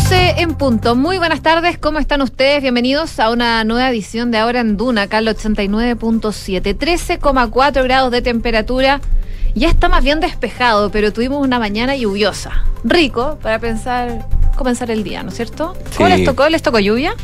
12 0.00 0.34
en 0.42 0.54
punto. 0.56 0.94
Muy 0.94 1.16
buenas 1.16 1.40
tardes, 1.40 1.78
¿cómo 1.78 1.98
están 1.98 2.20
ustedes? 2.20 2.60
Bienvenidos 2.60 3.18
a 3.18 3.30
una 3.30 3.64
nueva 3.64 3.88
edición 3.88 4.30
de 4.30 4.36
Ahora 4.36 4.60
en 4.60 4.76
Duna, 4.76 5.02
acá 5.02 5.16
al 5.18 5.26
89.7. 5.28 6.76
13,4 6.76 7.82
grados 7.82 8.10
de 8.12 8.20
temperatura. 8.20 9.00
Ya 9.54 9.70
está 9.70 9.88
más 9.88 10.04
bien 10.04 10.20
despejado, 10.20 10.90
pero 10.90 11.14
tuvimos 11.14 11.42
una 11.42 11.58
mañana 11.58 11.96
lluviosa. 11.96 12.62
Rico 12.84 13.38
para 13.40 13.58
pensar 13.58 14.26
comenzar 14.54 14.90
el 14.90 15.02
día, 15.02 15.22
¿no 15.22 15.30
es 15.30 15.36
cierto? 15.36 15.74
¿Cómo 15.96 16.10
Sí. 16.10 16.14
les 16.16 16.24
tocó? 16.26 16.46
¿Les 16.50 16.60
tocó 16.60 16.78
lluvia? 16.78 17.14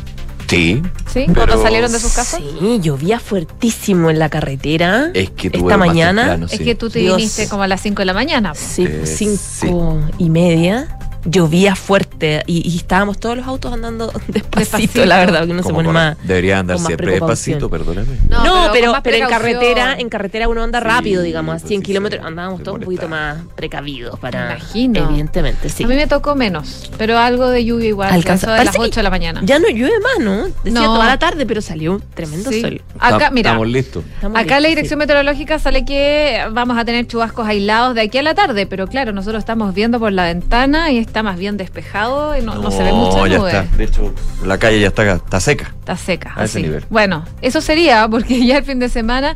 Sí. 0.47 0.81
¿Sí? 1.13 1.25
Pero- 1.27 1.33
¿Cuando 1.45 1.61
salieron 1.61 1.91
de 1.91 1.99
sus 1.99 2.13
casas? 2.13 2.41
Sí, 2.59 2.79
llovía 2.81 3.19
fuertísimo 3.19 4.09
en 4.09 4.17
la 4.17 4.29
carretera. 4.29 5.11
Es 5.13 5.29
que 5.29 5.51
tú 5.51 5.59
Esta 5.59 5.77
mañana 5.77 6.21
temprano, 6.23 6.45
Es 6.47 6.51
sí. 6.57 6.63
que 6.63 6.73
tú 6.73 6.89
te 6.89 6.99
Dios. 6.99 7.17
viniste 7.17 7.47
como 7.47 7.61
a 7.61 7.67
las 7.67 7.81
5 7.81 8.01
de 8.01 8.05
la 8.05 8.13
mañana. 8.15 8.55
Sí, 8.55 8.83
Eh, 8.89 9.03
cinco 9.05 9.99
y 10.17 10.31
media. 10.31 10.97
Llovía 11.25 11.75
fuerte 11.75 12.43
y, 12.47 12.69
y 12.69 12.75
estábamos 12.77 13.17
todos 13.19 13.37
los 13.37 13.47
autos 13.47 13.71
andando 13.73 14.07
despacito, 14.27 14.59
Despacito. 14.59 15.05
la 15.05 15.17
verdad, 15.19 15.47
que 15.47 15.53
no 15.53 15.63
se 15.63 15.73
pone 15.73 15.89
más. 15.89 16.17
Debería 16.23 16.59
andar 16.59 16.79
siempre 16.79 17.11
despacito, 17.13 17.69
perdóname. 17.69 18.17
No, 18.29 18.43
No, 18.43 18.71
pero 18.73 18.93
en 19.05 19.27
carretera, 19.27 19.95
en 19.97 20.09
carretera 20.09 20.47
uno 20.47 20.63
anda 20.63 20.79
Sí, 20.79 20.85
rápido, 20.87 21.21
digamos, 21.21 21.55
a 21.55 21.59
pues 21.59 21.67
100 21.69 21.81
sí, 21.81 21.85
kilómetros, 21.85 22.25
andábamos 22.25 22.61
todos 22.63 22.79
un 22.79 22.83
poquito 22.83 23.07
más 23.07 23.37
precavidos 23.55 24.19
para. 24.19 24.47
Me 24.47 24.51
imagino. 24.55 25.03
Evidentemente, 25.09 25.69
sí. 25.69 25.83
A 25.83 25.87
mí 25.87 25.95
me 25.95 26.07
tocó 26.07 26.35
menos, 26.35 26.91
pero 26.97 27.17
algo 27.17 27.47
de 27.49 27.63
lluvia 27.63 27.87
igual. 27.89 28.11
Alcanza 28.11 28.51
de 28.51 28.57
las 28.57 28.65
parece 28.65 28.77
que 28.79 28.85
8 28.89 28.99
de 28.99 29.03
la 29.03 29.09
mañana. 29.09 29.41
Ya 29.43 29.59
no 29.59 29.69
llueve 29.69 29.93
más, 29.99 30.19
¿no? 30.25 30.43
Decía 30.63 30.81
No. 30.81 30.93
toda 30.95 31.05
la 31.07 31.19
tarde, 31.19 31.45
pero 31.45 31.61
salió 31.61 32.01
tremendo 32.13 32.51
Sí. 32.51 32.61
sol. 32.61 32.81
Acá, 32.99 33.29
mira, 33.31 33.51
Estamos 33.51 33.67
listos. 33.69 34.03
Estamos 34.15 34.37
Acá 34.39 34.55
la 34.55 34.59
listos, 34.59 34.69
dirección 34.69 34.97
sí. 34.97 35.03
meteorológica 35.03 35.59
sale 35.59 35.85
que 35.85 36.39
vamos 36.51 36.77
a 36.77 36.85
tener 36.85 37.07
chubascos 37.07 37.47
aislados 37.47 37.95
de 37.95 38.01
aquí 38.01 38.17
a 38.17 38.23
la 38.23 38.35
tarde, 38.35 38.65
pero 38.65 38.87
claro, 38.87 39.13
nosotros 39.13 39.39
estamos 39.39 39.73
viendo 39.73 39.99
por 39.99 40.11
la 40.11 40.25
ventana 40.25 40.91
y 40.91 40.97
está 41.13 41.21
más 41.21 41.37
bien 41.37 41.57
despejado 41.57 42.35
y 42.35 42.41
no, 42.41 42.55
no 42.55 42.71
se 42.71 42.81
ve 42.81 42.91
mucha 42.91 43.27
ya 43.27 43.37
nube. 43.37 43.49
está. 43.51 43.77
De 43.77 43.83
hecho, 43.83 44.11
la 44.43 44.57
calle 44.57 44.79
ya 44.79 44.87
está, 44.87 45.13
está 45.13 45.39
seca. 45.39 45.71
Está 45.81 45.95
seca. 45.95 46.33
A 46.35 46.45
ese 46.45 46.59
nivel. 46.59 46.83
Bueno, 46.89 47.23
eso 47.43 47.61
sería 47.61 48.07
porque 48.09 48.43
ya 48.43 48.57
el 48.57 48.63
fin 48.63 48.79
de 48.79 48.89
semana 48.89 49.35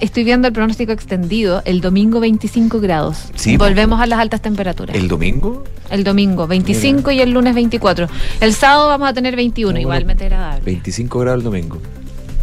estoy 0.00 0.24
viendo 0.24 0.48
el 0.48 0.54
pronóstico 0.54 0.90
extendido. 0.90 1.60
El 1.66 1.82
domingo 1.82 2.18
25 2.18 2.80
grados. 2.80 3.24
Sí. 3.34 3.58
Volvemos 3.58 4.00
a 4.00 4.06
las 4.06 4.20
altas 4.20 4.40
temperaturas. 4.40 4.96
¿El 4.96 5.06
domingo? 5.08 5.64
El 5.90 6.02
domingo 6.02 6.46
25 6.46 7.10
y 7.10 7.20
el 7.20 7.32
lunes 7.32 7.54
24. 7.54 8.08
El 8.40 8.54
sábado 8.54 8.88
vamos 8.88 9.10
a 9.10 9.12
tener 9.12 9.36
21, 9.36 9.74
No, 9.74 9.78
igualmente 9.78 10.24
agradable. 10.24 10.62
25 10.64 11.18
grados 11.18 11.40
el 11.40 11.44
domingo. 11.44 11.78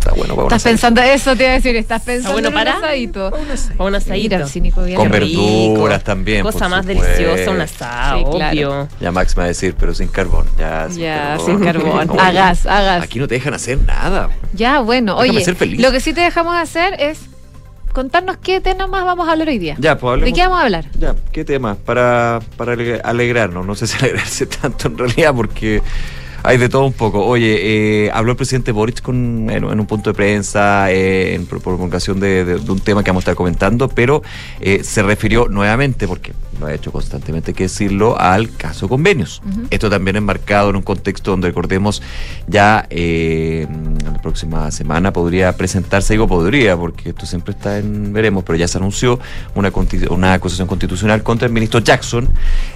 Está 0.10 0.18
bueno 0.20 0.36
para 0.36 0.46
una 0.48 0.56
Estás 0.58 0.64
pensando 0.72 1.02
eso, 1.02 1.36
te 1.36 1.44
iba 1.44 1.52
a 1.52 1.56
decir, 1.56 1.76
estás 1.76 2.02
pensando 2.04 2.34
bueno 2.34 2.48
en 2.50 2.54
un 2.54 2.60
para- 2.60 2.78
asadito. 2.78 3.32
O 3.78 3.86
un 3.88 3.96
asadito. 3.96 4.48
Cínico 4.48 4.84
bien 4.84 4.98
Con 4.98 5.10
verduras 5.10 6.04
también, 6.04 6.44
Cosa 6.44 6.68
más 6.70 6.86
supuesto. 6.86 7.04
deliciosa, 7.06 7.52
un 7.52 7.62
asado, 7.62 8.18
Sí, 8.20 8.26
claro. 8.38 8.52
obvio. 8.52 8.88
Ya 9.00 9.12
Max 9.12 9.36
me 9.38 9.42
va 9.42 9.46
a 9.46 9.48
decir, 9.48 9.76
pero 9.80 9.94
sin 9.94 10.08
carbón. 10.10 10.46
Ya, 10.58 10.88
sin 10.90 11.02
Ya, 11.02 11.16
carbón. 11.38 11.46
sin 11.46 11.60
carbón. 11.66 12.08
No, 12.16 12.20
A 12.22 12.32
gas, 12.32 12.66
a 12.66 12.82
gas. 12.82 13.04
Aquí 13.04 13.20
no 13.20 13.28
te 13.28 13.36
dejan 13.36 13.54
hacer 13.54 13.78
nada. 13.86 14.30
Ya, 14.54 14.80
bueno, 14.80 15.16
Déjame 15.16 15.30
oye, 15.38 15.46
ser 15.46 15.56
feliz. 15.56 15.80
lo 15.82 15.92
que 15.92 16.00
sí 16.00 16.14
te 16.14 16.22
dejamos 16.22 16.56
hacer 16.58 16.96
es 17.00 17.20
contarnos 17.94 18.38
qué 18.38 18.62
temas 18.62 18.88
más 18.90 19.04
vamos 19.04 19.28
a 19.28 19.32
hablar 19.32 19.48
hoy 19.48 19.58
día. 19.58 19.76
Ya, 19.80 19.98
pues 19.98 20.10
¿De 20.12 20.14
hablemos. 20.22 20.38
qué 20.38 20.44
vamos 20.44 20.60
a 20.60 20.64
hablar? 20.64 20.86
Ya, 21.00 21.16
¿qué 21.32 21.44
tema? 21.44 21.76
Para, 21.76 22.40
para 22.56 22.74
ale- 22.74 23.02
alegrarnos, 23.04 23.66
no 23.66 23.76
sé 23.76 23.88
si 23.88 23.98
alegrarse 24.04 24.46
tanto 24.46 24.88
en 24.88 24.98
realidad 24.98 25.34
porque 25.36 25.82
hay 26.44 26.58
de 26.58 26.70
todo 26.70 26.86
un 26.86 26.94
poco. 26.94 27.26
Oye, 27.26 28.06
eh, 28.06 28.12
habló 28.14 28.32
el 28.32 28.38
presidente 28.38 28.72
Boric 28.72 29.02
con, 29.02 29.50
en, 29.50 29.64
en 29.64 29.80
un 29.80 29.86
punto 29.86 30.09
de 30.12 30.14
prensa, 30.14 30.92
eh, 30.92 31.36
en 31.36 31.46
pro- 31.46 31.59
prolongación 31.59 32.20
de, 32.20 32.46
de- 32.46 32.59
de 32.59 32.72
un 32.72 32.80
tema 32.80 33.04
que 33.04 33.12
vamos 33.12 33.22
a 33.22 33.26
estar 33.26 33.36
comentando, 33.36 33.88
pero 33.90 34.22
eh, 34.59 34.84
se 34.84 35.04
refirió 35.04 35.48
nuevamente, 35.48 36.08
porque 36.08 36.34
lo 36.59 36.66
ha 36.68 36.73
hecho 36.73 36.92
constantemente 36.92 37.54
que 37.54 37.64
decirlo, 37.64 38.20
al 38.20 38.52
caso 38.56 38.90
convenios. 38.90 39.42
Esto 39.70 39.90
también 39.90 40.18
enmarcado 40.18 40.70
en 40.72 40.76
un 40.76 40.81
contexto 40.81 41.31
donde 41.31 41.48
recordemos 41.48 42.02
ya 42.48 42.86
eh, 42.90 43.66
la 44.03 44.22
próxima 44.22 44.70
semana 44.72 45.14
podría 45.14 45.56
presentarse, 45.56 46.14
digo 46.14 46.28
podría, 46.28 46.75
porque 46.75 47.09
esto 47.09 47.25
siempre 47.25 47.53
está 47.53 47.78
en 47.80 48.12
veremos, 48.12 48.44
pero 48.44 48.58
ya 48.58 48.68
se 48.68 48.78
anunció 48.78 49.19
una, 49.56 49.72
una 50.09 50.34
acusación 50.34 50.68
constitucional 50.68 51.24
contra 51.24 51.47
el 51.47 51.53
ministro 51.53 51.80
Jackson. 51.80 52.28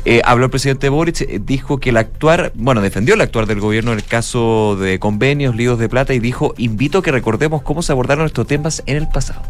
Eh, 0.05 0.21
habló 0.23 0.45
el 0.45 0.51
presidente 0.51 0.87
Boric, 0.87 1.27
dijo 1.41 1.77
que 1.79 1.89
el 1.89 1.97
actuar, 1.97 2.51
bueno, 2.55 2.79
defendió 2.79 3.15
el 3.15 3.21
actuar 3.21 3.45
del 3.53 3.61
gobierno 3.61 3.91
en 3.91 3.99
el 3.99 4.03
caso 4.03 4.75
de 4.75 4.99
convenios, 4.99 5.55
líos 5.55 5.79
de 5.79 5.89
plata 5.89 6.13
y 6.13 6.19
dijo, 6.19 6.53
invito 6.57 6.99
a 6.99 7.03
que 7.03 7.11
recordemos 7.11 7.61
cómo 7.61 7.81
se 7.81 7.91
abordaron 7.91 8.25
estos 8.25 8.47
temas 8.47 8.83
en 8.85 8.97
el 8.97 9.07
pasado. 9.07 9.41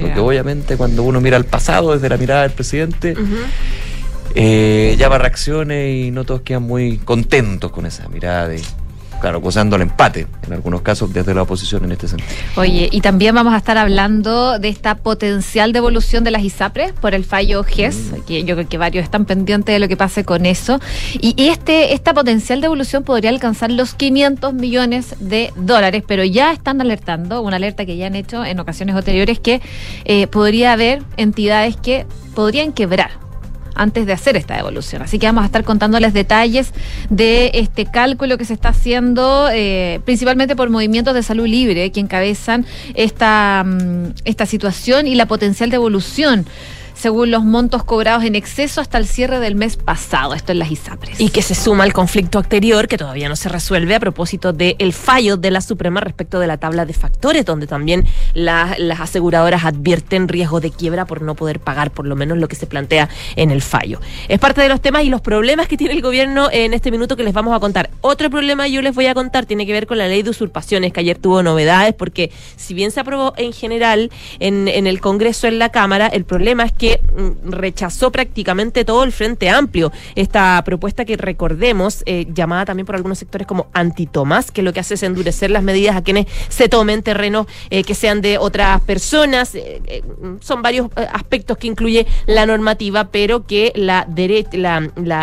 Porque 0.00 0.20
obviamente 0.20 0.76
cuando 0.76 1.02
uno 1.02 1.20
mira 1.20 1.36
al 1.36 1.46
pasado 1.46 1.94
desde 1.94 2.08
la 2.10 2.18
mirada 2.18 2.42
del 2.42 2.52
presidente, 2.52 3.14
eh, 4.34 4.96
llama 4.98 5.18
reacciones 5.18 6.06
y 6.06 6.10
no 6.10 6.24
todos 6.24 6.42
quedan 6.42 6.64
muy 6.64 6.98
contentos 6.98 7.72
con 7.72 7.86
esa 7.86 8.06
mirada 8.08 8.48
de, 8.48 8.60
claro, 9.20 9.40
gozando 9.40 9.76
el 9.76 9.82
empate, 9.82 10.26
en 10.46 10.52
algunos 10.52 10.82
casos 10.82 11.12
desde 11.12 11.34
la 11.34 11.42
oposición 11.42 11.84
en 11.84 11.92
este 11.92 12.08
sentido. 12.08 12.30
Oye, 12.56 12.88
y 12.90 13.00
también 13.00 13.34
vamos 13.34 13.54
a 13.54 13.56
estar 13.58 13.76
hablando 13.78 14.58
de 14.58 14.68
esta 14.68 14.96
potencial 14.96 15.72
devolución 15.72 16.24
de 16.24 16.30
las 16.30 16.42
ISAPRES 16.42 16.92
por 16.92 17.14
el 17.14 17.24
fallo 17.24 17.64
GES, 17.64 17.96
Mm. 18.12 18.20
que 18.26 18.44
yo 18.44 18.54
creo 18.54 18.68
que 18.68 18.78
varios 18.78 19.04
están 19.04 19.24
pendientes 19.24 19.72
de 19.74 19.78
lo 19.78 19.88
que 19.88 19.96
pase 19.96 20.24
con 20.24 20.46
eso. 20.46 20.80
Y 21.20 21.48
este 21.48 21.94
esta 21.94 22.14
potencial 22.14 22.60
devolución 22.60 23.04
podría 23.04 23.30
alcanzar 23.30 23.70
los 23.70 23.94
500 23.94 24.54
millones 24.54 25.14
de 25.20 25.52
dólares, 25.56 26.02
pero 26.06 26.24
ya 26.24 26.52
están 26.52 26.80
alertando, 26.80 27.42
una 27.42 27.56
alerta 27.56 27.84
que 27.86 27.96
ya 27.96 28.06
han 28.06 28.14
hecho 28.14 28.44
en 28.44 28.58
ocasiones 28.60 28.94
anteriores, 28.96 29.38
que 29.40 29.60
eh, 30.04 30.26
podría 30.26 30.72
haber 30.72 31.02
entidades 31.16 31.76
que 31.76 32.06
podrían 32.34 32.72
quebrar 32.72 33.10
antes 33.78 34.04
de 34.04 34.12
hacer 34.12 34.36
esta 34.36 34.56
devolución. 34.56 35.00
Así 35.00 35.18
que 35.18 35.26
vamos 35.26 35.44
a 35.44 35.46
estar 35.46 35.64
contándoles 35.64 36.12
detalles 36.12 36.72
de 37.08 37.52
este 37.54 37.86
cálculo 37.86 38.36
que 38.36 38.44
se 38.44 38.52
está 38.52 38.70
haciendo, 38.70 39.48
eh, 39.50 40.00
principalmente 40.04 40.56
por 40.56 40.68
movimientos 40.68 41.14
de 41.14 41.22
salud 41.22 41.46
libre, 41.46 41.90
que 41.90 42.00
encabezan 42.00 42.66
esta, 42.94 43.64
mm, 43.64 44.12
esta 44.24 44.44
situación 44.44 45.06
y 45.06 45.14
la 45.14 45.26
potencial 45.26 45.70
devolución 45.70 46.46
según 46.98 47.30
los 47.30 47.44
montos 47.44 47.84
cobrados 47.84 48.24
en 48.24 48.34
exceso 48.34 48.80
hasta 48.80 48.98
el 48.98 49.06
cierre 49.06 49.38
del 49.40 49.54
mes 49.54 49.76
pasado. 49.76 50.34
Esto 50.34 50.52
en 50.52 50.58
las 50.58 50.70
ISAPRES. 50.70 51.20
Y 51.20 51.30
que 51.30 51.42
se 51.42 51.54
suma 51.54 51.84
al 51.84 51.92
conflicto 51.92 52.38
anterior 52.38 52.88
que 52.88 52.98
todavía 52.98 53.28
no 53.28 53.36
se 53.36 53.48
resuelve 53.48 53.94
a 53.94 54.00
propósito 54.00 54.52
del 54.52 54.92
fallo 54.92 55.36
de 55.36 55.50
la 55.50 55.60
Suprema 55.60 56.00
respecto 56.00 56.40
de 56.40 56.46
la 56.46 56.56
tabla 56.56 56.84
de 56.86 56.92
factores, 56.92 57.44
donde 57.44 57.66
también 57.66 58.04
la- 58.34 58.74
las 58.78 59.00
aseguradoras 59.00 59.64
advierten 59.64 60.26
riesgo 60.28 60.60
de 60.60 60.70
quiebra 60.70 61.04
por 61.04 61.22
no 61.22 61.34
poder 61.34 61.60
pagar 61.60 61.90
por 61.90 62.06
lo 62.06 62.16
menos 62.16 62.38
lo 62.38 62.48
que 62.48 62.56
se 62.56 62.66
plantea 62.66 63.08
en 63.36 63.50
el 63.50 63.62
fallo. 63.62 64.00
Es 64.28 64.38
parte 64.40 64.60
de 64.60 64.68
los 64.68 64.80
temas 64.80 65.04
y 65.04 65.10
los 65.10 65.20
problemas 65.20 65.68
que 65.68 65.76
tiene 65.76 65.94
el 65.94 66.02
gobierno 66.02 66.48
en 66.50 66.74
este 66.74 66.90
minuto 66.90 67.16
que 67.16 67.22
les 67.22 67.32
vamos 67.32 67.54
a 67.54 67.60
contar. 67.60 67.90
Otro 68.00 68.28
problema 68.30 68.66
yo 68.66 68.82
les 68.82 68.94
voy 68.94 69.06
a 69.06 69.14
contar 69.14 69.46
tiene 69.46 69.66
que 69.66 69.72
ver 69.72 69.86
con 69.86 69.98
la 69.98 70.08
ley 70.08 70.22
de 70.22 70.30
usurpaciones, 70.30 70.92
que 70.92 71.00
ayer 71.00 71.18
tuvo 71.18 71.42
novedades, 71.42 71.94
porque 71.94 72.32
si 72.56 72.74
bien 72.74 72.90
se 72.90 73.00
aprobó 73.00 73.34
en 73.36 73.52
general 73.52 74.10
en, 74.40 74.66
en 74.68 74.86
el 74.86 75.00
Congreso, 75.00 75.46
en 75.46 75.58
la 75.58 75.68
Cámara, 75.68 76.08
el 76.08 76.24
problema 76.24 76.64
es 76.64 76.72
que 76.72 76.87
mm, 76.96 77.50
rechazó 77.50 78.10
prácticamente 78.10 78.84
todo 78.84 79.04
el 79.04 79.12
Frente 79.12 79.50
Amplio 79.50 79.92
esta 80.14 80.62
propuesta 80.64 81.04
que 81.04 81.16
recordemos, 81.16 82.02
eh, 82.06 82.26
llamada 82.32 82.64
también 82.64 82.86
por 82.86 82.94
algunos 82.94 83.18
sectores 83.18 83.46
como 83.46 83.68
anti-Tomás, 83.72 84.50
que 84.50 84.62
lo 84.62 84.72
que 84.72 84.80
hace 84.80 84.94
es 84.94 85.02
endurecer 85.02 85.50
las 85.50 85.62
medidas 85.62 85.96
a 85.96 86.02
quienes 86.02 86.26
se 86.48 86.68
tomen 86.68 87.02
terrenos 87.02 87.46
eh, 87.70 87.84
que 87.84 87.94
sean 87.94 88.20
de 88.20 88.38
otras 88.38 88.80
personas. 88.82 89.54
eh, 89.54 90.02
son 90.40 90.62
varios 90.62 90.88
aspectos 91.12 91.58
que 91.58 91.66
incluye 91.66 92.06
la 92.26 92.46
normativa, 92.46 93.04
pero 93.10 93.46
que 93.46 93.72
la 93.74 94.06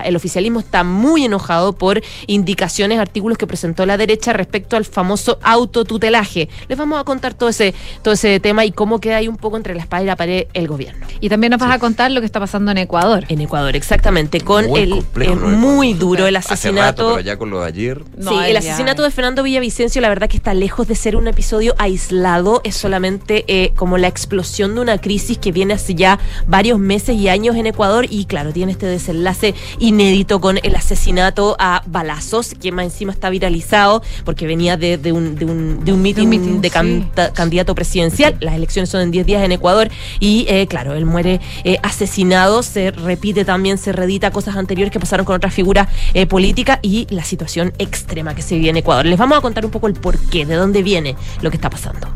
el 0.06 0.16
oficialismo 0.16 0.60
está 0.60 0.84
muy 0.84 1.26
enojado 1.26 1.74
por 1.74 2.02
indicaciones, 2.28 3.00
artículos 3.00 3.38
que 3.38 3.48
presentó 3.48 3.86
la 3.86 3.98
derecha 3.98 4.34
respecto 4.34 4.78
al 4.78 4.86
famoso 4.86 5.40
autotutelaje. 5.42 6.50
Les 6.68 6.78
vamos 6.78 7.00
a 7.00 7.04
contar 7.04 7.34
todo 7.34 7.50
ese, 7.50 7.74
todo 8.02 8.14
ese 8.14 8.40
tema 8.40 8.66
y 8.66 8.72
cómo 8.72 9.00
queda 9.00 9.18
ahí 9.18 9.28
un 9.28 9.38
poco 9.38 9.58
entre 9.58 9.76
la 9.76 9.82
espada 9.82 10.04
y 10.04 10.06
la 10.06 10.16
pared 10.16 10.48
el 10.54 10.68
gobierno. 10.68 11.06
Y 11.20 11.30
también 11.30 11.54
nos 11.58 11.68
vas 11.68 11.76
a 11.76 11.80
contar 11.80 12.12
lo 12.12 12.20
que 12.20 12.26
está 12.26 12.40
pasando 12.40 12.72
en 12.72 12.78
Ecuador. 12.78 13.26
En 13.30 13.42
Ecuador, 13.42 13.76
exactamente, 13.76 14.42
con 14.42 14.68
Muy 14.68 14.82
el 14.82 14.90
complejo 14.92 15.34
eh, 15.34 15.36
de 15.52 15.58
muy 15.58 15.94
duro 15.94 16.28
el 16.28 16.36
Hace 16.36 16.50
rato, 16.50 16.54
asesinato. 16.54 17.10
pero 17.16 17.20
ya 17.22 17.38
con 17.38 17.50
lo 17.50 17.62
de 17.62 17.68
ayer. 17.68 18.04
No, 18.18 18.32
sí, 18.32 18.38
el 18.48 18.58
asesinato 18.58 19.04
es. 19.04 19.10
de 19.10 19.16
Fernando 19.16 19.44
Villavicencio, 19.44 20.02
la 20.02 20.10
verdad 20.10 20.30
que 20.30 20.38
está 20.38 20.54
lejos 20.54 20.88
de 20.88 20.96
ser 20.96 21.16
un 21.16 21.28
episodio 21.28 21.76
aislado, 21.78 22.62
es 22.64 22.76
solamente 22.76 23.46
eh, 23.48 23.72
como 23.76 23.98
la 23.98 24.08
explosión 24.08 24.76
de 24.76 24.82
una 24.82 24.98
crisis 24.98 25.38
que 25.38 25.52
viene 25.52 25.74
hace 25.74 25.96
ya 25.96 26.20
varios 26.48 26.80
meses 26.80 27.16
y 27.16 27.30
años 27.30 27.56
en 27.56 27.68
Ecuador 27.68 28.06
y 28.10 28.26
claro, 28.26 28.52
tiene 28.52 28.72
este 28.72 28.86
desenlace 28.86 29.56
inédito 29.80 30.40
con 30.42 30.60
el 30.62 30.76
asesinato 30.76 31.56
a 31.60 31.84
balazos, 31.86 32.54
que 32.60 32.72
más 32.72 32.86
encima 32.86 33.12
está 33.14 33.30
viralizado 33.30 34.02
porque 34.24 34.48
venía 34.48 34.78
de, 34.78 34.98
de 34.98 35.12
un, 35.12 35.36
de 35.36 35.46
un, 35.46 35.84
de 35.86 35.94
un 35.94 36.02
meeting 36.02 36.28
meeting, 36.28 36.62
de 36.62 36.70
sí. 36.70 37.32
candidato 37.34 37.76
presidencial, 37.76 38.36
las 38.40 38.56
elecciones 38.56 38.90
son 38.90 39.02
en 39.02 39.12
10 39.12 39.26
días 39.26 39.44
en 39.44 39.52
Ecuador 39.52 39.90
y 40.20 40.46
eh, 40.50 40.68
claro, 40.68 40.94
él 40.94 41.06
muere 41.06 41.40
eh, 41.64 41.78
asesinado, 41.84 42.64
se 42.64 42.92
repite 42.92 43.46
también, 43.46 43.78
se 43.78 43.92
redita 43.92 44.32
cosas 44.32 44.56
anteriores 44.56 44.92
que 44.92 45.00
pasaron 45.00 45.26
con 45.26 45.36
otras 45.36 45.54
figuras 45.54 45.88
eh, 46.14 46.26
políticas 46.26 46.80
y 46.82 47.08
la 47.10 47.24
situación 47.24 47.74
extrema 47.80 48.36
que 48.36 48.42
se 48.42 48.56
vive 48.56 48.70
en 48.70 48.78
Ecuador. 48.78 49.06
Les 49.06 49.18
vamos 49.18 49.38
a 49.38 49.42
contar 49.42 49.66
un 49.66 49.72
poco 49.72 49.88
el 49.88 49.94
porqué, 49.94 50.46
de 50.46 50.56
dónde 50.56 50.84
viene 50.84 51.16
lo 51.42 51.50
que 51.50 51.58
está 51.58 51.70
pasando. 51.70 52.08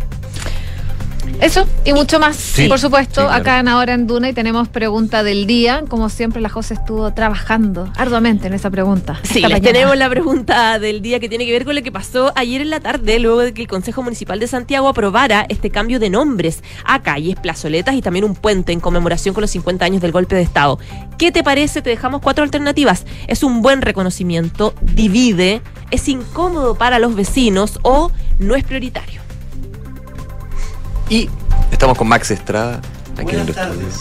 Eso 1.42 1.68
y 1.86 1.94
mucho 1.94 2.20
más, 2.20 2.36
Sí, 2.36 2.68
por 2.68 2.80
supuesto, 2.80 3.22
sí, 3.22 3.28
claro. 3.28 3.42
acá 3.42 3.60
en 3.60 3.68
Ahora 3.68 3.94
en 3.94 4.08
Duna 4.08 4.30
y 4.30 4.34
tenemos 4.34 4.68
pregunta 4.68 5.24
del 5.24 5.48
día. 5.48 5.84
Como 5.88 6.10
siempre, 6.10 6.42
la 6.42 6.50
José 6.50 6.74
estuvo 6.74 7.14
trabajando 7.14 7.92
arduamente 7.98 8.48
en 8.48 8.54
esa 8.54 8.70
pregunta. 8.70 9.20
Sí, 9.24 9.42
les 9.42 9.62
tenemos 9.62 9.96
la 9.98 10.10
pregunta 10.10 10.80
del 10.80 11.02
día 11.02 11.20
que 11.20 11.30
tiene 11.30 11.46
que 11.46 11.52
ver 11.52 11.66
con 11.66 11.76
lo 11.76 11.82
que 11.82 11.92
pasó 11.92 12.32
ayer 12.36 12.62
en 12.62 12.70
la 12.70 12.80
tarde, 12.80 13.20
luego 13.20 13.40
de 13.40 13.54
que 13.54 13.62
el 13.62 13.68
Consejo 13.68 14.04
Municipal 14.04 14.40
de 14.40 14.48
Santiago 14.48 14.88
aprobara 14.88 15.46
este 15.50 15.70
cambio 15.70 16.00
de 16.00 16.10
nombres 16.10 16.64
a 16.84 17.02
calles, 17.02 17.36
plazoletas 17.40 17.96
y 17.96 18.02
también 18.02 18.26
un 18.26 18.36
puente 18.36 18.74
en 18.74 18.80
conmemoración 18.80 19.34
con 19.34 19.42
los 19.42 19.52
50 19.52 19.86
años 19.86 20.02
del 20.02 20.12
golpe 20.12 20.36
de 20.36 20.42
Estado. 20.42 20.80
¿Qué 21.18 21.32
te 21.32 21.44
parece? 21.44 21.82
Te 21.82 21.90
dejamos 21.90 22.22
cuatro 22.22 22.44
alternativas. 22.44 23.06
¿Es 23.28 23.44
un 23.44 23.62
buen 23.62 23.82
reconocimiento? 23.82 24.74
¿Divide? 24.82 25.62
¿Es 25.92 26.08
incómodo 26.08 26.76
para 26.76 27.00
los 27.00 27.16
vecinos? 27.16 27.80
¿O 27.84 28.12
no 28.40 28.56
es 28.56 28.64
prioritario? 28.64 29.22
Y 31.10 31.30
estamos 31.72 31.98
con 31.98 32.08
Max 32.08 32.32
Estrada 32.32 32.82
aquí 33.18 33.36
en 33.36 33.42
el. 33.42 33.56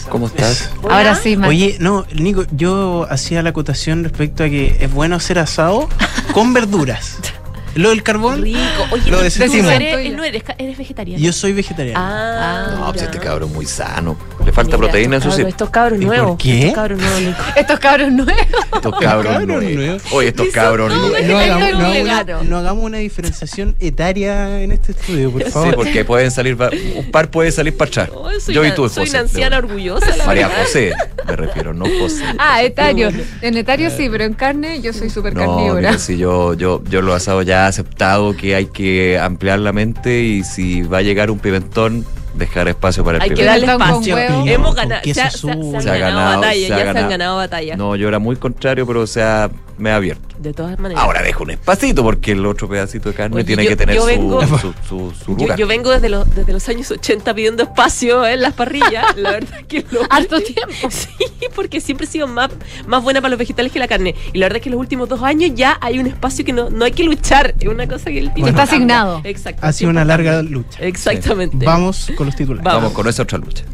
¿Cómo 0.09 0.27
estás? 0.27 0.69
Ahora 0.89 1.15
sí, 1.15 1.35
Max. 1.37 1.49
Oye, 1.49 1.77
no, 1.79 2.05
Nico, 2.13 2.45
yo 2.51 3.07
hacía 3.09 3.41
la 3.43 3.49
acotación 3.49 4.03
respecto 4.03 4.43
a 4.43 4.49
que 4.49 4.77
es 4.79 4.91
bueno 4.91 5.15
hacer 5.15 5.39
asado 5.39 5.89
con 6.33 6.53
verduras. 6.53 7.17
Lo 7.75 7.89
del 7.89 8.01
carbón, 8.01 8.41
Rico. 8.41 8.59
Oye, 8.91 9.11
Lo 9.11 9.19
eres, 9.21 9.37
no 9.37 10.23
eres, 10.23 10.43
eres 10.57 10.77
vegetariano. 10.77 11.23
yo 11.23 11.31
soy 11.31 11.53
vegetariano. 11.53 11.99
Ah, 12.01 12.75
No, 12.79 12.91
pues 12.91 13.03
este 13.03 13.19
cabrón 13.19 13.49
es 13.49 13.55
muy 13.55 13.65
sano. 13.65 14.17
Le 14.45 14.51
falta 14.53 14.77
Mira, 14.77 14.87
proteína, 14.89 15.17
eso 15.17 15.31
sí. 15.31 15.37
cabros- 15.41 15.49
Estos 15.49 15.69
cabros 15.69 16.01
¿Y 16.01 16.05
por 16.05 16.15
nuevos. 16.17 16.37
qué? 16.39 16.59
Estos 16.59 16.73
cabros 16.75 16.99
nuevos, 16.99 17.21
Nico. 17.21 17.41
Estos 17.55 17.79
cabros 17.79 18.11
nuevos. 18.11 18.33
Estos 18.79 18.99
cabros 18.99 19.47
nuevos. 19.47 20.01
Oye, 20.11 20.27
estos 20.29 20.47
cabros 20.49 20.93
no, 20.93 20.99
nuevos. 21.09 21.21
No 21.27 21.37
hagamos, 21.39 21.71
no 21.71 21.85
hagamos 21.85 22.01
una, 22.01 22.43
no 22.43 22.57
hagamos 22.57 22.83
una 22.85 22.97
diferenciación 22.99 23.75
etaria 23.79 24.61
en 24.61 24.71
este 24.71 24.93
estudio, 24.93 25.31
por 25.31 25.43
Sí, 25.43 25.51
favor. 25.51 25.75
porque 25.75 26.05
pueden 26.05 26.31
salir, 26.31 26.57
un 26.95 27.11
par 27.11 27.29
puede 27.29 27.51
salir 27.51 27.75
para 27.75 27.89
atrás. 27.89 28.09
Oh, 28.13 28.29
soy 28.39 28.55
Yo 28.55 28.65
y 28.65 28.71
tú, 28.73 28.87
Soy 28.89 29.05
José. 29.05 29.09
una 29.17 29.19
anciana 29.19 29.57
orgullosa. 29.57 30.15
la 30.15 30.25
María 30.25 30.47
verdad. 30.47 30.63
José, 30.63 30.93
me 31.27 31.35
refiero, 31.35 31.73
no 31.73 31.85
José. 31.99 32.23
Ah, 32.37 32.63
etario. 32.63 33.09
En 33.41 33.57
etario 33.57 33.89
sí, 33.89 34.07
pero 34.09 34.23
en 34.23 34.33
carne 34.33 34.81
yo 34.81 34.93
soy 34.93 35.09
súper 35.09 35.33
No, 35.33 35.41
carnívora. 35.41 35.75
mira, 35.91 35.97
si 35.99 36.17
yo, 36.17 36.53
yo, 36.53 36.81
yo 36.89 37.01
lo 37.01 37.13
asado 37.13 37.41
ya 37.41 37.65
he 37.65 37.67
aceptado 37.67 38.35
que 38.35 38.55
hay 38.55 38.67
que 38.67 39.19
ampliar 39.19 39.59
la 39.59 39.73
mente 39.73 40.21
y 40.21 40.43
si 40.43 40.81
va 40.83 40.99
a 40.99 41.01
llegar 41.01 41.29
un 41.29 41.39
pimentón, 41.39 42.05
dejar 42.39 42.67
espacio 42.67 43.03
para 43.03 43.17
el 43.17 43.23
Hay 43.23 43.29
que 43.29 43.35
pimentón. 43.35 43.67
darle 43.67 43.77
Pimentón 43.77 44.01
con 44.03 44.19
espacio. 44.19 44.53
Hemos 44.55 44.75
ganado. 44.75 45.01
Se, 45.03 45.11
ha- 45.11 45.13
se 45.15 45.21
ha- 45.29 45.31
se 45.31 45.49
han 45.51 45.81
Se 45.81 45.89
ha 45.89 45.97
ganado 45.97 46.41
ganado, 46.41 46.41
se 46.43 46.47
ha 46.49 46.53
Ya 46.69 46.93
se 46.93 46.99
han 46.99 47.09
ganado. 47.09 47.35
batallas. 47.37 47.77
No, 47.77 47.95
yo 47.95 48.07
era 48.07 48.17
muy 48.19 48.35
contrario, 48.37 48.87
pero 48.87 49.01
o 49.01 49.07
sea, 49.07 49.49
me 49.77 49.89
he 49.91 49.93
abierto. 49.93 50.35
De 50.39 50.53
todas 50.53 50.79
maneras. 50.79 51.03
Ahora 51.03 51.21
dejo 51.21 51.43
un 51.43 51.51
espacito 51.51 52.01
porque 52.01 52.31
el 52.31 52.45
otro 52.45 52.69
pedacito 52.69 53.09
de 53.09 53.15
carne 53.15 53.35
Oye, 53.35 53.43
tiene 53.43 53.63
yo- 53.65 53.69
que 53.71 53.75
tener 53.75 53.95
yo 53.95 54.01
su, 54.03 54.07
vengo- 54.07 54.41
su, 54.47 54.73
su- 54.87 55.11
su 55.13 55.31
Yo, 55.31 55.35
lugar. 55.43 55.57
yo 55.59 55.67
vengo 55.67 55.91
desde 55.91 56.07
los, 56.07 56.33
desde 56.33 56.53
los 56.53 56.69
años 56.69 56.89
80 56.91 57.33
pidiendo 57.33 57.63
espacio 57.63 58.25
en 58.25 58.41
las 58.41 58.53
parrillas. 58.53 59.05
La 59.17 59.31
verdad 59.31 59.59
es 59.59 59.65
que 59.65 59.85
lo 59.91 60.01
Harto 60.09 60.39
tiempo. 60.41 60.89
Sí, 60.89 61.09
porque 61.53 61.81
siempre 61.81 62.05
he 62.07 62.09
sido 62.09 62.25
más, 62.27 62.49
más 62.87 63.03
buena 63.03 63.19
para 63.19 63.31
los 63.31 63.39
vegetales 63.39 63.71
que 63.71 63.79
la 63.79 63.89
carne. 63.89 64.15
Y 64.31 64.37
la 64.39 64.45
verdad 64.45 64.57
es 64.57 64.63
que 64.63 64.69
en 64.69 64.75
los 64.75 64.79
últimos 64.79 65.09
dos 65.09 65.21
años 65.23 65.51
ya 65.55 65.77
hay 65.81 65.99
un 65.99 66.07
espacio 66.07 66.45
que 66.45 66.53
no, 66.53 66.69
no 66.69 66.85
hay 66.85 66.93
que 66.93 67.03
luchar. 67.03 67.53
Es 67.59 67.67
una 67.67 67.85
cosa 67.87 68.05
que 68.05 68.19
el 68.19 68.31
Está 68.35 68.63
asignado. 68.63 69.19
Exacto. 69.25 69.59
Ha 69.65 69.73
sido 69.73 69.91
una 69.91 70.05
larga 70.05 70.41
lucha. 70.41 70.79
Exactamente. 70.81 71.65
Vamos 71.65 72.11
con 72.15 72.27
los 72.27 72.35
titulares. 72.37 72.65
Va. 72.65 72.75
Vamos 72.75 72.83
vamos. 72.83 72.95
con 72.95 73.07
esa 73.09 73.23
otra 73.23 73.37
lucha. 73.39 73.65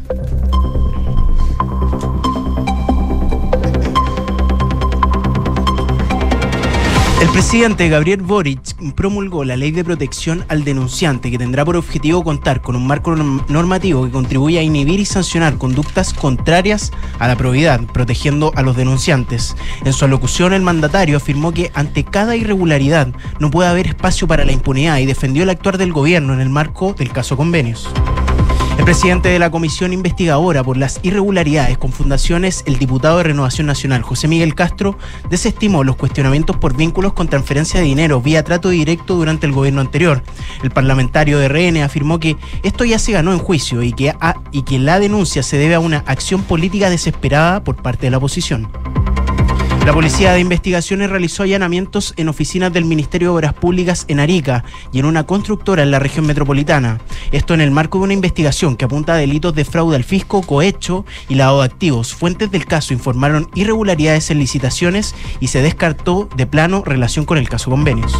El 7.18 7.30
presidente 7.30 7.88
Gabriel 7.88 8.20
Boric 8.20 8.94
promulgó 8.94 9.42
la 9.42 9.56
ley 9.56 9.70
de 9.70 9.82
protección 9.82 10.44
al 10.48 10.64
denunciante 10.64 11.30
que 11.30 11.38
tendrá 11.38 11.64
por 11.64 11.76
objetivo 11.76 12.22
contar 12.22 12.60
con 12.60 12.76
un 12.76 12.86
marco 12.86 13.16
norm- 13.16 13.42
normativo 13.48 14.04
que 14.04 14.10
contribuya 14.10 14.60
a 14.60 14.62
inhibir 14.62 15.00
y 15.00 15.06
sancionar 15.06 15.56
conductas 15.56 16.12
contrarias 16.12 16.92
a 17.18 17.26
la 17.26 17.34
probidad, 17.34 17.80
protegiendo 17.84 18.52
a 18.54 18.60
los 18.60 18.76
denunciantes. 18.76 19.56
En 19.86 19.94
su 19.94 20.04
alocución, 20.04 20.52
el 20.52 20.60
mandatario 20.60 21.16
afirmó 21.16 21.52
que 21.52 21.70
ante 21.74 22.04
cada 22.04 22.36
irregularidad 22.36 23.08
no 23.40 23.50
puede 23.50 23.70
haber 23.70 23.86
espacio 23.86 24.28
para 24.28 24.44
la 24.44 24.52
impunidad 24.52 24.98
y 24.98 25.06
defendió 25.06 25.42
el 25.42 25.50
actuar 25.50 25.78
del 25.78 25.94
gobierno 25.94 26.34
en 26.34 26.40
el 26.40 26.50
marco 26.50 26.92
del 26.92 27.12
caso 27.12 27.34
convenios. 27.34 27.88
Presidente 28.86 29.28
de 29.30 29.40
la 29.40 29.50
comisión 29.50 29.92
investigadora 29.92 30.62
por 30.62 30.76
las 30.76 31.00
irregularidades 31.02 31.76
con 31.76 31.90
fundaciones, 31.90 32.62
el 32.66 32.78
diputado 32.78 33.16
de 33.18 33.24
Renovación 33.24 33.66
Nacional, 33.66 34.02
José 34.02 34.28
Miguel 34.28 34.54
Castro, 34.54 34.96
desestimó 35.28 35.82
los 35.82 35.96
cuestionamientos 35.96 36.56
por 36.56 36.76
vínculos 36.76 37.12
con 37.12 37.26
transferencia 37.26 37.80
de 37.80 37.86
dinero 37.86 38.22
vía 38.22 38.44
trato 38.44 38.68
directo 38.68 39.16
durante 39.16 39.44
el 39.44 39.52
gobierno 39.52 39.80
anterior. 39.80 40.22
El 40.62 40.70
parlamentario 40.70 41.40
de 41.40 41.48
RN 41.48 41.82
afirmó 41.82 42.20
que 42.20 42.36
esto 42.62 42.84
ya 42.84 43.00
se 43.00 43.10
ganó 43.10 43.32
en 43.32 43.38
juicio 43.40 43.82
y 43.82 43.92
que, 43.92 44.10
a- 44.10 44.36
y 44.52 44.62
que 44.62 44.78
la 44.78 45.00
denuncia 45.00 45.42
se 45.42 45.58
debe 45.58 45.74
a 45.74 45.80
una 45.80 46.04
acción 46.06 46.42
política 46.42 46.88
desesperada 46.88 47.64
por 47.64 47.74
parte 47.76 48.06
de 48.06 48.12
la 48.12 48.18
oposición. 48.18 48.68
La 49.86 49.92
Policía 49.92 50.32
de 50.32 50.40
Investigaciones 50.40 51.10
realizó 51.10 51.44
allanamientos 51.44 52.12
en 52.16 52.28
oficinas 52.28 52.72
del 52.72 52.84
Ministerio 52.84 53.28
de 53.28 53.34
Obras 53.36 53.54
Públicas 53.54 54.04
en 54.08 54.18
Arica 54.18 54.64
y 54.92 54.98
en 54.98 55.04
una 55.04 55.26
constructora 55.26 55.84
en 55.84 55.92
la 55.92 56.00
región 56.00 56.26
metropolitana. 56.26 56.98
Esto 57.30 57.54
en 57.54 57.60
el 57.60 57.70
marco 57.70 57.98
de 57.98 58.04
una 58.04 58.12
investigación 58.12 58.74
que 58.74 58.84
apunta 58.84 59.14
a 59.14 59.16
delitos 59.16 59.54
de 59.54 59.64
fraude 59.64 59.94
al 59.94 60.02
fisco, 60.02 60.42
cohecho 60.42 61.06
y 61.28 61.36
lavado 61.36 61.60
de 61.60 61.66
activos. 61.66 62.12
Fuentes 62.12 62.50
del 62.50 62.66
caso 62.66 62.94
informaron 62.94 63.48
irregularidades 63.54 64.28
en 64.32 64.40
licitaciones 64.40 65.14
y 65.38 65.46
se 65.46 65.62
descartó 65.62 66.28
de 66.36 66.48
plano 66.48 66.82
relación 66.84 67.24
con 67.24 67.38
el 67.38 67.48
caso 67.48 67.70
convenios. 67.70 68.12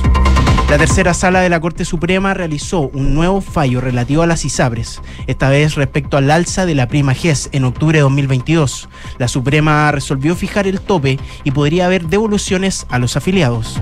La 0.68 0.78
tercera 0.78 1.14
sala 1.14 1.42
de 1.42 1.48
la 1.48 1.60
Corte 1.60 1.84
Suprema 1.84 2.34
realizó 2.34 2.90
un 2.92 3.14
nuevo 3.14 3.40
fallo 3.40 3.80
relativo 3.80 4.22
a 4.22 4.26
las 4.26 4.44
ISAPRES, 4.44 5.00
esta 5.28 5.48
vez 5.48 5.76
respecto 5.76 6.16
al 6.16 6.28
alza 6.28 6.66
de 6.66 6.74
la 6.74 6.88
prima 6.88 7.14
GES 7.14 7.50
en 7.52 7.64
octubre 7.64 7.98
de 7.98 8.02
2022. 8.02 8.88
La 9.18 9.28
Suprema 9.28 9.92
resolvió 9.92 10.34
fijar 10.34 10.66
el 10.66 10.80
tope 10.80 11.20
y 11.44 11.52
podría 11.52 11.86
haber 11.86 12.06
devoluciones 12.08 12.84
a 12.88 12.98
los 12.98 13.16
afiliados. 13.16 13.80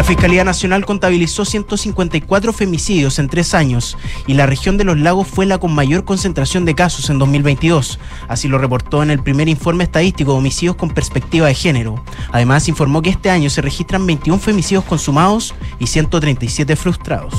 La 0.00 0.04
Fiscalía 0.04 0.44
Nacional 0.44 0.86
contabilizó 0.86 1.44
154 1.44 2.54
femicidios 2.54 3.18
en 3.18 3.28
tres 3.28 3.52
años 3.52 3.98
y 4.26 4.32
la 4.32 4.46
región 4.46 4.78
de 4.78 4.84
los 4.84 4.96
lagos 4.96 5.28
fue 5.28 5.44
la 5.44 5.58
con 5.58 5.74
mayor 5.74 6.06
concentración 6.06 6.64
de 6.64 6.74
casos 6.74 7.10
en 7.10 7.18
2022. 7.18 7.98
Así 8.26 8.48
lo 8.48 8.56
reportó 8.56 9.02
en 9.02 9.10
el 9.10 9.22
primer 9.22 9.50
informe 9.50 9.84
estadístico 9.84 10.32
de 10.32 10.38
homicidios 10.38 10.76
con 10.76 10.88
perspectiva 10.88 11.48
de 11.48 11.54
género. 11.54 12.02
Además, 12.32 12.66
informó 12.66 13.02
que 13.02 13.10
este 13.10 13.28
año 13.28 13.50
se 13.50 13.60
registran 13.60 14.06
21 14.06 14.40
femicidios 14.40 14.84
consumados 14.84 15.54
y 15.78 15.86
137 15.86 16.76
frustrados. 16.76 17.34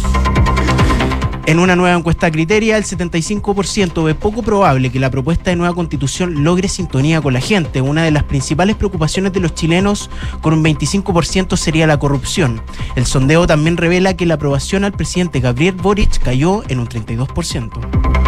En 1.46 1.60
una 1.60 1.76
nueva 1.76 1.98
encuesta 1.98 2.30
Criteria, 2.30 2.78
el 2.78 2.84
75% 2.84 4.04
ve 4.06 4.16
poco 4.16 4.44
probable 4.44 4.92
que 4.92 5.00
la 5.00 5.10
propuesta 5.10 5.50
de 5.50 5.56
nueva 5.56 5.74
constitución 5.74 6.44
logre 6.44 6.68
sintonía 6.68 7.22
con 7.22 7.34
la 7.34 7.42
gente. 7.42 7.82
Una 7.82 8.04
de 8.04 8.12
las 8.12 8.24
principales 8.24 8.76
preocupaciones 8.76 9.34
de 9.34 9.40
los 9.40 9.56
chilenos 9.56 10.10
con 10.42 10.54
un 10.54 10.64
25% 10.64 11.58
sería 11.58 11.88
la 11.88 12.00
corrupción. 12.00 12.62
El 12.96 13.06
sondeo 13.06 13.48
también 13.48 13.78
revela 13.78 14.16
que 14.16 14.26
la 14.26 14.36
aprobación 14.36 14.84
al 14.84 14.94
presidente 14.94 15.40
Gabriel 15.40 15.76
Boric 15.76 16.22
cayó 16.22 16.64
en 16.70 16.80
un 16.80 16.88
32%. 16.88 18.21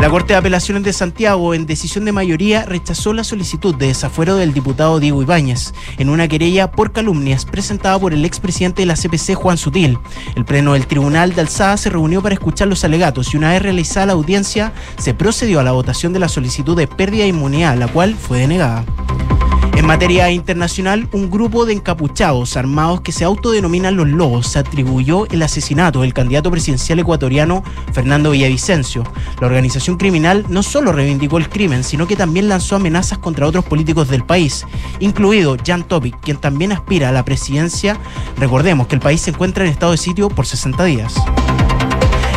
La 0.00 0.08
Corte 0.08 0.32
de 0.32 0.38
Apelaciones 0.38 0.82
de 0.82 0.94
Santiago, 0.94 1.52
en 1.52 1.66
decisión 1.66 2.06
de 2.06 2.12
mayoría, 2.12 2.64
rechazó 2.64 3.12
la 3.12 3.22
solicitud 3.22 3.74
de 3.74 3.88
desafuero 3.88 4.34
del 4.36 4.54
diputado 4.54 4.98
Diego 4.98 5.20
Ibáñez 5.20 5.74
en 5.98 6.08
una 6.08 6.26
querella 6.26 6.70
por 6.70 6.92
calumnias 6.92 7.44
presentada 7.44 7.98
por 7.98 8.14
el 8.14 8.24
expresidente 8.24 8.80
de 8.80 8.86
la 8.86 8.94
CPC, 8.94 9.34
Juan 9.34 9.58
Sutil. 9.58 9.98
El 10.36 10.46
pleno 10.46 10.72
del 10.72 10.86
Tribunal 10.86 11.34
de 11.34 11.42
Alzada 11.42 11.76
se 11.76 11.90
reunió 11.90 12.22
para 12.22 12.34
escuchar 12.34 12.68
los 12.68 12.82
alegatos 12.82 13.34
y 13.34 13.36
una 13.36 13.50
vez 13.50 13.60
realizada 13.62 14.06
la 14.06 14.12
audiencia, 14.14 14.72
se 14.96 15.12
procedió 15.12 15.60
a 15.60 15.64
la 15.64 15.72
votación 15.72 16.14
de 16.14 16.20
la 16.20 16.30
solicitud 16.30 16.78
de 16.78 16.86
pérdida 16.86 17.24
de 17.24 17.28
inmunidad, 17.28 17.76
la 17.76 17.88
cual 17.88 18.14
fue 18.14 18.38
denegada. 18.38 18.86
En 19.80 19.86
materia 19.86 20.30
internacional, 20.30 21.08
un 21.12 21.30
grupo 21.30 21.64
de 21.64 21.72
encapuchados 21.72 22.58
armados 22.58 23.00
que 23.00 23.12
se 23.12 23.24
autodenominan 23.24 23.96
los 23.96 24.08
Lobos 24.08 24.48
se 24.48 24.58
atribuyó 24.58 25.26
el 25.28 25.42
asesinato 25.42 26.02
del 26.02 26.12
candidato 26.12 26.50
presidencial 26.50 26.98
ecuatoriano 26.98 27.64
Fernando 27.94 28.32
Villavicencio. 28.32 29.04
La 29.40 29.46
organización 29.46 29.96
criminal 29.96 30.44
no 30.50 30.62
solo 30.62 30.92
reivindicó 30.92 31.38
el 31.38 31.48
crimen, 31.48 31.82
sino 31.82 32.06
que 32.06 32.14
también 32.14 32.46
lanzó 32.46 32.76
amenazas 32.76 33.16
contra 33.16 33.46
otros 33.46 33.64
políticos 33.64 34.10
del 34.10 34.22
país, 34.22 34.66
incluido 34.98 35.56
Jan 35.64 35.84
Topic, 35.84 36.20
quien 36.20 36.36
también 36.36 36.72
aspira 36.72 37.08
a 37.08 37.12
la 37.12 37.24
presidencia. 37.24 37.98
Recordemos 38.36 38.86
que 38.86 38.96
el 38.96 39.00
país 39.00 39.22
se 39.22 39.30
encuentra 39.30 39.64
en 39.64 39.70
estado 39.70 39.92
de 39.92 39.98
sitio 39.98 40.28
por 40.28 40.44
60 40.44 40.84
días. 40.84 41.14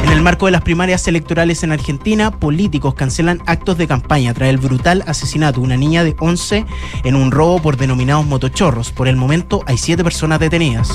En 0.03 0.11
el 0.11 0.21
marco 0.21 0.45
de 0.45 0.51
las 0.51 0.61
primarias 0.61 1.07
electorales 1.07 1.63
en 1.63 1.71
Argentina, 1.71 2.29
políticos 2.29 2.93
cancelan 2.93 3.41
actos 3.45 3.77
de 3.77 3.87
campaña 3.87 4.33
tras 4.33 4.49
el 4.49 4.57
brutal 4.57 5.03
asesinato 5.07 5.61
de 5.61 5.65
una 5.65 5.77
niña 5.77 6.03
de 6.03 6.15
11 6.19 6.65
en 7.03 7.15
un 7.15 7.31
robo 7.31 7.61
por 7.61 7.77
denominados 7.77 8.25
motochorros. 8.25 8.91
Por 8.91 9.07
el 9.07 9.15
momento 9.15 9.63
hay 9.65 9.77
7 9.77 10.03
personas 10.03 10.39
detenidas. 10.39 10.89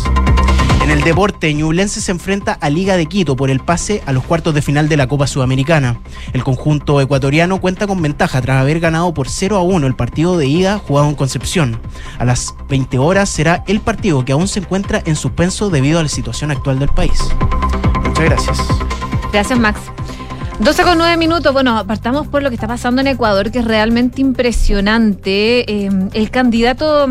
En 0.83 0.91
el 0.91 1.03
deporte, 1.03 1.53
Ñublense 1.53 2.01
se 2.01 2.13
enfrenta 2.13 2.53
a 2.53 2.71
Liga 2.71 2.97
de 2.97 3.07
Quito 3.07 3.37
por 3.37 3.51
el 3.51 3.61
pase 3.61 4.03
a 4.07 4.13
los 4.13 4.25
cuartos 4.25 4.55
de 4.55 4.63
final 4.63 4.89
de 4.89 4.97
la 4.97 5.07
Copa 5.07 5.27
Sudamericana. 5.27 6.01
El 6.33 6.45
conjunto 6.45 7.01
ecuatoriano 7.01 7.61
cuenta 7.61 7.87
con 7.87 8.01
ventaja 8.01 8.41
tras 8.41 8.61
haber 8.61 8.81
ganado 8.81 9.13
por 9.13 9.29
0 9.29 9.57
a 9.57 9.63
1 9.63 9.87
el 9.87 9.97
partido 9.97 10.39
de 10.39 10.47
ida 10.47 10.79
jugado 10.79 11.09
en 11.09 11.15
Concepción. 11.15 11.79
A 12.19 12.25
las 12.25 12.55
20 12.69 12.99
horas 12.99 13.29
será 13.29 13.65
el 13.67 13.81
partido 13.81 14.25
que 14.25 14.33
aún 14.33 14.49
se 14.49 14.61
encuentra 14.61 15.03
en 15.05 15.17
suspenso 15.17 15.69
debido 15.69 15.99
a 15.99 16.03
la 16.03 16.09
situación 16.09 16.51
actual 16.51 16.79
del 16.79 16.89
país. 16.89 17.21
Muchas 18.05 18.25
gracias. 18.25 18.59
Gracias, 19.33 19.59
Max. 19.59 19.81
12 20.61 20.83
con 20.83 20.99
9 20.99 21.17
minutos. 21.17 21.53
Bueno, 21.53 21.87
partamos 21.87 22.27
por 22.27 22.43
lo 22.43 22.49
que 22.49 22.57
está 22.57 22.67
pasando 22.67 23.01
en 23.01 23.07
Ecuador, 23.07 23.51
que 23.51 23.61
es 23.61 23.65
realmente 23.65 24.21
impresionante. 24.21 25.71
Eh, 25.71 25.91
el 26.13 26.31
candidato 26.31 27.07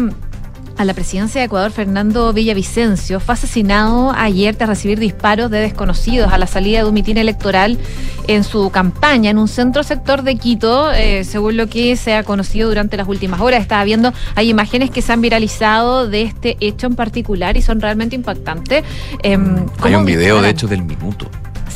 a 0.77 0.85
la 0.85 0.93
presidencia 0.93 1.41
de 1.41 1.45
Ecuador, 1.45 1.71
Fernando 1.71 2.33
Villavicencio, 2.33 3.19
fue 3.19 3.33
asesinado 3.33 4.11
ayer 4.15 4.55
tras 4.55 4.69
recibir 4.69 4.99
disparos 4.99 5.49
de 5.49 5.59
desconocidos 5.59 6.31
a 6.31 6.37
la 6.37 6.45
salida 6.45 6.79
de 6.79 6.85
un 6.85 6.93
mitin 6.93 7.17
electoral 7.17 7.79
en 8.27 8.43
su 8.43 8.69
campaña 8.69 9.31
en 9.31 9.37
un 9.37 9.47
centro 9.47 9.81
sector 9.81 10.21
de 10.21 10.35
Quito, 10.35 10.91
eh, 10.91 11.23
según 11.23 11.57
lo 11.57 11.67
que 11.67 11.95
se 11.95 12.15
ha 12.15 12.23
conocido 12.23 12.69
durante 12.69 12.97
las 12.97 13.07
últimas 13.07 13.39
horas. 13.41 13.61
Estaba 13.61 13.83
viendo, 13.85 14.13
hay 14.35 14.49
imágenes 14.49 14.91
que 14.91 15.01
se 15.01 15.13
han 15.13 15.21
viralizado 15.21 16.07
de 16.07 16.23
este 16.23 16.57
hecho 16.59 16.87
en 16.87 16.95
particular 16.95 17.57
y 17.57 17.61
son 17.61 17.81
realmente 17.81 18.15
impactantes. 18.15 18.83
Eh, 19.23 19.33
Hay 19.33 19.37
¿cómo 19.79 19.99
un 19.99 20.05
video, 20.05 20.41
de 20.41 20.49
hecho, 20.49 20.67
del 20.67 20.83
minuto. 20.83 21.27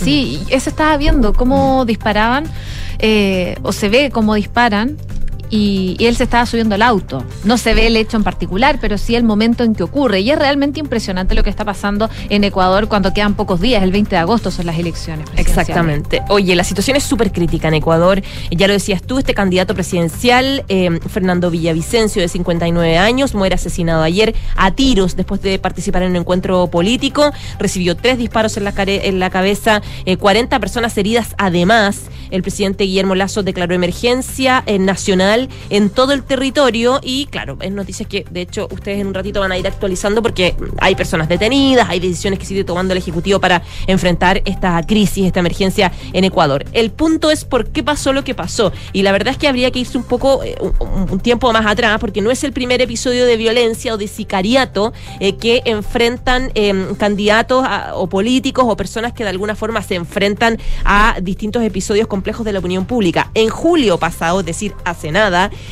Sí, 0.03 0.41
eso 0.49 0.69
estaba 0.69 0.97
viendo, 0.97 1.33
cómo 1.33 1.85
disparaban, 1.85 2.45
eh, 2.99 3.55
o 3.61 3.71
se 3.71 3.89
ve 3.89 4.09
cómo 4.11 4.35
disparan, 4.35 4.97
y, 5.51 5.97
él 5.99 6.15
se 6.15 6.23
estaba 6.23 6.45
subiendo 6.47 6.73
al 6.75 6.81
auto. 6.81 7.23
No 7.43 7.57
se 7.57 7.73
ve 7.75 7.87
el 7.87 7.95
hecho 7.97 8.17
en 8.17 8.23
particular, 8.23 8.79
pero 8.81 8.97
sí 8.97 9.15
el 9.15 9.23
momento 9.23 9.63
en 9.63 9.75
que 9.75 9.83
ocurre. 9.83 10.21
Y 10.21 10.31
es 10.31 10.39
realmente 10.39 10.79
impresionante 10.79 11.35
lo 11.35 11.43
que 11.43 11.49
está 11.51 11.63
pasando 11.65 12.09
en 12.29 12.43
Ecuador 12.43 12.87
cuando 12.87 13.13
quedan 13.13 13.35
pocos 13.35 13.61
días, 13.61 13.83
el 13.83 13.91
20 13.91 14.09
de 14.11 14.17
agosto 14.17 14.49
son 14.49 14.65
las 14.65 14.79
elecciones. 14.79 15.27
Exactamente. 15.35 16.21
Oye, 16.29 16.55
la 16.55 16.63
situación 16.63 16.97
es 16.97 17.03
súper 17.03 17.31
crítica 17.31 17.67
en 17.67 17.75
Ecuador. 17.75 18.21
Ya 18.49 18.67
lo 18.67 18.73
decías 18.73 19.01
tú, 19.03 19.19
este 19.19 19.33
candidato 19.33 19.73
presidencial, 19.75 20.63
eh, 20.69 20.99
Fernando 21.09 21.51
Villavicencio, 21.51 22.21
de 22.21 22.27
59 22.29 22.97
años, 22.97 23.35
muere 23.35 23.55
asesinado 23.55 24.01
ayer 24.03 24.33
a 24.55 24.71
tiros 24.71 25.15
después 25.15 25.41
de 25.41 25.59
participar 25.59 26.03
en 26.03 26.11
un 26.11 26.15
encuentro 26.17 26.67
político. 26.67 27.31
Recibió 27.59 27.95
tres 27.95 28.17
disparos 28.17 28.57
en 28.57 28.63
la, 28.63 28.71
care- 28.71 29.07
en 29.07 29.19
la 29.19 29.29
cabeza, 29.29 29.81
eh, 30.05 30.17
40 30.17 30.59
personas 30.59 30.97
heridas 30.97 31.35
además. 31.37 32.03
El 32.31 32.41
presidente 32.43 32.85
Guillermo 32.85 33.13
Lazo 33.15 33.43
declaró 33.43 33.75
emergencia 33.75 34.63
eh, 34.65 34.79
nacional 34.79 35.40
en 35.69 35.89
todo 35.89 36.13
el 36.13 36.23
territorio 36.23 36.99
y 37.03 37.25
claro, 37.27 37.57
es 37.61 37.71
noticias 37.71 38.07
que 38.07 38.25
de 38.29 38.41
hecho 38.41 38.67
ustedes 38.71 38.99
en 38.99 39.07
un 39.07 39.13
ratito 39.13 39.39
van 39.39 39.51
a 39.51 39.57
ir 39.57 39.67
actualizando 39.67 40.21
porque 40.21 40.55
hay 40.79 40.95
personas 40.95 41.29
detenidas, 41.29 41.89
hay 41.89 41.99
decisiones 41.99 42.39
que 42.39 42.45
sigue 42.45 42.63
tomando 42.63 42.93
el 42.93 42.97
Ejecutivo 42.97 43.39
para 43.39 43.61
enfrentar 43.87 44.41
esta 44.45 44.81
crisis, 44.83 45.25
esta 45.25 45.39
emergencia 45.39 45.91
en 46.13 46.23
Ecuador. 46.23 46.65
El 46.73 46.91
punto 46.91 47.31
es 47.31 47.45
por 47.45 47.69
qué 47.69 47.83
pasó 47.83 48.13
lo 48.13 48.23
que 48.23 48.35
pasó 48.35 48.71
y 48.93 49.03
la 49.03 49.11
verdad 49.11 49.33
es 49.33 49.37
que 49.37 49.47
habría 49.47 49.71
que 49.71 49.79
irse 49.79 49.97
un 49.97 50.03
poco, 50.03 50.43
eh, 50.43 50.55
un, 50.79 51.19
tiempo 51.19 51.51
más 51.53 51.65
atrás 51.65 51.99
porque 51.99 52.21
no 52.21 52.31
es 52.31 52.43
el 52.43 52.53
primer 52.53 52.81
episodio 52.81 53.25
de 53.25 53.37
violencia 53.37 53.93
o 53.93 53.97
de 53.97 54.07
sicariato 54.07 54.93
eh, 55.19 55.35
que 55.35 55.61
enfrentan 55.65 56.51
eh, 56.55 56.93
candidatos 56.97 57.65
o 57.93 58.07
políticos 58.07 58.65
o 58.67 58.75
personas 58.75 59.13
que 59.13 59.23
de 59.23 59.29
alguna 59.29 59.55
forma 59.55 59.81
se 59.81 59.95
enfrentan 59.95 60.57
a 60.83 61.17
distintos 61.21 61.63
episodios 61.63 62.07
complejos 62.07 62.45
de 62.45 62.53
la 62.53 62.59
opinión 62.59 62.85
pública. 62.85 63.31
En 63.33 63.49
julio 63.49 63.97
pasado, 63.97 64.39
es 64.39 64.45
decir, 64.45 64.73
hace 64.85 65.11
nada, 65.11 65.30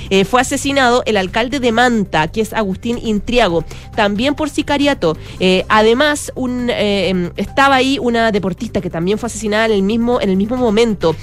eh, 0.09 0.25
fue 0.25 0.41
asesinado 0.41 1.03
el 1.05 1.17
alcalde 1.17 1.59
de 1.59 1.71
Manta, 1.71 2.27
que 2.27 2.41
es 2.41 2.53
Agustín 2.53 2.97
Intriago, 3.01 3.63
también 3.95 4.35
por 4.35 4.49
sicariato. 4.49 5.17
Eh, 5.39 5.65
además, 5.69 6.31
eh, 6.37 7.31
estaba 7.37 7.75
ahí 7.75 7.99
una 7.99 8.31
deportista 8.31 8.81
que 8.81 8.89
también 8.89 9.17
fue 9.17 9.27
asesinada 9.27 9.65
en 9.65 9.71
el 9.73 9.83
mismo, 9.83 10.21
en 10.21 10.29
el 10.29 10.37
mismo 10.37 10.57
momento. 10.57 11.15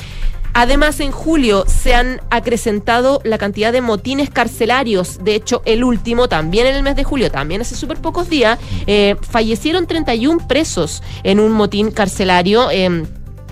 Además, 0.58 1.00
en 1.00 1.12
julio 1.12 1.64
se 1.66 1.94
han 1.94 2.22
acrecentado 2.30 3.20
la 3.24 3.36
cantidad 3.36 3.72
de 3.74 3.82
motines 3.82 4.30
carcelarios. 4.30 5.22
De 5.22 5.34
hecho, 5.34 5.60
el 5.66 5.84
último, 5.84 6.28
también 6.28 6.66
en 6.66 6.76
el 6.76 6.82
mes 6.82 6.96
de 6.96 7.04
julio, 7.04 7.30
también 7.30 7.60
hace 7.60 7.74
súper 7.74 7.98
pocos 7.98 8.30
días, 8.30 8.58
fallecieron 9.20 9.86
31 9.86 10.48
presos 10.48 11.02
en 11.24 11.40
un 11.40 11.52
motín 11.52 11.90
carcelario. 11.90 12.70
eh, 12.70 13.04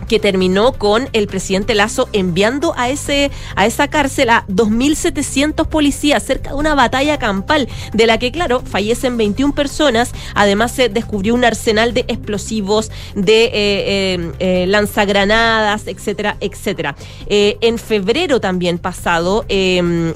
que 0.07 0.19
terminó 0.19 0.73
con 0.73 1.09
el 1.13 1.27
presidente 1.27 1.75
Lazo 1.75 2.09
enviando 2.13 2.75
a 2.77 2.89
ese 2.89 3.31
a 3.57 3.67
esa 3.67 3.89
cárcel 3.89 4.31
a 4.31 4.45
2.700 4.49 5.67
policías 5.67 6.23
cerca 6.23 6.51
de 6.51 6.57
una 6.57 6.75
batalla 6.75 7.19
campal 7.19 7.69
de 7.93 8.07
la 8.07 8.19
que 8.19 8.33
claro 8.33 8.63
fallecen 8.65 9.17
21 9.17 9.55
personas. 9.55 10.13
Además 10.35 10.73
se 10.73 10.89
descubrió 10.89 11.35
un 11.35 11.45
arsenal 11.45 11.95
de 11.95 12.05
explosivos 12.09 12.91
de 13.15 13.45
eh, 13.45 13.51
eh, 13.55 14.33
eh, 14.39 14.67
lanzagranadas 14.67 15.87
etcétera 15.87 16.37
etcétera. 16.41 16.97
En 17.29 17.79
febrero 17.79 18.41
también 18.41 18.79
pasado 18.79 19.45
eh, 19.49 20.13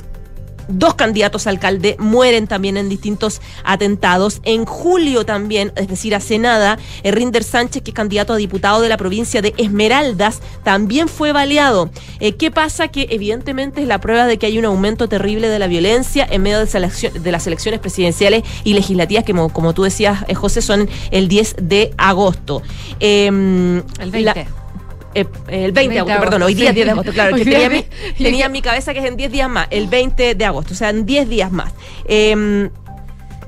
Dos 0.68 0.94
candidatos 0.94 1.46
a 1.46 1.50
alcalde 1.50 1.96
mueren 1.98 2.46
también 2.46 2.76
en 2.76 2.88
distintos 2.88 3.40
atentados. 3.64 4.40
En 4.44 4.64
julio 4.64 5.24
también, 5.24 5.72
es 5.76 5.88
decir, 5.88 6.14
hace 6.14 6.38
nada, 6.38 6.78
Rinder 7.02 7.42
Sánchez, 7.42 7.82
que 7.82 7.90
es 7.90 7.94
candidato 7.94 8.34
a 8.34 8.36
diputado 8.36 8.80
de 8.80 8.88
la 8.88 8.96
provincia 8.96 9.42
de 9.42 9.54
Esmeraldas, 9.56 10.40
también 10.64 11.08
fue 11.08 11.32
baleado. 11.32 11.90
Eh, 12.20 12.36
¿Qué 12.36 12.50
pasa? 12.50 12.88
Que 12.88 13.08
evidentemente 13.10 13.80
es 13.82 13.88
la 13.88 14.00
prueba 14.00 14.26
de 14.26 14.38
que 14.38 14.46
hay 14.46 14.58
un 14.58 14.64
aumento 14.64 15.08
terrible 15.08 15.48
de 15.48 15.58
la 15.58 15.66
violencia 15.66 16.26
en 16.30 16.42
medio 16.42 16.64
de, 16.64 17.30
las 17.32 17.46
elecciones 17.46 17.80
presidenciales 17.80 18.42
y 18.64 18.74
legislativas, 18.74 19.24
que 19.24 19.32
como, 19.32 19.48
como 19.52 19.74
tú 19.74 19.84
decías, 19.84 20.24
eh, 20.28 20.34
José, 20.34 20.62
son 20.62 20.88
el 21.10 21.28
10 21.28 21.56
de 21.62 21.92
agosto. 21.96 22.62
Em, 23.00 23.78
El 24.00 24.24
la- 24.24 24.34
20. 24.34 24.57
Eh, 25.20 25.64
el 25.64 25.72
20 25.72 25.94
de 25.94 26.00
agosto, 26.00 26.20
perdón, 26.20 26.42
hoy 26.42 26.54
día 26.54 26.70
sí. 26.70 26.74
10 26.76 26.86
de 26.86 26.92
agosto, 26.92 27.12
claro, 27.12 27.36
que 27.36 27.44
tenía, 27.44 27.84
tenía 28.16 28.46
en 28.46 28.52
mi 28.52 28.62
cabeza 28.62 28.92
que 28.92 29.00
es 29.00 29.06
en 29.06 29.16
10 29.16 29.32
días 29.32 29.48
más, 29.48 29.68
el 29.70 29.88
20 29.88 30.34
de 30.34 30.44
agosto, 30.44 30.74
o 30.74 30.76
sea, 30.76 30.90
en 30.90 31.06
10 31.06 31.28
días 31.28 31.52
más. 31.52 31.72
Eh, 32.06 32.70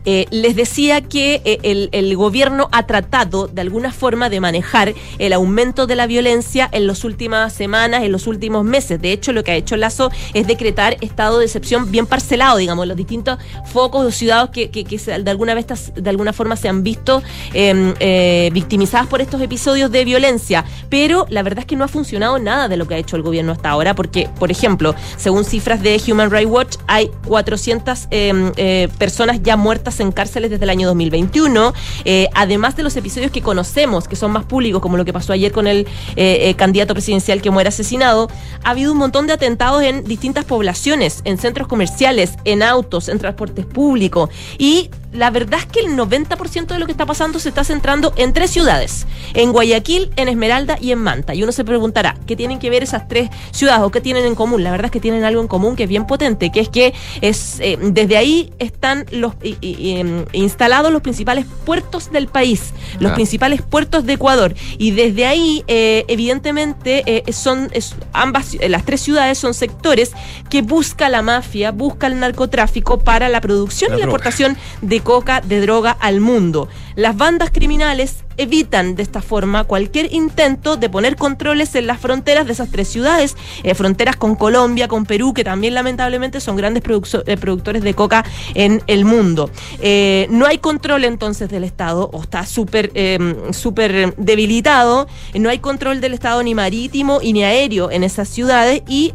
eh, 0.05 0.27
les 0.31 0.57
decía 0.57 1.01
que 1.03 1.43
eh, 1.45 1.89
el, 1.93 2.17
gobierno 2.17 2.69
ha 2.73 2.87
tratado 2.87 3.47
de 3.49 3.61
alguna 3.61 3.93
forma 3.93 4.29
de 4.29 4.41
manejar 4.41 4.95
el 5.19 5.33
aumento 5.33 5.87
de 5.87 5.97
la 5.97 6.07
violencia 6.07 6.69
en 6.73 6.87
las 6.87 7.05
últimas 7.05 7.53
semanas, 7.53 8.03
en 8.03 8.13
los 8.13 8.27
últimos 8.27 8.65
meses. 8.65 9.01
De 9.01 9.13
hecho, 9.13 9.33
lo 9.33 9.45
que 9.45 9.53
ha 9.53 9.57
hecho 9.57 9.77
Lazo 9.77 10.11
es 10.35 10.47
decretar 10.47 10.97
estado 11.01 11.39
de 11.39 11.47
excepción 11.47 11.91
bien 11.91 12.07
parcelado, 12.07 12.57
digamos, 12.59 12.87
los 12.87 12.97
distintos 12.97 13.39
focos 13.73 14.05
o 14.07 14.11
ciudades 14.11 14.51
que, 14.51 14.71
que- 14.71 14.85
que 14.85 14.99
de, 14.99 15.31
alguna 15.31 15.55
vez, 15.55 15.67
de 15.95 16.11
alguna 16.11 16.33
forma 16.33 16.57
se 16.57 16.69
han 16.69 16.83
visto 16.83 17.23
eh, 17.55 17.95
eh, 18.01 18.51
victimizadas 18.53 19.07
por 19.07 19.21
estos 19.21 19.41
episodios 19.41 19.91
de 19.91 20.05
violencia. 20.05 20.65
Pero 20.89 21.27
la 21.31 21.43
verdad 21.43 21.61
es 21.61 21.67
que 21.67 21.77
no 21.77 21.85
ha 21.85 21.89
funcionado 21.89 22.39
nada 22.39 22.69
de 22.69 22.77
lo 22.77 22.87
que 22.87 22.95
ha 22.95 22.99
hecho 22.99 23.17
el 23.17 23.23
gobierno 23.23 23.53
hasta 23.53 23.71
ahora, 23.71 23.95
porque, 23.95 24.29
por 24.39 24.51
ejemplo, 24.51 24.95
según 25.17 25.45
cifras 25.45 25.83
de 25.83 26.01
Human 26.09 26.31
Rights 26.31 26.51
Watch, 26.51 26.77
hay 26.87 27.11
400 27.27 28.09
eh, 28.11 28.53
eh, 28.57 28.89
personas 28.99 29.43
ya 29.43 29.57
muertas 29.57 29.90
en 29.99 30.13
cárceles 30.13 30.51
desde 30.51 30.63
el 30.63 30.71
año 30.71 30.87
2021, 30.87 31.75
eh, 32.05 32.29
además 32.35 32.77
de 32.77 32.85
los 32.85 32.97
episodios 32.97 33.33
que 33.33 33.43
conocemos, 33.43 34.07
que 34.07 34.15
son 34.15 34.31
más 34.31 34.45
públicos, 34.45 34.81
como 34.81 34.97
lo 34.97 35.05
que 35.05 35.13
pasó 35.13 35.33
ayer 35.33 35.51
con 35.51 35.67
el 35.67 35.89
eh, 36.17 36.49
eh, 36.49 36.55
candidato 36.55 36.95
presidencial 36.95 37.43
que 37.43 37.51
muere 37.51 37.69
asesinado, 37.69 38.31
ha 38.63 38.71
habido 38.71 38.93
un 38.93 38.99
montón 38.99 39.27
de 39.27 39.33
atentados 39.33 39.83
en 39.83 40.05
distintas 40.05 40.45
poblaciones, 40.45 41.23
en 41.25 41.39
centros 41.39 41.67
comerciales, 41.67 42.35
en 42.45 42.63
autos, 42.63 43.09
en 43.09 43.19
transportes 43.19 43.67
públicos, 43.67 44.31
y 44.59 44.91
la 45.13 45.31
verdad 45.31 45.61
es 45.61 45.67
que 45.67 45.81
el 45.81 45.97
90% 45.97 46.67
de 46.67 46.79
lo 46.79 46.87
que 46.87 46.93
está 46.93 47.05
pasando 47.07 47.39
se 47.39 47.49
está 47.49 47.65
centrando 47.65 48.13
en 48.17 48.33
tres 48.33 48.51
ciudades, 48.51 49.07
en 49.35 49.51
Guayaquil, 49.53 50.11
en 50.17 50.29
Esmeralda 50.29 50.77
y 50.81 50.93
en 50.93 50.99
Manta. 51.01 51.35
Y 51.35 51.43
uno 51.43 51.53
se 51.53 51.65
preguntará, 51.65 52.17
¿qué 52.27 52.37
tienen 52.37 52.59
que 52.59 52.71
ver 52.71 52.83
esas 52.83 53.09
tres 53.09 53.29
ciudades 53.51 53.83
o 53.83 53.91
qué 53.91 54.01
tienen 54.01 54.25
en 54.25 54.35
común? 54.35 54.63
La 54.63 54.71
verdad 54.71 54.87
es 54.87 54.91
que 54.93 55.01
tienen 55.01 55.25
algo 55.25 55.41
en 55.41 55.49
común 55.49 55.75
que 55.77 55.83
es 55.85 55.89
bien 55.89 56.07
potente, 56.07 56.51
que 56.53 56.61
es 56.61 56.69
que 56.69 56.95
es 57.21 57.59
eh, 57.61 57.77
desde 57.81 58.17
ahí 58.17 58.53
están 58.59 59.05
los 59.11 59.35
em, 59.43 60.25
instalados 60.33 60.93
los 60.93 61.03
principales 61.03 61.45
puertos 61.65 62.13
del 62.13 62.29
país, 62.29 62.73
los 63.01 63.13
principales 63.13 63.63
puertos 63.63 64.05
de 64.07 64.13
Ecuador. 64.15 64.55
Y 64.79 64.93
desde 64.93 65.27
ahí, 65.27 65.65
eh, 65.67 66.05
evidentemente, 66.09 67.03
eh, 67.07 67.33
son 67.33 67.69
es- 67.73 67.95
ambas, 68.13 68.55
eh, 68.61 68.69
las 68.69 68.85
tres 68.85 69.01
ciudades 69.01 69.39
son 69.39 69.55
sectores 69.55 70.13
que 70.49 70.63
busca 70.63 71.09
la 71.09 71.23
mafia, 71.23 71.73
busca 71.73 72.07
el 72.07 72.19
narcotráfico 72.21 72.99
para 73.01 73.29
la 73.29 73.41
producción 73.41 73.91
La 73.91 73.97
y 73.97 74.01
la 74.01 74.07
droga. 74.07 74.17
exportación 74.19 74.57
coca, 75.01 75.41
de 75.41 75.61
droga 75.61 75.91
al 76.01 76.21
mundo. 76.21 76.69
Las 76.97 77.17
bandas 77.17 77.51
criminales 77.51 78.25
evitan 78.37 78.95
de 78.95 79.03
esta 79.03 79.21
forma 79.21 79.65
cualquier 79.65 80.13
intento 80.13 80.77
de 80.77 80.89
poner 80.89 81.17
controles 81.17 81.75
en 81.75 81.87
las 81.87 82.01
fronteras 82.01 82.47
de 82.47 82.53
esas 82.53 82.71
tres 82.71 82.89
ciudades, 82.89 83.37
eh, 83.63 83.75
fronteras 83.75 84.17
con 84.17 84.35
Colombia, 84.35 84.89
con 84.89 85.05
Perú, 85.05 85.35
que 85.35 85.45
también 85.45 85.75
lamentablemente 85.75 86.41
son 86.41 86.57
grandes 86.57 86.83
eh, 86.83 87.37
productores 87.37 87.83
de 87.83 87.95
coca 87.95 88.25
en 88.55 88.83
el 88.87 89.05
mundo. 89.05 89.51
Eh, 89.81 90.27
no 90.31 90.47
hay 90.47 90.59
control 90.59 91.05
entonces 91.05 91.51
del 91.51 91.65
Estado, 91.65 92.09
o 92.13 92.23
está 92.23 92.47
súper 92.47 92.91
eh, 92.95 93.19
súper 93.53 94.15
debilitado, 94.17 95.07
no 95.35 95.51
hay 95.51 95.59
control 95.59 96.01
del 96.01 96.15
Estado 96.15 96.43
ni 96.43 96.55
marítimo 96.55 97.21
y 97.23 97.33
ni 97.33 97.45
aéreo 97.45 97.91
en 97.91 98.05
esas 98.05 98.29
ciudades 98.29 98.83
y... 98.89 99.13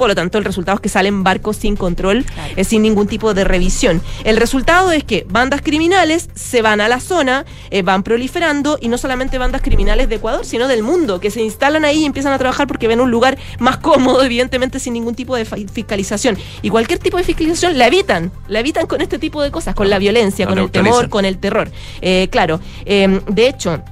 por 0.00 0.08
lo 0.08 0.14
tanto, 0.14 0.38
el 0.38 0.46
resultado 0.46 0.76
es 0.76 0.80
que 0.80 0.88
salen 0.88 1.22
barcos 1.24 1.58
sin 1.58 1.76
control, 1.76 2.24
Claro. 2.24 2.54
eh, 2.56 2.64
sin 2.64 2.80
ningún 2.80 3.06
tipo 3.06 3.34
de 3.34 3.44
revisión. 3.44 4.00
El 4.24 4.38
resultado 4.38 4.92
es 4.92 5.04
que 5.04 5.26
bandas 5.28 5.60
criminales 5.60 6.30
se 6.34 6.62
van 6.62 6.80
a 6.80 6.88
la 6.88 7.00
zona, 7.00 7.44
eh, 7.70 7.82
van 7.82 8.02
proliferando, 8.02 8.78
y 8.80 8.88
no 8.88 8.96
solamente 8.96 9.36
bandas 9.36 9.60
criminales 9.60 10.08
de 10.08 10.14
Ecuador, 10.14 10.46
sino 10.46 10.68
del 10.68 10.82
mundo, 10.82 11.20
que 11.20 11.30
se 11.30 11.42
instalan 11.42 11.84
ahí 11.84 11.98
y 11.98 12.04
empiezan 12.06 12.32
a 12.32 12.38
trabajar 12.38 12.66
porque 12.66 12.88
ven 12.88 12.98
un 13.02 13.10
lugar 13.10 13.36
más 13.58 13.76
cómodo, 13.76 14.24
evidentemente 14.24 14.80
sin 14.80 14.94
ningún 14.94 15.14
tipo 15.14 15.36
de 15.36 15.44
fiscalización. 15.44 16.38
Y 16.62 16.70
cualquier 16.70 16.98
tipo 16.98 17.18
de 17.18 17.22
fiscalización 17.24 17.76
la 17.76 17.86
evitan, 17.86 18.32
la 18.48 18.60
evitan 18.60 18.86
con 18.86 19.02
este 19.02 19.18
tipo 19.18 19.42
de 19.42 19.50
cosas, 19.50 19.74
con 19.74 19.90
la 19.90 19.98
violencia, 19.98 20.46
con 20.46 20.58
el 20.58 20.70
temor, 20.70 21.10
con 21.10 21.26
el 21.26 21.36
terror. 21.36 21.70
Eh, 22.00 22.28
claro, 22.30 22.58
de 22.86 23.48
hecho 23.48 23.82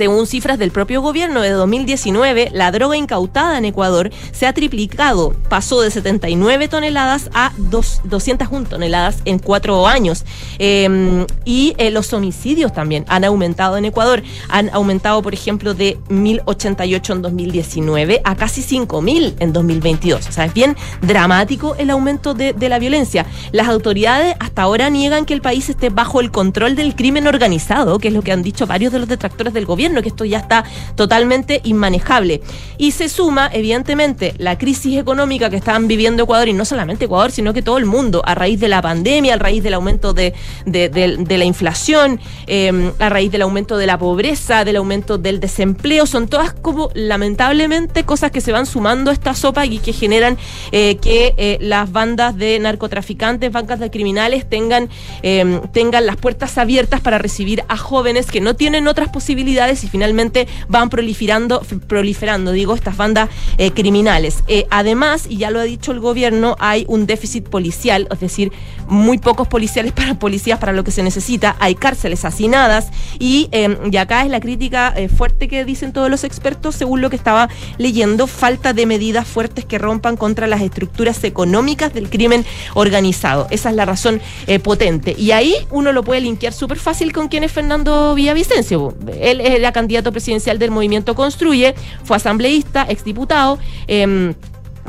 Según 0.00 0.26
cifras 0.26 0.58
del 0.58 0.70
propio 0.70 1.02
gobierno 1.02 1.42
de 1.42 1.50
2019, 1.50 2.48
la 2.54 2.72
droga 2.72 2.96
incautada 2.96 3.58
en 3.58 3.66
Ecuador 3.66 4.10
se 4.32 4.46
ha 4.46 4.54
triplicado, 4.54 5.34
pasó 5.50 5.82
de 5.82 5.90
79 5.90 6.68
toneladas 6.68 7.28
a 7.34 7.52
dos- 7.58 8.00
201 8.04 8.66
toneladas 8.66 9.18
en 9.26 9.38
cuatro 9.38 9.86
años. 9.86 10.24
Eh, 10.58 11.26
y 11.44 11.74
los 11.92 12.14
homicidios 12.14 12.72
también 12.72 13.04
han 13.08 13.24
aumentado 13.24 13.76
en 13.76 13.84
Ecuador. 13.84 14.22
Han 14.48 14.70
aumentado, 14.72 15.20
por 15.20 15.34
ejemplo, 15.34 15.74
de 15.74 15.98
1.088 16.08 17.12
en 17.12 17.20
2019 17.20 18.22
a 18.24 18.36
casi 18.36 18.62
5.000 18.62 19.34
en 19.38 19.52
2022. 19.52 20.28
O 20.28 20.32
sea, 20.32 20.46
es 20.46 20.54
bien 20.54 20.78
dramático 21.02 21.74
el 21.76 21.90
aumento 21.90 22.32
de, 22.32 22.54
de 22.54 22.68
la 22.70 22.78
violencia. 22.78 23.26
Las 23.52 23.68
autoridades 23.68 24.34
hasta 24.40 24.62
ahora 24.62 24.88
niegan 24.88 25.26
que 25.26 25.34
el 25.34 25.42
país 25.42 25.68
esté 25.68 25.90
bajo 25.90 26.22
el 26.22 26.30
control 26.30 26.74
del 26.74 26.94
crimen 26.94 27.26
organizado, 27.26 27.98
que 27.98 28.08
es 28.08 28.14
lo 28.14 28.22
que 28.22 28.32
han 28.32 28.42
dicho 28.42 28.66
varios 28.66 28.94
de 28.94 28.98
los 29.00 29.06
detractores 29.08 29.52
del 29.52 29.66
gobierno, 29.66 29.89
que 30.02 30.08
esto 30.08 30.24
ya 30.24 30.38
está 30.38 30.64
totalmente 30.94 31.60
inmanejable. 31.64 32.40
Y 32.78 32.92
se 32.92 33.08
suma, 33.08 33.50
evidentemente, 33.52 34.34
la 34.38 34.56
crisis 34.56 34.98
económica 34.98 35.50
que 35.50 35.56
están 35.56 35.88
viviendo 35.88 36.22
Ecuador, 36.22 36.48
y 36.48 36.52
no 36.52 36.64
solamente 36.64 37.04
Ecuador, 37.06 37.30
sino 37.30 37.52
que 37.52 37.62
todo 37.62 37.76
el 37.78 37.84
mundo, 37.84 38.22
a 38.24 38.34
raíz 38.34 38.58
de 38.60 38.68
la 38.68 38.80
pandemia, 38.80 39.34
a 39.34 39.38
raíz 39.38 39.62
del 39.62 39.74
aumento 39.74 40.12
de, 40.14 40.32
de- 40.64 41.38
la 41.38 41.44
inflación, 41.44 42.20
eh, 42.46 42.92
a 42.98 43.08
raíz 43.08 43.30
del 43.32 43.42
aumento 43.42 43.76
de 43.76 43.86
la 43.86 43.98
pobreza, 43.98 44.64
del 44.64 44.76
aumento 44.76 45.18
del 45.18 45.40
desempleo, 45.40 46.06
son 46.06 46.28
todas 46.28 46.52
como 46.52 46.90
lamentablemente 46.94 48.04
cosas 48.04 48.30
que 48.30 48.40
se 48.40 48.52
van 48.52 48.66
sumando 48.66 49.10
a 49.10 49.14
esta 49.14 49.34
sopa 49.34 49.64
y 49.66 49.78
que 49.78 49.92
generan 49.92 50.36
eh, 50.72 50.96
que 50.96 51.34
eh, 51.36 51.58
las 51.60 51.90
bandas 51.92 52.36
de 52.36 52.58
narcotraficantes, 52.58 53.52
bancas 53.52 53.78
de 53.80 53.90
criminales 53.90 54.48
tengan, 54.48 54.88
eh, 55.22 55.60
tengan 55.72 56.06
las 56.06 56.16
puertas 56.16 56.58
abiertas 56.58 57.00
para 57.00 57.18
recibir 57.18 57.62
a 57.68 57.76
jóvenes 57.76 58.26
que 58.26 58.40
no 58.40 58.56
tienen 58.56 58.88
otras 58.88 59.08
posibilidades 59.10 59.69
y 59.70 59.88
finalmente 59.88 60.48
van 60.68 60.90
proliferando, 60.90 61.62
proliferando 61.86 62.52
digo, 62.52 62.74
estas 62.74 62.96
bandas 62.96 63.28
eh, 63.58 63.70
criminales. 63.70 64.42
Eh, 64.48 64.66
además, 64.70 65.26
y 65.28 65.38
ya 65.38 65.50
lo 65.50 65.60
ha 65.60 65.64
dicho 65.64 65.92
el 65.92 66.00
gobierno, 66.00 66.56
hay 66.58 66.84
un 66.88 67.06
déficit 67.06 67.48
policial, 67.48 68.08
es 68.10 68.20
decir, 68.20 68.52
muy 68.88 69.18
pocos 69.18 69.48
policiales 69.48 69.92
para 70.00 70.18
policías 70.18 70.58
para 70.58 70.72
lo 70.72 70.84
que 70.84 70.90
se 70.90 71.02
necesita, 71.02 71.56
hay 71.60 71.74
cárceles 71.74 72.24
hacinadas 72.24 72.88
y, 73.18 73.48
eh, 73.52 73.76
acá 73.98 74.24
es 74.24 74.30
la 74.30 74.40
crítica 74.40 74.92
eh, 74.96 75.08
fuerte 75.08 75.46
que 75.46 75.64
dicen 75.64 75.92
todos 75.92 76.10
los 76.10 76.24
expertos, 76.24 76.74
según 76.74 77.00
lo 77.00 77.10
que 77.10 77.16
estaba 77.16 77.48
leyendo, 77.78 78.26
falta 78.26 78.72
de 78.72 78.86
medidas 78.86 79.26
fuertes 79.26 79.64
que 79.64 79.78
rompan 79.78 80.16
contra 80.16 80.46
las 80.46 80.62
estructuras 80.62 81.22
económicas 81.24 81.92
del 81.92 82.08
crimen 82.08 82.44
organizado. 82.74 83.46
Esa 83.50 83.70
es 83.70 83.76
la 83.76 83.84
razón 83.84 84.20
potente. 84.62 85.14
Y 85.18 85.32
ahí 85.32 85.54
uno 85.70 85.92
lo 85.92 86.02
puede 86.02 86.22
linkear 86.22 86.52
súper 86.52 86.78
fácil 86.78 87.12
con 87.12 87.28
quién 87.28 87.44
es 87.44 87.52
Fernando 87.52 88.14
Villavicencio. 88.14 88.94
Él 89.20 89.59
era 89.60 89.72
candidato 89.72 90.12
presidencial 90.12 90.58
del 90.58 90.70
movimiento 90.70 91.14
Construye, 91.14 91.74
fue 92.04 92.16
asambleísta, 92.16 92.86
exdiputado. 92.88 93.58
em, 93.86 94.34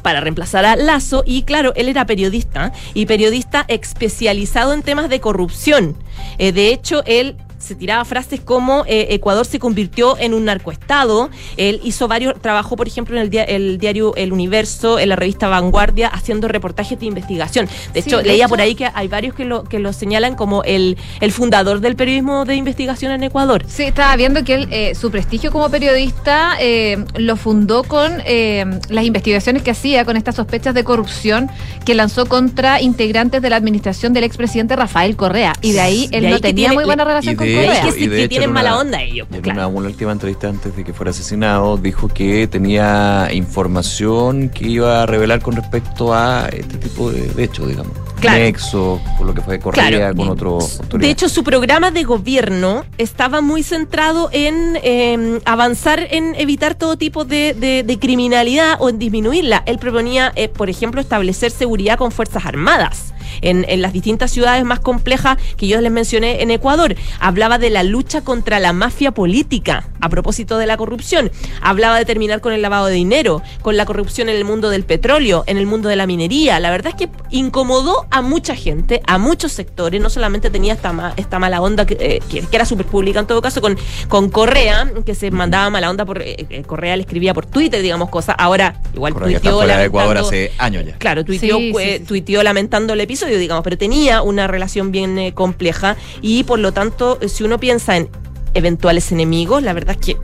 para 0.01 0.19
reemplazar 0.19 0.65
a 0.65 0.75
Lazo 0.75 1.23
y 1.27 1.43
claro, 1.43 1.73
él 1.75 1.87
era 1.87 2.05
periodista 2.05 2.71
y 2.95 3.05
periodista 3.05 3.65
especializado 3.67 4.73
en 4.73 4.81
temas 4.81 5.09
de 5.09 5.19
corrupción. 5.19 5.95
Eh, 6.39 6.51
de 6.51 6.69
hecho, 6.69 7.03
él 7.05 7.37
se 7.61 7.75
tiraba 7.75 8.03
frases 8.05 8.39
como 8.41 8.83
eh, 8.87 9.07
Ecuador 9.11 9.45
se 9.45 9.59
convirtió 9.59 10.17
en 10.17 10.33
un 10.33 10.45
narcoestado. 10.45 11.29
Él 11.57 11.79
hizo 11.83 12.07
varios, 12.07 12.39
trabajó 12.41 12.75
por 12.75 12.87
ejemplo 12.87 13.15
en 13.15 13.21
el, 13.21 13.29
dia- 13.29 13.43
el 13.43 13.77
diario 13.77 14.15
El 14.15 14.33
Universo, 14.33 14.99
en 14.99 15.09
la 15.09 15.15
revista 15.15 15.47
Vanguardia, 15.47 16.07
haciendo 16.07 16.47
reportajes 16.47 16.99
de 16.99 17.05
investigación. 17.05 17.67
De 17.93 18.01
Sí, 18.01 18.09
hecho, 18.09 18.17
de 18.17 18.23
leía 18.25 18.45
hecho- 18.45 18.49
por 18.49 18.61
ahí 18.61 18.75
que 18.75 18.89
hay 18.93 19.07
varios 19.07 19.35
que 19.35 19.45
lo, 19.45 19.63
que 19.63 19.79
lo 19.79 19.93
señalan 19.93 20.35
como 20.35 20.63
el, 20.63 20.97
el 21.19 21.31
fundador 21.31 21.79
del 21.79 21.95
periodismo 21.95 22.45
de 22.45 22.55
investigación 22.55 23.11
en 23.11 23.23
Ecuador. 23.23 23.63
Sí, 23.67 23.83
estaba 23.83 24.15
viendo 24.15 24.43
que 24.43 24.53
él, 24.55 24.67
eh, 24.71 24.95
su 24.95 25.11
prestigio 25.11 25.51
como 25.51 25.69
periodista 25.69 26.55
eh, 26.59 27.03
lo 27.17 27.35
fundó 27.35 27.83
con 27.83 28.11
eh, 28.25 28.65
las 28.89 29.05
investigaciones 29.05 29.61
que 29.63 29.71
hacía 29.71 30.05
con 30.05 30.17
estas 30.17 30.35
sospechas 30.35 30.73
de 30.73 30.83
corrupción 30.83 31.49
que 31.85 31.93
lanzó 31.95 32.25
contra 32.25 32.81
integrantes 32.81 33.41
de 33.41 33.49
la 33.49 33.55
administración 33.57 34.13
del 34.13 34.23
expresidente 34.23 34.75
Rafael 34.75 35.15
Correa. 35.15 35.53
Y 35.61 35.73
de 35.73 35.81
ahí 35.81 36.09
él 36.11 36.21
De 36.21 36.27
ahí 36.27 36.33
no 36.33 36.39
tenía 36.39 36.53
tiene- 36.69 36.75
muy 36.75 36.85
buena 36.85 37.03
relación 37.03 37.35
de 37.51 37.55
con 37.55 37.63
hecho- 37.63 37.71
Correa. 37.73 37.87
Es 37.89 37.93
que 37.93 37.99
sí, 37.99 38.05
y 38.05 38.07
de 38.07 38.15
que 38.15 38.21
hecho, 38.23 38.29
tienen 38.29 38.49
en 38.49 38.53
mala 38.53 38.71
una- 38.71 38.79
onda 38.81 39.01
ellos, 39.01 39.27
Y 39.31 39.35
en 39.35 39.41
claro. 39.41 39.59
una, 39.59 39.67
una 39.67 39.87
última 39.87 40.11
entrevista 40.11 40.49
antes 40.49 40.75
de 40.75 40.83
que 40.83 40.93
fuera 40.93 41.11
asesinado, 41.11 41.77
dijo 41.77 42.07
que 42.07 42.47
tenía 42.47 43.27
información 43.31 44.49
que 44.49 44.67
iba 44.67 45.03
a 45.03 45.05
revelar 45.05 45.41
con 45.41 45.55
respecto 45.55 46.13
a 46.13 46.47
este 46.51 46.77
tipo 46.77 47.11
de, 47.11 47.21
de 47.27 47.43
hechos, 47.43 47.67
digamos. 47.67 47.93
Claro. 48.19 48.37
Nexo, 48.37 49.01
con 49.17 49.25
lo 49.27 49.33
que 49.33 49.41
fue 49.41 49.59
Correa, 49.59 49.89
Claro. 49.89 50.15
con 50.15 50.29
otro 50.29 50.59
De 50.93 51.09
hecho, 51.09 51.27
su 51.27 51.43
programa 51.43 51.89
de 51.89 52.03
gobierno 52.03 52.85
estaba 52.99 53.41
muy 53.41 53.63
centrado 53.63 54.29
en 54.31 54.77
eh, 54.83 55.39
avanzar 55.45 56.05
en 56.11 56.35
evitar 56.35 56.75
todo 56.75 56.97
tipo 56.97 57.25
de, 57.25 57.55
de- 57.59 57.81
de 57.83 57.99
criminalidad 57.99 58.75
o 58.79 58.89
en 58.89 58.99
disminuirla. 58.99 59.63
Él 59.65 59.79
proponía, 59.79 60.31
eh, 60.35 60.49
por 60.49 60.69
ejemplo, 60.69 61.01
establecer 61.01 61.49
seguridad 61.51 61.97
con 61.97 62.11
Fuerzas 62.11 62.45
Armadas. 62.45 63.13
En, 63.41 63.65
en 63.69 63.81
las 63.81 63.93
distintas 63.93 64.31
ciudades 64.31 64.63
más 64.65 64.79
complejas 64.79 65.37
que 65.57 65.67
yo 65.67 65.79
les 65.81 65.91
mencioné 65.91 66.41
en 66.41 66.51
Ecuador. 66.51 66.95
Hablaba 67.19 67.57
de 67.57 67.69
la 67.69 67.83
lucha 67.83 68.21
contra 68.21 68.59
la 68.59 68.73
mafia 68.73 69.11
política 69.11 69.87
a 70.01 70.09
propósito 70.09 70.57
de 70.57 70.65
la 70.65 70.77
corrupción. 70.77 71.31
Hablaba 71.61 71.97
de 71.97 72.05
terminar 72.05 72.41
con 72.41 72.53
el 72.53 72.61
lavado 72.61 72.87
de 72.87 72.93
dinero, 72.95 73.41
con 73.61 73.77
la 73.77 73.85
corrupción 73.85 74.29
en 74.29 74.35
el 74.35 74.45
mundo 74.45 74.69
del 74.69 74.83
petróleo, 74.83 75.43
en 75.47 75.57
el 75.57 75.65
mundo 75.67 75.89
de 75.89 75.95
la 75.95 76.07
minería. 76.07 76.59
La 76.59 76.71
verdad 76.71 76.93
es 76.97 77.07
que 77.07 77.09
incomodó 77.29 78.05
a 78.11 78.21
mucha 78.21 78.55
gente, 78.55 79.01
a 79.05 79.17
muchos 79.17 79.51
sectores. 79.51 80.01
No 80.01 80.09
solamente 80.09 80.49
tenía 80.49 80.73
esta, 80.73 80.91
ma- 80.93 81.13
esta 81.17 81.39
mala 81.39 81.61
onda, 81.61 81.85
que, 81.85 81.97
eh, 81.99 82.19
que- 82.29 82.41
que 82.41 82.55
era 82.55 82.65
súper 82.65 82.85
pública 82.85 83.19
en 83.19 83.27
todo 83.27 83.41
caso, 83.41 83.61
con, 83.61 83.77
con 84.07 84.29
Correa, 84.29 84.91
que 85.05 85.15
se 85.15 85.31
mandaba 85.31 85.69
mala 85.69 85.89
onda 85.89 86.05
por. 86.05 86.21
eh, 86.21 86.45
eh, 86.49 86.63
Correa 86.63 86.95
le 86.95 87.03
escribía 87.03 87.33
por 87.33 87.45
Twitter, 87.45 87.81
digamos, 87.81 88.09
cosas. 88.09 88.35
Ahora, 88.37 88.79
igual 88.93 89.13
Correa 89.13 89.39
tuiteó 89.39 89.61
de 89.61 89.85
Ecuador 89.85 90.17
hace 90.17 90.51
años 90.57 90.85
ya. 90.85 90.93
Claro, 90.97 91.23
tuiteó, 91.25 91.57
Sí, 91.57 91.73
sí, 91.77 91.83
sí. 91.97 92.03
tuiteó 92.05 92.43
lamentando 92.43 92.93
el 92.93 93.01
episodio, 93.01 93.20
digamos, 93.27 93.63
pero 93.63 93.77
tenía 93.77 94.21
una 94.21 94.47
relación 94.47 94.91
bien 94.91 95.17
eh, 95.17 95.33
compleja 95.33 95.97
y 96.21 96.43
por 96.43 96.59
lo 96.59 96.71
tanto, 96.71 97.17
eh, 97.21 97.29
si 97.29 97.43
uno 97.43 97.59
piensa 97.59 97.97
en 97.97 98.09
eventuales 98.53 99.11
enemigos, 99.11 99.63
la 99.63 99.73
verdad 99.73 99.95
es 99.99 100.05
que 100.05 100.17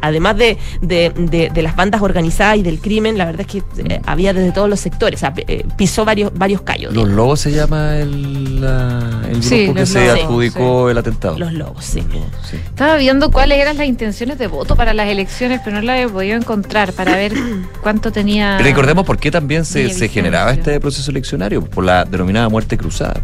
además 0.00 0.36
de, 0.36 0.58
de- 0.80 1.12
de- 1.16 1.50
de 1.52 1.62
las 1.62 1.76
bandas 1.76 2.02
organizadas 2.02 2.56
y 2.56 2.62
del 2.62 2.80
crimen, 2.80 3.18
la 3.18 3.24
verdad 3.24 3.42
es 3.42 3.46
que 3.46 3.58
eh, 3.84 4.00
había 4.06 4.32
desde 4.32 4.52
todos 4.52 4.68
los 4.68 4.80
sectores, 4.80 5.18
o 5.18 5.20
sea, 5.20 5.32
eh, 5.46 5.64
pisó 5.76 6.04
varios, 6.04 6.32
varios 6.34 6.62
callos. 6.62 6.92
Los 6.94 7.04
digamos. 7.04 7.16
Lobos 7.16 7.40
se 7.40 7.52
llama 7.52 7.96
el, 7.98 8.60
la- 8.60 9.22
el 9.24 9.30
grupo 9.40 9.42
Sí, 9.48 9.72
que 9.74 9.86
se 9.86 10.06
Lobos, 10.06 10.20
adjudicó 10.22 10.90
el 10.90 10.98
atentado. 10.98 11.38
Los 11.38 11.52
lobos, 11.52 11.84
sí. 11.84 12.00
Los 12.00 12.14
Lobos, 12.14 12.30
sí. 12.50 12.56
Estaba 12.56 12.96
viendo 12.96 13.30
cuáles 13.30 13.58
eran 13.58 13.76
las 13.76 13.86
intenciones 13.86 14.38
de 14.38 14.46
voto 14.46 14.76
para 14.76 14.94
las 14.94 15.08
elecciones, 15.08 15.60
pero 15.64 15.76
no 15.76 15.82
las 15.82 16.00
he 16.00 16.08
podido 16.08 16.36
encontrar 16.36 16.92
para 16.92 17.16
ver 17.16 17.32
cuánto 17.82 18.10
tenía. 18.12 18.58
Recordemos 18.58 19.04
por 19.04 19.18
qué 19.18 19.30
también 19.30 19.64
se, 19.64 19.90
se 19.90 20.08
generaba 20.08 20.52
este 20.52 20.78
proceso 20.80 21.10
eleccionario, 21.10 21.64
por 21.64 21.84
la 21.84 22.04
denominada 22.04 22.48
muerte 22.48 22.76
cruzada. 22.76 23.20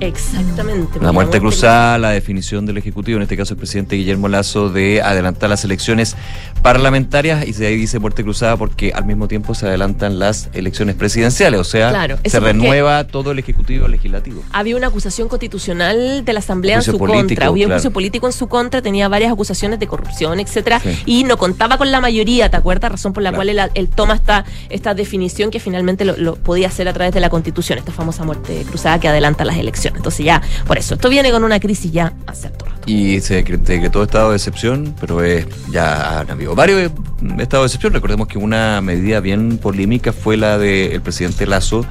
Exactamente. 0.00 0.98
La 1.00 1.12
muerte 1.12 1.38
cruzada, 1.40 1.98
la 1.98 2.10
definición 2.10 2.66
del 2.66 2.78
Ejecutivo, 2.78 3.16
en 3.16 3.22
este 3.22 3.36
caso 3.36 3.54
el 3.54 3.58
presidente 3.58 3.96
Guillermo 3.96 4.28
Lazo, 4.28 4.70
de 4.70 5.02
adelantar 5.02 5.50
las 5.50 5.64
elecciones 5.64 6.16
parlamentarias 6.62 7.46
y 7.46 7.52
de 7.52 7.66
ahí 7.68 7.76
dice 7.76 7.98
muerte 7.98 8.22
cruzada 8.22 8.56
porque 8.56 8.92
al 8.94 9.06
mismo 9.06 9.28
tiempo 9.28 9.54
se 9.54 9.66
adelantan 9.66 10.18
las 10.18 10.48
elecciones 10.52 10.94
presidenciales, 10.94 11.58
o 11.60 11.64
sea, 11.64 11.90
Claro, 11.90 12.18
se 12.24 12.40
renueva 12.40 13.04
todo 13.06 13.30
el 13.32 13.38
Ejecutivo 13.38 13.88
Legislativo. 13.88 14.42
Había 14.52 14.76
una 14.76 14.88
acusación 14.88 15.28
constitucional 15.28 16.24
de 16.24 16.32
la 16.32 16.40
Asamblea 16.40 16.76
en 16.76 16.82
su 16.82 16.98
político, 16.98 17.18
contra. 17.26 17.46
Había 17.46 17.66
un 17.66 17.72
juicio 17.72 17.90
político 17.90 18.26
en 18.26 18.32
su 18.32 18.48
contra, 18.48 18.82
tenía 18.82 19.08
varias 19.08 19.32
acusaciones 19.32 19.78
de 19.80 19.86
corrupción, 19.86 20.38
etcétera, 20.40 20.80
Sí. 20.80 20.98
y 21.06 21.24
no 21.24 21.36
contaba 21.38 21.78
con 21.78 21.90
la 21.90 22.00
mayoría, 22.00 22.50
¿te 22.50 22.56
acuerdas? 22.56 22.92
Razón 22.92 23.12
por 23.12 23.22
la 23.22 23.30
Claro. 23.30 23.38
cual 23.38 23.48
él, 23.50 23.70
él 23.74 23.88
toma 23.88 24.14
esta, 24.14 24.44
esta 24.68 24.94
definición 24.94 25.50
que 25.50 25.60
finalmente 25.60 26.04
lo, 26.04 26.16
lo 26.16 26.36
podía 26.36 26.68
hacer 26.68 26.88
a 26.88 26.92
través 26.92 27.14
de 27.14 27.20
la 27.20 27.30
Constitución, 27.30 27.78
esta 27.78 27.92
famosa 27.92 28.24
muerte 28.24 28.64
cruzada 28.68 28.98
que 29.00 29.08
adelanta 29.08 29.44
las 29.44 29.56
elecciones. 29.56 29.89
Entonces 29.96 30.24
ya, 30.24 30.40
por 30.66 30.78
eso, 30.78 30.94
esto 30.94 31.08
viene 31.08 31.30
con 31.30 31.44
una 31.44 31.60
crisis 31.60 31.92
ya 31.92 32.12
hace 32.26 32.48
rato. 32.48 32.66
Y 32.86 33.20
se 33.20 33.44
decre- 33.44 33.58
decretó 33.58 34.02
estado 34.02 34.30
de 34.30 34.36
excepción, 34.36 34.94
pero 35.00 35.22
eh, 35.22 35.46
ya 35.70 36.20
han 36.20 36.30
habido 36.30 36.54
varios 36.54 36.80
eh, 36.80 36.90
estados 37.38 37.64
de 37.64 37.66
excepción. 37.66 37.92
Recordemos 37.92 38.26
que 38.26 38.38
una 38.38 38.80
medida 38.80 39.20
bien 39.20 39.58
polémica 39.58 40.12
fue 40.12 40.36
la 40.36 40.56
del 40.58 41.00
presidente 41.02 41.46
Lazo 41.46 41.84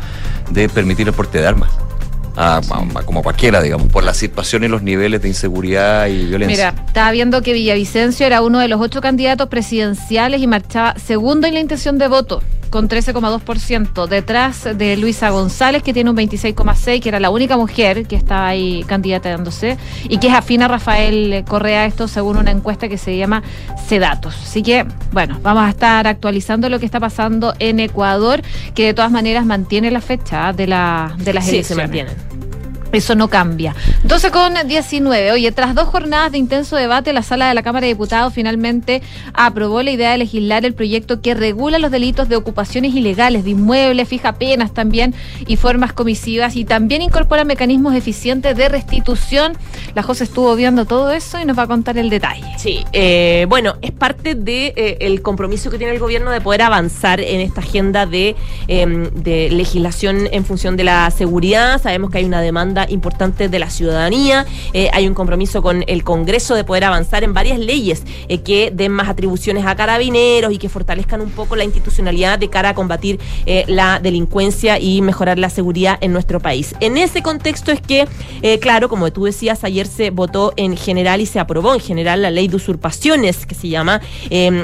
de 0.50 0.68
permitir 0.70 1.08
el 1.08 1.14
porte 1.14 1.40
de 1.40 1.48
armas. 1.48 1.70
A- 2.36 2.58
a- 2.58 3.04
como 3.04 3.22
cualquiera, 3.22 3.62
digamos, 3.62 3.88
por 3.92 4.04
la 4.04 4.14
situación 4.14 4.64
y 4.64 4.68
los 4.70 4.82
niveles 4.82 5.22
de 5.22 5.28
inseguridad 5.28 6.08
y 6.08 6.26
violencia. 6.26 6.72
Mira, 6.72 6.86
estaba 6.88 7.12
viendo 7.12 7.42
que 7.42 7.52
Villavicencio 7.54 8.26
era 8.26 8.42
uno 8.42 8.60
de 8.60 8.70
los 8.70 8.80
ocho 8.80 9.02
candidatos 9.02 9.50
presidenciales 9.50 10.42
y 10.42 10.48
marchaba 10.48 10.96
segundo 10.98 11.48
en 11.48 11.54
la 11.56 11.60
intención 11.60 11.98
de 11.98 12.08
voto, 12.08 12.42
con 12.70 12.88
13,2%, 12.90 14.08
detrás 14.08 14.68
de 14.78 14.98
Luisa 14.98 15.30
González, 15.30 15.84
que 15.84 15.94
tiene 15.94 16.10
un 16.10 16.18
26,6%, 16.18 17.02
que 17.02 17.10
era 17.10 17.20
la 17.20 17.30
única 17.30 17.58
mujer 17.58 18.06
que 18.08 18.16
estaba 18.16 18.48
ahí 18.48 18.84
candidatándose, 18.88 19.78
y 20.08 20.18
que 20.20 20.28
es 20.28 20.34
afín 20.34 20.62
a 20.64 20.68
Rafael 20.68 21.44
Correa, 21.48 21.86
esto 21.86 22.08
según 22.08 22.38
una 22.38 22.52
encuesta 22.52 22.88
que 22.88 22.98
se 22.98 23.18
llama 23.18 23.44
Sedatos. 23.88 24.36
Así 24.44 24.64
que, 24.64 24.86
bueno, 25.12 25.40
vamos 25.42 25.64
a 25.64 25.70
estar 25.70 26.08
actualizando 26.08 26.70
lo 26.70 26.80
que 26.80 26.86
está 26.86 27.00
pasando 27.00 27.54
en 27.60 27.80
Ecuador, 27.80 28.42
que 28.76 28.86
de 28.86 28.94
todas 28.94 29.12
maneras 29.12 29.46
mantiene 29.46 29.92
la 29.92 30.02
fecha 30.02 30.54
de, 30.54 30.68
la, 30.68 31.16
de 31.18 31.34
las 31.34 31.46
Sí, 31.46 31.52
se 31.64 31.74
elecciones. 31.74 31.88
mantienen. 31.88 32.49
Eso 32.92 33.14
no 33.14 33.28
cambia. 33.28 33.76
12 34.04 34.32
con 34.32 34.54
19. 34.66 35.32
Oye, 35.32 35.52
tras 35.52 35.76
dos 35.76 35.88
jornadas 35.88 36.32
de 36.32 36.40
intenso 36.40 36.76
debate, 36.76 37.14
la 37.14 37.22
sala 37.22 37.48
de 37.48 37.54
la 37.54 37.62
Cámara 37.62 37.86
de 37.86 37.94
Diputados 37.94 38.34
finalmente 38.34 39.04
aprobó 39.34 39.84
la 39.84 39.92
idea 39.92 40.12
de 40.12 40.18
legislar 40.18 40.66
el 40.66 40.74
proyecto 40.74 41.22
que 41.22 41.36
regula 41.36 41.78
los 41.78 41.92
delitos 41.92 42.30
de 42.30 42.36
ocupaciones 42.36 42.96
ilegales 42.96 43.44
de 43.44 43.52
inmuebles, 43.52 44.08
fija 44.08 44.34
penas 44.34 44.74
también 44.74 45.14
y 45.46 45.56
formas 45.56 45.94
comisivas 45.94 46.56
y 46.56 46.66
también 46.66 47.04
incorpora 47.04 47.44
mecanismos 47.44 47.94
eficientes 47.94 48.58
de 48.58 48.70
restitución. 48.70 49.54
La 49.94 50.02
José 50.02 50.24
estuvo 50.24 50.56
viendo 50.56 50.86
todo 50.86 51.12
eso 51.12 51.40
y 51.40 51.46
nos 51.46 51.58
va 51.58 51.64
a 51.64 51.68
contar 51.68 51.98
el 51.98 52.10
detalle. 52.10 52.46
Sí, 52.58 52.84
eh, 52.92 53.46
bueno, 53.50 53.76
es 53.82 53.92
parte 53.92 54.34
del 54.34 54.46
de, 54.46 54.74
eh, 54.76 55.20
compromiso 55.22 55.70
que 55.70 55.78
tiene 55.78 55.94
el 55.94 56.00
gobierno 56.00 56.32
de 56.32 56.42
poder 56.42 56.64
avanzar 56.64 57.20
en 57.20 57.40
esta 57.42 57.62
agenda 57.62 58.06
de, 58.06 58.36
de 58.68 59.50
legislación 59.52 60.28
en 60.32 60.44
función 60.44 60.76
de 60.76 60.86
la 60.86 61.12
seguridad. 61.12 61.82
Sabemos 61.82 62.10
que 62.10 62.18
hay 62.20 62.26
una 62.26 62.42
demanda 62.42 62.79
importante 62.90 63.50
de 63.50 63.60
la 63.60 63.70
ciudadanía. 63.70 64.46
Eh, 64.74 64.90
hay 64.94 65.08
un 65.08 65.14
compromiso 65.14 65.62
con 65.62 65.84
el 65.88 66.04
Congreso 66.04 66.56
de 66.56 66.64
poder 66.64 66.86
avanzar 66.86 67.24
en 67.24 67.34
varias 67.34 67.60
leyes 67.60 68.04
eh, 68.28 68.40
que 68.40 68.72
den 68.74 68.92
más 68.92 69.10
atribuciones 69.10 69.66
a 69.66 69.76
carabineros 69.76 70.54
y 70.54 70.58
que 70.58 70.70
fortalezcan 70.70 71.22
un 71.22 71.32
poco 71.32 71.56
la 71.56 71.64
institucionalidad 71.64 72.40
de 72.40 72.50
cara 72.50 72.70
a 72.70 72.74
combatir 72.74 73.20
eh, 73.46 73.66
la 73.68 74.00
delincuencia 74.00 74.80
y 74.80 75.02
mejorar 75.02 75.40
la 75.40 75.50
seguridad 75.50 75.98
en 76.02 76.14
nuestro 76.14 76.40
país. 76.40 76.76
En 76.80 76.98
ese 76.98 77.22
contexto 77.22 77.72
es 77.72 77.82
que, 77.82 78.08
claro, 78.62 78.90
como 78.90 79.12
tú 79.12 79.26
decías, 79.26 79.64
ayer 79.64 79.88
se 79.88 80.10
votó 80.12 80.54
en 80.56 80.78
general 80.78 81.22
y 81.22 81.26
se 81.26 81.40
aprobó 81.40 81.74
en 81.74 81.80
general 81.80 82.22
la 82.22 82.32
ley 82.32 82.48
de 82.48 82.56
usurpaciones, 82.56 83.46
que 83.46 83.56
se 83.56 83.70
llama, 83.70 84.02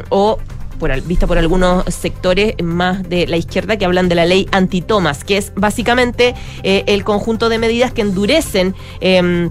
o 0.10 0.38
por, 0.80 1.02
vista 1.02 1.28
por 1.28 1.38
algunos 1.38 1.86
sectores 1.94 2.56
más 2.64 3.08
de 3.08 3.28
la 3.28 3.38
izquierda 3.38 3.78
que 3.78 3.86
hablan 3.86 4.10
de 4.10 4.16
la 4.16 4.26
ley 4.26 4.48
antitomas, 4.52 5.24
que 5.24 5.38
es 5.38 5.52
básicamente 5.56 6.36
eh, 6.64 6.84
el 6.88 7.04
conjunto 7.04 7.50
de 7.50 7.58
medidas 7.58 7.92
que 7.92 8.02
endurecen. 8.02 8.76
Eh, 9.02 9.50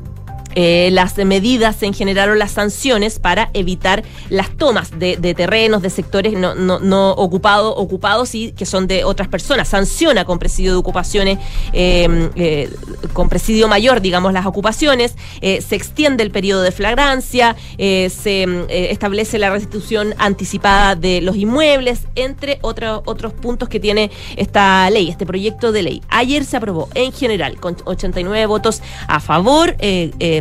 eh, 0.54 0.90
las 0.92 1.16
medidas 1.16 1.82
en 1.82 1.94
general 1.94 2.30
o 2.30 2.34
las 2.34 2.52
sanciones 2.52 3.18
para 3.18 3.50
evitar 3.54 4.04
las 4.28 4.56
tomas 4.56 4.98
de, 4.98 5.16
terrenos, 5.34 5.82
de 5.82 5.90
sectores 5.90 6.34
no, 6.34 6.54
no, 6.54 6.78
no 6.78 7.10
ocupados, 7.12 7.74
ocupados 7.76 8.34
y 8.34 8.52
que 8.52 8.66
son 8.66 8.86
de 8.86 9.04
otras 9.04 9.28
personas. 9.28 9.68
Sanciona 9.68 10.24
con 10.24 10.38
presidio 10.38 10.72
de 10.72 10.78
ocupaciones, 10.78 11.38
eh, 11.72 12.30
eh, 12.36 12.70
con 13.12 13.28
presidio 13.28 13.68
mayor, 13.68 14.00
digamos, 14.00 14.32
las 14.32 14.46
ocupaciones, 14.46 15.14
se 15.40 15.76
extiende 15.76 16.22
el 16.22 16.30
periodo 16.30 16.62
de 16.62 16.72
flagrancia, 16.72 17.56
se 17.78 18.46
establece 18.68 19.38
la 19.38 19.50
restitución 19.50 20.14
anticipada 20.18 20.94
de 20.94 21.20
los 21.20 21.36
inmuebles, 21.36 22.00
entre 22.14 22.58
otros 22.62 23.02
otros 23.04 23.32
puntos 23.32 23.68
que 23.68 23.80
tiene 23.80 24.10
esta 24.36 24.88
ley, 24.90 25.08
este 25.08 25.26
proyecto 25.26 25.72
de 25.72 25.82
ley. 25.82 26.02
Ayer 26.08 26.44
se 26.44 26.56
aprobó 26.56 26.88
en 26.94 27.12
general 27.12 27.56
con 27.56 27.76
89 27.84 28.46
votos 28.46 28.82
a 29.06 29.20
favor. 29.20 29.76
Em, 29.78 30.12
eh, 30.18 30.40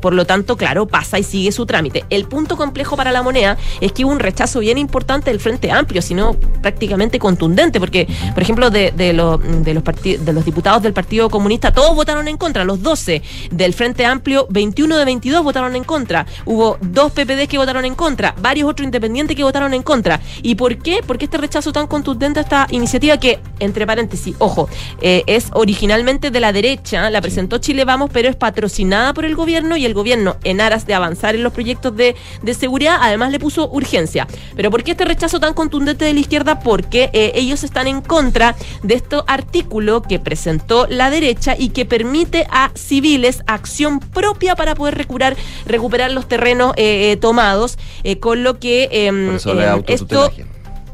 por 0.00 0.14
lo 0.14 0.24
tanto, 0.24 0.56
claro, 0.56 0.86
pasa 0.86 1.18
y 1.18 1.22
sigue 1.22 1.52
su 1.52 1.66
trámite. 1.66 2.04
El 2.10 2.26
punto 2.26 2.56
complejo 2.56 2.96
para 2.96 3.12
la 3.12 3.22
moneda 3.22 3.56
es 3.80 3.92
que 3.92 4.04
hubo 4.04 4.12
un 4.12 4.20
rechazo 4.20 4.60
bien 4.60 4.78
importante 4.78 5.30
del 5.30 5.40
Frente 5.40 5.70
Amplio, 5.70 6.02
sino 6.02 6.34
prácticamente 6.62 7.18
contundente, 7.18 7.80
porque, 7.80 8.06
por 8.34 8.42
ejemplo, 8.42 8.70
de, 8.70 8.92
de, 8.92 9.12
los, 9.12 9.40
de, 9.64 9.74
los 9.74 9.84
de 9.84 10.32
los 10.32 10.44
diputados 10.44 10.82
del 10.82 10.92
Partido 10.92 11.30
Comunista, 11.30 11.72
todos 11.72 11.94
votaron 11.94 12.28
en 12.28 12.36
contra, 12.36 12.64
los 12.64 12.82
12 12.82 13.22
del 13.50 13.72
Frente 13.72 14.04
Amplio, 14.04 14.46
21 14.50 14.96
de 14.96 15.04
22 15.04 15.44
votaron 15.44 15.76
en 15.76 15.84
contra. 15.84 16.26
Hubo 16.44 16.78
dos 16.80 17.12
PPD 17.12 17.46
que 17.48 17.58
votaron 17.58 17.84
en 17.84 17.94
contra, 17.94 18.34
varios 18.40 18.68
otros 18.68 18.84
independientes 18.84 19.36
que 19.36 19.44
votaron 19.44 19.74
en 19.74 19.82
contra. 19.82 20.20
¿Y 20.42 20.54
por 20.54 20.76
qué? 20.78 21.00
Porque 21.06 21.26
este 21.26 21.38
rechazo 21.38 21.72
tan 21.72 21.86
contundente 21.86 22.40
a 22.40 22.42
esta 22.42 22.66
iniciativa 22.70 23.18
que, 23.18 23.40
entre 23.60 23.86
paréntesis, 23.86 24.34
ojo, 24.38 24.68
eh, 25.00 25.22
es 25.26 25.50
originalmente 25.52 26.30
de 26.30 26.40
la 26.40 26.52
derecha, 26.52 27.10
la 27.10 27.20
presentó 27.20 27.58
Chile 27.58 27.84
Vamos, 27.84 28.10
pero 28.12 28.28
es 28.28 28.36
patrocinada 28.36 29.14
por 29.14 29.24
el 29.24 29.35
gobierno 29.36 29.76
y 29.76 29.86
el 29.86 29.94
gobierno, 29.94 30.36
en 30.42 30.60
aras 30.60 30.86
de 30.86 30.94
avanzar 30.94 31.34
en 31.34 31.42
los 31.42 31.52
proyectos 31.52 31.94
de, 31.96 32.16
seguridad, 32.58 32.98
además 33.00 33.30
le 33.30 33.38
puso 33.38 33.68
urgencia. 33.70 34.26
Pero 34.56 34.70
¿por 34.70 34.82
qué 34.82 34.92
este 34.92 35.04
rechazo 35.04 35.38
tan 35.38 35.54
contundente 35.54 36.04
de 36.04 36.14
la 36.14 36.20
izquierda? 36.20 36.60
Porque 36.60 37.10
eh, 37.12 37.32
ellos 37.34 37.62
están 37.62 37.86
en 37.86 38.00
contra 38.00 38.56
de 38.82 38.94
este 38.94 39.16
artículo 39.26 40.02
que 40.02 40.18
presentó 40.18 40.86
la 40.88 41.10
derecha 41.10 41.54
y 41.56 41.68
que 41.68 41.84
permite 41.84 42.46
a 42.50 42.70
civiles 42.74 43.42
acción 43.46 44.00
propia 44.00 44.56
para 44.56 44.74
poder 44.74 44.96
recuperar, 44.96 45.36
recuperar 45.66 46.10
los 46.10 46.26
terrenos 46.26 46.72
eh, 46.76 47.12
eh, 47.12 47.16
tomados, 47.16 47.78
con 48.20 48.42
lo 48.42 48.58
que 48.58 48.88
em, 48.90 49.30
em, 49.30 49.84
esto 49.86 50.30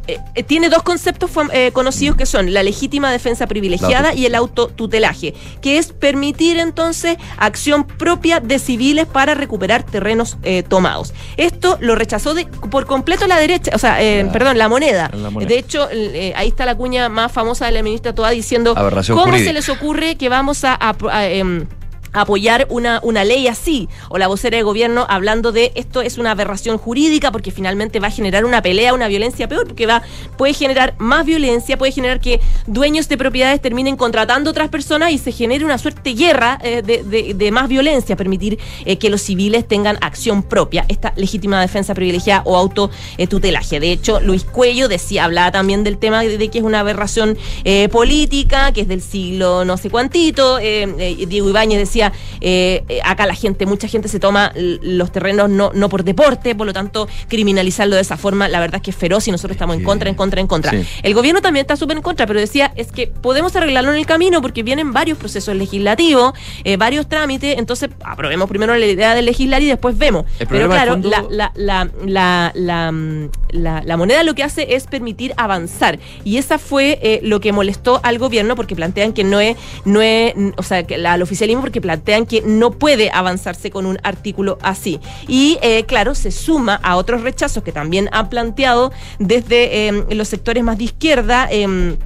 eh, 0.09 0.19
eh, 0.35 0.43
tiene 0.43 0.69
dos 0.69 0.83
conceptos 0.83 1.31
eh, 1.53 1.71
conocidos 1.73 2.17
que 2.17 2.27
son 2.27 2.53
la 2.53 2.65
legítima 2.65 3.13
defensa 3.13 3.47
privilegiada 3.47 4.15
y 4.15 4.27
el 4.27 4.35
autotutelaje, 4.35 5.33
que 5.61 5.79
es 5.79 5.93
permitir 5.93 6.59
entonces 6.59 7.17
acción 7.39 7.85
propia 7.85 8.41
de 8.41 8.59
civiles 8.59 9.07
para 9.07 9.35
recuperar 9.35 9.85
terrenos 9.85 10.39
tomados. 10.69 11.15
Esto 11.37 11.79
lo 11.81 11.95
rechazó 11.95 12.35
de, 12.35 12.47
por 12.47 12.87
completo 12.87 13.27
la 13.27 13.39
derecha, 13.39 13.73
o 13.75 13.79
sea, 13.79 13.99
perdón, 14.33 14.59
la 14.59 14.69
moneda. 14.69 15.11
De 15.47 15.59
hecho, 15.59 15.89
ahí 16.35 16.49
está 16.49 16.67
la 16.67 16.77
cuña 16.77 17.09
más 17.09 17.31
famosa 17.31 17.67
de 17.67 17.73
la 17.73 17.83
ministra 17.83 18.15
Toa 18.15 18.31
diciendo 18.31 18.75
cómo 18.75 19.39
se 19.39 19.53
les 19.53 19.69
ocurre 19.69 20.17
que 20.17 20.29
vamos 20.29 20.65
a, 20.65 20.79
em, 21.27 21.67
apoyar 22.13 22.67
una, 22.71 23.01
una 23.03 23.25
ley 23.25 23.49
así, 23.49 23.89
o 24.09 24.19
la 24.19 24.29
vocera 24.29 24.57
de 24.57 24.63
gobierno 24.63 25.07
hablando 25.09 25.53
de 25.53 25.73
esto 25.75 26.03
es 26.03 26.19
una 26.19 26.33
aberración 26.33 26.79
jurídica 26.79 27.33
porque 27.33 27.51
finalmente 27.51 28.01
va 28.01 28.09
a 28.09 28.11
generar 28.11 28.45
una 28.45 28.63
pelea, 28.63 28.95
una 28.95 29.09
violencia 29.09 29.49
peor, 29.49 29.67
porque 29.67 29.87
va, 29.87 30.03
puede 30.37 30.55
generar 30.55 30.95
más 30.99 31.25
violencia, 31.25 31.79
puede 31.79 31.93
generar 31.93 32.21
que 32.21 32.41
dueños 32.67 33.09
de 33.09 33.17
propiedades 33.17 33.61
terminen 33.61 33.97
contratando 33.97 34.51
otras 34.51 34.69
personas 34.69 35.13
y 35.13 35.19
se 35.19 35.33
genere 35.33 35.65
una 35.65 35.79
suerte 35.79 36.01
de 36.03 36.15
guerra 36.15 36.59
eh, 36.63 36.83
de, 36.83 37.35
de, 37.35 37.51
más 37.53 37.69
violencia, 37.69 38.17
permitir 38.17 38.59
eh, 38.85 38.97
que 38.97 39.11
los 39.11 39.23
civiles 39.23 39.67
tengan 39.67 39.99
acción 40.01 40.43
propia, 40.43 40.85
esta 40.89 41.13
legítima 41.17 41.61
defensa 41.61 41.95
privilegiada 41.95 42.43
o 42.45 42.57
autotutelaje. 42.57 43.81
De 43.81 43.93
hecho, 43.93 44.21
Luis 44.21 44.45
Cuello 44.45 44.89
decía, 44.89 45.25
hablaba 45.25 45.53
también 45.53 45.85
del 45.85 45.99
tema 45.99 46.23
de, 46.23 46.49
que 46.49 46.59
es 46.59 46.65
una 46.65 46.81
aberración 46.81 47.37
eh, 47.65 47.89
política, 47.89 48.73
que 48.73 48.83
es 48.83 48.89
del 48.89 49.03
siglo 49.03 49.65
no 49.65 49.77
sé 49.77 49.91
cuántito, 49.91 50.59
Diego 50.59 51.49
Ibáñez 51.49 51.79
decía 51.79 52.02
eh, 52.41 52.83
eh, 52.89 53.01
acá 53.05 53.27
la 53.27 53.35
gente, 53.35 53.67
mucha 53.67 53.87
gente 53.87 54.09
se 54.09 54.19
toma 54.19 54.53
los 54.55 55.13
terrenos 55.13 55.49
no, 55.51 55.71
no 55.75 55.89
por 55.89 56.05
deporte, 56.05 56.55
por 56.55 56.67
lo 56.67 56.73
tanto, 56.73 57.09
criminalizarlo 57.29 57.97
de 57.97 58.03
esa 58.03 58.17
forma, 58.17 58.49
la 58.49 58.61
verdad 58.61 58.77
es 58.77 58.83
que 58.83 58.91
es 58.91 58.97
feroz 58.97 59.29
y 59.29 59.31
nosotros 59.31 59.55
estamos 59.55 59.77
en 59.77 59.85
contra, 59.85 60.09
en 60.09 60.15
contra, 60.15 60.41
en 60.41 60.47
contra. 60.47 60.73
El 61.03 61.15
gobierno 61.15 61.41
también 61.41 61.63
está 61.63 61.77
súper 61.77 61.97
en 61.97 62.03
contra, 62.03 62.27
pero 62.27 62.41
decía, 62.41 62.73
es 62.77 62.91
que 62.91 63.07
podemos 63.07 63.55
arreglarlo 63.55 63.93
en 63.93 63.99
el 63.99 64.07
camino 64.07 64.41
porque 64.41 64.63
vienen 64.63 64.93
varios 64.93 65.19
procesos 65.19 65.55
legislativos, 65.55 66.33
eh, 66.65 66.77
varios 66.77 67.09
trámites, 67.09 67.59
entonces 67.59 67.91
aprobemos 68.05 68.49
primero 68.49 68.75
la 68.77 68.87
idea 68.87 69.15
de 69.15 69.23
legislar 69.23 69.63
y 69.63 69.67
después 69.67 69.97
vemos. 69.99 70.25
Pero 70.49 70.69
claro, 70.69 70.97
la, 70.97 71.25
la, 71.31 71.89
la, 72.05 72.53
la, 72.55 72.93
mm, 72.93 73.31
la, 73.51 73.83
la 73.85 73.97
moneda 73.97 74.23
lo 74.23 74.35
que 74.35 74.43
hace 74.43 74.75
es 74.75 74.87
permitir 74.87 75.35
avanzar 75.37 75.99
y 76.25 76.39
esa 76.39 76.59
fue 76.59 77.21
lo 77.23 77.41
que 77.41 77.53
molestó 77.53 78.01
al 78.03 78.19
gobierno 78.19 78.57
porque 78.57 78.75
plantean 78.75 79.13
que 79.13 79.25
no 79.25 79.41
es, 79.41 79.57
no 79.85 80.01
es 80.03 80.35
o 80.57 80.63
sea, 80.63 80.85
que 80.85 80.95
al 81.07 81.23
oficialismo 81.23 81.63
porque 81.63 81.81
plantean 81.81 81.92
plantean 81.93 82.25
que 82.25 82.41
no 82.41 82.71
puede 82.71 83.11
avanzarse 83.11 83.71
con 83.71 83.85
un 83.85 83.99
artículo 84.03 84.57
así. 84.63 84.99
Y 85.29 85.59
eh, 85.61 85.85
claro, 85.85 86.15
se 86.15 86.31
suma 86.31 86.81
a 86.83 86.97
otros 86.97 87.21
rechazos 87.21 87.63
que 87.63 87.73
también 87.73 88.09
han 88.13 88.31
planteado 88.31 88.93
desde 89.19 89.89
eh, 89.89 90.07
los 90.11 90.29
sectores 90.29 90.65
más 90.65 90.79
de 90.79 90.85
izquierda. 90.85 91.49
Eh, 91.51 91.97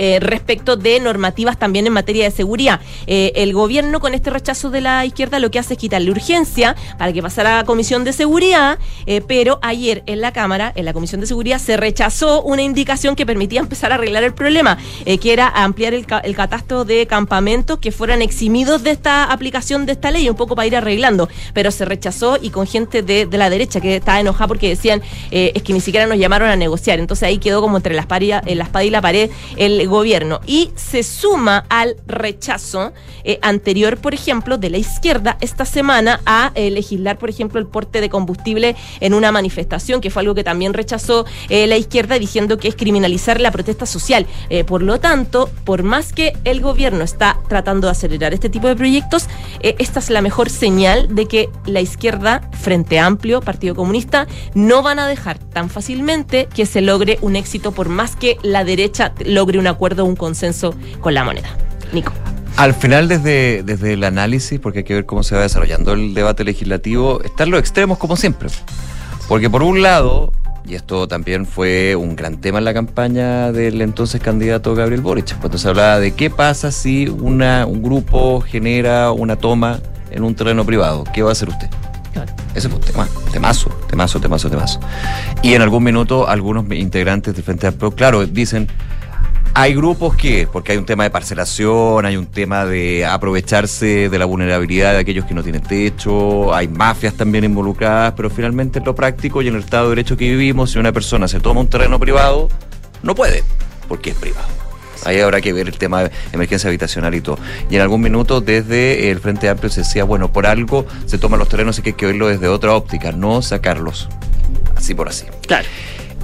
eh, 0.00 0.20
respecto 0.20 0.76
de 0.76 1.00
normativas 1.00 1.58
también 1.58 1.84
en 1.88 1.92
materia 1.92 2.22
de 2.22 2.30
seguridad. 2.30 2.80
Eh, 3.08 3.32
el 3.34 3.52
gobierno 3.52 3.98
con 3.98 4.14
este 4.14 4.30
rechazo 4.30 4.70
de 4.70 4.80
la 4.80 5.04
izquierda 5.04 5.40
lo 5.40 5.50
que 5.50 5.58
hace 5.58 5.74
es 5.74 5.78
quitarle 5.80 6.12
urgencia 6.12 6.76
para 6.98 7.12
que 7.12 7.20
pasara 7.20 7.58
a 7.58 7.64
Comisión 7.64 8.04
de 8.04 8.12
Seguridad, 8.12 8.78
eh, 9.06 9.22
pero 9.26 9.58
ayer 9.60 10.04
en 10.06 10.20
la 10.20 10.32
Cámara, 10.32 10.72
en 10.76 10.84
la 10.84 10.92
Comisión 10.92 11.20
de 11.20 11.26
Seguridad, 11.26 11.58
se 11.58 11.76
rechazó 11.76 12.42
una 12.42 12.62
indicación 12.62 13.16
que 13.16 13.26
permitía 13.26 13.58
empezar 13.58 13.90
a 13.90 13.96
arreglar 13.96 14.22
el 14.22 14.34
problema, 14.34 14.78
que 15.04 15.32
era 15.32 15.48
ampliar 15.48 15.94
el, 15.94 16.06
el, 16.22 16.36
catastro 16.36 16.84
de 16.84 17.08
campamentos 17.08 17.80
que 17.80 17.90
fueran 17.90 18.22
eximidos 18.22 18.84
de 18.84 18.92
esta 18.92 19.24
aplicación 19.24 19.84
de 19.84 19.92
esta 19.92 20.12
ley, 20.12 20.28
un 20.28 20.36
poco 20.36 20.54
para 20.54 20.68
ir 20.68 20.76
arreglando, 20.76 21.28
pero 21.54 21.72
se 21.72 21.84
rechazó 21.84 22.38
y 22.40 22.50
con 22.50 22.68
gente 22.68 23.02
de, 23.02 23.26
de 23.26 23.38
la 23.38 23.50
derecha 23.50 23.80
que 23.80 23.96
estaba 23.96 24.20
enojada 24.20 24.46
porque 24.46 24.68
decían 24.68 25.02
es 25.32 25.62
que 25.62 25.72
ni 25.72 25.80
siquiera 25.80 26.06
nos 26.06 26.18
llamaron 26.18 26.48
a 26.50 26.56
negociar, 26.56 27.00
entonces 27.00 27.24
ahí 27.24 27.38
quedó 27.38 27.60
como 27.60 27.76
entre 27.76 27.94
la 27.94 28.02
espada 28.02 28.84
y 28.84 28.90
la 28.90 29.02
pared 29.02 29.30
el 29.56 29.87
gobierno 29.88 30.40
y 30.46 30.70
se 30.76 31.02
suma 31.02 31.64
al 31.68 31.96
rechazo 32.06 32.92
eh, 33.24 33.38
anterior, 33.42 33.98
por 33.98 34.14
ejemplo, 34.14 34.58
de 34.58 34.70
la 34.70 34.78
izquierda 34.78 35.36
esta 35.40 35.64
semana 35.64 36.20
a 36.24 36.52
eh, 36.54 36.70
legislar, 36.70 37.18
por 37.18 37.30
ejemplo, 37.30 37.58
el 37.60 37.66
porte 37.66 38.00
de 38.00 38.08
combustible 38.08 38.76
en 39.00 39.14
una 39.14 39.32
manifestación, 39.32 40.00
que 40.00 40.10
fue 40.10 40.22
algo 40.22 40.34
que 40.34 40.44
también 40.44 40.74
rechazó 40.74 41.26
eh, 41.48 41.66
la 41.66 41.76
izquierda 41.76 42.18
diciendo 42.18 42.58
que 42.58 42.68
es 42.68 42.76
criminalizar 42.76 43.40
la 43.40 43.50
protesta 43.50 43.86
social. 43.86 44.26
por 44.66 44.82
lo 44.82 45.00
tanto, 45.00 45.50
por 45.64 45.82
más 45.82 46.12
que 46.12 46.32
el 46.44 46.60
gobierno 46.60 47.04
está 47.04 47.38
tratando 47.48 47.86
de 47.86 47.92
acelerar 47.92 48.34
este 48.34 48.48
tipo 48.48 48.68
de 48.68 48.76
proyectos, 48.76 49.28
esta 49.60 50.00
es 50.00 50.10
la 50.10 50.22
mejor 50.22 50.50
señal 50.50 51.14
de 51.14 51.26
que 51.26 51.48
la 51.66 51.80
izquierda, 51.80 52.48
Frente 52.52 52.98
Amplio, 52.98 53.40
Partido 53.40 53.74
Comunista, 53.74 54.26
no 54.54 54.82
van 54.82 54.98
a 54.98 55.06
dejar 55.06 55.38
tan 55.38 55.70
fácilmente 55.70 56.48
que 56.54 56.66
se 56.66 56.80
logre 56.80 57.18
un 57.20 57.36
éxito 57.36 57.72
por 57.72 57.88
más 57.88 58.16
que 58.16 58.38
la 58.42 58.64
derecha 58.64 59.12
logre 59.24 59.58
una 59.58 59.74
un 59.78 60.16
consenso 60.16 60.74
con 61.00 61.14
la 61.14 61.24
moneda. 61.24 61.48
Nico. 61.92 62.12
Al 62.56 62.74
final, 62.74 63.06
desde, 63.06 63.62
desde 63.62 63.92
el 63.92 64.04
análisis, 64.04 64.58
porque 64.58 64.80
hay 64.80 64.84
que 64.84 64.94
ver 64.94 65.06
cómo 65.06 65.22
se 65.22 65.36
va 65.36 65.42
desarrollando 65.42 65.92
el 65.92 66.12
debate 66.12 66.42
legislativo, 66.44 67.22
están 67.22 67.50
los 67.50 67.60
extremos 67.60 67.98
como 67.98 68.16
siempre. 68.16 68.48
Porque 69.28 69.48
por 69.48 69.62
un 69.62 69.80
lado, 69.80 70.32
y 70.66 70.74
esto 70.74 71.06
también 71.06 71.46
fue 71.46 71.94
un 71.94 72.16
gran 72.16 72.40
tema 72.40 72.58
en 72.58 72.64
la 72.64 72.74
campaña 72.74 73.52
del 73.52 73.80
entonces 73.80 74.20
candidato 74.20 74.74
Gabriel 74.74 75.02
Boric, 75.02 75.38
cuando 75.38 75.56
se 75.56 75.68
hablaba 75.68 76.00
de 76.00 76.12
qué 76.12 76.30
pasa 76.30 76.72
si 76.72 77.08
una, 77.08 77.64
un 77.64 77.82
grupo 77.82 78.40
genera 78.40 79.12
una 79.12 79.36
toma 79.36 79.78
en 80.10 80.24
un 80.24 80.34
terreno 80.34 80.64
privado, 80.64 81.04
¿qué 81.12 81.22
va 81.22 81.30
a 81.30 81.32
hacer 81.32 81.48
usted? 81.48 81.68
Ese 82.54 82.68
fue 82.68 82.78
un 82.78 82.84
tema, 82.84 83.08
temazo, 83.30 83.70
temazo, 83.88 84.20
temazo, 84.20 84.50
temazo. 84.50 84.80
Y 85.42 85.54
en 85.54 85.62
algún 85.62 85.84
minuto 85.84 86.26
algunos 86.26 86.64
integrantes 86.72 87.34
del 87.34 87.44
Frente 87.44 87.68
Amplio, 87.68 87.92
claro, 87.92 88.26
dicen, 88.26 88.66
hay 89.54 89.74
grupos 89.74 90.16
que, 90.16 90.48
porque 90.50 90.72
hay 90.72 90.78
un 90.78 90.84
tema 90.84 91.04
de 91.04 91.10
parcelación, 91.10 92.06
hay 92.06 92.16
un 92.16 92.26
tema 92.26 92.64
de 92.64 93.04
aprovecharse 93.04 94.08
de 94.08 94.18
la 94.18 94.24
vulnerabilidad 94.24 94.92
de 94.92 94.98
aquellos 94.98 95.24
que 95.24 95.34
no 95.34 95.42
tienen 95.42 95.62
techo, 95.62 96.54
hay 96.54 96.68
mafias 96.68 97.14
también 97.14 97.44
involucradas, 97.44 98.14
pero 98.16 98.30
finalmente 98.30 98.78
en 98.78 98.84
lo 98.84 98.94
práctico 98.94 99.42
y 99.42 99.48
en 99.48 99.54
el 99.54 99.60
Estado 99.60 99.84
de 99.84 99.96
Derecho 99.96 100.16
que 100.16 100.28
vivimos, 100.28 100.72
si 100.72 100.78
una 100.78 100.92
persona 100.92 101.28
se 101.28 101.40
toma 101.40 101.60
un 101.60 101.68
terreno 101.68 101.98
privado, 101.98 102.48
no 103.02 103.14
puede, 103.14 103.42
porque 103.88 104.10
es 104.10 104.16
privado. 104.16 104.48
Ahí 105.04 105.20
habrá 105.20 105.40
que 105.40 105.52
ver 105.52 105.68
el 105.68 105.78
tema 105.78 106.04
de 106.04 106.10
emergencia 106.32 106.68
habitacional 106.68 107.14
y 107.14 107.20
todo. 107.20 107.38
Y 107.70 107.76
en 107.76 107.82
algún 107.82 108.00
minuto 108.00 108.40
desde 108.40 109.10
el 109.10 109.20
Frente 109.20 109.48
Amplio 109.48 109.70
se 109.70 109.80
decía, 109.80 110.04
bueno, 110.04 110.32
por 110.32 110.46
algo 110.46 110.86
se 111.06 111.18
toman 111.18 111.38
los 111.38 111.48
terrenos 111.48 111.78
y 111.78 111.82
que 111.82 111.90
hay 111.90 111.94
que 111.94 112.06
verlo 112.06 112.28
desde 112.28 112.48
otra 112.48 112.74
óptica, 112.74 113.12
no 113.12 113.40
sacarlos. 113.42 114.08
Así 114.76 114.94
por 114.94 115.08
así. 115.08 115.26
Claro. 115.46 115.68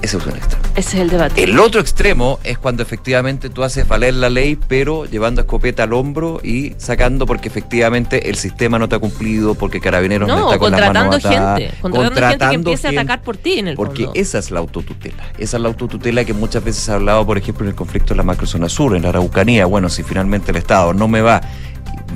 Ese 0.05 0.17
es 0.17 0.25
un 0.27 0.35
extremo. 0.35 0.63
Ese 0.75 0.97
es 0.97 1.01
el 1.01 1.09
debate. 1.09 1.43
El 1.43 1.57
otro 1.57 1.81
extremo 1.81 2.39
es 2.43 2.59
cuando 2.59 2.83
efectivamente 2.83 3.49
tú 3.49 3.63
haces 3.63 3.87
valer 3.87 4.13
la 4.13 4.29
ley, 4.29 4.55
pero 4.55 5.05
llevando 5.05 5.41
escopeta 5.41 5.81
al 5.81 5.93
hombro 5.93 6.39
y 6.43 6.75
sacando 6.77 7.25
porque 7.25 7.47
efectivamente 7.47 8.29
el 8.29 8.35
sistema 8.35 8.77
no 8.77 8.87
te 8.87 8.97
ha 8.97 8.99
cumplido, 8.99 9.55
porque 9.55 9.81
Carabineros 9.81 10.27
no, 10.27 10.37
No, 10.37 10.45
está 10.45 10.59
con 10.59 10.69
las 10.69 10.79
contratando 10.79 11.09
manos 11.09 11.25
atadas, 11.25 11.59
gente. 11.59 11.81
Contratando, 11.81 12.29
gente 12.29 12.47
que 12.49 12.53
empiece 12.53 12.87
a 12.87 12.91
atacar 12.91 13.23
por 13.23 13.37
ti 13.37 13.57
en 13.57 13.69
el 13.69 13.75
porque 13.75 14.03
fondo. 14.03 14.19
esa 14.19 14.37
es 14.37 14.51
la 14.51 14.59
autotutela. 14.59 15.23
Esa 15.39 15.57
es 15.57 15.63
la 15.63 15.69
autotutela 15.69 16.23
que 16.23 16.35
muchas 16.35 16.63
veces 16.63 16.83
se 16.83 16.91
ha 16.91 16.95
hablado, 16.95 17.25
por 17.25 17.39
ejemplo, 17.39 17.65
en 17.65 17.69
el 17.69 17.75
conflicto 17.75 18.13
de 18.13 18.17
la 18.17 18.23
macrozona 18.23 18.69
sur, 18.69 18.95
en 18.95 19.01
la 19.01 19.09
Araucanía. 19.09 19.65
Bueno, 19.65 19.89
si 19.89 20.03
finalmente 20.03 20.51
el 20.51 20.57
Estado 20.57 20.93
no 20.93 21.07
me 21.07 21.21
va, 21.21 21.41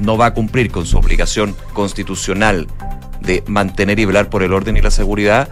no 0.03 0.15
va 0.15 0.27
a 0.27 0.33
cumplir 0.35 0.69
con 0.69 0.85
su 0.85 0.95
obligación 0.99 1.55
constitucional 1.73 2.67
de 3.21 3.43
mantener 3.47 3.97
y 3.97 4.05
velar 4.05 4.29
por 4.29 4.43
el 4.43 4.53
orden 4.53 4.77
y 4.77 4.81
la 4.81 4.91
seguridad, 4.91 5.49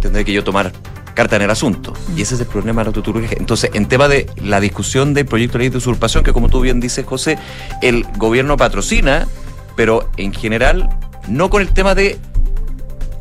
tendré 0.00 0.24
que 0.24 0.32
yo 0.32 0.44
tomar 0.44 0.70
carta 1.14 1.36
en 1.36 1.42
el 1.42 1.50
asunto. 1.50 1.94
Y 2.16 2.22
ese 2.22 2.34
es 2.34 2.40
el 2.40 2.46
problema 2.46 2.80
de 2.82 2.84
la 2.86 2.88
autotutela. 2.88 3.28
Entonces, 3.38 3.70
en 3.74 3.86
tema 3.86 4.08
de 4.08 4.26
la 4.36 4.60
discusión 4.60 5.14
del 5.14 5.26
proyecto 5.26 5.58
de 5.58 5.64
ley 5.64 5.68
de 5.70 5.78
usurpación, 5.78 6.22
que 6.24 6.32
como 6.32 6.48
tú 6.48 6.60
bien 6.60 6.80
dices, 6.80 7.06
José, 7.06 7.38
el 7.82 8.04
gobierno 8.16 8.56
patrocina, 8.56 9.26
pero 9.76 10.08
en 10.16 10.32
general 10.32 10.88
no 11.28 11.50
con 11.50 11.62
el 11.62 11.68
tema 11.68 11.94
de 11.94 12.18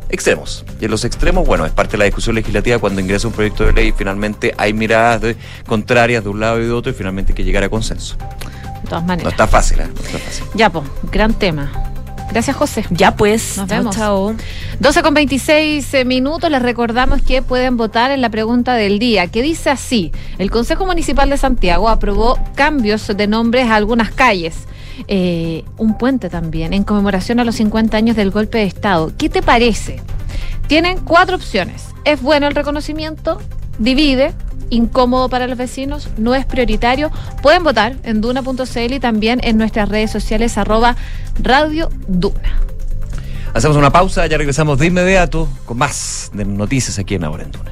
extremos. 0.09 0.63
Y 0.79 0.85
en 0.85 0.91
los 0.91 1.05
extremos, 1.05 1.45
bueno, 1.47 1.65
es 1.65 1.71
parte 1.71 1.93
de 1.93 1.97
la 1.99 2.05
discusión 2.05 2.35
legislativa 2.35 2.77
cuando 2.79 3.01
ingresa 3.01 3.27
un 3.27 3.33
proyecto 3.33 3.65
de 3.65 3.73
ley 3.73 3.87
y 3.87 3.91
finalmente 3.93 4.53
hay 4.57 4.73
miradas 4.73 5.21
de- 5.21 5.37
contrarias 5.65 6.23
de 6.23 6.29
un 6.29 6.39
lado 6.39 6.59
y 6.61 6.65
de 6.65 6.71
otro 6.71 6.91
Gracias, 12.31 12.55
José. 12.55 12.85
Ya 12.89 13.15
pues, 13.15 13.57
Nos 13.57 13.67
vemos. 13.67 13.95
chao. 13.95 14.35
12 14.79 15.01
con 15.01 15.13
26 15.13 15.93
eh, 15.93 16.05
minutos, 16.05 16.49
les 16.49 16.61
recordamos 16.61 17.21
que 17.21 17.41
pueden 17.41 17.77
votar 17.77 18.11
en 18.11 18.21
la 18.21 18.29
pregunta 18.29 18.73
del 18.73 18.99
día, 18.99 19.27
que 19.27 19.41
dice 19.41 19.69
así, 19.69 20.11
el 20.37 20.49
Consejo 20.49 20.85
Municipal 20.85 21.29
de 21.29 21.37
Santiago 21.37 21.89
aprobó 21.89 22.39
cambios 22.55 23.07
de 23.07 23.27
nombres 23.27 23.69
a 23.69 23.75
algunas 23.75 24.11
calles, 24.11 24.55
eh, 25.07 25.63
un 25.77 25.97
puente 25.97 26.29
también, 26.29 26.73
en 26.73 26.83
conmemoración 26.83 27.39
a 27.39 27.43
los 27.43 27.55
50 27.55 27.97
años 27.97 28.15
del 28.15 28.31
golpe 28.31 28.59
de 28.59 28.65
Estado. 28.65 29.11
¿Qué 29.17 29.29
te 29.29 29.41
parece? 29.41 30.01
Tienen 30.67 30.97
cuatro 30.99 31.35
opciones. 31.35 31.87
¿Es 32.05 32.21
bueno 32.21 32.47
el 32.47 32.55
reconocimiento? 32.55 33.39
¿Divide? 33.79 34.33
¿Incómodo 34.73 35.29
para 35.29 35.45
los 35.45 35.55
vecinos? 35.55 36.09
¿No 36.17 36.33
es 36.33 36.45
prioritario? 36.47 37.11
Pueden 37.43 37.63
votar 37.63 37.95
en 38.03 38.21
duna.cl 38.21 38.93
y 38.93 38.99
también 38.99 39.39
en 39.43 39.57
nuestras 39.57 39.87
redes 39.87 40.09
sociales 40.09 40.57
arroba 40.57 40.95
Radio 41.39 41.89
Duna. 42.07 42.59
Hacemos 43.53 43.77
una 43.77 43.91
pausa, 43.91 44.25
ya 44.25 44.37
regresamos 44.37 44.79
de 44.79 44.87
inmediato 44.87 45.47
con 45.65 45.77
más 45.77 46.31
de 46.33 46.43
noticias 46.45 46.97
aquí 46.97 47.13
en 47.13 47.23
Ahora 47.23 47.43
en 47.43 47.51
Duna. 47.51 47.71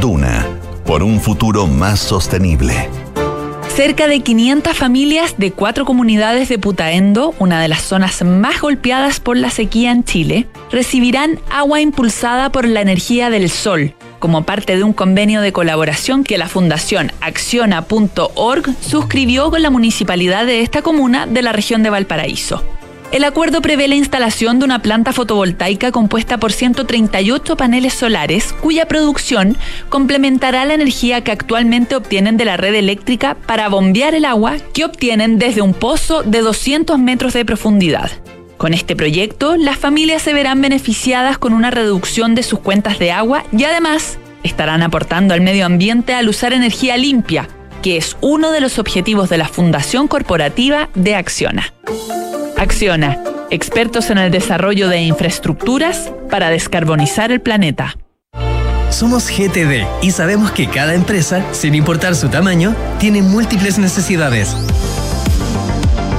Duna, 0.00 0.46
por 0.86 1.02
un 1.02 1.20
futuro 1.20 1.66
más 1.66 1.98
sostenible. 1.98 2.88
Cerca 3.74 4.06
de 4.06 4.20
500 4.20 4.76
familias 4.76 5.34
de 5.36 5.52
cuatro 5.52 5.84
comunidades 5.84 6.48
de 6.48 6.58
Putaendo, 6.58 7.34
una 7.38 7.60
de 7.60 7.68
las 7.68 7.82
zonas 7.82 8.22
más 8.24 8.60
golpeadas 8.60 9.20
por 9.20 9.36
la 9.36 9.50
sequía 9.50 9.90
en 9.90 10.04
Chile, 10.04 10.46
recibirán 10.70 11.40
agua 11.50 11.80
impulsada 11.80 12.52
por 12.52 12.68
la 12.68 12.82
energía 12.82 13.30
del 13.30 13.50
sol, 13.50 13.94
como 14.20 14.44
parte 14.44 14.76
de 14.76 14.84
un 14.84 14.92
convenio 14.92 15.40
de 15.40 15.52
colaboración 15.52 16.24
que 16.24 16.38
la 16.38 16.48
Fundación 16.48 17.10
Acciona.org 17.20 18.74
suscribió 18.80 19.50
con 19.50 19.62
la 19.62 19.70
municipalidad 19.70 20.46
de 20.46 20.60
esta 20.60 20.82
comuna 20.82 21.26
de 21.26 21.42
la 21.42 21.52
región 21.52 21.82
de 21.82 21.90
Valparaíso. 21.90 22.62
El 23.12 23.24
acuerdo 23.24 23.60
prevé 23.60 23.88
la 23.88 23.96
instalación 23.96 24.60
de 24.60 24.64
una 24.64 24.82
planta 24.82 25.12
fotovoltaica 25.12 25.90
compuesta 25.90 26.38
por 26.38 26.52
138 26.52 27.56
paneles 27.56 27.92
solares, 27.92 28.52
cuya 28.52 28.86
producción 28.86 29.56
complementará 29.88 30.64
la 30.64 30.74
energía 30.74 31.24
que 31.24 31.32
actualmente 31.32 31.96
obtienen 31.96 32.36
de 32.36 32.44
la 32.44 32.56
red 32.56 32.72
eléctrica 32.72 33.34
para 33.34 33.68
bombear 33.68 34.14
el 34.14 34.24
agua 34.24 34.58
que 34.72 34.84
obtienen 34.84 35.40
desde 35.40 35.60
un 35.60 35.74
pozo 35.74 36.22
de 36.22 36.40
200 36.40 37.00
metros 37.00 37.32
de 37.32 37.44
profundidad. 37.44 38.12
Con 38.56 38.74
este 38.74 38.94
proyecto, 38.94 39.56
las 39.56 39.76
familias 39.76 40.22
se 40.22 40.32
verán 40.32 40.62
beneficiadas 40.62 41.36
con 41.36 41.52
una 41.52 41.72
reducción 41.72 42.36
de 42.36 42.44
sus 42.44 42.60
cuentas 42.60 43.00
de 43.00 43.10
agua 43.10 43.42
y 43.50 43.64
además 43.64 44.18
estarán 44.44 44.82
aportando 44.82 45.34
al 45.34 45.40
medio 45.40 45.66
ambiente 45.66 46.14
al 46.14 46.28
usar 46.28 46.52
energía 46.52 46.96
limpia, 46.96 47.48
que 47.82 47.96
es 47.96 48.16
uno 48.20 48.52
de 48.52 48.60
los 48.60 48.78
objetivos 48.78 49.28
de 49.30 49.38
la 49.38 49.48
Fundación 49.48 50.06
Corporativa 50.06 50.90
de 50.94 51.16
Acciona. 51.16 51.72
Acciona, 52.60 53.18
expertos 53.48 54.10
en 54.10 54.18
el 54.18 54.30
desarrollo 54.30 54.90
de 54.90 55.00
infraestructuras 55.00 56.12
para 56.28 56.50
descarbonizar 56.50 57.32
el 57.32 57.40
planeta. 57.40 57.96
Somos 58.90 59.30
GTD 59.30 59.86
y 60.02 60.10
sabemos 60.10 60.50
que 60.50 60.68
cada 60.68 60.92
empresa, 60.92 61.42
sin 61.52 61.74
importar 61.74 62.14
su 62.14 62.28
tamaño, 62.28 62.76
tiene 62.98 63.22
múltiples 63.22 63.78
necesidades. 63.78 64.54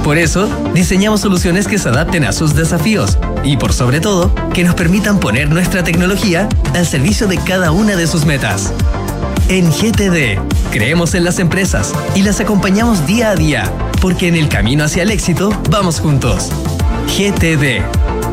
Por 0.02 0.18
eso, 0.18 0.48
diseñamos 0.74 1.20
soluciones 1.20 1.68
que 1.68 1.78
se 1.78 1.90
adapten 1.90 2.24
a 2.24 2.32
sus 2.32 2.56
desafíos 2.56 3.18
y, 3.44 3.56
por 3.56 3.72
sobre 3.72 4.00
todo, 4.00 4.34
que 4.52 4.64
nos 4.64 4.74
permitan 4.74 5.20
poner 5.20 5.48
nuestra 5.48 5.84
tecnología 5.84 6.48
al 6.74 6.86
servicio 6.86 7.28
de 7.28 7.38
cada 7.38 7.70
una 7.70 7.94
de 7.94 8.08
sus 8.08 8.26
metas. 8.26 8.72
En 9.48 9.70
GTD, 9.70 10.40
creemos 10.72 11.14
en 11.14 11.22
las 11.22 11.38
empresas 11.38 11.94
y 12.16 12.22
las 12.22 12.40
acompañamos 12.40 13.06
día 13.06 13.30
a 13.30 13.36
día, 13.36 13.70
porque 14.02 14.26
en 14.26 14.34
el 14.34 14.48
camino 14.48 14.82
hacia 14.82 15.04
el 15.04 15.12
éxito 15.12 15.50
vamos 15.70 16.00
juntos. 16.00 16.50
GTD. 17.06 17.80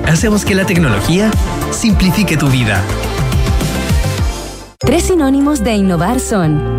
Hacemos 0.08 0.44
que 0.44 0.56
la 0.56 0.66
tecnología 0.66 1.30
simplifique 1.72 2.36
tu 2.36 2.48
vida. 2.48 2.84
Tres 4.80 5.04
sinónimos 5.04 5.64
de 5.64 5.76
innovar 5.76 6.20
son 6.20 6.79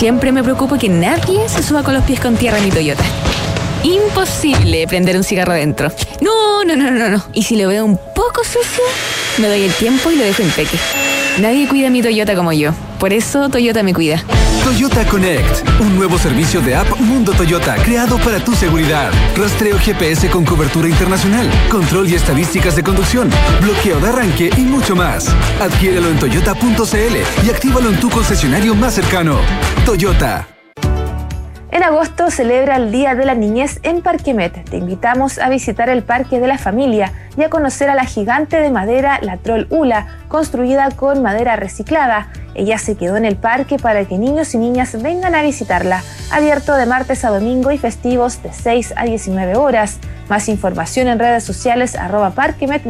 Siempre 0.00 0.32
me 0.32 0.42
preocupo 0.42 0.78
que 0.78 0.88
nadie 0.88 1.46
se 1.46 1.62
suba 1.62 1.82
con 1.82 1.92
los 1.92 2.02
pies 2.04 2.20
con 2.20 2.34
tierra 2.34 2.56
en 2.56 2.64
mi 2.64 2.70
Toyota. 2.70 3.04
Imposible 3.82 4.86
prender 4.86 5.14
un 5.14 5.22
cigarro 5.22 5.52
adentro. 5.52 5.92
No, 6.22 6.64
no, 6.64 6.74
no, 6.74 6.90
no, 6.90 7.10
no. 7.10 7.22
Y 7.34 7.42
si 7.42 7.54
lo 7.54 7.68
veo 7.68 7.84
un 7.84 7.98
poco 8.14 8.42
sucio, 8.42 8.82
me 9.36 9.46
doy 9.48 9.64
el 9.64 9.72
tiempo 9.74 10.10
y 10.10 10.16
lo 10.16 10.24
dejo 10.24 10.40
impeque. 10.40 10.78
Nadie 11.38 11.68
cuida 11.68 11.90
mi 11.90 12.02
Toyota 12.02 12.34
como 12.34 12.52
yo. 12.52 12.72
Por 12.98 13.12
eso 13.12 13.48
Toyota 13.48 13.82
me 13.82 13.94
cuida. 13.94 14.22
Toyota 14.64 15.06
Connect, 15.06 15.80
un 15.80 15.96
nuevo 15.96 16.18
servicio 16.18 16.60
de 16.60 16.74
app 16.74 17.00
Mundo 17.00 17.32
Toyota 17.32 17.76
creado 17.76 18.18
para 18.18 18.44
tu 18.44 18.54
seguridad. 18.54 19.10
Rastreo 19.36 19.78
GPS 19.78 20.28
con 20.28 20.44
cobertura 20.44 20.88
internacional, 20.88 21.48
control 21.70 22.08
y 22.10 22.14
estadísticas 22.14 22.76
de 22.76 22.82
conducción, 22.82 23.30
bloqueo 23.62 23.98
de 24.00 24.08
arranque 24.08 24.50
y 24.56 24.60
mucho 24.60 24.94
más. 24.94 25.28
Adquiérelo 25.60 26.08
en 26.10 26.18
toyota.cl 26.18 27.46
y 27.46 27.50
actívalo 27.50 27.88
en 27.88 27.98
tu 27.98 28.10
concesionario 28.10 28.74
más 28.74 28.94
cercano. 28.94 29.40
Toyota. 29.86 30.59
En 31.72 31.84
agosto 31.84 32.32
celebra 32.32 32.76
el 32.76 32.90
Día 32.90 33.14
de 33.14 33.24
la 33.24 33.36
Niñez 33.36 33.78
en 33.84 34.02
Parquemet. 34.02 34.68
Te 34.68 34.76
invitamos 34.76 35.38
a 35.38 35.48
visitar 35.48 35.88
el 35.88 36.02
Parque 36.02 36.40
de 36.40 36.48
la 36.48 36.58
Familia 36.58 37.12
y 37.36 37.44
a 37.44 37.48
conocer 37.48 37.88
a 37.88 37.94
la 37.94 38.06
gigante 38.06 38.60
de 38.60 38.70
madera, 38.70 39.20
la 39.22 39.36
Troll 39.36 39.68
Ula, 39.70 40.08
construida 40.26 40.90
con 40.90 41.22
madera 41.22 41.54
reciclada. 41.54 42.26
Ella 42.56 42.76
se 42.78 42.96
quedó 42.96 43.16
en 43.16 43.24
el 43.24 43.36
parque 43.36 43.78
para 43.78 44.04
que 44.04 44.18
niños 44.18 44.52
y 44.54 44.58
niñas 44.58 45.00
vengan 45.00 45.36
a 45.36 45.42
visitarla. 45.42 46.02
Abierto 46.32 46.74
de 46.74 46.86
martes 46.86 47.24
a 47.24 47.30
domingo 47.30 47.70
y 47.70 47.78
festivos 47.78 48.42
de 48.42 48.52
6 48.52 48.94
a 48.96 49.04
19 49.04 49.54
horas. 49.54 49.98
Más 50.28 50.48
información 50.48 51.06
en 51.06 51.20
redes 51.20 51.44
sociales 51.44 51.94
arroba 51.94 52.30
Parquemet 52.30 52.84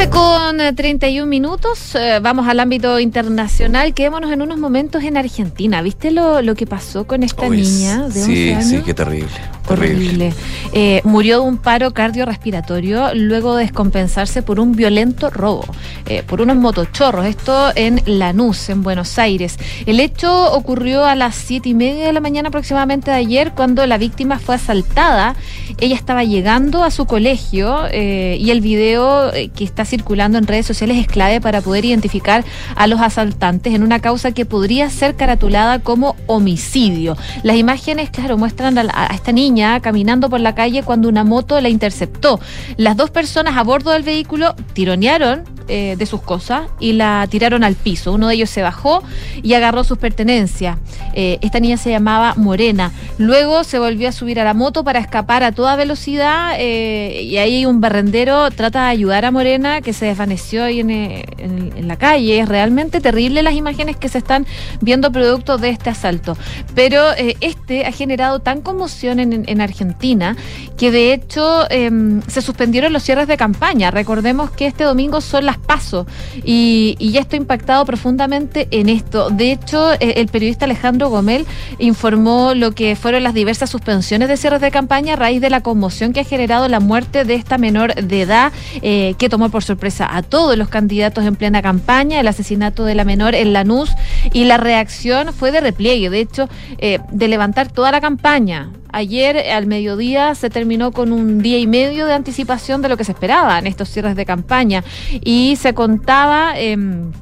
12 0.00 0.10
con 0.10 0.74
31 0.76 1.26
minutos, 1.26 1.94
eh, 1.94 2.20
vamos 2.22 2.48
al 2.48 2.58
ámbito 2.58 2.98
internacional. 3.00 3.92
Quedémonos 3.92 4.32
en 4.32 4.40
unos 4.40 4.56
momentos 4.56 5.04
en 5.04 5.18
Argentina. 5.18 5.82
¿Viste 5.82 6.10
lo, 6.10 6.40
lo 6.40 6.54
que 6.54 6.66
pasó 6.66 7.06
con 7.06 7.22
esta 7.22 7.50
niña 7.50 8.08
de 8.08 8.22
11 8.22 8.24
sí, 8.24 8.50
años? 8.50 8.64
sí, 8.64 8.82
qué 8.82 8.94
terrible. 8.94 9.28
Horrible. 9.68 10.32
Eh, 10.72 11.00
murió 11.04 11.40
de 11.40 11.48
un 11.48 11.58
paro 11.58 11.92
cardiorrespiratorio 11.92 13.14
luego 13.14 13.54
de 13.56 13.64
descompensarse 13.64 14.42
por 14.42 14.58
un 14.58 14.74
violento 14.74 15.30
robo, 15.30 15.64
eh, 16.06 16.24
por 16.26 16.40
unos 16.40 16.56
motochorros. 16.56 17.26
Esto 17.26 17.70
en 17.76 18.02
Lanús, 18.06 18.68
en 18.68 18.82
Buenos 18.82 19.18
Aires. 19.18 19.58
El 19.86 20.00
hecho 20.00 20.52
ocurrió 20.52 21.04
a 21.04 21.14
las 21.14 21.36
siete 21.36 21.68
y 21.68 21.74
media 21.74 22.06
de 22.06 22.12
la 22.12 22.20
mañana 22.20 22.48
aproximadamente 22.48 23.10
de 23.10 23.18
ayer, 23.18 23.52
cuando 23.52 23.86
la 23.86 23.98
víctima 23.98 24.38
fue 24.38 24.56
asaltada. 24.56 25.36
Ella 25.78 25.94
estaba 25.94 26.24
llegando 26.24 26.82
a 26.82 26.90
su 26.90 27.06
colegio 27.06 27.86
eh, 27.90 28.36
y 28.40 28.50
el 28.50 28.60
video 28.60 29.32
eh, 29.32 29.50
que 29.54 29.64
está 29.64 29.84
circulando 29.90 30.38
en 30.38 30.46
redes 30.46 30.66
sociales 30.66 30.96
es 30.96 31.06
clave 31.06 31.40
para 31.40 31.60
poder 31.60 31.84
identificar 31.84 32.44
a 32.76 32.86
los 32.86 33.00
asaltantes 33.00 33.74
en 33.74 33.82
una 33.82 33.98
causa 33.98 34.32
que 34.32 34.46
podría 34.46 34.88
ser 34.88 35.16
caratulada 35.16 35.80
como 35.80 36.16
homicidio. 36.26 37.16
Las 37.42 37.56
imágenes, 37.56 38.10
claro, 38.10 38.38
muestran 38.38 38.78
a, 38.78 39.06
esta 39.12 39.32
niña 39.32 39.80
caminando 39.80 40.30
por 40.30 40.40
la 40.40 40.54
calle 40.54 40.82
cuando 40.82 41.08
una 41.08 41.24
moto 41.24 41.60
la 41.60 41.68
interceptó. 41.68 42.40
Las 42.76 42.96
dos 42.96 43.10
personas 43.10 43.56
a 43.56 43.62
bordo 43.64 43.90
del 43.90 44.02
vehículo 44.02 44.54
tironearon 44.72 45.44
eh, 45.72 45.94
de 45.96 46.06
sus 46.06 46.20
cosas 46.20 46.62
y 46.80 46.94
la 46.94 47.26
tiraron 47.30 47.62
al 47.62 47.76
piso. 47.76 48.12
Uno 48.12 48.26
de 48.26 48.34
ellos 48.34 48.50
se 48.50 48.60
bajó 48.60 49.04
y 49.40 49.54
agarró 49.54 49.84
sus 49.84 49.98
pertenencias. 49.98 50.78
Eh, 51.14 51.38
esta 51.42 51.60
niña 51.60 51.76
se 51.76 51.90
llamaba 51.90 52.34
Morena. 52.36 52.90
Luego 53.18 53.62
se 53.62 53.78
volvió 53.78 54.08
a 54.08 54.12
subir 54.12 54.40
a 54.40 54.44
la 54.44 54.52
moto 54.52 54.82
para 54.82 54.98
escapar 54.98 55.44
a 55.44 55.52
toda 55.52 55.76
velocidad 55.76 56.54
eh, 56.58 57.22
y 57.22 57.36
ahí 57.36 57.66
un 57.66 57.80
barrendero 57.80 58.50
trata 58.50 58.84
de 58.84 58.90
ayudar 58.90 59.24
a 59.24 59.30
Morena 59.30 59.79
que 59.82 59.92
se 59.92 60.06
desvaneció 60.06 60.64
ahí 60.64 60.80
en, 60.80 60.90
eh, 60.90 61.24
en- 61.38 61.72
en 61.76 61.88
la 61.88 61.96
calle. 61.96 62.40
Es 62.40 62.48
realmente 62.48 63.00
terrible 63.00 63.42
las 63.42 63.54
imágenes 63.54 63.96
que 63.96 64.08
se 64.08 64.18
están 64.18 64.46
viendo 64.80 65.10
producto 65.12 65.58
de 65.58 65.70
este 65.70 65.90
asalto. 65.90 66.36
Pero 66.74 67.12
eh, 67.12 67.36
este 67.40 67.86
ha 67.86 67.92
generado 67.92 68.40
tan 68.40 68.60
conmoción 68.60 69.20
en, 69.20 69.44
en 69.48 69.60
Argentina 69.60 70.36
que 70.76 70.90
de 70.90 71.12
hecho 71.12 71.70
em, 71.70 72.22
se 72.26 72.42
suspendieron 72.42 72.92
los 72.92 73.02
cierres 73.02 73.28
de 73.28 73.36
campaña. 73.36 73.90
Recordemos 73.90 74.50
que 74.50 74.66
este 74.66 74.84
domingo 74.84 75.20
son 75.20 75.46
las 75.46 75.58
pasos 75.58 76.06
y, 76.44 76.96
y 76.98 77.10
ya 77.12 77.20
estoy 77.20 77.38
impactado 77.38 77.84
profundamente 77.84 78.68
en 78.70 78.88
esto. 78.88 79.30
De 79.30 79.52
hecho, 79.52 79.92
eh, 79.94 80.14
el 80.16 80.28
periodista 80.28 80.64
Alejandro 80.64 81.08
Gomel 81.10 81.46
informó 81.78 82.52
lo 82.54 82.72
que 82.72 82.96
fueron 82.96 83.22
las 83.22 83.34
diversas 83.34 83.70
suspensiones 83.70 84.28
de 84.28 84.36
cierres 84.36 84.60
de 84.60 84.70
campaña 84.70 85.14
a 85.14 85.16
raíz 85.16 85.40
de 85.40 85.50
la 85.50 85.60
conmoción 85.62 86.12
que 86.12 86.20
ha 86.20 86.24
generado 86.24 86.68
la 86.68 86.80
muerte 86.80 87.24
de 87.24 87.34
esta 87.34 87.58
menor 87.58 87.94
de 87.94 88.22
edad 88.22 88.52
que 88.80 89.28
tomó 89.28 89.48
por 89.48 89.62
sorpresa 89.70 90.08
a 90.16 90.22
todos 90.22 90.56
los 90.58 90.68
candidatos 90.68 91.24
en 91.24 91.36
plena 91.36 91.62
campaña, 91.62 92.18
el 92.18 92.26
asesinato 92.26 92.84
de 92.84 92.96
la 92.96 93.04
menor 93.04 93.36
en 93.36 93.52
Lanús 93.52 93.90
y 94.32 94.44
la 94.44 94.56
reacción 94.56 95.32
fue 95.32 95.52
de 95.52 95.60
repliegue, 95.60 96.10
de 96.10 96.20
hecho, 96.20 96.48
eh, 96.78 96.98
de 97.12 97.28
levantar 97.28 97.70
toda 97.70 97.92
la 97.92 98.00
campaña. 98.00 98.70
Ayer 98.92 99.38
al 99.52 99.66
mediodía 99.66 100.34
se 100.34 100.50
terminó 100.50 100.90
con 100.90 101.12
un 101.12 101.40
día 101.40 101.58
y 101.58 101.68
medio 101.68 102.06
de 102.06 102.14
anticipación 102.14 102.82
de 102.82 102.88
lo 102.88 102.96
que 102.96 103.04
se 103.04 103.12
esperaba 103.12 103.60
en 103.60 103.68
estos 103.68 103.88
cierres 103.88 104.16
de 104.16 104.26
campaña 104.26 104.82
y 105.22 105.54
se 105.56 105.72
contaba... 105.72 106.58
em, 106.58 107.12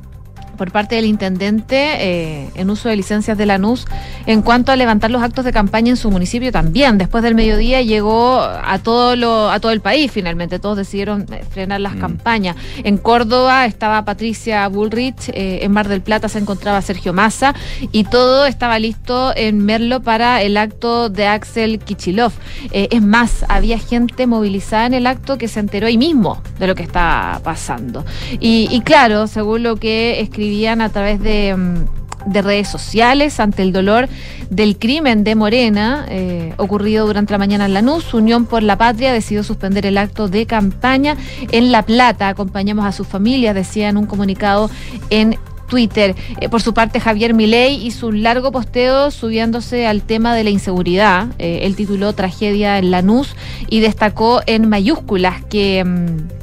por 0.59 0.71
parte 0.73 0.97
del 0.97 1.07
intendente 1.07 1.77
eh, 1.77 2.51
en 2.55 2.69
uso 2.69 2.91
de 2.91 2.97
licencias 2.97 3.39
de 3.39 3.47
Lanús 3.47 3.87
en 4.27 4.43
cuanto 4.43 4.73
a 4.73 4.77
levantar 4.77 5.11
los 5.11 5.23
actos 5.23 5.45
de 5.45 5.53
campaña 5.53 5.91
en 5.91 5.97
su 5.97 6.11
municipio 6.11 6.53
también. 6.53 6.99
Después 6.99 7.25
del 7.25 7.35
mediodía 7.35 7.81
llegó 7.81 8.41
a 8.41 8.79
todo 8.83 9.17
lo 9.17 9.51
a 9.51 9.61
todo 9.61 9.73
el 9.73 9.81
país 9.81 10.11
finalmente. 10.13 10.59
Todos 10.59 10.77
decidieron 10.77 11.27
eh, 11.33 11.45
frenar 11.49 11.81
las 11.81 11.95
campañas. 11.97 12.57
En 12.85 12.99
Córdoba 12.99 13.65
estaba 13.65 14.05
Patricia 14.05 14.67
Bullrich, 14.69 15.31
eh, 15.31 15.61
en 15.63 15.73
Mar 15.73 15.89
del 15.89 16.03
Plata 16.03 16.29
se 16.29 16.39
encontraba 16.39 16.83
Sergio 16.83 17.13
Massa 17.13 17.55
y 17.93 18.05
todo 18.05 18.47
estaba 18.47 18.79
listo 18.79 19.33
en 19.37 19.65
Merlo 19.65 20.03
para 20.03 20.43
el 20.43 20.57
acto 20.57 21.09
de 21.09 21.27
Axel 21.27 21.79
Kichilov. 21.79 22.33
Eh, 22.73 22.89
es 22.91 23.03
más, 23.03 23.45
había 23.49 23.79
gente 23.79 24.27
movilizada 24.27 24.87
en 24.87 24.95
el 24.95 25.07
acto 25.07 25.39
que 25.39 25.47
se 25.47 25.61
enteró 25.61 25.87
ahí 25.87 25.97
mismo 25.97 26.43
de 26.59 26.67
lo 26.67 26.75
que 26.75 26.83
estaba 26.83 27.41
pasando. 27.45 28.05
Y, 28.41 28.69
y 28.71 28.81
claro, 28.81 29.27
según 29.27 29.63
lo 29.63 29.77
que 29.77 30.21
escribían 30.49 30.81
a 30.81 30.89
través 30.89 31.21
de, 31.21 31.55
mm, 31.55 32.33
de 32.33 32.43
redes 32.43 32.69
sociales, 32.69 33.39
ante 33.39 33.63
el 33.63 33.73
dolor 33.73 34.09
del 34.49 34.79
crimen 34.79 35.23
de 35.23 35.35
Morena, 35.35 36.07
eh, 36.09 36.55
ocurrido 36.57 37.07
durante 37.07 37.33
la 37.33 37.39
mañana 37.39 37.67
en 37.67 37.75
Lanús, 37.75 38.15
Unión 38.15 38.47
por 38.47 38.63
la 38.63 38.79
Patria 38.79 39.13
decidió 39.13 39.45
suspender 39.45 39.85
el 39.85 39.99
acto 39.99 40.27
de 40.29 40.47
campaña 40.47 41.17
en 41.53 41.71
La 41.71 41.83
Plata. 41.83 42.29
Acompañamos 42.29 42.87
a 42.87 42.93
sus 42.93 43.07
familias, 43.07 43.55
decía 43.55 43.91
en 43.91 43.99
un 43.99 44.07
comunicado 44.07 44.71
en 45.11 45.37
Twitter. 45.69 46.15
Eh, 46.41 46.49
por 46.49 46.63
su 46.63 46.73
parte, 46.73 46.99
Javier 46.99 47.35
Milei 47.35 47.87
hizo 47.87 48.07
un 48.07 48.23
largo 48.23 48.51
posteo 48.51 49.11
subiéndose 49.11 49.87
al 49.87 50.01
tema 50.01 50.35
de 50.35 50.45
la 50.45 50.51
inseguridad. 50.51 51.27
Eh, 51.39 51.61
él 51.65 51.77
tituló 51.77 52.15
Tragedia 52.15 52.79
en 52.79 52.91
Lanús 52.91 53.37
y 53.69 53.81
destacó 53.81 54.41
en 54.47 54.67
mayúsculas 54.67 55.45
que... 55.45 55.85
mm, 55.85 56.39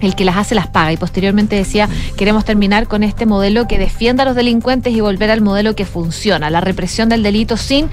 el 0.00 0.14
que 0.14 0.24
las 0.24 0.36
hace 0.36 0.54
las 0.54 0.66
paga. 0.66 0.92
Y 0.92 0.96
posteriormente 0.96 1.56
decía 1.56 1.88
queremos 2.16 2.44
terminar 2.44 2.86
con 2.86 3.02
este 3.02 3.26
modelo 3.26 3.66
que 3.66 3.78
defienda 3.78 4.22
a 4.22 4.26
los 4.26 4.36
delincuentes 4.36 4.92
y 4.92 5.00
volver 5.00 5.30
al 5.30 5.40
modelo 5.40 5.74
que 5.74 5.84
funciona, 5.84 6.50
la 6.50 6.60
represión 6.60 7.08
del 7.08 7.22
delito 7.22 7.56
sin 7.56 7.88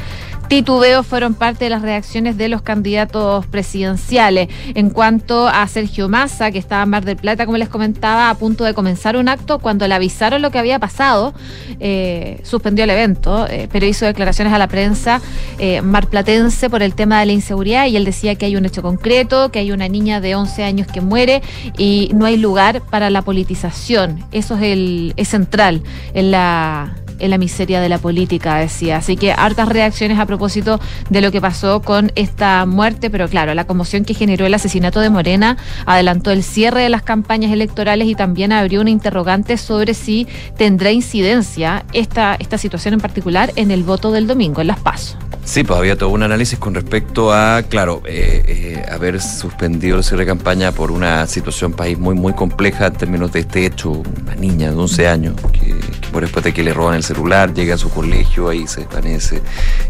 titubeos 0.47 1.05
fueron 1.05 1.33
parte 1.33 1.65
de 1.65 1.69
las 1.69 1.81
reacciones 1.81 2.37
de 2.37 2.49
los 2.49 2.61
candidatos 2.61 3.45
presidenciales. 3.47 4.49
En 4.75 4.89
cuanto 4.89 5.47
a 5.47 5.67
Sergio 5.67 6.09
Massa, 6.09 6.51
que 6.51 6.57
estaba 6.57 6.83
en 6.83 6.89
Mar 6.89 7.05
del 7.05 7.17
Plata, 7.17 7.45
como 7.45 7.57
les 7.57 7.69
comentaba, 7.69 8.29
a 8.29 8.35
punto 8.35 8.63
de 8.63 8.73
comenzar 8.73 9.17
un 9.17 9.29
acto, 9.29 9.59
cuando 9.59 9.87
le 9.87 9.93
avisaron 9.93 10.41
lo 10.41 10.51
que 10.51 10.59
había 10.59 10.79
pasado, 10.79 11.33
eh, 11.79 12.39
suspendió 12.43 12.83
el 12.83 12.89
evento, 12.89 13.47
eh, 13.47 13.67
pero 13.71 13.85
hizo 13.85 14.05
declaraciones 14.05 14.53
a 14.53 14.57
la 14.57 14.67
prensa 14.67 15.21
eh, 15.59 15.81
marplatense 15.81 16.69
por 16.69 16.81
el 16.83 16.93
tema 16.93 17.19
de 17.19 17.25
la 17.27 17.33
inseguridad 17.33 17.87
y 17.87 17.95
él 17.95 18.05
decía 18.05 18.35
que 18.35 18.45
hay 18.45 18.55
un 18.55 18.65
hecho 18.65 18.81
concreto, 18.81 19.51
que 19.51 19.59
hay 19.59 19.71
una 19.71 19.87
niña 19.87 20.21
de 20.21 20.35
11 20.35 20.63
años 20.63 20.87
que 20.87 21.01
muere 21.01 21.41
y 21.77 22.11
no 22.13 22.25
hay 22.25 22.37
lugar 22.37 22.81
para 22.81 23.09
la 23.09 23.21
politización. 23.21 24.23
Eso 24.31 24.55
es, 24.55 24.63
el, 24.63 25.13
es 25.17 25.29
central 25.29 25.81
en 26.13 26.31
la 26.31 26.95
en 27.19 27.29
la 27.29 27.37
miseria 27.37 27.81
de 27.81 27.89
la 27.89 27.97
política, 27.97 28.57
decía. 28.57 28.97
Así 28.97 29.17
que 29.17 29.31
hartas 29.31 29.69
reacciones 29.69 30.19
a 30.19 30.25
propósito 30.25 30.79
de 31.09 31.21
lo 31.21 31.31
que 31.31 31.41
pasó 31.41 31.81
con 31.81 32.11
esta 32.15 32.65
muerte, 32.65 33.09
pero 33.09 33.27
claro, 33.27 33.53
la 33.53 33.65
conmoción 33.65 34.05
que 34.05 34.13
generó 34.13 34.45
el 34.45 34.53
asesinato 34.53 34.99
de 34.99 35.09
Morena 35.09 35.57
adelantó 35.85 36.31
el 36.31 36.43
cierre 36.43 36.81
de 36.81 36.89
las 36.89 37.03
campañas 37.03 37.51
electorales 37.51 38.07
y 38.07 38.15
también 38.15 38.51
abrió 38.51 38.81
una 38.81 38.89
interrogante 38.89 39.57
sobre 39.57 39.93
si 39.93 40.27
tendrá 40.57 40.91
incidencia 40.91 41.85
esta, 41.93 42.35
esta 42.35 42.57
situación 42.57 42.93
en 42.95 42.99
particular 42.99 43.51
en 43.55 43.71
el 43.71 43.83
voto 43.83 44.11
del 44.11 44.27
domingo, 44.27 44.61
en 44.61 44.67
las 44.67 44.79
pasos. 44.79 45.17
Sí, 45.43 45.63
pues 45.63 45.79
había 45.79 45.97
todo 45.97 46.09
un 46.09 46.23
análisis 46.23 46.59
con 46.59 46.75
respecto 46.75 47.31
a, 47.31 47.63
claro, 47.63 48.01
eh, 48.05 48.43
eh, 48.47 48.85
haber 48.91 49.21
suspendido 49.21 49.97
el 49.97 50.03
cierre 50.03 50.23
de 50.23 50.27
campaña 50.27 50.73
por 50.73 50.91
una 50.91 51.25
situación 51.25 51.71
país 51.71 51.97
muy, 51.97 52.15
muy 52.15 52.33
compleja 52.33 52.87
en 52.87 52.93
términos 52.93 53.31
de 53.31 53.39
este 53.39 53.65
hecho. 53.65 53.91
Una 53.91 54.35
niña 54.35 54.71
de 54.71 54.75
11 54.75 55.07
años 55.07 55.35
que, 55.53 55.67
que 55.67 56.07
por 56.11 56.23
después 56.23 56.43
de 56.43 56.53
que 56.53 56.63
le 56.63 56.73
roban 56.73 56.95
el 56.95 57.03
celular 57.07 57.53
llega 57.53 57.75
a 57.75 57.77
su 57.77 57.89
colegio, 57.89 58.49
ahí 58.49 58.67
se 58.67 58.81
desvanece, 58.81 59.41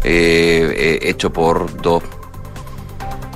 eh, 0.04 0.98
hecho 1.02 1.32
por 1.32 1.80
dos 1.82 2.02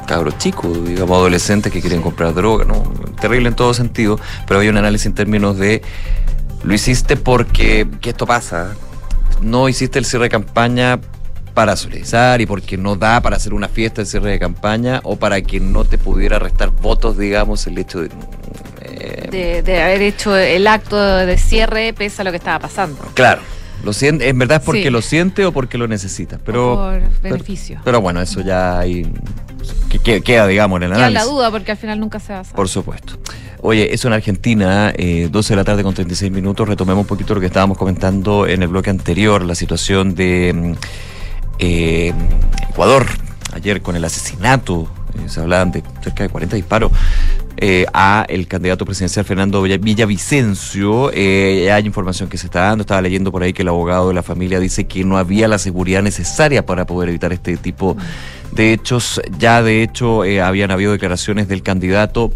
cabros 0.07 0.37
chicos, 0.39 0.85
digamos, 0.85 1.17
adolescentes 1.17 1.73
que 1.73 1.81
quieren 1.81 2.03
comprar 2.03 2.35
droga, 2.35 2.65
¿no? 2.65 2.83
Terrible 3.21 3.49
en 3.49 3.55
todo 3.55 3.73
sentido, 3.75 4.19
pero 4.47 4.59
había 4.59 4.71
un 4.71 4.77
análisis 4.77 5.07
en 5.07 5.15
términos 5.15 5.59
de, 5.59 5.83
lo 6.65 6.75
hiciste 6.75 7.17
porque, 7.17 7.87
que 8.01 8.11
esto 8.11 8.27
pasa, 8.27 8.75
no 9.41 9.69
hiciste 9.69 9.99
el 9.99 10.05
cierre 10.05 10.25
de 10.25 10.31
campaña 10.31 11.01
para 11.55 11.77
solidarizar 11.77 12.41
y 12.41 12.47
porque 12.47 12.77
no 12.77 12.97
da 12.97 13.21
para 13.21 13.37
hacer 13.37 13.53
una 13.55 13.69
fiesta 13.69 14.03
de 14.03 14.07
cierre 14.07 14.31
de 14.31 14.39
campaña 14.39 15.01
o 15.05 15.17
para 15.17 15.41
que 15.43 15.61
no 15.61 15.85
te 15.85 15.99
pudiera 15.99 16.39
restar 16.39 16.71
votos, 16.71 17.19
digamos, 17.19 17.67
el 17.67 17.79
hecho 17.79 18.01
de... 18.01 18.11
Eh, 18.83 19.63
de, 19.65 19.83
haber 19.83 20.03
hecho 20.03 20.37
el 20.37 20.67
acto 20.67 20.97
de 20.97 21.39
cierre 21.39 21.93
pese 21.93 22.23
a 22.23 22.25
lo 22.25 22.31
que 22.31 22.37
estaba 22.37 22.59
pasando. 22.59 22.99
Claro. 23.15 23.43
Lo 23.85 23.93
siente, 23.93 24.29
en 24.29 24.39
verdad 24.39 24.59
es 24.59 24.65
porque 24.65 24.91
lo 24.91 25.03
siente 25.03 25.45
o 25.45 25.53
porque 25.53 25.77
lo 25.77 25.89
necesita, 25.89 26.39
pero 26.45 26.75
por 26.75 27.21
beneficio. 27.21 27.81
Pero, 27.85 28.01
bueno, 28.01 28.21
eso 28.21 28.41
ya 28.41 28.79
hay 28.79 29.07
que, 30.03 30.23
queda, 30.23 30.47
digamos, 30.47 30.77
en 30.79 30.85
el 30.85 30.93
análisis. 30.93 31.19
Queda 31.19 31.25
la 31.25 31.31
duda 31.31 31.51
porque 31.51 31.73
al 31.73 31.77
final 31.77 32.01
nunca 32.01 32.21
se 32.21 32.33
va 32.33 32.41
a 32.41 32.45
Por 32.45 32.69
supuesto. 32.69 33.19
Oye, 33.61 33.95
eso 33.95 34.09
en 34.09 34.15
Argentina, 34.15 34.93
eh, 34.97 35.29
12 35.31 35.53
de 35.53 35.57
la 35.57 35.65
tarde 35.65 35.83
con 35.83 35.95
36 35.95 36.33
minutos, 36.33 36.69
retomemos 36.69 37.03
un 37.03 37.07
poquito 37.07 37.35
lo 37.35 37.41
que 37.41 37.47
estábamos 37.47 37.79
comentando 37.79 38.47
en 38.47 38.63
el 38.63 38.69
bloque 38.69 38.91
anterior, 38.91 39.45
la 39.45 39.55
situación 39.55 40.15
de 40.15 40.53
mm, 40.53 40.73
eh, 41.61 42.13
Ecuador, 42.71 43.07
ayer 43.53 43.81
con 43.81 43.95
el 43.95 44.05
asesinato, 44.05 44.89
se 45.27 45.41
hablaban 45.41 45.71
de 45.73 45.83
cerca 46.03 46.25
de 46.25 46.29
40 46.29 46.57
disparos, 46.57 46.93
eh, 47.57 47.87
a 47.93 48.25
el 48.29 48.47
candidato 48.47 48.85
presidencial 48.85 49.25
Fernando 49.25 49.63
Villavicencio. 49.63 51.09
hay 51.09 51.87
información 51.87 52.29
que 52.29 52.39
se 52.39 52.47
está 52.47 52.63
dando, 52.63 52.83
estaba 52.83 53.03
leyendo 53.03 53.31
por 53.31 53.43
ahí 53.43 53.53
que 53.53 53.63
el 53.63 53.69
abogado 53.69 54.09
de 54.09 54.15
la 54.15 54.23
familia 54.23 54.61
dice 54.61 54.85
que 54.85 55.05
no 55.05 55.19
había 55.19 55.49
la 55.49 55.59
seguridad 55.59 56.03
necesaria 56.03 56.65
para 56.67 56.87
poder 56.87 57.09
evitar 57.09 57.33
este 57.33 57.57
tipo 57.57 57.97
de 58.53 58.73
hechos. 58.73 59.21
Ya 59.39 59.63
de 59.63 59.83
hecho 59.83 60.23
habían 60.23 60.71
habido 60.71 60.93
declaraciones 60.93 61.49
del 61.49 61.63
candidato 61.63 62.33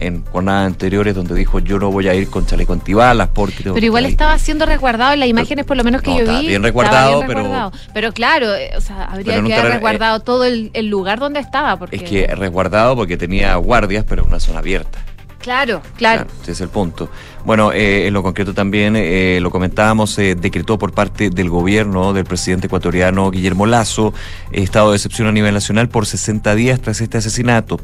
en 0.00 0.24
jornadas 0.24 0.66
anteriores 0.66 1.14
donde 1.14 1.34
dijo 1.34 1.58
yo 1.58 1.78
no 1.78 1.90
voy 1.90 2.08
a 2.08 2.14
ir 2.14 2.28
con 2.28 2.46
chaleco 2.46 2.72
antibalas 2.72 3.28
porque 3.28 3.64
pero 3.64 3.84
igual 3.84 4.04
estaba 4.04 4.38
siendo 4.38 4.66
resguardado 4.66 5.12
en 5.12 5.20
las 5.20 5.28
imágenes 5.28 5.64
por 5.64 5.76
lo 5.76 5.84
menos 5.84 6.02
que 6.02 6.16
yo 6.16 6.32
vi 6.32 6.48
bien 6.48 6.62
resguardado, 6.62 7.24
pero 7.26 7.72
pero 7.92 8.12
claro 8.12 8.54
eh, 8.54 8.70
o 8.76 8.80
sea 8.80 9.04
habría 9.04 9.42
que 9.42 9.54
haber 9.54 9.72
resguardado 9.72 10.20
todo 10.20 10.44
el, 10.44 10.70
lugar 10.88 11.18
donde 11.18 11.40
estaba 11.40 11.78
porque 11.78 11.96
es 11.96 12.02
que 12.02 12.26
resguardado 12.28 12.96
porque 12.96 13.16
tenía 13.16 13.54
guardias 13.56 14.04
pero 14.08 14.22
en 14.22 14.28
una 14.28 14.40
zona 14.40 14.60
abierta 14.60 14.98
Claro, 15.38 15.82
claro. 15.96 16.26
ese 16.42 16.52
es 16.52 16.60
el 16.60 16.68
punto. 16.68 17.08
Bueno, 17.44 17.72
eh, 17.72 18.08
en 18.08 18.14
lo 18.14 18.22
concreto 18.22 18.52
también, 18.52 18.94
eh, 18.96 19.38
lo 19.40 19.50
comentábamos, 19.50 20.10
se 20.10 20.34
decretó 20.34 20.78
por 20.78 20.92
parte 20.92 21.30
del 21.30 21.48
gobierno 21.48 22.12
del 22.12 22.24
presidente 22.24 22.66
ecuatoriano 22.66 23.30
Guillermo 23.30 23.64
Lazo 23.64 24.12
estado 24.50 24.90
de 24.90 24.96
excepción 24.96 25.28
a 25.28 25.32
nivel 25.32 25.54
nacional 25.54 25.88
por 25.88 26.06
60 26.06 26.54
días 26.56 26.80
tras 26.80 27.00
este 27.00 27.18
asesinato. 27.18 27.80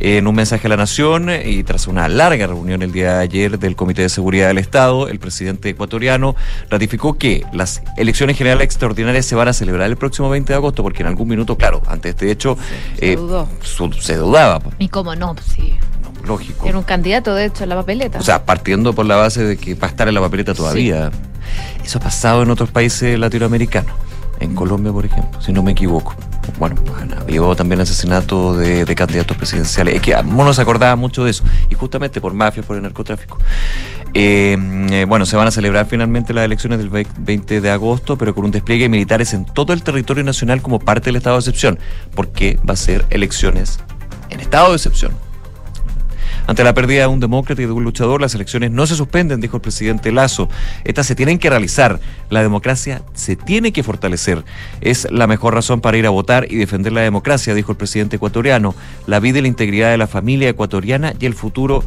en 0.00 0.26
un 0.26 0.34
mensaje 0.34 0.66
a 0.66 0.70
la 0.70 0.76
Nación 0.76 1.30
y 1.44 1.62
tras 1.62 1.86
una 1.86 2.08
larga 2.08 2.48
reunión 2.48 2.82
el 2.82 2.92
día 2.92 3.14
de 3.14 3.22
ayer 3.22 3.58
del 3.58 3.76
Comité 3.76 4.02
de 4.02 4.08
Seguridad 4.08 4.48
del 4.48 4.58
Estado, 4.58 5.08
el 5.08 5.18
presidente 5.18 5.70
ecuatoriano 5.70 6.34
ratificó 6.68 7.16
que 7.16 7.44
las 7.52 7.82
elecciones 7.96 8.36
generales 8.36 8.64
extraordinarias 8.64 9.26
se 9.26 9.34
van 9.36 9.48
a 9.48 9.52
celebrar 9.52 9.88
el 9.88 9.96
próximo 9.96 10.28
20 10.28 10.52
de 10.52 10.56
agosto, 10.56 10.82
porque 10.82 11.02
en 11.02 11.08
algún 11.08 11.28
minuto, 11.28 11.56
claro, 11.56 11.82
ante 11.86 12.10
este 12.10 12.30
hecho, 12.30 12.58
se, 12.98 13.12
eh, 13.12 13.18
se 14.00 14.16
dudaba. 14.16 14.60
Y 14.78 14.88
cómo 14.88 15.14
no, 15.14 15.34
sí 15.54 15.78
lógico. 16.26 16.66
Era 16.66 16.78
un 16.78 16.84
candidato, 16.84 17.34
de 17.34 17.46
hecho, 17.46 17.64
en 17.64 17.70
la 17.70 17.76
papeleta. 17.76 18.18
O 18.18 18.22
sea, 18.22 18.44
partiendo 18.44 18.92
por 18.94 19.06
la 19.06 19.16
base 19.16 19.44
de 19.44 19.56
que 19.56 19.74
va 19.74 19.86
a 19.86 19.90
estar 19.90 20.08
en 20.08 20.14
la 20.14 20.20
papeleta 20.20 20.54
todavía. 20.54 21.10
Eso 21.84 21.98
ha 21.98 22.02
pasado 22.02 22.42
en 22.42 22.50
otros 22.50 22.70
países 22.70 23.18
latinoamericanos. 23.18 23.92
En 24.40 24.54
Colombia, 24.54 24.92
por 24.92 25.06
ejemplo, 25.06 25.40
si 25.40 25.52
no 25.52 25.62
me 25.62 25.72
equivoco. 25.72 26.14
Bueno, 26.58 26.76
ha 27.50 27.56
también 27.56 27.80
asesinato 27.80 28.56
de, 28.56 28.94
candidatos 28.94 29.36
presidenciales. 29.36 29.96
Es 29.96 30.02
que 30.02 30.14
no 30.22 30.44
nos 30.44 30.58
acordaba 30.58 30.94
mucho 30.96 31.24
de 31.24 31.30
eso. 31.30 31.44
Y 31.70 31.74
justamente 31.74 32.20
por 32.20 32.34
mafia, 32.34 32.62
por 32.62 32.76
el 32.76 32.82
narcotráfico. 32.82 33.38
Eh, 34.14 34.56
eh, 34.90 35.04
bueno, 35.08 35.26
se 35.26 35.36
van 35.36 35.48
a 35.48 35.50
celebrar 35.50 35.86
finalmente 35.86 36.32
las 36.32 36.44
elecciones 36.44 36.78
del 36.78 36.90
20 36.90 37.60
de 37.60 37.70
agosto, 37.70 38.16
pero 38.16 38.34
con 38.34 38.44
un 38.44 38.50
despliegue 38.50 38.84
de 38.84 38.88
militares 38.88 39.32
en 39.34 39.44
todo 39.44 39.72
el 39.72 39.82
territorio 39.82 40.22
nacional 40.22 40.62
como 40.62 40.78
parte 40.78 41.06
del 41.06 41.16
estado 41.16 41.36
de 41.36 41.40
excepción. 41.40 41.78
Porque 42.14 42.58
va 42.68 42.74
a 42.74 42.76
ser 42.76 43.04
elecciones 43.10 43.80
en 44.30 44.40
estado 44.40 44.70
de 44.70 44.76
excepción 44.76 45.25
ante 46.46 46.62
la 46.62 46.74
pérdida 46.74 47.02
de 47.02 47.06
un 47.08 47.20
demócrata 47.20 47.60
y 47.60 47.66
de 47.66 47.72
un 47.72 47.82
luchador, 47.82 48.20
las 48.20 48.34
elecciones 48.34 48.70
no 48.70 48.86
se 48.86 48.94
suspenden, 48.94 49.40
dijo 49.40 49.56
el 49.56 49.62
presidente 49.62 50.12
Lazo. 50.12 50.48
Estas 50.84 51.06
se 51.06 51.14
tienen 51.14 51.38
que 51.38 51.50
realizar. 51.50 51.98
La 52.30 52.42
democracia 52.42 53.02
se 53.14 53.34
tiene 53.34 53.72
que 53.72 53.82
fortalecer. 53.82 54.44
Es 54.80 55.08
la 55.10 55.26
mejor 55.26 55.54
razón 55.54 55.80
para 55.80 55.96
ir 55.96 56.06
a 56.06 56.10
votar 56.10 56.46
y 56.50 56.56
defender 56.56 56.92
la 56.92 57.00
democracia, 57.00 57.54
dijo 57.54 57.72
el 57.72 57.78
presidente 57.78 58.16
ecuatoriano. 58.16 58.74
La 59.06 59.18
vida 59.18 59.38
y 59.38 59.42
la 59.42 59.48
integridad 59.48 59.90
de 59.90 59.98
la 59.98 60.06
familia 60.06 60.48
ecuatoriana 60.48 61.14
y 61.18 61.26
el 61.26 61.34
futuro 61.34 61.82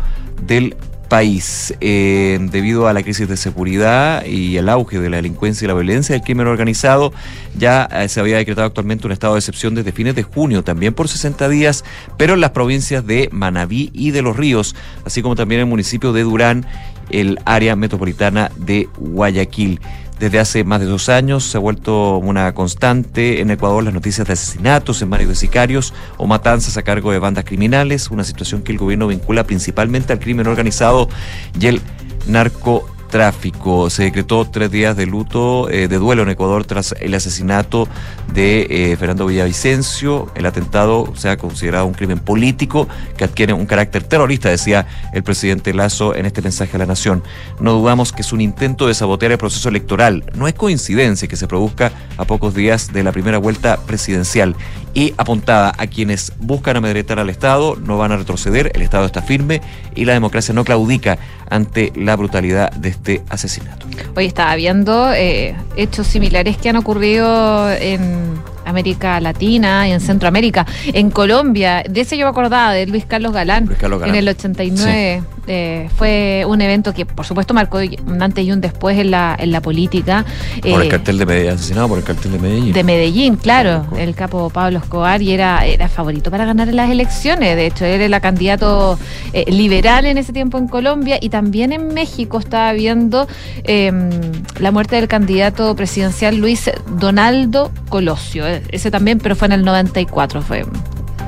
del 0.46 0.76
país. 1.10 1.74
Eh, 1.82 2.40
debido 2.52 2.88
a 2.88 2.94
la 2.94 3.04
crisis 3.04 3.28
de 3.28 3.36
seguridad 3.36 4.24
y 4.26 4.56
el 4.58 4.70
auge 4.70 5.00
de 5.00 5.10
la 5.10 5.18
delincuencia 5.18 5.66
y 5.66 5.68
la 5.68 5.74
violencia 5.74 6.14
del 6.14 6.22
crimen 6.24 6.48
organizado, 6.48 7.12
ya 7.58 7.90
eh, 7.92 8.08
se 8.08 8.20
había 8.20 8.38
decretado 8.38 8.68
actualmente 8.68 9.08
un 9.08 9.12
estado 9.12 9.34
de 9.34 9.40
excepción 9.40 9.76
desde 9.76 9.92
fines 9.92 10.16
de 10.16 10.24
junio, 10.24 10.64
también 10.64 10.94
por 10.94 11.10
60 11.10 11.50
días, 11.50 11.84
pero 12.18 12.36
en 12.36 12.42
las 12.42 12.52
provincias 12.52 13.06
de 13.06 13.28
Manabí 13.32 13.90
y 13.94 14.12
de 14.12 14.22
Los 14.22 14.38
Ríos, 14.38 14.76
así 15.04 15.22
como 15.22 15.36
también 15.36 15.60
en 15.60 15.68
el 15.68 15.70
municipio 15.70 16.14
de 16.14 16.24
Durán, 16.24 16.66
el 17.10 17.40
área 17.46 17.76
metropolitana 17.76 18.52
de 18.56 18.88
Guayaquil. 18.98 19.82
Desde 20.20 20.40
hace 20.40 20.64
más 20.66 20.82
de 20.82 20.86
dos 20.86 21.08
años 21.08 21.46
se 21.46 21.58
ha 21.58 21.62
vuelto 21.62 22.18
una 22.18 22.54
constante 22.54 23.40
en 23.40 23.52
Ecuador 23.52 23.86
las 23.86 23.94
noticias 23.94 24.28
de 24.28 24.34
asesinatos 24.34 25.02
en 25.02 25.08
manos 25.08 25.30
de 25.30 25.36
sicarios 25.36 25.94
o 26.18 26.28
matanzas 26.28 26.76
a 26.76 26.84
cargo 26.84 27.14
de 27.14 27.20
bandas 27.20 27.46
criminales, 27.46 28.12
una 28.12 28.26
situación 28.26 28.62
que 28.62 28.74
el 28.74 28.78
gobierno 28.78 29.08
vincula 29.08 29.46
principalmente 29.46 30.12
al 30.12 30.20
crimen 30.20 30.48
organizado 30.48 31.08
y 31.58 31.68
el 31.68 31.82
narco 32.28 32.86
tráfico. 33.10 33.90
Se 33.90 34.04
decretó 34.04 34.46
tres 34.46 34.72
días 34.72 34.96
de 34.96 35.06
luto, 35.06 35.70
eh, 35.70 35.88
de 35.88 35.98
duelo 35.98 36.24
en 36.24 36.30
Ecuador 36.30 36.66
tras 36.66 36.96
el 37.00 37.14
asesinato 37.14 37.88
de 38.34 38.68
eh, 38.70 38.96
Fernando 38.98 39.26
Villavicencio. 39.26 40.32
El 40.36 40.46
atentado 40.46 41.12
se 41.16 41.30
ha 41.30 41.38
considerado 41.38 41.86
un 41.86 41.94
crimen 41.94 42.20
político 42.20 42.88
que 43.18 43.26
adquiere 43.26 43.54
un 43.54 43.66
carácter 43.66 44.04
terrorista, 44.04 44.50
decía 44.50 44.88
el 45.14 45.24
presidente 45.24 45.74
Lazo 45.74 46.16
en 46.16 46.26
este 46.26 46.42
mensaje 46.42 46.76
a 46.76 46.80
la 46.80 46.86
Nación. 46.86 47.24
No 47.60 47.74
dudamos 47.74 48.14
que 48.14 48.22
es 48.22 48.32
un 48.32 48.42
intento 48.42 48.88
de 48.88 48.94
sabotear 48.94 49.32
el 49.34 49.38
proceso 49.38 49.70
electoral. 49.70 50.24
No 50.36 50.48
es 50.48 50.54
coincidencia 50.54 51.28
que 51.28 51.36
se 51.36 51.48
produzca 51.48 51.92
a 52.18 52.26
pocos 52.26 52.54
días 52.54 52.94
de 52.94 53.04
la 53.04 53.12
primera 53.12 53.38
vuelta 53.38 53.78
presidencial 53.86 54.56
y 54.94 55.14
apuntada 55.18 55.74
a 55.78 55.88
quienes 55.88 56.34
buscan 56.40 56.78
amedretar 56.78 57.20
al 57.20 57.30
Estado, 57.30 57.76
no 57.76 57.98
van 57.98 58.12
a 58.12 58.18
retroceder, 58.18 58.72
el 58.74 58.82
Estado 58.82 59.06
está 59.06 59.22
firme 59.22 59.62
y 59.96 60.06
la 60.06 60.14
democracia 60.14 60.54
no 60.54 60.64
claudica 60.64 61.18
ante 61.50 61.92
la 61.96 62.16
brutalidad 62.16 62.72
de 62.72 62.90
este 62.90 63.22
asesinato. 63.30 63.86
Hoy 64.16 64.26
estaba 64.26 64.56
viendo 64.56 65.12
eh, 65.14 65.56
hechos 65.76 66.08
similares 66.08 66.58
que 66.58 66.70
han 66.70 66.76
ocurrido 66.76 67.72
en 67.72 68.40
América 68.70 69.20
Latina 69.20 69.88
y 69.88 69.92
en 69.92 70.00
Centroamérica. 70.00 70.66
En 70.94 71.10
Colombia, 71.12 71.84
de 71.90 72.02
ese 72.02 72.18
yo 72.18 72.26
me 72.26 72.32
acordaba, 72.32 72.74
de 72.74 72.86
Luis 72.88 73.06
Carlos 73.06 73.34
Galán, 73.34 73.70
en 74.06 74.16
el 74.16 74.28
89, 74.28 75.24
eh, 75.48 75.90
fue 75.98 76.44
un 76.48 76.62
evento 76.62 76.94
que 76.94 77.06
por 77.06 77.26
supuesto 77.26 77.54
marcó 77.54 77.80
un 78.06 78.22
antes 78.22 78.46
y 78.46 78.52
un 78.52 78.62
después 78.62 78.98
en 79.00 79.12
la, 79.12 79.36
en 79.40 79.52
la 79.52 79.62
política. 79.62 80.24
Por 80.62 80.82
el 80.82 80.88
Eh, 80.88 80.90
cartel 80.90 81.18
de 81.18 81.26
Medellín, 81.26 81.52
asesinado 81.54 81.88
por 81.88 81.98
el 81.98 82.04
cartel 82.04 82.32
de 82.34 82.40
Medellín. 82.40 82.74
de 82.74 82.84
Medellín, 82.84 83.36
claro, 83.36 83.86
el 83.98 84.14
capo 84.16 84.50
Pablo 84.50 84.80
Escobar 84.80 85.22
y 85.22 85.32
era, 85.32 85.66
era 85.66 85.90
favorito 85.90 86.30
para 86.30 86.46
ganar 86.46 86.68
las 86.74 86.90
elecciones. 86.92 87.56
De 87.56 87.66
hecho, 87.66 87.86
él 87.86 88.02
era 88.02 88.16
el 88.18 88.22
candidato 88.22 89.00
eh, 89.34 89.46
liberal 89.52 90.06
en 90.06 90.18
ese 90.18 90.34
tiempo 90.34 90.58
en 90.58 90.68
Colombia 90.68 91.18
y 91.20 91.30
también 91.30 91.74
en 91.74 91.94
México 91.94 92.38
estaba 92.40 92.72
viendo 92.74 93.28
eh, 93.64 93.92
la 94.60 94.72
muerte 94.72 94.98
del 94.98 95.08
candidato 95.08 95.76
presidencial 95.76 96.36
Luis 96.38 96.70
Donaldo 97.00 97.72
Colosio. 97.90 98.46
Ese 98.72 98.92
también, 98.92 99.20
pero 99.20 99.36
fue 99.36 99.48
en 99.48 99.54
el 99.54 99.66
94. 99.66 100.42
Fue 100.42 100.66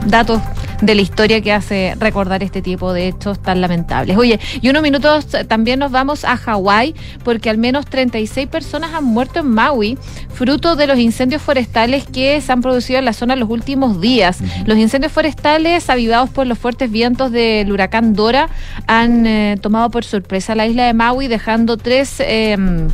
datos 0.06 0.42
de 0.82 0.96
la 0.96 1.02
historia 1.02 1.42
que 1.42 1.54
hace 1.54 1.96
recordar 2.00 2.42
este 2.42 2.62
tipo 2.62 2.92
de 2.92 3.08
hechos 3.08 3.40
tan 3.40 3.62
lamentables. 3.62 4.18
Oye, 4.18 4.40
y 4.62 4.70
unos 4.70 4.82
minutos 4.82 5.28
también 5.48 5.80
nos 5.80 5.92
vamos 5.92 6.26
a 6.26 6.38
Hawái 6.38 6.96
porque 7.24 7.50
al 7.50 7.58
menos 7.58 7.86
36 7.86 8.48
personas 8.48 8.94
han 8.94 9.04
muerto 9.04 9.40
en 9.40 9.48
Maui 9.50 9.98
fruto 10.34 10.76
de 10.76 10.88
los 10.88 10.98
incendios 10.98 11.42
forestales 11.42 12.06
que 12.06 12.42
se 12.42 12.52
han 12.52 12.62
producido 12.62 13.00
en 13.00 13.06
la 13.06 13.14
zona 13.14 13.34
en 13.34 13.42
los 13.42 13.50
últimos 13.50 14.02
días. 14.02 14.40
Los 14.66 14.78
incendios 14.78 15.12
forestales 15.12 15.90
avivados 15.90 16.30
por 16.30 16.48
los 16.48 16.58
fuertes 16.58 16.92
vientos 16.92 17.32
del 17.32 17.72
huracán 17.72 18.14
Dora 18.14 18.50
han 18.88 19.28
eh, 19.28 19.58
tomado 19.62 19.92
por 19.92 20.04
sorpresa 20.04 20.56
la 20.56 20.66
isla 20.66 20.86
de 20.88 20.94
Maui 20.94 21.28
dejando 21.28 21.78
tres... 21.78 22.20
em, 22.20 22.88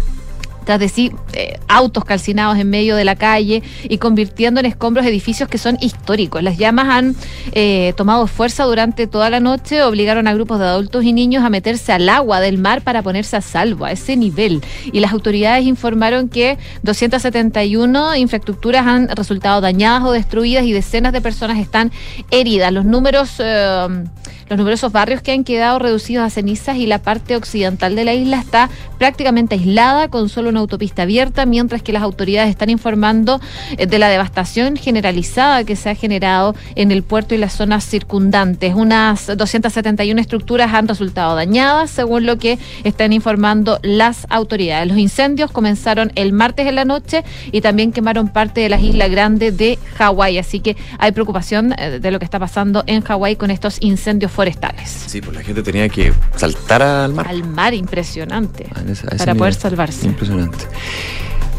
tras 0.68 0.82
de 0.82 0.89
sí 0.89 1.13
eh, 1.32 1.57
autos 1.70 2.03
calcinados 2.03 2.57
en 2.57 2.70
medio 2.70 2.97
de 2.97 3.05
la 3.05 3.15
calle 3.15 3.63
y 3.84 3.99
convirtiendo 3.99 4.59
en 4.59 4.65
escombros 4.65 5.05
edificios 5.05 5.47
que 5.47 5.57
son 5.57 5.78
históricos. 5.80 6.43
Las 6.43 6.57
llamas 6.57 6.89
han 6.89 7.15
eh, 7.53 7.93
tomado 7.95 8.28
fuerza 8.28 8.65
durante 8.65 9.07
toda 9.07 9.30
la 9.30 9.39
noche, 9.39 9.82
obligaron 9.84 10.28
a 10.28 10.34
grupos 10.34 10.59
de 10.59 10.65
adultos 10.65 11.05
y 11.05 11.13
niños 11.13 11.45
a 11.45 11.49
meterse 11.49 11.93
al 11.93 12.09
agua 12.09 12.41
del 12.41 12.57
mar 12.57 12.82
para 12.82 13.01
ponerse 13.01 13.38
a 13.38 13.41
salvo 13.41 13.86
a 13.86 13.93
ese 13.93 14.18
nivel. 14.18 14.61
Y 14.91 14.99
las 14.99 15.13
autoridades 15.13 15.65
informaron 15.65 16.28
que 16.28 16.57
271 16.84 18.18
infraestructuras 18.18 18.86
han 18.86 19.07
resultado 19.07 19.61
dañadas 19.61 20.03
o 20.03 20.11
destruidas 20.11 20.65
y 20.65 20.74
decenas 20.74 21.13
de 21.13 21.22
personas 21.22 21.59
están 21.59 21.93
heridas. 22.30 22.74
Los 22.74 22.84
números... 22.84 23.36
eh, 23.39 24.03
los 24.50 24.58
numerosos 24.58 24.91
barrios 24.91 25.22
que 25.22 25.32
han 25.32 25.43
quedado 25.43 25.80
reducidos 25.80 26.26
a 26.26 26.30
cenizas 26.30 26.78
y 26.78 26.86
la 26.86 27.00
parte 27.00 27.36
occidental 27.36 27.95
de 27.95 28.06
la 28.06 28.14
isla 28.14 28.39
está 28.39 28.70
prácticamente 28.98 29.56
aislada 29.56 30.08
con 30.08 30.30
solo 30.30 30.50
una 30.50 30.60
autopista 30.60 31.04
abierta, 31.04 31.45
mientras 31.45 31.82
que 31.82 31.93
las 31.93 32.04
autoridades 32.04 32.50
están 32.50 32.70
informando 32.70 33.41
eh, 33.78 33.86
de 33.86 34.00
la 34.00 34.10
devastación 34.10 34.76
generalizada 34.76 35.64
que 35.64 35.76
se 35.76 35.89
ha 35.89 35.95
generado 35.95 36.56
en 36.76 36.91
el 36.91 37.04
puerto 37.04 37.36
y 37.36 37.38
las 37.38 37.54
zonas 37.54 37.86
circundantes. 37.86 38.74
Unas 38.74 39.28
271 39.38 40.20
estructuras 40.22 40.74
han 40.74 40.88
resultado 40.88 41.36
dañadas, 41.36 41.91
según 41.91 42.26
lo 42.26 42.38
que 42.38 42.58
están 42.84 43.14
informando 43.14 43.80
las 43.84 44.28
autoridades. 44.30 44.88
Los 44.88 44.98
incendios 44.98 45.52
comenzaron 45.52 46.12
el 46.16 46.34
martes 46.34 46.68
en 46.68 46.76
la 46.76 46.86
noche 46.86 47.24
y 47.52 47.62
también 47.62 47.91
quemaron 47.91 48.30
parte 48.30 48.62
de 48.62 48.70
la 48.70 48.80
isla 48.80 49.08
grande 49.08 49.52
de 49.52 49.78
Hawái, 49.95 50.38
así 50.38 50.60
que 50.60 50.78
hay 51.00 51.12
preocupación 51.12 51.74
eh, 51.78 52.00
de 52.00 52.12
lo 52.12 52.20
que 52.20 52.26
está 52.26 52.39
pasando 52.39 52.84
en 52.88 53.02
Hawái 53.02 53.36
con 53.36 53.52
estos 53.52 53.78
incendios 53.82 54.32
forestales. 54.38 54.88
Sí, 55.08 55.20
pues 55.20 55.36
la 55.36 55.42
gente 55.44 55.64
tenía 55.64 55.90
que 55.90 56.14
saltar 56.36 56.84
al 56.84 57.12
mar. 57.14 57.28
Al 57.28 57.44
mar, 57.44 57.74
impresionante. 57.74 58.68
A 58.76 58.82
ese- 58.82 59.08
a 59.08 59.16
ese 59.16 59.18
para 59.18 59.34
poder 59.34 59.56
salvarse. 59.56 60.06
Impresionante. 60.06 60.60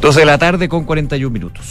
12 0.00 0.20
de 0.20 0.26
la 0.26 0.38
tarde 0.38 0.68
con 0.68 0.84
41 0.84 1.32
minutos. 1.32 1.66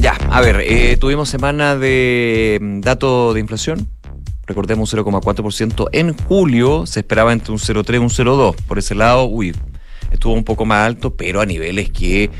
Ya, 0.00 0.12
a 0.30 0.40
ver, 0.40 0.60
eh, 0.60 0.96
tuvimos 0.96 1.28
semana 1.28 1.74
de 1.74 2.58
mm, 2.62 2.80
dato 2.82 3.34
de 3.34 3.40
inflación. 3.40 3.88
Recordemos 4.46 4.92
un 4.94 4.98
0,4% 5.04 5.88
en 5.90 6.16
julio, 6.16 6.86
se 6.86 7.00
esperaba 7.00 7.32
entre 7.32 7.50
un 7.50 7.58
0,3 7.58 7.96
y 7.96 7.98
un 7.98 8.10
0,2. 8.10 8.54
Por 8.68 8.78
ese 8.78 8.94
lado, 8.94 9.24
uy, 9.24 9.56
estuvo 10.12 10.34
un 10.34 10.44
poco 10.44 10.64
más 10.64 10.86
alto, 10.86 11.16
pero 11.16 11.40
a 11.40 11.46
niveles 11.46 11.90
que 11.90 12.30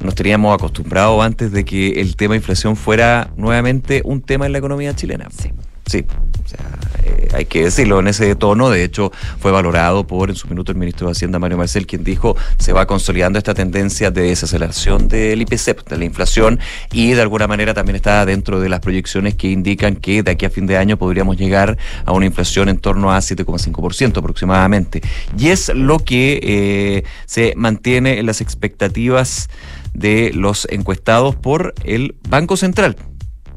nos 0.00 0.14
teníamos 0.14 0.52
acostumbrado 0.54 1.22
antes 1.22 1.52
de 1.52 1.64
que 1.64 2.02
el 2.02 2.16
tema 2.16 2.36
inflación 2.36 2.76
fuera 2.76 3.30
nuevamente 3.38 4.02
un 4.04 4.20
tema 4.20 4.44
en 4.44 4.52
la 4.52 4.58
economía 4.58 4.94
chilena. 4.94 5.28
Sí. 5.30 5.52
Sí, 5.86 6.04
o 6.44 6.48
sea, 6.48 6.60
eh, 7.04 7.28
hay 7.34 7.44
que 7.44 7.64
decirlo 7.64 8.00
en 8.00 8.08
ese 8.08 8.34
tono. 8.36 8.70
De 8.70 8.84
hecho, 8.84 9.12
fue 9.38 9.52
valorado 9.52 10.06
por 10.06 10.30
en 10.30 10.36
su 10.36 10.48
minuto 10.48 10.72
el 10.72 10.78
ministro 10.78 11.06
de 11.06 11.12
Hacienda, 11.12 11.38
Mario 11.38 11.58
Marcel, 11.58 11.86
quien 11.86 12.02
dijo 12.04 12.36
se 12.58 12.72
va 12.72 12.86
consolidando 12.86 13.38
esta 13.38 13.52
tendencia 13.52 14.10
de 14.10 14.22
desaceleración 14.22 15.08
del 15.08 15.42
IPC, 15.42 15.84
de 15.84 15.98
la 15.98 16.04
inflación, 16.04 16.58
y 16.90 17.12
de 17.12 17.20
alguna 17.20 17.46
manera 17.46 17.74
también 17.74 17.96
está 17.96 18.24
dentro 18.24 18.60
de 18.60 18.70
las 18.70 18.80
proyecciones 18.80 19.34
que 19.34 19.48
indican 19.48 19.96
que 19.96 20.22
de 20.22 20.30
aquí 20.30 20.46
a 20.46 20.50
fin 20.50 20.66
de 20.66 20.78
año 20.78 20.96
podríamos 20.96 21.36
llegar 21.36 21.76
a 22.06 22.12
una 22.12 22.24
inflación 22.24 22.70
en 22.70 22.78
torno 22.78 23.12
a 23.12 23.18
7,5% 23.18 24.18
aproximadamente. 24.18 25.02
Y 25.38 25.48
es 25.48 25.68
lo 25.74 25.98
que 25.98 26.40
eh, 26.42 27.04
se 27.26 27.52
mantiene 27.56 28.18
en 28.18 28.26
las 28.26 28.40
expectativas 28.40 29.50
de 29.92 30.32
los 30.34 30.66
encuestados 30.70 31.36
por 31.36 31.74
el 31.84 32.16
Banco 32.28 32.56
Central 32.56 32.96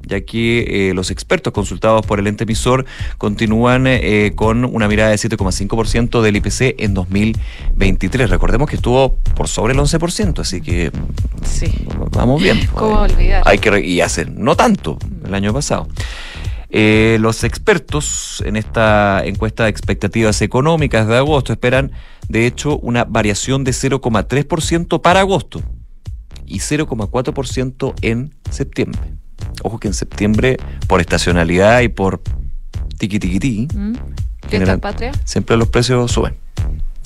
ya 0.08 0.22
que 0.22 0.90
eh, 0.90 0.94
los 0.94 1.12
expertos 1.12 1.54
consultados 1.54 2.06
por 2.06 2.20
el 2.20 2.28
ente 2.28 2.44
emisor 2.44 2.86
continúan 3.18 3.86
eh, 3.88 4.34
con 4.36 4.66
una 4.66 4.88
mirada 4.88 5.12
de 5.12 5.18
7,5% 5.18 6.22
del 6.22 6.36
IPC 6.38 6.82
en 6.82 6.94
2023. 6.94 8.30
Recordemos 8.30 8.70
que 8.70 8.78
estuvo 8.78 9.18
por 9.36 9.48
sobre 9.48 9.74
el 9.74 9.80
11%, 9.80 10.40
así 10.40 10.62
que 10.62 10.92
vamos 12.12 12.42
bien. 12.42 12.68
¿Cómo 12.74 13.02
olvidar? 13.02 13.44
Hay 13.46 13.60
que 13.60 13.68
y 13.80 14.02
hace 14.02 14.26
no 14.26 14.56
tanto 14.56 14.98
el 15.26 15.34
año 15.34 15.54
pasado. 15.54 15.88
Eh, 16.70 17.18
los 17.22 17.44
expertos 17.44 18.44
en 18.46 18.58
esta 18.58 19.26
encuesta 19.26 19.64
de 19.64 19.70
expectativas 19.70 20.42
económicas 20.42 21.08
de 21.08 21.16
agosto 21.16 21.54
esperan, 21.54 21.92
de 22.28 22.46
hecho, 22.46 22.78
una 22.80 23.06
variación 23.06 23.64
de 23.64 23.72
0,3% 23.72 25.02
para 25.02 25.22
agosto 25.22 25.62
y 26.46 26.60
0,4% 26.60 27.94
en 28.02 28.36
septiembre. 28.50 29.00
Ojo 29.64 29.80
que 29.80 29.88
en 29.88 29.94
septiembre, 29.94 30.58
por 30.88 31.02
estacionalidad 31.02 31.82
y 31.82 31.90
por 31.90 32.22
tiqui 32.98 33.20
tiqui 33.20 33.40
tiqui, 33.40 33.68
¿Mm? 33.78 33.94
¿Fiesta 33.94 34.50
general- 34.50 34.80
patria? 34.80 35.12
siempre 35.26 35.58
los 35.58 35.68
precios 35.68 36.12
suben. 36.12 36.36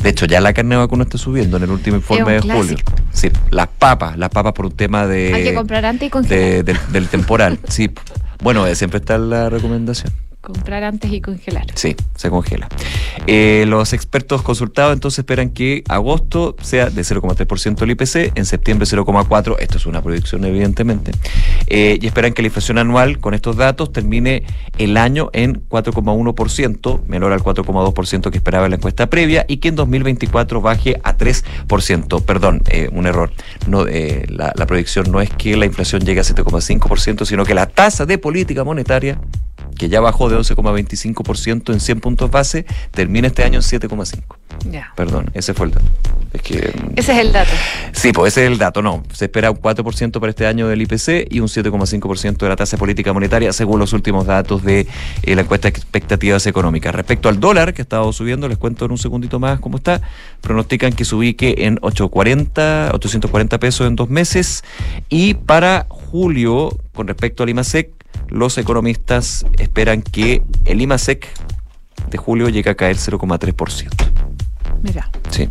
De 0.04 0.10
hecho, 0.10 0.26
ya 0.26 0.42
la 0.42 0.52
carne 0.54 0.76
de 0.76 0.80
vacuno 0.80 1.04
está 1.04 1.18
subiendo 1.20 1.58
en 1.58 1.64
el 1.64 1.70
último 1.72 1.98
informe 1.98 2.34
de 2.34 2.42
julio. 2.42 2.78
Sí, 3.14 3.30
las 3.52 3.68
papas, 3.68 4.18
las 4.18 4.30
papas 4.30 4.54
por 4.54 4.66
un 4.66 4.72
tema 4.72 5.06
de, 5.06 5.32
Hay 5.34 5.44
que 5.44 5.54
comprar 5.54 5.86
antes 5.86 6.12
y 6.14 6.28
de- 6.28 6.64
del, 6.64 6.78
del 6.92 7.08
temporal. 7.08 7.60
Sí, 7.68 7.92
bueno, 8.42 8.66
siempre 8.74 9.00
está 9.00 9.18
la 9.20 9.50
recomendación. 9.50 10.12
Comprar 10.42 10.84
antes 10.84 11.12
y 11.12 11.22
congelar. 11.22 11.68
Sí, 11.76 11.96
se 12.16 12.32
congela. 12.32 12.68
Eh, 13.28 13.66
los 13.68 13.94
expertos 13.94 14.42
consultados 14.42 14.94
entonces 14.94 15.20
esperan 15.20 15.52
que 15.52 15.84
agosto 15.88 16.56
sea 16.64 16.90
de 16.90 17.04
0,3% 17.04 17.84
el 17.84 17.92
IPC, 17.92 18.36
en 18.36 18.46
septiembre 18.46 18.88
0,4%, 18.88 19.58
esto 19.60 19.78
es 19.78 19.86
una 19.86 20.02
proyección 20.02 20.44
evidentemente, 20.44 21.12
eh, 21.68 22.00
y 22.02 22.08
esperan 22.08 22.34
que 22.34 22.42
la 22.42 22.48
inflación 22.48 22.80
anual 22.80 23.20
con 23.20 23.36
estos 23.36 23.56
datos 23.56 23.94
termine 23.94 24.44
el 24.80 24.98
año 24.98 25.30
en 25.34 25.62
4,1%, 25.70 27.06
menor 27.06 27.34
al 27.34 27.44
4,2% 27.44 28.32
que 28.32 28.38
esperaba 28.38 28.68
la 28.68 28.78
encuesta 28.78 29.12
previa, 29.12 29.46
y 29.48 29.58
que 29.58 29.68
en 29.68 29.76
2024 29.76 30.60
baje 30.60 31.00
a 31.04 31.18
3%. 31.18 32.26
Perdón, 32.26 32.64
eh, 32.70 32.90
un 32.92 33.06
error. 33.06 33.32
No, 33.68 33.86
la, 33.86 34.54
la 34.56 34.66
proyección 34.66 35.12
no 35.12 35.22
es 35.22 35.30
que 35.30 35.56
la 35.56 35.68
inflación 35.68 36.02
llegue 36.02 36.22
a 36.22 36.24
7,5%, 36.24 37.26
sino 37.26 37.46
que 37.46 37.54
la 37.54 37.68
tasa 37.68 38.08
de 38.08 38.18
política 38.18 38.64
monetaria 38.64 39.20
que 39.82 39.90
ya 39.90 40.00
bajó 40.00 40.30
de 40.30 40.38
11,25% 40.38 41.74
en 41.74 41.80
100 41.80 42.02
puntos 42.02 42.30
base, 42.30 42.68
termina 42.92 43.26
este 43.26 43.44
año 43.44 43.56
en 43.56 43.64
7,5. 43.64 44.22
Ya. 44.70 44.94
Perdón, 44.96 45.32
ese 45.34 45.56
fue 45.56 45.66
el 45.66 45.72
dato. 45.74 45.88
Es 46.34 46.42
que 46.44 46.58
mm, 46.58 46.92
Ese 46.98 47.14
es 47.14 47.18
el 47.18 47.34
dato. 47.34 47.50
Sí, 47.92 48.12
pues 48.12 48.34
ese 48.34 48.46
es 48.46 48.52
el 48.52 48.60
dato, 48.60 48.84
no. 48.84 49.02
Se 49.12 49.26
espera 49.26 49.50
un 49.50 49.58
4% 49.58 50.20
para 50.20 50.30
este 50.30 50.46
año 50.46 50.68
del 50.68 50.84
IPC 50.84 51.32
y 51.32 51.40
un 51.40 51.48
7,5% 51.48 52.38
de 52.38 52.48
la 52.48 52.56
tasa 52.56 52.76
de 52.76 52.80
política 52.80 53.12
monetaria, 53.12 53.52
según 53.54 53.80
los 53.80 53.92
últimos 53.94 54.28
datos 54.28 54.64
de 54.64 54.86
eh, 55.24 55.36
la 55.36 55.42
encuesta 55.42 55.68
de 55.68 55.76
expectativas 55.76 56.46
económicas. 56.46 56.94
Respecto 56.94 57.28
al 57.28 57.40
dólar, 57.40 57.74
que 57.74 57.82
ha 57.82 57.86
estado 57.86 58.14
subiendo, 58.14 58.48
les 58.48 58.60
cuento 58.60 58.86
en 58.86 58.92
un 58.92 59.00
segundito 59.00 59.40
más 59.40 59.60
cómo 59.60 59.78
está. 59.78 60.00
Pronostican 60.42 60.94
que 60.94 61.06
se 61.06 61.16
ubique 61.16 61.56
en 61.66 61.80
840, 61.82 62.92
840 62.94 63.60
pesos 63.60 63.88
en 63.88 63.96
dos 63.96 64.12
meses. 64.12 64.64
Y 65.10 65.34
para 65.34 65.88
julio, 65.90 66.78
con 66.94 67.08
respecto 67.08 67.42
al 67.42 67.50
IMASEC, 67.50 68.01
los 68.32 68.58
economistas 68.58 69.46
esperan 69.60 70.02
que 70.02 70.42
el 70.66 70.82
IMASEC 70.82 71.28
de 72.10 72.18
julio 72.18 72.50
llegue 72.50 72.70
a 72.70 72.76
caer 72.76 72.96
0,3%. 72.96 74.51
Mira. 74.82 75.10
Sí. 75.30 75.50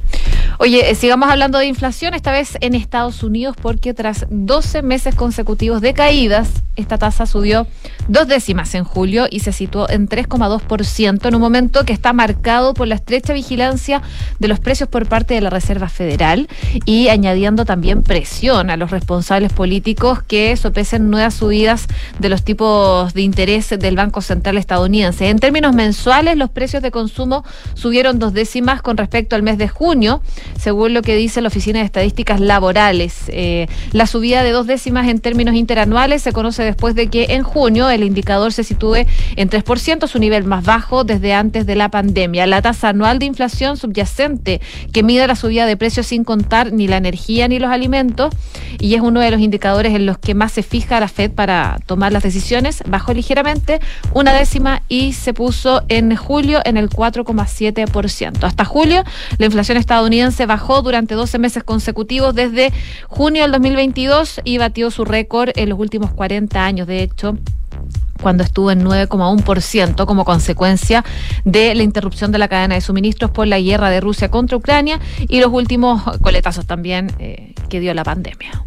Oye, 0.58 0.90
eh, 0.90 0.94
sigamos 0.94 1.30
hablando 1.30 1.58
de 1.58 1.66
inflación, 1.66 2.14
esta 2.14 2.32
vez 2.32 2.58
en 2.60 2.74
Estados 2.74 3.22
Unidos, 3.22 3.56
porque 3.60 3.94
tras 3.94 4.26
12 4.30 4.82
meses 4.82 5.14
consecutivos 5.14 5.80
de 5.80 5.94
caídas, 5.94 6.50
esta 6.76 6.98
tasa 6.98 7.26
subió 7.26 7.66
dos 8.08 8.26
décimas 8.26 8.74
en 8.74 8.84
julio 8.84 9.26
y 9.30 9.40
se 9.40 9.52
situó 9.52 9.88
en 9.88 10.08
3,2% 10.08 11.28
en 11.28 11.34
un 11.34 11.40
momento 11.40 11.84
que 11.84 11.92
está 11.92 12.12
marcado 12.12 12.74
por 12.74 12.88
la 12.88 12.94
estrecha 12.94 13.32
vigilancia 13.32 14.02
de 14.38 14.48
los 14.48 14.60
precios 14.60 14.88
por 14.88 15.06
parte 15.06 15.34
de 15.34 15.40
la 15.40 15.50
Reserva 15.50 15.88
Federal 15.88 16.48
y 16.84 17.08
añadiendo 17.08 17.64
también 17.64 18.02
presión 18.02 18.70
a 18.70 18.76
los 18.76 18.90
responsables 18.90 19.52
políticos 19.52 20.22
que 20.22 20.56
sopesen 20.56 21.10
nuevas 21.10 21.34
subidas 21.34 21.86
de 22.18 22.28
los 22.28 22.44
tipos 22.44 23.12
de 23.14 23.22
interés 23.22 23.70
del 23.70 23.96
Banco 23.96 24.22
Central 24.22 24.56
estadounidense. 24.58 25.28
En 25.28 25.38
términos 25.38 25.74
mensuales, 25.74 26.36
los 26.36 26.50
precios 26.50 26.82
de 26.82 26.90
consumo 26.90 27.44
subieron 27.74 28.18
dos 28.18 28.32
décimas 28.32 28.82
con 28.82 28.96
respecto 28.96 29.19
al 29.30 29.42
mes 29.42 29.58
de 29.58 29.68
junio, 29.68 30.22
según 30.58 30.94
lo 30.94 31.02
que 31.02 31.16
dice 31.16 31.40
la 31.40 31.48
Oficina 31.48 31.80
de 31.80 31.84
Estadísticas 31.84 32.40
Laborales. 32.40 33.24
Eh, 33.28 33.66
la 33.92 34.06
subida 34.06 34.42
de 34.42 34.50
dos 34.50 34.66
décimas 34.66 35.08
en 35.08 35.20
términos 35.20 35.54
interanuales 35.54 36.22
se 36.22 36.32
conoce 36.32 36.62
después 36.62 36.94
de 36.94 37.08
que 37.08 37.26
en 37.30 37.42
junio 37.42 37.88
el 37.90 38.02
indicador 38.02 38.52
se 38.52 38.64
sitúe 38.64 39.06
en 39.36 39.50
3%, 39.50 40.06
su 40.06 40.18
nivel 40.18 40.44
más 40.44 40.64
bajo 40.64 41.04
desde 41.04 41.32
antes 41.34 41.66
de 41.66 41.76
la 41.76 41.90
pandemia. 41.90 42.46
La 42.46 42.62
tasa 42.62 42.88
anual 42.88 43.18
de 43.18 43.26
inflación 43.26 43.76
subyacente, 43.76 44.60
que 44.92 45.02
mide 45.02 45.26
la 45.26 45.36
subida 45.36 45.66
de 45.66 45.76
precios 45.76 46.06
sin 46.06 46.24
contar 46.24 46.72
ni 46.72 46.88
la 46.88 46.96
energía 46.96 47.48
ni 47.48 47.58
los 47.58 47.70
alimentos, 47.70 48.34
y 48.78 48.94
es 48.94 49.00
uno 49.00 49.20
de 49.20 49.30
los 49.30 49.40
indicadores 49.40 49.94
en 49.94 50.06
los 50.06 50.18
que 50.18 50.34
más 50.34 50.52
se 50.52 50.62
fija 50.62 51.00
la 51.00 51.08
Fed 51.08 51.30
para 51.30 51.78
tomar 51.86 52.12
las 52.12 52.22
decisiones, 52.22 52.82
bajó 52.86 53.12
ligeramente 53.12 53.80
una 54.12 54.32
décima 54.32 54.82
y 54.88 55.12
se 55.12 55.34
puso 55.34 55.82
en 55.88 56.16
julio 56.16 56.60
en 56.64 56.76
el 56.76 56.88
4,7%. 56.88 58.44
Hasta 58.44 58.64
julio, 58.64 59.04
la 59.38 59.46
inflación 59.46 59.78
estadounidense 59.78 60.46
bajó 60.46 60.82
durante 60.82 61.14
12 61.14 61.38
meses 61.38 61.64
consecutivos 61.64 62.34
desde 62.34 62.72
junio 63.08 63.42
del 63.42 63.52
2022 63.52 64.40
y 64.44 64.58
batió 64.58 64.90
su 64.90 65.04
récord 65.04 65.50
en 65.56 65.68
los 65.68 65.78
últimos 65.78 66.12
40 66.12 66.64
años. 66.64 66.86
De 66.86 67.02
hecho, 67.02 67.38
cuando 68.20 68.42
estuvo 68.42 68.70
en 68.70 68.84
9,1% 68.84 70.04
como 70.06 70.24
consecuencia 70.24 71.04
de 71.44 71.74
la 71.74 71.82
interrupción 71.82 72.32
de 72.32 72.38
la 72.38 72.48
cadena 72.48 72.74
de 72.74 72.80
suministros 72.80 73.30
por 73.30 73.46
la 73.46 73.58
guerra 73.60 73.90
de 73.90 74.00
Rusia 74.00 74.30
contra 74.30 74.56
Ucrania 74.56 75.00
y 75.28 75.40
los 75.40 75.52
últimos 75.52 76.02
coletazos 76.18 76.66
también 76.66 77.12
eh, 77.18 77.54
que 77.68 77.80
dio 77.80 77.94
la 77.94 78.04
pandemia. 78.04 78.64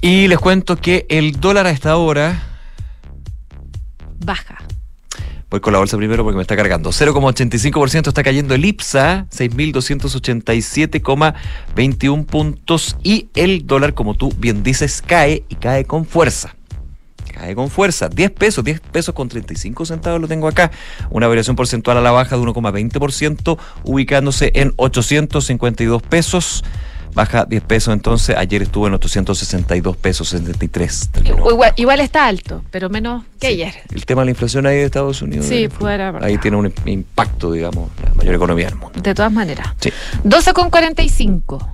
Y 0.00 0.28
les 0.28 0.38
cuento 0.38 0.76
que 0.76 1.06
el 1.08 1.40
dólar 1.40 1.66
a 1.66 1.70
esta 1.70 1.96
hora 1.96 2.48
Baja. 4.24 4.58
Voy 5.52 5.60
con 5.60 5.72
la 5.74 5.78
bolsa 5.80 5.98
primero 5.98 6.24
porque 6.24 6.36
me 6.36 6.40
está 6.40 6.56
cargando. 6.56 6.88
0,85% 6.88 8.08
está 8.08 8.22
cayendo 8.22 8.54
el 8.54 8.64
IPSA, 8.64 9.26
6.287,21 9.30 12.24
puntos. 12.24 12.96
Y 13.02 13.28
el 13.34 13.66
dólar, 13.66 13.92
como 13.92 14.14
tú 14.14 14.32
bien 14.38 14.62
dices, 14.62 15.02
cae 15.06 15.44
y 15.50 15.56
cae 15.56 15.84
con 15.84 16.06
fuerza. 16.06 16.56
Cae 17.34 17.54
con 17.54 17.68
fuerza. 17.68 18.08
10 18.08 18.30
pesos, 18.30 18.64
10 18.64 18.80
pesos 18.80 19.14
con 19.14 19.28
35 19.28 19.84
centavos 19.84 20.22
lo 20.22 20.26
tengo 20.26 20.48
acá. 20.48 20.70
Una 21.10 21.28
variación 21.28 21.54
porcentual 21.54 21.98
a 21.98 22.00
la 22.00 22.12
baja 22.12 22.38
de 22.38 22.42
1,20%, 22.42 23.58
ubicándose 23.84 24.52
en 24.54 24.72
852 24.76 26.00
pesos. 26.00 26.64
Baja 27.14 27.44
10 27.44 27.62
pesos 27.64 27.92
entonces. 27.94 28.36
Ayer 28.36 28.62
estuvo 28.62 28.86
en 28.86 28.94
862 28.94 29.96
pesos 29.96 30.28
73. 30.30 31.10
Igual, 31.24 31.72
igual 31.76 32.00
está 32.00 32.26
alto, 32.26 32.62
pero 32.70 32.88
menos 32.88 33.24
que 33.40 33.48
ayer. 33.48 33.74
El 33.94 34.06
tema 34.06 34.22
de 34.22 34.26
la 34.26 34.30
inflación 34.30 34.66
ahí 34.66 34.76
de 34.76 34.84
Estados 34.84 35.20
Unidos. 35.22 35.46
Sí, 35.46 35.68
fuera. 35.68 36.18
Ahí 36.20 36.38
tiene 36.38 36.56
un 36.56 36.72
impacto, 36.86 37.52
digamos, 37.52 37.90
la 38.02 38.14
mayor 38.14 38.34
economía 38.34 38.66
del 38.66 38.76
mundo. 38.76 39.00
De 39.00 39.14
todas 39.14 39.32
maneras. 39.32 39.68
Sí. 39.80 39.92
12 40.24 40.52
con 40.52 40.70
45. 40.70 41.68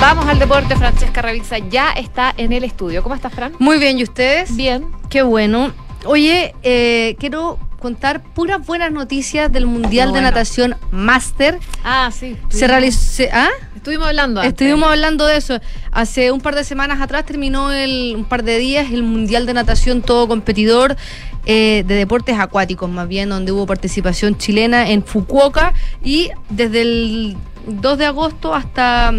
Vamos 0.00 0.26
al 0.26 0.38
deporte, 0.38 0.76
Francesca 0.76 1.22
Ravizza 1.22 1.58
ya 1.58 1.92
está 1.92 2.34
en 2.36 2.52
el 2.52 2.64
estudio. 2.64 3.02
¿Cómo 3.02 3.14
estás, 3.14 3.32
Fran? 3.32 3.54
Muy 3.58 3.78
bien, 3.78 3.98
¿y 3.98 4.02
ustedes? 4.02 4.54
Bien. 4.54 4.86
Qué 5.08 5.22
bueno. 5.22 5.72
Oye, 6.04 6.54
eh, 6.62 7.16
quiero 7.18 7.58
contar 7.86 8.20
puras 8.20 8.66
buenas 8.66 8.90
noticias 8.90 9.52
del 9.52 9.64
Mundial 9.64 10.08
No, 10.08 10.14
de 10.14 10.20
bueno. 10.20 10.34
Natación 10.34 10.74
Máster. 10.90 11.60
Ah, 11.84 12.10
sí. 12.12 12.36
Se 12.48 12.66
realizó. 12.66 13.22
¿Ah? 13.32 13.50
Estuvimos 13.76 14.08
hablando 14.08 14.40
antes. 14.40 14.54
Estuvimos 14.54 14.88
hablando 14.88 15.24
de 15.24 15.36
eso. 15.36 15.60
Hace 15.92 16.32
un 16.32 16.40
par 16.40 16.56
de 16.56 16.64
semanas 16.64 17.00
atrás 17.00 17.24
terminó 17.24 17.72
el, 17.72 18.14
un 18.16 18.24
par 18.24 18.42
de 18.42 18.58
días 18.58 18.90
el 18.90 19.04
Mundial 19.04 19.46
de 19.46 19.54
Natación 19.54 20.02
todo 20.02 20.26
competidor 20.26 20.96
eh, 21.44 21.84
de 21.86 21.94
deportes 21.94 22.36
acuáticos, 22.40 22.90
más 22.90 23.06
bien, 23.06 23.28
donde 23.28 23.52
hubo 23.52 23.66
participación 23.66 24.36
chilena 24.36 24.90
en 24.90 25.04
Fukuoka 25.04 25.72
y 26.02 26.30
desde 26.50 26.82
el 26.82 27.36
2 27.68 27.98
de 27.98 28.06
agosto 28.06 28.52
hasta 28.52 29.14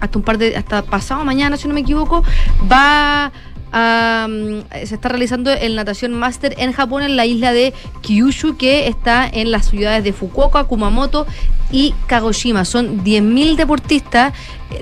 hasta 0.00 0.18
un 0.18 0.22
par 0.22 0.36
de 0.36 0.54
hasta 0.54 0.82
pasado 0.82 1.24
mañana, 1.24 1.56
si 1.56 1.66
no 1.66 1.72
me 1.72 1.80
equivoco, 1.80 2.22
va 2.70 3.32
a, 3.76 4.28
mm, 4.30 4.86
se 4.86 4.94
está 4.94 5.08
realizando 5.08 5.50
el 5.50 5.74
natación 5.74 6.12
máster 6.14 6.54
en 6.58 6.72
Japón 6.72 7.02
en 7.02 7.16
la 7.16 7.26
isla 7.26 7.52
de 7.52 7.74
Kyushu 8.02 8.56
que 8.56 8.86
está 8.86 9.28
en 9.30 9.50
las 9.50 9.68
ciudades 9.68 10.04
de 10.04 10.12
Fukuoka, 10.12 10.62
Kumamoto 10.64 11.26
y 11.72 11.92
Kagoshima. 12.06 12.64
Son 12.64 13.02
10.000 13.02 13.56
deportistas 13.56 14.32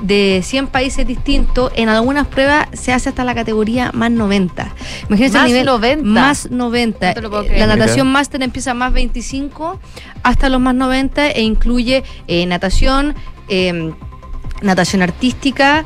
de 0.03 0.43
100 0.45 0.67
países 0.67 1.07
distintos. 1.07 1.73
En 1.75 1.89
algunas 1.89 2.27
pruebas 2.27 2.69
se 2.75 2.93
hace 2.93 3.09
hasta 3.09 3.25
la 3.25 3.35
categoría 3.35 3.91
más 3.95 4.11
90. 4.11 4.75
Imagínense 5.09 5.39
Más 5.39 5.47
el 5.47 5.53
nivel 5.53 5.67
90. 5.67 6.05
más 6.05 6.51
90. 6.51 7.09
No 7.09 7.15
te 7.15 7.23
lo 7.23 7.31
puedo 7.31 7.43
Eh, 7.45 7.47
creer. 7.47 7.61
La 7.67 7.75
natación 7.77 8.07
máster 8.09 8.43
empieza 8.43 8.75
más 8.75 8.93
25 8.93 9.81
hasta 10.23 10.49
los 10.51 10.61
más 10.61 10.75
90 10.75 11.31
e 11.31 11.41
incluye 11.43 12.05
eh, 12.29 12.45
natación, 12.45 13.15
eh, 13.49 13.93
natación 14.61 15.01
artística, 15.01 15.85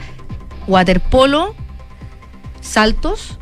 waterpolo, 0.67 1.55
saltos 2.67 3.39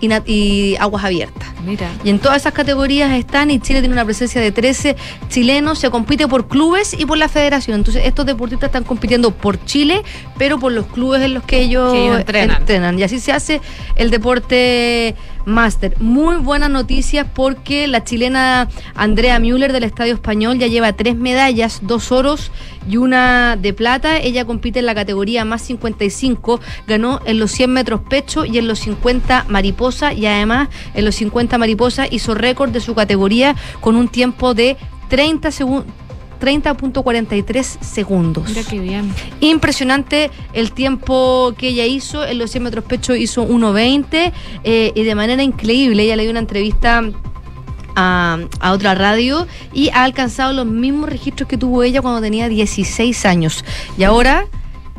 y, 0.00 0.76
aguas 0.78 1.04
abiertas. 1.04 1.48
Mira. 1.64 1.90
Y 2.04 2.10
en 2.10 2.18
todas 2.18 2.38
esas 2.38 2.52
categorías 2.52 3.12
están 3.12 3.50
y 3.50 3.58
Chile 3.58 3.80
tiene 3.80 3.94
una 3.94 4.04
presencia 4.04 4.40
de 4.40 4.52
13 4.52 4.96
chilenos, 5.28 5.78
se 5.78 5.90
compite 5.90 6.28
por 6.28 6.48
clubes 6.48 6.94
y 6.96 7.04
por 7.04 7.18
la 7.18 7.28
federación. 7.28 7.78
Entonces 7.78 8.02
estos 8.06 8.26
deportistas 8.26 8.68
están 8.68 8.84
compitiendo 8.84 9.32
por 9.32 9.62
Chile, 9.64 10.02
pero 10.36 10.58
por 10.58 10.72
los 10.72 10.86
clubes 10.86 11.22
en 11.22 11.34
los 11.34 11.42
que 11.42 11.60
ellos, 11.60 11.92
Que 11.92 12.04
ellos 12.04 12.18
entrenan. 12.18 12.98
Y 12.98 13.02
así 13.02 13.18
se 13.20 13.32
hace 13.32 13.60
el 13.96 14.10
deporte 14.10 15.16
máster. 15.48 16.00
Muy 16.00 16.36
buenas 16.36 16.70
noticias 16.70 17.26
porque 17.34 17.88
la 17.88 18.04
chilena 18.04 18.68
Andrea 18.94 19.40
Müller 19.40 19.72
del 19.72 19.84
Estadio 19.84 20.14
Español 20.14 20.58
ya 20.58 20.68
lleva 20.68 20.92
tres 20.92 21.16
medallas, 21.16 21.80
dos 21.82 22.12
oros 22.12 22.52
y 22.88 22.98
una 22.98 23.56
de 23.56 23.72
plata. 23.72 24.18
Ella 24.18 24.44
compite 24.44 24.78
en 24.78 24.86
la 24.86 24.94
categoría 24.94 25.44
más 25.44 25.62
55, 25.62 26.60
ganó 26.86 27.20
en 27.24 27.38
los 27.38 27.50
100 27.50 27.72
metros 27.72 28.00
pecho 28.08 28.44
y 28.44 28.58
en 28.58 28.68
los 28.68 28.78
50 28.80 29.46
mariposa 29.48 30.12
y 30.12 30.26
además 30.26 30.68
en 30.94 31.04
los 31.04 31.16
50 31.16 31.58
mariposa 31.58 32.06
hizo 32.08 32.34
récord 32.34 32.70
de 32.70 32.80
su 32.80 32.94
categoría 32.94 33.56
con 33.80 33.96
un 33.96 34.08
tiempo 34.08 34.54
de 34.54 34.76
30 35.08 35.50
segundos. 35.50 36.07
30.43 36.38 37.80
segundos. 37.80 38.48
Mira 38.48 38.62
qué 38.68 38.78
bien. 38.78 39.12
Impresionante 39.40 40.30
el 40.52 40.72
tiempo 40.72 41.54
que 41.56 41.68
ella 41.68 41.86
hizo. 41.86 42.24
En 42.24 42.38
los 42.38 42.50
100 42.50 42.62
metros 42.62 42.84
pecho 42.84 43.14
hizo 43.14 43.46
1.20 43.46 44.32
eh, 44.64 44.92
y 44.94 45.02
de 45.02 45.14
manera 45.14 45.42
increíble. 45.42 46.02
Ella 46.04 46.16
le 46.16 46.22
dio 46.22 46.30
una 46.30 46.40
entrevista 46.40 47.02
a, 47.96 48.38
a 48.60 48.72
otra 48.72 48.94
radio 48.94 49.46
y 49.72 49.90
ha 49.90 50.04
alcanzado 50.04 50.52
los 50.52 50.66
mismos 50.66 51.08
registros 51.08 51.48
que 51.48 51.58
tuvo 51.58 51.82
ella 51.82 52.02
cuando 52.02 52.20
tenía 52.20 52.48
16 52.48 53.26
años. 53.26 53.64
Y 53.96 54.04
ahora 54.04 54.46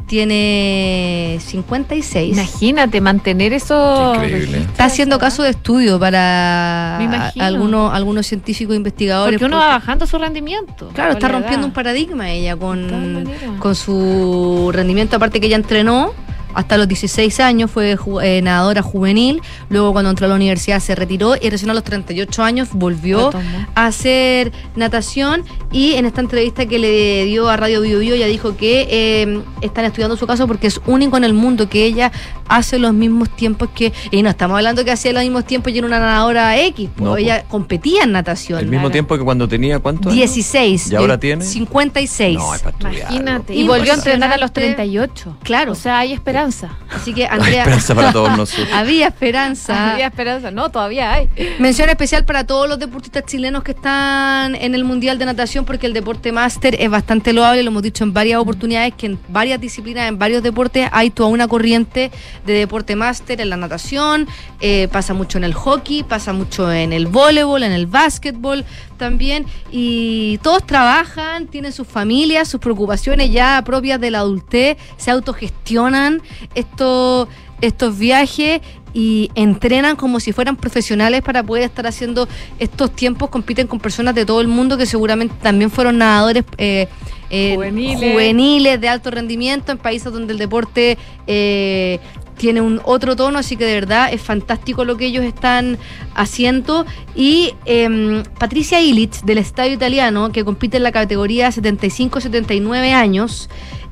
tiene 0.09 1.37
56. 1.39 2.33
Imagínate 2.35 2.99
mantener 2.99 3.53
eso. 3.53 4.15
Increíble. 4.15 4.61
Está 4.61 4.85
haciendo 4.85 5.19
caso 5.19 5.43
de 5.43 5.51
estudio 5.51 5.99
para 5.99 6.97
algunos, 7.39 7.93
algunos 7.93 8.25
científicos 8.25 8.75
investigadores. 8.75 9.39
Porque 9.39 9.45
uno 9.45 9.57
va 9.57 9.67
bajando 9.67 10.07
su 10.07 10.17
rendimiento. 10.17 10.89
Claro, 10.95 11.13
está 11.13 11.27
rompiendo 11.27 11.59
edad. 11.59 11.65
un 11.67 11.73
paradigma 11.73 12.31
ella 12.31 12.57
con, 12.57 13.29
con 13.59 13.75
su 13.75 14.71
rendimiento, 14.73 15.15
aparte 15.15 15.39
que 15.39 15.45
ella 15.45 15.57
entrenó 15.57 16.13
hasta 16.59 16.77
los 16.77 16.87
16 16.87 17.39
años, 17.39 17.71
fue 17.71 17.97
ju- 17.97 18.21
eh, 18.23 18.41
nadadora 18.41 18.81
juvenil, 18.81 19.41
luego 19.69 19.93
cuando 19.93 20.09
entró 20.09 20.25
a 20.25 20.29
la 20.29 20.35
universidad 20.35 20.79
se 20.79 20.93
retiró 20.95 21.35
y 21.41 21.49
recién 21.49 21.69
a 21.71 21.73
los 21.73 21.83
38 21.83 22.43
años 22.43 22.69
volvió 22.73 23.31
a 23.75 23.85
hacer 23.85 24.51
natación 24.75 25.43
y 25.71 25.93
en 25.93 26.05
esta 26.05 26.21
entrevista 26.21 26.65
que 26.65 26.79
le 26.79 27.25
dio 27.25 27.47
a 27.49 27.57
Radio 27.57 27.81
Bio 27.81 27.99
Bio 27.99 28.15
ella 28.15 28.27
dijo 28.27 28.57
que 28.57 28.87
eh, 28.89 29.41
están 29.61 29.85
estudiando 29.85 30.17
su 30.17 30.27
caso 30.27 30.47
porque 30.47 30.67
es 30.67 30.81
único 30.85 31.17
en 31.17 31.23
el 31.23 31.33
mundo 31.33 31.69
que 31.69 31.85
ella 31.85 32.11
hace 32.47 32.79
los 32.79 32.93
mismos 32.93 33.29
tiempos 33.35 33.69
que, 33.73 33.93
y 34.11 34.21
no 34.21 34.29
estamos 34.29 34.55
hablando 34.57 34.83
que 34.83 34.91
hacía 34.91 35.13
los 35.13 35.21
mismos 35.23 35.45
tiempos 35.45 35.71
y 35.73 35.77
era 35.77 35.87
una 35.87 35.99
nadadora 35.99 36.59
X, 36.59 36.89
po, 36.95 37.05
No, 37.05 37.17
ella 37.17 37.43
competía 37.47 38.03
en 38.03 38.11
natación. 38.11 38.59
El 38.59 38.67
mismo 38.67 38.89
tiempo 38.89 39.17
que 39.17 39.23
cuando 39.23 39.47
tenía, 39.47 39.79
¿cuánto? 39.79 40.09
16. 40.09 40.91
¿Y 40.91 40.95
ahora 40.95 41.19
tiene? 41.19 41.43
56. 41.45 42.37
No, 42.37 42.53
es 42.55 42.61
para 42.61 42.75
estudiar. 42.77 43.11
Imagínate. 43.11 43.53
Y 43.55 43.67
volvió 43.67 43.91
a 43.91 43.95
entrenar 43.95 44.31
a 44.33 44.37
los 44.37 44.49
Impresionante. 44.49 44.83
38. 44.83 45.37
Claro. 45.43 45.71
O 45.73 45.75
sea, 45.75 45.99
hay 45.99 46.13
esperanza. 46.13 46.48
Esperanza. 46.49 46.77
Así 46.89 47.13
que 47.13 47.23
Hay 47.29 47.29
Andrea. 47.39 47.59
esperanza 47.63 47.95
para 47.95 48.11
todos 48.11 48.29
nosotros. 48.37 48.67
Había 48.73 49.07
esperanza. 49.07 49.93
Había 49.93 50.07
esperanza. 50.07 50.51
No, 50.51 50.69
todavía 50.69 51.13
hay. 51.13 51.29
Mención 51.59 51.89
especial 51.89 52.25
para 52.25 52.45
todos 52.45 52.67
los 52.67 52.79
deportistas 52.79 53.25
chilenos 53.25 53.63
que 53.63 53.71
están 53.71 54.55
en 54.55 54.75
el 54.75 54.83
Mundial 54.83 55.17
de 55.17 55.25
Natación, 55.25 55.65
porque 55.65 55.87
el 55.87 55.93
deporte 55.93 56.31
máster 56.31 56.75
es 56.79 56.89
bastante 56.89 57.33
loable, 57.33 57.63
lo 57.63 57.71
hemos 57.71 57.83
dicho 57.83 58.03
en 58.03 58.13
varias 58.13 58.39
oportunidades, 58.39 58.93
que 58.95 59.07
en 59.07 59.19
varias 59.27 59.59
disciplinas, 59.61 60.07
en 60.07 60.17
varios 60.17 60.43
deportes, 60.43 60.89
hay 60.91 61.09
toda 61.09 61.29
una 61.29 61.47
corriente 61.47 62.11
de 62.45 62.53
deporte 62.53 62.95
máster 62.95 63.41
en 63.41 63.49
la 63.49 63.57
natación, 63.57 64.27
eh, 64.59 64.87
pasa 64.91 65.13
mucho 65.13 65.37
en 65.37 65.43
el 65.43 65.53
hockey, 65.53 66.03
pasa 66.03 66.33
mucho 66.33 66.71
en 66.71 66.93
el 66.93 67.07
voleibol, 67.07 67.63
en 67.63 67.71
el 67.71 67.87
básquetbol 67.87 68.65
también, 68.97 69.45
y 69.71 70.39
todos 70.39 70.65
trabajan, 70.65 71.47
tienen 71.47 71.71
sus 71.71 71.87
familias, 71.87 72.47
sus 72.47 72.59
preocupaciones 72.59 73.31
ya 73.31 73.61
propias 73.65 73.99
de 74.01 74.11
la 74.11 74.19
adultez, 74.19 74.77
se 74.97 75.11
autogestionan 75.11 76.21
estos 76.55 77.27
estos 77.61 77.97
viajes 77.97 78.61
y 78.93 79.31
entrenan 79.35 79.95
como 79.95 80.19
si 80.19 80.31
fueran 80.31 80.55
profesionales 80.55 81.21
para 81.21 81.43
poder 81.43 81.63
estar 81.63 81.85
haciendo 81.85 82.27
estos 82.57 82.95
tiempos, 82.95 83.29
compiten 83.29 83.67
con 83.67 83.79
personas 83.79 84.15
de 84.15 84.25
todo 84.25 84.41
el 84.41 84.47
mundo 84.47 84.77
que 84.77 84.85
seguramente 84.85 85.35
también 85.41 85.69
fueron 85.69 85.97
nadadores 85.97 86.43
eh, 86.57 86.87
eh, 87.29 87.53
Juveniles. 87.55 88.11
juveniles 88.11 88.81
de 88.81 88.89
alto 88.89 89.11
rendimiento 89.11 89.71
en 89.71 89.77
países 89.77 90.11
donde 90.11 90.33
el 90.33 90.39
deporte 90.39 90.97
eh, 91.27 91.99
tiene 92.37 92.61
un 92.61 92.81
otro 92.85 93.15
tono, 93.15 93.37
así 93.37 93.57
que 93.57 93.65
de 93.65 93.73
verdad 93.73 94.11
es 94.11 94.21
fantástico 94.21 94.85
lo 94.85 94.95
que 94.97 95.05
ellos 95.05 95.25
están 95.25 95.77
haciendo. 96.15 96.85
Y 97.13 97.53
em, 97.65 98.23
Patricia 98.39 98.79
Illich, 98.81 99.21
del 99.23 99.39
Estadio 99.39 99.73
Italiano, 99.73 100.31
que 100.31 100.45
compite 100.45 100.77
en 100.77 100.83
la 100.83 100.93
categoría 100.93 101.49
75-79 101.49 102.93
años, 102.93 103.49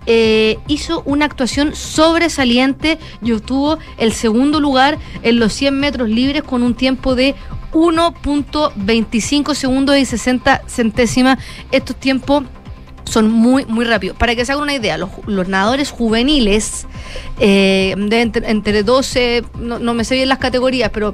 eh, 0.07 0.57
hizo 0.67 1.03
una 1.05 1.25
actuación 1.25 1.75
sobresaliente 1.75 2.97
y 3.21 3.33
obtuvo 3.33 3.77
el 3.97 4.13
segundo 4.13 4.61
lugar 4.61 4.97
en 5.21 5.37
los 5.37 5.53
100 5.53 5.79
metros 5.79 6.09
libres 6.09 6.43
con 6.43 6.63
un 6.63 6.75
tiempo 6.75 7.13
de 7.13 7.35
1.25 7.73 9.53
segundos 9.53 9.97
y 9.97 10.05
60 10.05 10.63
centésimas. 10.67 11.37
Estos 11.71 11.97
tiempos 11.97 12.43
son 13.07 13.31
muy, 13.31 13.65
muy 13.65 13.85
rápidos. 13.85 14.17
Para 14.17 14.35
que 14.35 14.45
se 14.45 14.51
hagan 14.51 14.63
una 14.63 14.75
idea, 14.75 14.97
los, 14.97 15.09
los 15.25 15.47
nadadores 15.47 15.91
juveniles, 15.91 16.85
eh, 17.39 17.95
de 17.97 18.21
entre, 18.21 18.49
entre 18.49 18.83
12, 18.83 19.43
no, 19.59 19.79
no 19.79 19.93
me 19.93 20.03
sé 20.03 20.15
bien 20.15 20.29
las 20.29 20.39
categorías, 20.39 20.91
pero 20.93 21.13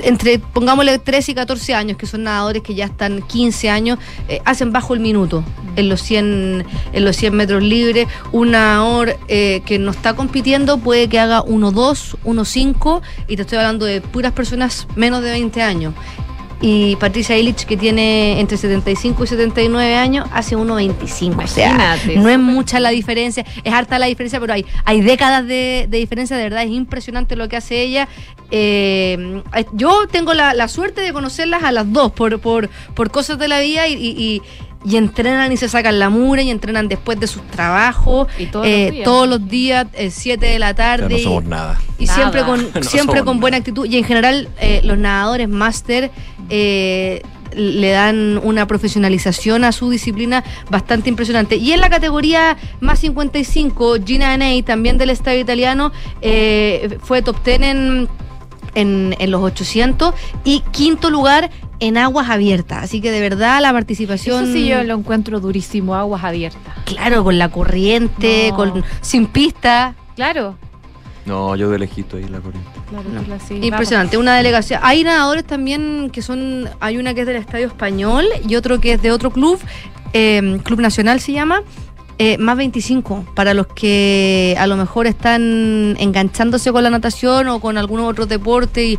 entre, 0.00 0.38
pongámosle 0.38 0.98
13 0.98 1.32
y 1.32 1.34
14 1.34 1.74
años, 1.74 1.96
que 1.96 2.06
son 2.06 2.24
nadadores 2.24 2.62
que 2.62 2.74
ya 2.74 2.86
están 2.86 3.22
15 3.22 3.70
años, 3.70 3.98
eh, 4.28 4.40
hacen 4.44 4.72
bajo 4.72 4.94
el 4.94 5.00
minuto 5.00 5.44
en 5.76 5.88
los 5.88 6.02
100, 6.02 6.64
en 6.92 7.04
los 7.04 7.16
100 7.16 7.34
metros 7.34 7.62
libres. 7.62 8.08
Un 8.32 8.52
nadador 8.52 9.16
eh, 9.28 9.62
que 9.66 9.78
no 9.78 9.90
está 9.90 10.14
compitiendo 10.14 10.78
puede 10.78 11.08
que 11.08 11.18
haga 11.18 11.42
1.2, 11.42 12.16
1.5, 12.24 13.02
y 13.28 13.36
te 13.36 13.42
estoy 13.42 13.58
hablando 13.58 13.84
de 13.84 14.00
puras 14.00 14.32
personas 14.32 14.86
menos 14.96 15.22
de 15.22 15.30
20 15.30 15.62
años 15.62 15.94
y 16.60 16.96
Patricia 16.96 17.36
Illich, 17.38 17.64
que 17.66 17.76
tiene 17.76 18.40
entre 18.40 18.56
75 18.56 19.22
y 19.24 19.26
79 19.28 19.94
años, 19.94 20.26
hace 20.32 20.56
1,25. 20.56 21.44
O 21.44 21.46
sea, 21.46 21.96
no 22.16 22.28
es 22.28 22.38
mucha 22.38 22.80
la 22.80 22.90
diferencia, 22.90 23.44
es 23.62 23.72
harta 23.72 23.98
la 23.98 24.06
diferencia, 24.06 24.40
pero 24.40 24.52
hay, 24.54 24.64
hay 24.84 25.00
décadas 25.00 25.46
de, 25.46 25.86
de 25.88 25.98
diferencia, 25.98 26.36
de 26.36 26.42
verdad, 26.42 26.64
es 26.64 26.70
impresionante 26.70 27.36
lo 27.36 27.48
que 27.48 27.56
hace 27.56 27.80
ella. 27.82 28.08
Eh, 28.50 29.42
yo 29.72 30.06
tengo 30.10 30.34
la, 30.34 30.54
la 30.54 30.68
suerte 30.68 31.00
de 31.00 31.12
conocerlas 31.12 31.62
a 31.62 31.70
las 31.72 31.92
dos 31.92 32.12
por, 32.12 32.40
por, 32.40 32.68
por 32.94 33.10
cosas 33.10 33.38
de 33.38 33.46
la 33.48 33.60
vida 33.60 33.86
y, 33.88 33.92
y- 33.94 34.16
y- 34.18 34.42
y 34.84 34.96
entrenan 34.96 35.50
y 35.52 35.56
se 35.56 35.68
sacan 35.68 35.98
la 35.98 36.08
mura 36.08 36.40
y 36.42 36.50
entrenan 36.50 36.86
después 36.88 37.18
de 37.18 37.26
sus 37.26 37.42
trabajos 37.48 38.28
Y 38.38 38.46
todos 38.46 38.66
eh, 38.66 38.84
los 38.86 38.92
días. 38.94 39.04
todos 39.04 39.28
los 39.28 39.48
días, 39.48 39.86
7 40.10 40.46
de 40.46 40.58
la 40.58 40.66
O 40.66 40.68
sea, 40.68 40.74
tarde. 40.76 41.08
no 41.08 41.18
y- 41.18 41.22
somos 41.22 41.44
nada. 41.44 41.80
y 41.98 42.04
Nada. 42.06 42.16
siempre 42.16 42.42
con 42.44 42.62
No 42.74 42.82
siempre 42.82 43.18
con 43.20 43.26
nada. 43.26 43.40
buena 43.40 43.56
actitud 43.56 43.86
y 43.86 43.96
en 43.98 44.04
general 44.04 44.48
eh, 44.60 44.80
los 44.84 44.96
nadadores 44.98 45.48
máster 45.48 46.10
eh, 46.48 47.22
le 47.54 47.90
dan 47.90 48.38
una 48.44 48.66
profesionalización 48.66 49.64
a 49.64 49.72
su 49.72 49.90
disciplina 49.90 50.44
bastante 50.70 51.08
impresionante 51.08 51.56
y 51.56 51.72
en 51.72 51.80
la 51.80 51.88
categoría 51.90 52.56
más 52.80 52.98
55 53.00 53.96
Gina 54.06 54.32
Aney 54.34 54.62
también 54.62 54.96
del 54.98 55.10
estadio 55.10 55.40
italiano 55.40 55.90
eh, 56.20 56.98
fue 57.02 57.22
top 57.22 57.42
10 57.44 57.60
en, 57.62 58.08
en, 58.80 59.14
en 59.18 59.30
los 59.30 59.42
800 59.42 60.14
y 60.44 60.60
quinto 60.70 61.10
lugar 61.10 61.50
en 61.80 61.96
aguas 61.96 62.28
abiertas 62.30 62.82
así 62.84 63.00
que 63.00 63.10
de 63.10 63.20
verdad 63.20 63.60
la 63.62 63.72
participación 63.72 64.44
Eso 64.44 64.52
sí 64.52 64.66
yo 64.68 64.82
lo 64.84 64.94
encuentro 64.94 65.38
durísimo, 65.40 65.94
aguas 65.94 66.24
abiertas. 66.24 66.60
claro 66.84 67.22
con 67.24 67.38
la 67.38 67.48
corriente 67.50 68.48
No. 68.50 68.56
con 68.56 68.84
sin 69.00 69.26
pista 69.26 69.94
Claro. 70.16 70.56
No, 71.26 71.54
yo 71.56 71.68
de 71.70 71.78
lejito 71.78 72.16
ahí 72.16 72.24
en 72.24 72.32
la 72.32 72.40
corriente. 72.40 72.70
claro, 72.88 73.08
No. 73.10 73.22
claro, 73.22 73.42
sí, 73.46 73.58
Impresionante, 73.62 74.16
una 74.16 74.34
delegación. 74.34 74.80
Hay 74.82 75.04
nadadores 75.04 75.44
también 75.44 76.08
que 76.10 76.22
son, 76.22 76.68
hay 76.80 76.96
una 76.96 77.12
que 77.14 77.20
es 77.20 77.26
del 77.26 77.36
Estadio 77.36 77.66
Español 77.66 78.24
y 78.48 78.56
otro 78.56 78.80
que 78.80 78.94
es 78.94 79.02
de 79.02 79.12
otro 79.12 79.30
club, 79.30 79.60
eh, 80.14 80.58
Club 80.64 80.80
Nacional 80.80 81.20
se 81.20 81.32
llama, 81.32 81.62
eh, 82.18 82.36
más 82.38 82.56
25, 82.56 83.24
para 83.34 83.54
los 83.54 83.66
que 83.68 84.56
a 84.58 84.66
lo 84.66 84.76
mejor 84.76 85.06
están 85.06 85.96
enganchándose 86.00 86.72
con 86.72 86.82
la 86.82 86.90
natación 86.90 87.46
o 87.48 87.60
con 87.60 87.78
algunos 87.78 88.08
otros 88.10 88.28
deportes 88.28 88.84
y 88.84 88.98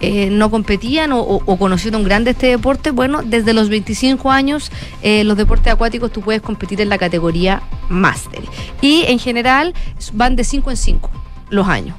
eh, 0.00 0.28
no 0.30 0.50
competían 0.50 1.12
o, 1.12 1.20
o- 1.20 1.42
o 1.44 1.56
conocieron 1.56 2.04
grande 2.04 2.30
este 2.30 2.46
deporte. 2.46 2.90
Bueno, 2.92 3.22
desde 3.24 3.52
los 3.52 3.68
25 3.68 4.30
años, 4.30 4.70
eh, 5.02 5.24
los 5.24 5.36
deportes 5.36 5.72
acuáticos 5.72 6.12
tú 6.12 6.20
puedes 6.20 6.42
competir 6.42 6.80
en 6.80 6.88
la 6.88 6.96
categoría 6.98 7.60
máster. 7.88 8.42
Y 8.80 9.02
en 9.08 9.18
general 9.18 9.74
van 10.12 10.36
de 10.36 10.44
5 10.44 10.70
en 10.70 10.76
5 10.76 11.10
los 11.50 11.66
años. 11.68 11.96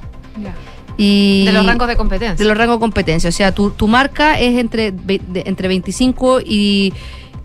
Y 0.98 1.44
De 1.46 1.52
los 1.52 1.64
rangos 1.66 1.88
de 1.88 1.96
competencia. 1.96 2.34
de 2.36 2.44
los 2.44 2.56
rangos 2.56 2.76
de 2.76 2.80
competencia. 2.80 3.28
O 3.28 3.32
sea, 3.32 3.52
tu, 3.54 3.70
tu 3.70 3.88
marca 3.88 4.38
es 4.38 4.58
entre, 4.58 4.92
de- 4.92 5.20
entre 5.46 5.68
25 5.68 6.40
y, 6.44 6.92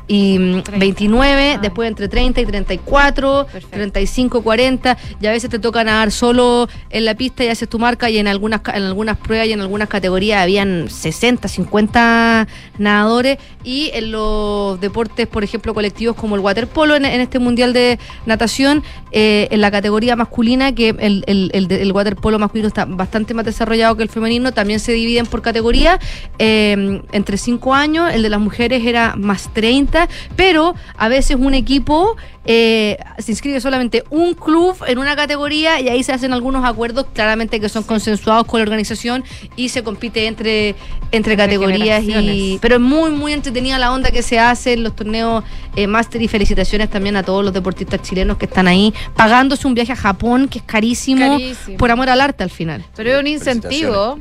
y 0.07 0.39
mm, 0.39 0.61
30. 0.63 0.77
29, 0.77 1.51
Ah. 1.55 1.59
después 1.61 1.87
entre 1.87 2.07
30 2.07 2.41
y 2.41 2.45
34, 2.45 3.45
Perfecto. 3.45 3.67
35, 3.77 4.41
40, 4.41 4.97
y 5.21 5.27
a 5.27 5.31
veces 5.31 5.49
te 5.49 5.59
toca 5.59 5.83
nadar 5.83 6.11
solo 6.11 6.67
en 6.89 7.05
la 7.05 7.15
pista 7.15 7.43
y 7.43 7.47
haces 7.49 7.67
tu 7.67 7.77
marca 7.79 8.09
y 8.09 8.17
en 8.17 8.27
algunas 8.27 8.61
en 8.73 8.83
algunas 8.83 9.17
pruebas 9.17 9.47
y 9.47 9.51
en 9.53 9.61
algunas 9.61 9.89
categorías 9.89 10.41
habían 10.41 10.89
60, 10.89 11.47
50 11.47 12.47
nadadores 12.77 13.37
y 13.63 13.89
en 13.93 14.11
los 14.11 14.79
deportes, 14.79 15.27
por 15.27 15.43
ejemplo, 15.43 15.73
colectivos 15.73 16.15
como 16.15 16.35
el 16.35 16.41
waterpolo 16.41 16.95
en, 16.95 17.05
en 17.05 17.19
este 17.21 17.39
mundial 17.39 17.73
de 17.73 17.99
natación, 18.25 18.83
eh, 19.11 19.47
en 19.51 19.61
la 19.61 19.71
categoría 19.71 20.15
masculina, 20.15 20.73
que 20.73 20.89
el, 20.99 21.23
el, 21.27 21.49
el, 21.53 21.67
de- 21.67 21.81
el 21.81 21.91
waterpolo 21.91 22.39
masculino 22.39 22.67
está 22.67 22.85
bastante 22.85 23.33
más 23.33 23.45
desarrollado 23.45 23.95
que 23.97 24.03
el 24.03 24.09
femenino, 24.09 24.53
también 24.53 24.79
se 24.79 24.91
dividen 24.93 25.25
por 25.25 25.41
categoría, 25.41 25.99
eh, 26.39 27.01
entre 27.11 27.37
5 27.37 27.73
años, 27.73 28.13
el 28.13 28.21
de 28.23 28.29
las 28.29 28.39
mujeres 28.39 28.85
era 28.85 29.15
más 29.17 29.49
30, 29.53 29.96
pero 30.35 30.75
a 30.97 31.07
veces 31.07 31.37
un 31.39 31.53
equipo 31.53 32.15
eh, 32.49 32.97
se 33.19 33.31
inscribe 33.31 33.59
solamente 33.59 34.03
un 34.09 34.33
club 34.33 34.75
en 34.87 34.99
una 34.99 35.17
categoría 35.17 35.81
y 35.81 35.89
ahí 35.89 36.01
se 36.01 36.13
hacen 36.13 36.31
algunos 36.31 36.63
acuerdos 36.63 37.05
claramente 37.13 37.59
que 37.59 37.67
son 37.67 37.83
consensuados 37.83 38.47
con 38.47 38.61
la 38.61 38.63
organización 38.63 39.25
y 39.57 39.69
se 39.69 39.83
compite 39.83 40.27
entre, 40.27 40.75
entre 41.11 41.35
categorías 41.35 42.03
y 42.03 42.57
pero 42.61 42.75
es 42.75 42.81
muy 42.81 43.11
muy 43.11 43.33
entretenida 43.33 43.77
la 43.77 43.91
onda 43.91 44.11
que 44.11 44.21
se 44.21 44.39
hace 44.39 44.73
en 44.73 44.83
los 44.83 44.95
torneos 44.95 45.43
eh, 45.75 45.87
máster 45.87 46.21
y 46.21 46.29
felicitaciones 46.29 46.89
también 46.89 47.17
a 47.17 47.23
todos 47.23 47.43
los 47.43 47.53
deportistas 47.53 48.01
chilenos 48.01 48.37
que 48.37 48.45
están 48.45 48.67
ahí 48.67 48.93
pagándose 49.15 49.67
un 49.67 49.73
viaje 49.73 49.91
a 49.91 49.97
Japón 49.97 50.47
que 50.47 50.59
es 50.59 50.63
carísimo, 50.63 51.33
Carísimo. 51.33 51.77
por 51.77 51.91
amor 51.91 52.09
al 52.09 52.21
arte 52.21 52.43
al 52.43 52.49
final. 52.49 52.85
Pero 52.95 53.11
es 53.11 53.19
un 53.19 53.27
incentivo 53.27 54.19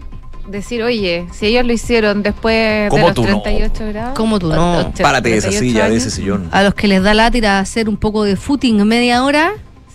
decir, 0.49 0.82
oye, 0.82 1.26
si 1.32 1.47
ellos 1.47 1.64
lo 1.66 1.72
hicieron 1.72 2.22
después 2.22 2.55
de 2.84 2.88
¿Cómo 2.90 3.07
los 3.07 3.14
tú 3.14 3.22
no? 3.24 3.42
38 3.42 3.86
grados. 3.88 4.14
¿Cómo 4.16 4.38
tú 4.38 4.49
no? 4.49 4.92
Párate 5.01 5.30
de 5.30 5.36
esa 5.38 5.49
38 5.49 5.59
silla, 5.61 5.80
de 5.84 5.90
años. 5.92 6.03
ese 6.03 6.11
sillón. 6.11 6.49
a 6.53 6.62
los 6.62 6.74
que 6.74 6.88
les 6.88 7.03
da 7.03 7.14
látira 7.14 7.59
hacer 7.59 7.88
un 7.88 7.97
poco 7.97 8.24
de 8.24 8.36
footing 8.36 8.80
en 8.80 8.88
media 8.88 9.24
hora 9.24 9.53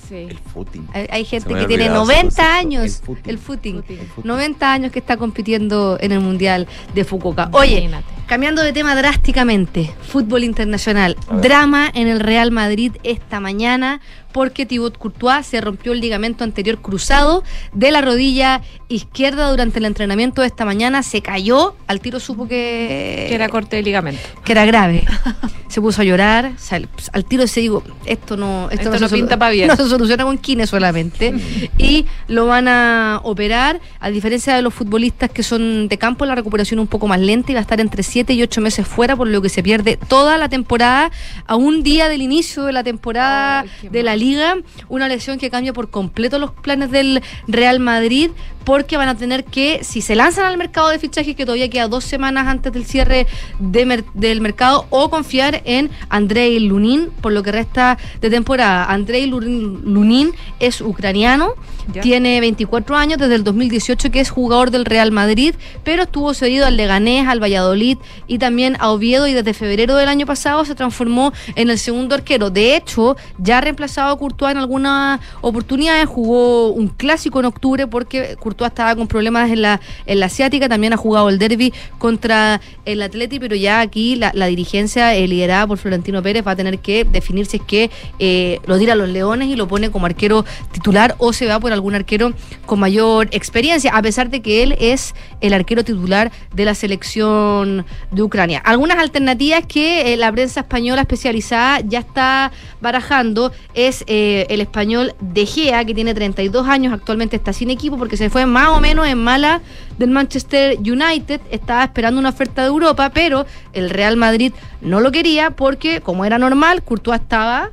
Sí. 0.09 0.27
El 0.29 0.39
footing. 0.39 0.87
Hay, 0.93 1.07
hay 1.09 1.23
gente 1.23 1.47
que 1.53 1.65
tiene 1.67 1.83
olvidado 1.85 2.03
ese 2.11 2.23
90 2.23 2.35
concepto. 2.35 2.51
años, 2.59 2.83
El 2.83 2.91
footing. 3.05 3.29
el 3.29 3.37
Footing. 3.37 3.75
El 3.77 4.07
footing. 4.07 4.27
90 4.27 4.73
años 4.73 4.91
que 4.91 4.99
está 4.99 5.15
compitiendo 5.15 5.97
en 6.01 6.11
el 6.11 6.19
Mundial 6.19 6.67
de 6.93 7.05
Fukuoka. 7.05 7.47
Oye, 7.53 7.77
Imagínate. 7.79 8.05
Cambiando 8.31 8.61
de 8.61 8.71
tema 8.71 8.95
drásticamente, 8.95 9.93
fútbol 10.07 10.45
internacional, 10.45 11.17
drama 11.41 11.91
en 11.93 12.07
el 12.07 12.21
Real 12.21 12.49
Madrid 12.49 12.93
esta 13.03 13.41
mañana 13.41 13.99
porque 14.31 14.65
Thibaut 14.65 14.97
Courtois 14.97 15.45
se 15.45 15.59
rompió 15.59 15.91
el 15.91 15.99
ligamento 15.99 16.45
anterior 16.45 16.79
cruzado 16.81 17.43
de 17.73 17.91
la 17.91 17.99
rodilla 18.01 18.61
izquierda 18.87 19.49
durante 19.49 19.79
el 19.79 19.85
entrenamiento 19.85 20.39
de 20.41 20.47
esta 20.47 20.63
mañana, 20.63 21.03
se 21.03 21.21
cayó, 21.21 21.75
al 21.87 21.99
tiro 21.99 22.21
supo 22.21 22.47
que, 22.47 23.25
Que 23.27 23.35
era 23.35 23.49
corte 23.49 23.75
de 23.75 23.83
ligamento. 23.83 24.21
que 24.45 24.51
era 24.53 24.65
grave. 24.65 25.03
Se 25.67 25.79
puso 25.79 26.01
a 26.01 26.03
llorar, 26.03 26.51
o 26.53 26.59
sea, 26.59 26.81
al, 27.13 27.23
tiro 27.23 27.47
se 27.47 27.61
digo, 27.61 27.81
esto 28.05 28.35
no, 28.35 28.69
esto, 28.71 28.91
Esto 28.91 28.93
se 28.95 28.99
no 28.99 29.07
solu- 29.07 29.19
pinta 29.21 29.37
pa' 29.39 29.49
bien. 29.51 29.67
No 29.69 29.77
se 29.77 29.87
soluciona 29.87 30.25
con 30.25 30.37
kine 30.37 30.67
solamente. 30.67 31.33
y 31.77 32.05
lo 32.27 32.45
van 32.45 32.67
a 32.67 33.21
operar, 33.23 33.79
a 34.01 34.09
diferencia 34.09 34.53
de 34.53 34.61
los 34.61 34.73
futbolistas 34.73 35.29
que 35.29 35.43
son 35.43 35.87
de 35.87 35.97
campo, 35.97 36.25
la 36.25 36.35
recuperación 36.35 36.79
es 36.79 36.81
un 36.81 36.87
poco 36.87 37.07
más 37.07 37.21
lenta 37.21 37.53
y 37.53 37.55
va 37.55 37.59
a 37.59 37.61
estar 37.61 37.79
entre 37.79 38.03
7 38.03 38.20
y 38.29 38.41
8 38.41 38.61
meses 38.61 38.87
fuera, 38.87 39.15
por 39.15 39.27
lo 39.27 39.41
que 39.41 39.49
se 39.49 39.61
pierde 39.61 39.97
toda 39.97 40.37
la 40.37 40.47
temporada, 40.47 41.11
a 41.47 41.55
un 41.55 41.83
día 41.83 42.07
del 42.07 42.21
inicio 42.21 42.63
de 42.63 42.71
la 42.71 42.83
temporada 42.83 43.61
Ay, 43.61 43.89
de 43.89 44.03
la. 44.03 44.11
Liga, 44.21 44.57
una 44.87 45.07
lesión 45.07 45.39
que 45.39 45.49
cambia 45.49 45.73
por 45.73 45.89
completo 45.89 46.37
los 46.37 46.51
planes 46.51 46.91
del 46.91 47.23
Real 47.47 47.79
Madrid, 47.79 48.29
porque 48.63 48.97
van 48.97 49.09
a 49.09 49.15
tener 49.15 49.43
que, 49.43 49.83
si 49.83 50.01
se 50.01 50.15
lanzan 50.15 50.45
al 50.45 50.57
mercado 50.57 50.89
de 50.89 50.99
fichajes, 50.99 51.35
que 51.35 51.45
todavía 51.45 51.69
queda 51.69 51.87
dos 51.87 52.03
semanas 52.03 52.47
antes 52.47 52.71
del 52.73 52.85
cierre 52.85 53.27
de 53.59 53.85
mer- 53.85 54.05
del 54.13 54.41
mercado, 54.41 54.85
o 54.89 55.09
confiar 55.09 55.61
en 55.65 55.89
Andrei 56.09 56.59
Lunin 56.59 57.09
por 57.21 57.31
lo 57.31 57.43
que 57.43 57.51
resta 57.51 57.97
de 58.21 58.29
temporada. 58.29 58.85
Andrei 58.85 59.25
Lunin, 59.27 60.31
es 60.59 60.81
ucraniano, 60.81 61.53
Ya. 61.93 62.01
tiene 62.01 62.39
24 62.39 62.95
años, 62.95 63.17
desde 63.17 63.35
el 63.35 63.43
2018 63.43 64.11
que 64.11 64.19
es 64.19 64.29
jugador 64.29 64.69
del 64.71 64.85
Real 64.85 65.11
Madrid, 65.11 65.55
pero 65.83 66.03
estuvo 66.03 66.33
cedido 66.33 66.65
al 66.67 66.77
Leganés, 66.77 67.27
al 67.27 67.41
Valladolid 67.41 67.97
y 68.27 68.37
también 68.37 68.77
a 68.79 68.91
Oviedo 68.91 69.27
y 69.27 69.33
desde 69.33 69.53
febrero 69.53 69.95
del 69.95 70.07
año 70.07 70.25
pasado 70.25 70.63
se 70.65 70.75
transformó 70.75 71.33
en 71.55 71.69
el 71.69 71.79
segundo 71.79 72.13
arquero. 72.15 72.49
De 72.49 72.75
hecho, 72.75 73.17
ya 73.37 73.57
ha 73.57 73.61
reemplazado 73.61 74.13
a 74.13 74.19
Courtois 74.19 74.51
en 74.51 74.57
algunas 74.57 75.19
oportunidades, 75.41 76.05
jugó 76.07 76.67
un 76.69 76.87
clásico 76.89 77.39
en 77.39 77.45
octubre 77.45 77.87
porque 77.87 78.35
Courtois 78.39 78.50
estaba 78.59 78.95
con 78.95 79.07
problemas 79.07 79.51
en 79.51 79.61
la, 79.61 79.81
en 80.05 80.19
la 80.19 80.27
asiática, 80.27 80.69
también 80.69 80.93
ha 80.93 80.97
jugado 80.97 81.29
el 81.29 81.39
derby 81.39 81.73
contra 81.97 82.61
el 82.85 83.01
Atleti, 83.01 83.39
pero 83.39 83.55
ya 83.55 83.81
aquí 83.81 84.15
la, 84.15 84.31
la 84.33 84.47
dirigencia 84.47 85.15
eh, 85.15 85.27
liderada 85.27 85.67
por 85.67 85.77
Florentino 85.77 86.21
Pérez 86.21 86.45
va 86.45 86.51
a 86.51 86.55
tener 86.55 86.79
que 86.79 87.03
definir 87.03 87.45
si 87.45 87.57
es 87.57 87.63
que 87.63 87.91
eh, 88.19 88.59
lo 88.65 88.77
tira 88.77 88.93
a 88.93 88.95
los 88.95 89.09
Leones 89.09 89.47
y 89.47 89.55
lo 89.55 89.67
pone 89.67 89.91
como 89.91 90.05
arquero 90.05 90.45
titular 90.71 91.15
o 91.17 91.33
se 91.33 91.47
va 91.47 91.59
por 91.59 91.73
algún 91.73 91.95
arquero 91.95 92.33
con 92.65 92.79
mayor 92.79 93.27
experiencia, 93.31 93.91
a 93.95 94.01
pesar 94.01 94.29
de 94.29 94.41
que 94.41 94.63
él 94.63 94.75
es 94.79 95.13
el 95.41 95.53
arquero 95.53 95.83
titular 95.83 96.31
de 96.53 96.65
la 96.65 96.75
selección 96.75 97.85
de 98.11 98.23
Ucrania. 98.23 98.59
Algunas 98.59 98.97
alternativas 98.97 99.65
que 99.67 100.13
eh, 100.13 100.17
la 100.17 100.31
prensa 100.31 100.61
española 100.61 101.01
especializada 101.01 101.79
ya 101.81 101.99
está 101.99 102.51
barajando 102.81 103.51
es 103.73 104.03
eh, 104.07 104.45
el 104.49 104.61
español 104.61 105.13
De 105.19 105.45
Gea, 105.45 105.85
que 105.85 105.93
tiene 105.93 106.13
32 106.13 106.67
años, 106.67 106.93
actualmente 106.93 107.35
está 107.35 107.53
sin 107.53 107.69
equipo 107.69 107.97
porque 107.97 108.17
se 108.17 108.29
fue 108.29 108.40
más 108.45 108.69
o 108.69 108.79
menos 108.79 109.07
en 109.07 109.17
mala 109.17 109.61
del 109.97 110.09
Manchester 110.09 110.77
United, 110.79 111.41
estaba 111.51 111.83
esperando 111.83 112.19
una 112.19 112.29
oferta 112.29 112.61
de 112.61 112.69
Europa, 112.69 113.11
pero 113.13 113.45
el 113.73 113.89
Real 113.89 114.17
Madrid 114.17 114.53
no 114.81 114.99
lo 114.99 115.11
quería 115.11 115.51
porque, 115.51 116.01
como 116.01 116.25
era 116.25 116.37
normal, 116.37 116.83
Courtois 116.83 117.21
estaba 117.21 117.71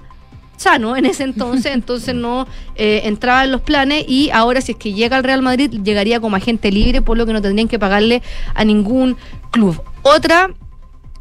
sano 0.58 0.96
en 0.96 1.06
ese 1.06 1.24
entonces, 1.24 1.72
entonces 1.74 2.14
no 2.14 2.46
eh, 2.76 3.02
entraba 3.04 3.44
en 3.44 3.52
los 3.52 3.62
planes 3.62 4.04
y 4.06 4.30
ahora 4.30 4.60
si 4.60 4.72
es 4.72 4.78
que 4.78 4.92
llega 4.92 5.16
al 5.16 5.24
Real 5.24 5.40
Madrid 5.40 5.70
llegaría 5.82 6.20
como 6.20 6.36
agente 6.36 6.70
libre, 6.70 7.00
por 7.00 7.16
lo 7.16 7.24
que 7.24 7.32
no 7.32 7.40
tendrían 7.40 7.68
que 7.68 7.78
pagarle 7.78 8.22
a 8.54 8.64
ningún 8.64 9.16
club. 9.50 9.80
Otra 10.02 10.50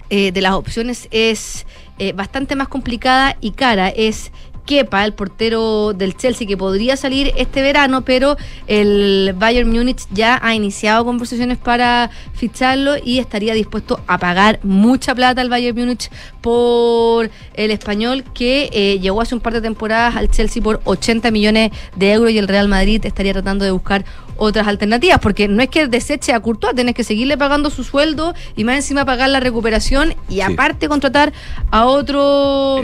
eh, 0.10 0.32
de 0.32 0.42
las 0.42 0.54
opciones 0.54 1.08
es 1.12 1.66
eh, 2.00 2.14
bastante 2.14 2.56
más 2.56 2.68
complicada 2.68 3.38
y 3.42 3.52
cara, 3.52 3.90
es 3.90 4.32
Kepa, 4.68 5.04
el 5.06 5.14
portero 5.14 5.94
del 5.94 6.16
Chelsea, 6.16 6.46
que 6.46 6.58
podría 6.58 6.96
salir 6.98 7.34
este 7.38 7.64
verano, 7.64 8.04
pero 8.04 8.38
el 8.68 9.34
Bayern 9.36 9.72
Múnich 9.72 10.06
ya 10.12 10.40
ha 10.44 10.54
iniciado 10.54 11.04
conversaciones 11.06 11.58
para 11.58 12.12
ficharlo 12.34 12.96
y 13.04 13.18
estaría 13.18 13.56
dispuesto 13.56 14.00
a 14.06 14.20
pagar 14.20 14.60
mucha 14.62 15.16
plata 15.16 15.42
al 15.42 15.50
Bayern 15.50 15.76
Múnich 15.76 16.12
por 16.42 17.32
el 17.56 17.72
español 17.72 18.24
que 18.36 18.70
eh, 18.72 19.00
llegó 19.00 19.22
hace 19.22 19.34
un 19.34 19.42
par 19.42 19.54
de 19.54 19.62
temporadas 19.62 20.16
al 20.16 20.30
Chelsea 20.30 20.62
por 20.62 20.82
80 20.84 21.32
millones 21.32 21.72
de 21.96 22.12
euros 22.12 22.32
y 22.32 22.38
el 22.38 22.48
Real 22.48 22.68
Madrid 22.68 23.04
estaría 23.06 23.34
tratando 23.34 23.66
de 23.66 23.72
buscar 23.72 24.06
otras 24.36 24.68
alternativas, 24.68 25.20
porque 25.20 25.48
no 25.48 25.64
es 25.64 25.70
que 25.70 25.88
deseche 25.88 26.34
a 26.34 26.40
Courtois, 26.42 26.76
tenés 26.76 26.94
que 26.94 27.04
seguirle 27.04 27.38
pagando 27.38 27.70
su 27.70 27.84
sueldo 27.84 28.34
y 28.56 28.66
más 28.66 28.76
encima 28.76 29.06
pagar 29.06 29.30
la 29.30 29.40
recuperación 29.40 30.14
y 30.30 30.42
aparte 30.42 30.88
contratar 30.88 31.34
a 31.72 31.86
otro 31.86 32.84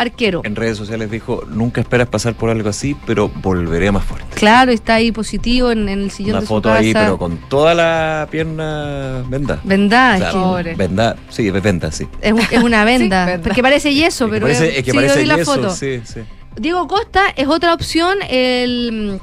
arquero. 0.00 0.40
En 0.44 0.56
redes 0.56 0.76
sociales 0.76 1.10
dijo, 1.10 1.44
nunca 1.48 1.80
esperas 1.80 2.08
pasar 2.08 2.34
por 2.34 2.50
algo 2.50 2.68
así, 2.68 2.96
pero 3.06 3.28
volveré 3.28 3.90
más 3.92 4.04
fuerte. 4.04 4.26
Claro, 4.34 4.72
está 4.72 4.94
ahí 4.94 5.12
positivo 5.12 5.70
en, 5.70 5.88
en 5.88 6.00
el 6.00 6.10
sillón 6.10 6.32
Una 6.32 6.40
de 6.40 6.46
foto 6.46 6.68
su 6.68 6.72
casa. 6.74 6.78
ahí, 6.80 6.92
pero 6.94 7.18
con 7.18 7.36
toda 7.48 7.74
la 7.74 8.26
pierna 8.30 9.24
vendada. 9.28 9.60
Vendada, 9.64 10.16
O 10.32 10.52
sea, 10.54 10.60
es 10.60 10.66
que-. 10.66 10.74
Vendada, 10.74 11.16
sí, 11.28 11.48
es 11.48 11.62
venda, 11.62 11.92
sí. 11.92 12.06
Es, 12.20 12.32
un- 12.32 12.40
es 12.40 12.62
una 12.62 12.84
venda, 12.84 13.24
Sí, 13.26 13.30
venda. 13.32 13.42
porque 13.44 13.62
parece 13.62 13.94
yeso, 13.94 14.24
Es 14.26 14.30
que 14.30 14.34
pero 14.34 14.46
parece, 14.46 14.78
es, 14.78 14.84
que 14.84 14.90
sí, 14.90 14.96
parece 14.96 15.14
yo 15.16 15.20
vi 15.20 15.26
la 15.26 15.36
yeso, 15.36 15.54
foto. 15.54 15.70
sí, 15.70 16.00
sí. 16.04 16.20
Diego 16.56 16.88
Costa 16.88 17.22
es 17.36 17.46
otra 17.46 17.72
opción. 17.74 18.18
El, 18.28 19.20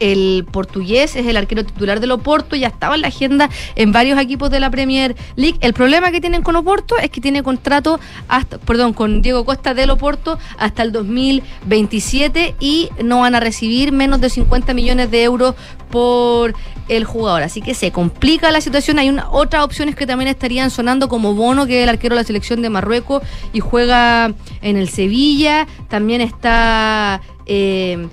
el 0.00 0.46
portugués 0.50 1.14
es 1.14 1.26
el 1.26 1.36
arquero 1.36 1.64
titular 1.64 2.00
del 2.00 2.10
Oporto, 2.10 2.56
ya 2.56 2.68
estaba 2.68 2.94
en 2.94 3.02
la 3.02 3.08
agenda 3.08 3.48
en 3.76 3.92
varios 3.92 4.18
equipos 4.18 4.50
de 4.50 4.60
la 4.60 4.70
Premier 4.70 5.14
League. 5.36 5.58
El 5.60 5.74
problema 5.74 6.10
que 6.10 6.20
tienen 6.20 6.42
con 6.42 6.56
Oporto 6.56 6.96
es 6.98 7.10
que 7.10 7.20
tiene 7.20 7.42
contrato 7.42 8.00
hasta, 8.28 8.58
perdón, 8.58 8.92
con 8.92 9.22
Diego 9.22 9.44
Costa 9.44 9.74
del 9.74 9.90
Oporto 9.90 10.38
hasta 10.58 10.82
el 10.82 10.92
2027 10.92 12.56
y 12.58 12.88
no 13.04 13.20
van 13.20 13.34
a 13.34 13.40
recibir 13.40 13.92
menos 13.92 14.20
de 14.20 14.30
50 14.30 14.74
millones 14.74 15.10
de 15.10 15.22
euros 15.22 15.54
por 15.90 16.54
el 16.88 17.04
jugador. 17.04 17.42
Así 17.42 17.60
que 17.60 17.74
se 17.74 17.92
complica 17.92 18.50
la 18.50 18.60
situación. 18.60 18.98
Hay 18.98 19.08
una, 19.08 19.30
otras 19.30 19.64
opciones 19.64 19.94
que 19.94 20.06
también 20.06 20.28
estarían 20.28 20.70
sonando 20.70 21.08
como 21.08 21.34
Bono, 21.34 21.66
que 21.66 21.78
es 21.78 21.82
el 21.84 21.88
arquero 21.88 22.14
de 22.14 22.22
la 22.22 22.26
selección 22.26 22.62
de 22.62 22.70
Marruecos 22.70 23.22
y 23.52 23.60
juega 23.60 24.32
en 24.62 24.76
el 24.76 24.88
Sevilla. 24.88 25.66
También 25.88 26.20
está 26.20 27.20
eh, 27.46 28.08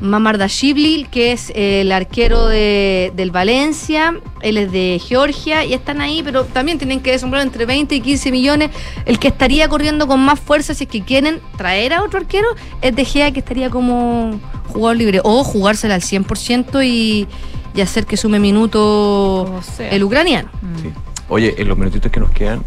Mamardashvili, 0.00 1.06
que 1.10 1.32
es 1.32 1.52
el 1.54 1.92
arquero 1.92 2.46
de, 2.46 3.12
del 3.16 3.30
Valencia. 3.30 4.14
Él 4.42 4.56
es 4.56 4.72
de 4.72 5.00
Georgia 5.04 5.64
y 5.64 5.74
están 5.74 6.00
ahí, 6.00 6.22
pero 6.22 6.44
también 6.44 6.78
tienen 6.78 7.00
que 7.00 7.12
desombrar 7.12 7.42
entre 7.42 7.66
20 7.66 7.94
y 7.94 8.00
15 8.00 8.30
millones. 8.30 8.70
El 9.06 9.18
que 9.18 9.28
estaría 9.28 9.68
corriendo 9.68 10.06
con 10.06 10.20
más 10.20 10.38
fuerza 10.38 10.74
si 10.74 10.84
es 10.84 10.90
que 10.90 11.02
quieren 11.02 11.40
traer 11.56 11.92
a 11.92 12.02
otro 12.02 12.20
arquero 12.20 12.48
es 12.82 12.94
De 12.94 13.04
Gea, 13.04 13.32
que 13.32 13.40
estaría 13.40 13.70
como 13.70 14.38
jugador 14.68 14.96
libre. 14.96 15.20
O 15.24 15.44
jugársela 15.44 15.94
al 15.94 16.02
100% 16.02 16.84
y, 16.84 17.26
y 17.74 17.80
hacer 17.80 18.06
que 18.06 18.16
sume 18.16 18.38
minuto 18.38 19.60
sea. 19.76 19.90
el 19.90 20.04
ucraniano. 20.04 20.48
Sí. 20.82 20.90
Oye, 21.28 21.54
en 21.58 21.68
los 21.68 21.76
minutitos 21.76 22.10
que 22.10 22.20
nos 22.20 22.30
quedan, 22.30 22.64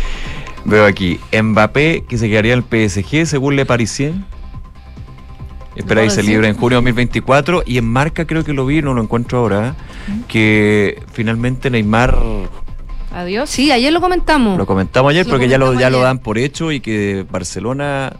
veo 0.64 0.86
aquí 0.86 1.20
Mbappé 1.32 2.04
que 2.08 2.16
se 2.16 2.28
quedaría 2.28 2.54
en 2.54 2.64
el 2.70 2.88
PSG 2.88 3.26
según 3.26 3.56
Le 3.56 3.66
Parisien. 3.66 4.24
Espera 5.80 6.04
y 6.04 6.10
se 6.10 6.22
libra 6.22 6.48
en 6.48 6.54
junio 6.54 6.78
de 6.80 6.84
2024. 6.84 7.62
Y 7.66 7.78
en 7.78 7.86
marca 7.86 8.26
creo 8.26 8.44
que 8.44 8.52
lo 8.52 8.66
vi, 8.66 8.82
no 8.82 8.94
lo 8.94 9.02
encuentro 9.02 9.38
ahora. 9.38 9.76
Que 10.28 11.02
finalmente 11.12 11.70
Neymar, 11.70 12.16
Adiós. 13.12 13.50
Sí, 13.50 13.72
ayer 13.72 13.92
lo 13.92 14.00
comentamos. 14.00 14.56
lo 14.56 14.66
comentamos 14.66 15.10
ayer, 15.10 15.26
Lo 15.26 15.32
porque 15.32 15.48
ya 15.48 15.58
lo, 15.58 15.74
ya 15.74 15.90
lo 15.90 16.00
dan 16.00 16.18
por 16.18 16.38
hecho 16.38 16.70
y 16.72 16.80
que 16.80 17.26
Barcelona. 17.30 18.12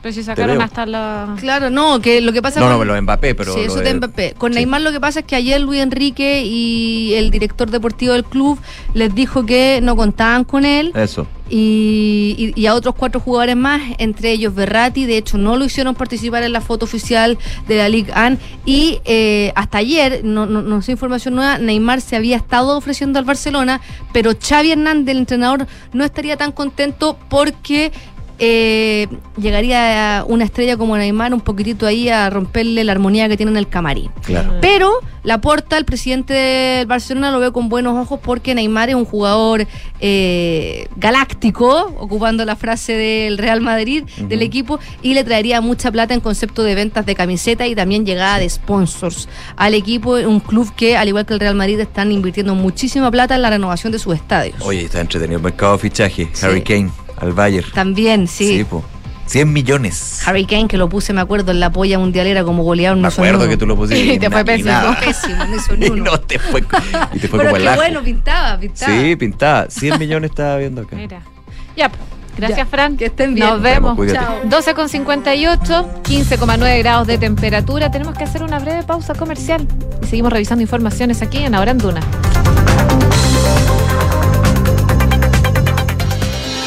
Pero 0.00 0.12
si 0.14 0.22
sacaron 0.22 0.62
hasta 0.62 0.86
la. 0.86 1.34
Claro, 1.40 1.70
no, 1.70 2.00
que 2.00 2.20
lo 2.20 2.32
que 2.32 2.40
pasa 2.40 2.60
No, 2.60 2.66
con- 2.68 2.78
no, 2.78 2.84
lo 2.84 2.94
de 2.94 3.00
Mbappé, 3.02 3.34
pero. 3.34 3.52
sí, 3.54 3.60
eso 3.62 3.76
de- 3.80 3.94
Mbappé. 3.94 4.34
Con 4.38 4.52
sí. 4.52 4.56
Neymar 4.58 4.80
lo 4.82 4.92
que 4.92 5.00
pasa 5.00 5.20
es 5.20 5.26
que 5.26 5.34
ayer 5.34 5.60
Luis 5.60 5.80
Enrique 5.80 6.42
y 6.44 7.14
el 7.14 7.30
director 7.30 7.68
deportivo 7.70 8.12
del 8.12 8.24
club 8.24 8.60
les 8.94 9.12
dijo 9.14 9.44
que 9.44 9.80
no 9.82 9.96
contaban 9.96 10.44
con 10.44 10.64
él 10.64 10.92
Eso. 10.94 11.26
y, 11.50 12.52
y- 12.54 12.66
a 12.66 12.74
otros 12.74 12.94
cuatro 12.94 13.20
jugadores 13.20 13.56
más, 13.56 13.80
entre 13.98 14.30
ellos 14.32 14.54
Berratti, 14.54 15.04
de 15.06 15.16
hecho 15.16 15.36
no 15.38 15.56
lo 15.56 15.64
hicieron 15.64 15.94
participar 15.94 16.42
en 16.44 16.52
la 16.52 16.60
foto 16.60 16.84
oficial 16.84 17.36
de 17.66 17.78
la 17.78 17.88
Ligue 17.88 18.12
1 18.16 18.36
y 18.66 19.00
eh, 19.04 19.52
hasta 19.56 19.78
ayer, 19.78 20.20
no, 20.22 20.46
no, 20.46 20.62
no 20.62 20.80
sé 20.82 20.92
información 20.92 21.34
nueva, 21.34 21.58
Neymar 21.58 22.00
se 22.00 22.14
había 22.16 22.36
estado 22.36 22.76
ofreciendo 22.76 23.18
al 23.18 23.24
Barcelona, 23.24 23.80
pero 24.12 24.30
Xavi 24.40 24.72
Hernández, 24.72 25.12
el 25.12 25.18
entrenador, 25.18 25.66
no 25.92 26.04
estaría 26.04 26.36
tan 26.36 26.52
contento 26.52 27.18
porque... 27.28 27.90
eh, 28.38 29.08
llegaría 29.40 30.24
una 30.26 30.44
estrella 30.44 30.76
como 30.76 30.96
Neymar 30.96 31.34
un 31.34 31.40
poquitito 31.40 31.86
ahí 31.86 32.08
a 32.08 32.30
romperle 32.30 32.84
la 32.84 32.92
armonía 32.92 33.28
que 33.28 33.36
tiene 33.36 33.52
en 33.52 33.58
el 33.58 33.68
camarín. 33.68 34.10
Claro. 34.24 34.54
Pero 34.60 35.00
Laporta, 35.24 35.76
el 35.76 35.84
presidente 35.84 36.32
del 36.32 36.86
Barcelona, 36.86 37.30
lo 37.30 37.40
ve 37.40 37.52
con 37.52 37.68
buenos 37.68 37.94
ojos 37.98 38.18
porque 38.22 38.54
Neymar 38.54 38.88
es 38.88 38.94
un 38.94 39.04
jugador 39.04 39.66
eh, 40.00 40.86
galáctico, 40.96 41.94
ocupando 41.98 42.44
la 42.44 42.56
frase 42.56 42.94
del 42.94 43.36
Real 43.36 43.60
Madrid, 43.60 44.04
del 44.18 44.40
equipo, 44.42 44.78
y 45.02 45.14
le 45.14 45.24
traería 45.24 45.60
mucha 45.60 45.90
plata 45.90 46.14
en 46.14 46.20
concepto 46.20 46.62
de 46.62 46.74
ventas 46.74 47.04
de 47.04 47.14
camiseta 47.14 47.66
y 47.66 47.74
también 47.74 48.06
llegada 48.06 48.38
de 48.38 48.48
sponsors 48.48 49.28
al 49.56 49.74
equipo, 49.74 50.12
un 50.12 50.40
club 50.40 50.72
que, 50.74 50.96
al 50.96 51.08
igual 51.08 51.26
que 51.26 51.34
el 51.34 51.40
Real 51.40 51.54
Madrid, 51.54 51.78
están 51.80 52.10
invirtiendo 52.10 52.54
muchísima 52.54 53.10
plata 53.10 53.34
en 53.34 53.42
la 53.42 53.50
renovación 53.50 53.92
de 53.92 53.98
sus 53.98 54.14
estadios. 54.14 54.56
Oye, 54.62 54.84
está 54.84 55.00
entretenido 55.00 55.38
el 55.38 55.44
mercado 55.44 55.72
de 55.72 55.78
fichaje. 55.80 56.28
Sí. 56.32 56.46
Harry 56.46 56.62
Kane 56.62 56.90
al 57.20 57.32
Bayern. 57.32 57.70
También, 57.72 58.26
sí. 58.28 58.58
Sí, 58.58 58.64
po. 58.64 58.84
100 59.26 59.52
millones. 59.52 60.22
Harry 60.26 60.46
Kane, 60.46 60.68
que 60.68 60.78
lo 60.78 60.88
puse, 60.88 61.12
me 61.12 61.20
acuerdo, 61.20 61.52
en 61.52 61.60
la 61.60 61.70
polla 61.70 61.98
mundialera 61.98 62.44
como 62.44 62.62
goleador. 62.62 62.96
Me 62.98 63.08
acuerdo 63.08 63.40
uno. 63.40 63.48
que 63.50 63.56
tú 63.58 63.66
lo 63.66 63.76
pusiste. 63.76 64.02
Y 64.14 64.18
te 64.18 64.30
fue 64.30 64.42
pésimo. 64.44 64.96
Pésimo, 65.04 65.44
no 65.44 65.54
hizo 65.56 65.76
ni 65.76 65.86
uno. 65.88 66.04
no 66.12 66.20
te 66.20 66.38
fue, 66.38 66.60
y 67.12 67.18
te 67.18 67.28
fue 67.28 67.38
Pero 67.38 67.50
como 67.50 67.56
el 67.56 67.62
qué 67.62 67.74
bueno, 67.76 68.02
pintaba, 68.02 68.58
pintaba. 68.58 68.92
Sí, 68.92 69.16
pintada. 69.16 69.66
100 69.70 69.98
millones 69.98 70.30
estaba 70.30 70.56
viendo 70.56 70.80
acá. 70.82 70.96
Mira. 70.96 71.20
Ya, 71.76 71.90
pues. 71.90 72.00
Gracias, 72.38 72.58
Ya. 72.58 72.66
Fran. 72.66 72.96
Que 72.96 73.06
estén 73.06 73.34
bien. 73.34 73.48
Nos 73.48 73.60
vemos. 73.60 73.96
cuídate. 73.96 74.18
Chao. 74.24 74.36
12 74.44 74.74
con 74.74 74.88
58, 74.88 75.90
15,9 76.04 76.78
grados 76.78 77.06
de 77.06 77.18
temperatura. 77.18 77.90
Tenemos 77.90 78.16
que 78.16 78.24
hacer 78.24 78.42
una 78.42 78.60
breve 78.60 78.84
pausa 78.84 79.14
comercial 79.14 79.66
y 80.02 80.06
seguimos 80.06 80.32
revisando 80.32 80.62
informaciones 80.62 81.20
aquí 81.20 81.38
en 81.38 81.54
Ahora 81.54 81.72
en 81.72 81.78
Duna. 81.78 82.00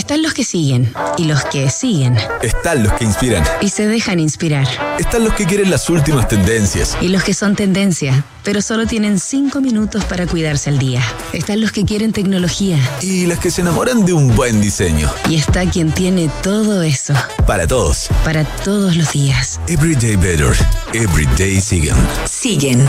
Están 0.00 0.22
los 0.22 0.32
que 0.32 0.44
siguen 0.44 0.90
y 1.18 1.24
los 1.24 1.44
que 1.44 1.68
siguen 1.68 2.16
Están 2.40 2.82
los 2.82 2.94
que 2.94 3.04
inspiran. 3.04 3.44
y 3.60 3.68
se 3.68 3.86
dejan 3.86 4.18
inspirar. 4.18 4.66
Están 4.98 5.24
los 5.24 5.34
que 5.34 5.44
quieren 5.44 5.70
las 5.70 5.90
últimas 5.90 6.26
tendencias. 6.26 6.96
Y 7.02 7.08
los 7.08 7.22
que 7.22 7.34
son 7.34 7.54
tendencia, 7.54 8.24
pero 8.42 8.62
solo 8.62 8.86
tienen 8.86 9.20
cinco 9.20 9.60
minutos 9.60 10.02
para 10.06 10.26
cuidarse 10.26 10.70
al 10.70 10.78
día. 10.78 11.02
Están 11.34 11.60
los 11.60 11.70
que 11.72 11.84
quieren 11.84 12.12
tecnología. 12.14 12.78
Y 13.02 13.26
las 13.26 13.40
que 13.40 13.50
se 13.50 13.60
enamoran 13.60 14.06
de 14.06 14.14
un 14.14 14.34
buen 14.34 14.62
diseño. 14.62 15.12
Y 15.28 15.36
está 15.36 15.66
quien 15.68 15.92
tiene 15.92 16.30
todo 16.42 16.80
eso. 16.80 17.12
Para 17.46 17.66
todos. 17.66 18.08
Para 18.24 18.44
todos 18.44 18.96
los 18.96 19.12
días. 19.12 19.60
Everyday 19.68 20.16
better. 20.16 20.56
Everyday 20.94 21.60
siguen. 21.60 21.94
Siguen. 22.24 22.88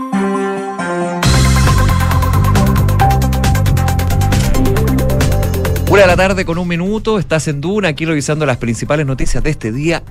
Una 5.91 6.03
de 6.03 6.07
la 6.07 6.15
tarde 6.15 6.45
con 6.45 6.57
un 6.57 6.69
minuto, 6.69 7.19
estás 7.19 7.49
en 7.49 7.59
Duna, 7.59 7.89
aquí 7.89 8.05
revisando 8.05 8.45
las 8.45 8.55
principales 8.55 9.05
noticias 9.05 9.43
de 9.43 9.49
este 9.49 9.73
día 9.73 10.03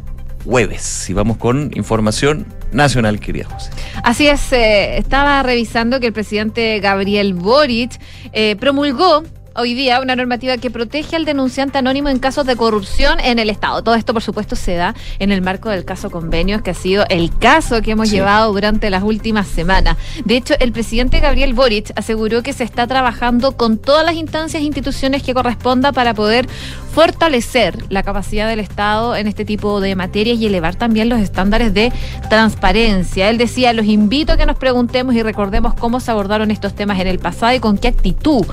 jueves. 0.45 1.09
Y 1.09 1.15
vamos 1.15 1.39
con 1.39 1.71
información 1.75 2.45
nacional, 2.71 3.19
querida 3.19 3.47
José. 3.47 3.71
Así 4.05 4.29
es, 4.29 4.53
eh, 4.53 4.99
estaba 4.99 5.43
revisando 5.43 5.99
que 5.99 6.09
el 6.09 6.13
presidente 6.13 6.79
Gabriel 6.81 7.33
Boric 7.33 7.99
eh, 8.33 8.57
promulgó 8.57 9.23
hoy 9.55 9.75
día 9.75 10.01
una 10.01 10.17
normativa 10.17 10.57
que 10.59 10.71
protege 10.71 11.17
al 11.17 11.25
denunciante 11.25 11.79
anónimo 11.79 12.09
en 12.09 12.19
casos 12.19 12.47
de 12.47 12.57
corrupción 12.57 13.19
en 13.21 13.39
el 13.39 13.51
Estado. 13.51 13.83
Todo 13.83 13.95
esto, 13.95 14.13
por 14.13 14.23
supuesto, 14.23 14.57
se 14.57 14.75
da 14.75 14.95
en 15.19 15.33
el 15.33 15.43
marco 15.43 15.69
del 15.69 15.85
caso 15.85 16.11
convenios, 16.11 16.63
que 16.63 16.71
ha 16.71 16.75
sido 16.75 17.05
el 17.09 17.37
caso 17.39 17.83
que 17.83 17.93
hemos 17.93 18.09
Sí. 18.09 18.17
llevado 18.17 18.53
durante 18.53 18.91
las 18.91 19.03
últimas 19.03 19.47
semanas. 19.47 19.97
De 20.25 20.37
hecho, 20.37 20.55
el 20.61 20.73
presidente 20.73 21.21
Gabriel 21.21 21.55
Boric 21.55 21.93
aseguró 21.97 22.43
que 22.43 22.53
se 22.53 22.65
está 22.65 22.87
trabajando 22.87 23.57
con 23.57 23.79
todas 23.79 24.05
las 24.05 24.15
instancias 24.15 24.63
e 24.63 24.67
instituciones 24.67 25.23
que 25.23 25.35
corresponda 25.35 25.93
para 25.93 26.15
poder 26.15 26.47
fortalecer 26.93 27.85
la 27.89 28.03
capacidad 28.03 28.49
del 28.49 28.61
Estado 28.61 29.15
en 29.15 29.27
este 29.29 29.45
tipo 29.45 29.81
de 29.81 29.95
materias 29.95 30.39
y 30.39 30.47
elevar 30.47 30.75
también 30.75 31.09
los 31.09 31.21
estándares 31.21 31.73
de 31.73 31.93
transparencia. 32.29 33.31
Él 33.31 33.39
decía, 33.39 33.73
los 33.73 33.87
invito 33.87 34.33
a 34.33 34.37
que 34.37 34.47
nos 34.47 34.57
preguntemos 34.57 35.15
y 35.15 35.23
recordemos 35.23 35.75
cómo 35.75 36.01
se 36.01 36.11
abordaron 36.11 36.51
estos 36.51 36.75
temas 36.75 36.99
en 36.99 37.07
el 37.07 37.19
pasado 37.19 37.55
y 37.55 37.61
con 37.61 37.79
qué 37.79 37.89
actitud, 37.89 38.45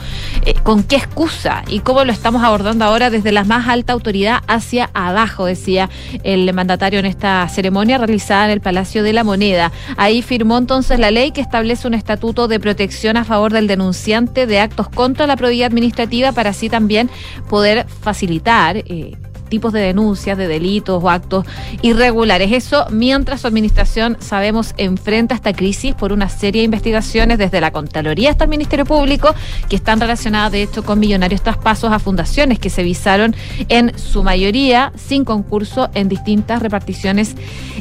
eh, 0.46 0.54
con 0.64 0.84
qué 0.84 0.98
excusa 0.98 1.64
y 1.68 1.80
cómo 1.80 2.04
lo 2.04 2.12
estamos 2.12 2.44
abordando 2.44 2.86
ahora 2.86 3.10
desde 3.10 3.32
la 3.32 3.44
más 3.44 3.68
alta 3.68 3.94
autoridad 3.94 4.44
hacia 4.48 4.92
abajo, 4.94 5.46
decía 5.46 5.90
el 6.24 6.54
mandatario 6.54 7.00
en 7.00 7.06
esta 7.06 7.48
ceremonia 7.50 7.98
realizada 7.98 8.46
en 8.46 8.52
el 8.52 8.62
Palacio 8.62 9.02
de 9.02 9.14
la 9.14 9.24
Moneda. 9.24 9.72
Ahí 9.98 10.22
firmó 10.22 10.58
entonces 10.58 11.00
la 11.00 11.10
ley 11.10 11.32
que 11.32 11.42
establece 11.42 11.88
un 11.88 11.96
estatuto 11.96 12.48
de 12.48 12.60
protección 12.60 13.18
a 13.18 13.24
favor 13.24 13.52
del 13.52 13.68
denunciante 13.68 14.46
de 14.46 14.60
actos 14.60 14.90
contra 14.90 15.26
la 15.26 15.36
probidad 15.36 15.68
administrativa 15.68 16.32
para 16.32 16.52
así 16.52 16.70
también 16.70 17.10
poder 17.50 17.88
facilitar 18.02 18.27
eh, 18.30 19.16
tipos 19.48 19.74
de 19.74 19.80
denuncias 19.80 20.38
de 20.38 20.48
delitos 20.48 21.04
o 21.04 21.10
actos 21.10 21.46
irregulares. 21.82 22.52
Eso 22.52 22.86
mientras 22.92 23.42
su 23.42 23.48
administración, 23.48 24.18
sabemos, 24.20 24.74
enfrenta 24.78 25.36
esta 25.36 25.54
crisis 25.54 25.96
por 25.96 26.12
una 26.14 26.30
serie 26.30 26.62
de 26.62 26.66
investigaciones 26.66 27.38
desde 27.38 27.62
la 27.62 27.72
Contraloría 27.72 28.32
hasta 28.32 28.44
el 28.44 28.50
Ministerio 28.50 28.86
Público 28.86 29.34
que 29.70 29.76
están 29.76 30.00
relacionadas, 30.00 30.52
de 30.52 30.64
hecho, 30.64 30.84
con 30.84 31.00
millonarios 31.00 31.42
traspasos 31.42 31.92
a 31.92 32.00
fundaciones 32.00 32.60
que 32.60 32.70
se 32.70 32.84
visaron 32.84 33.36
en 33.70 33.98
su 33.98 34.24
mayoría 34.24 34.92
sin 34.96 35.26
concurso 35.26 35.90
en 35.94 36.10
distintas 36.10 36.62
reparticiones 36.62 37.36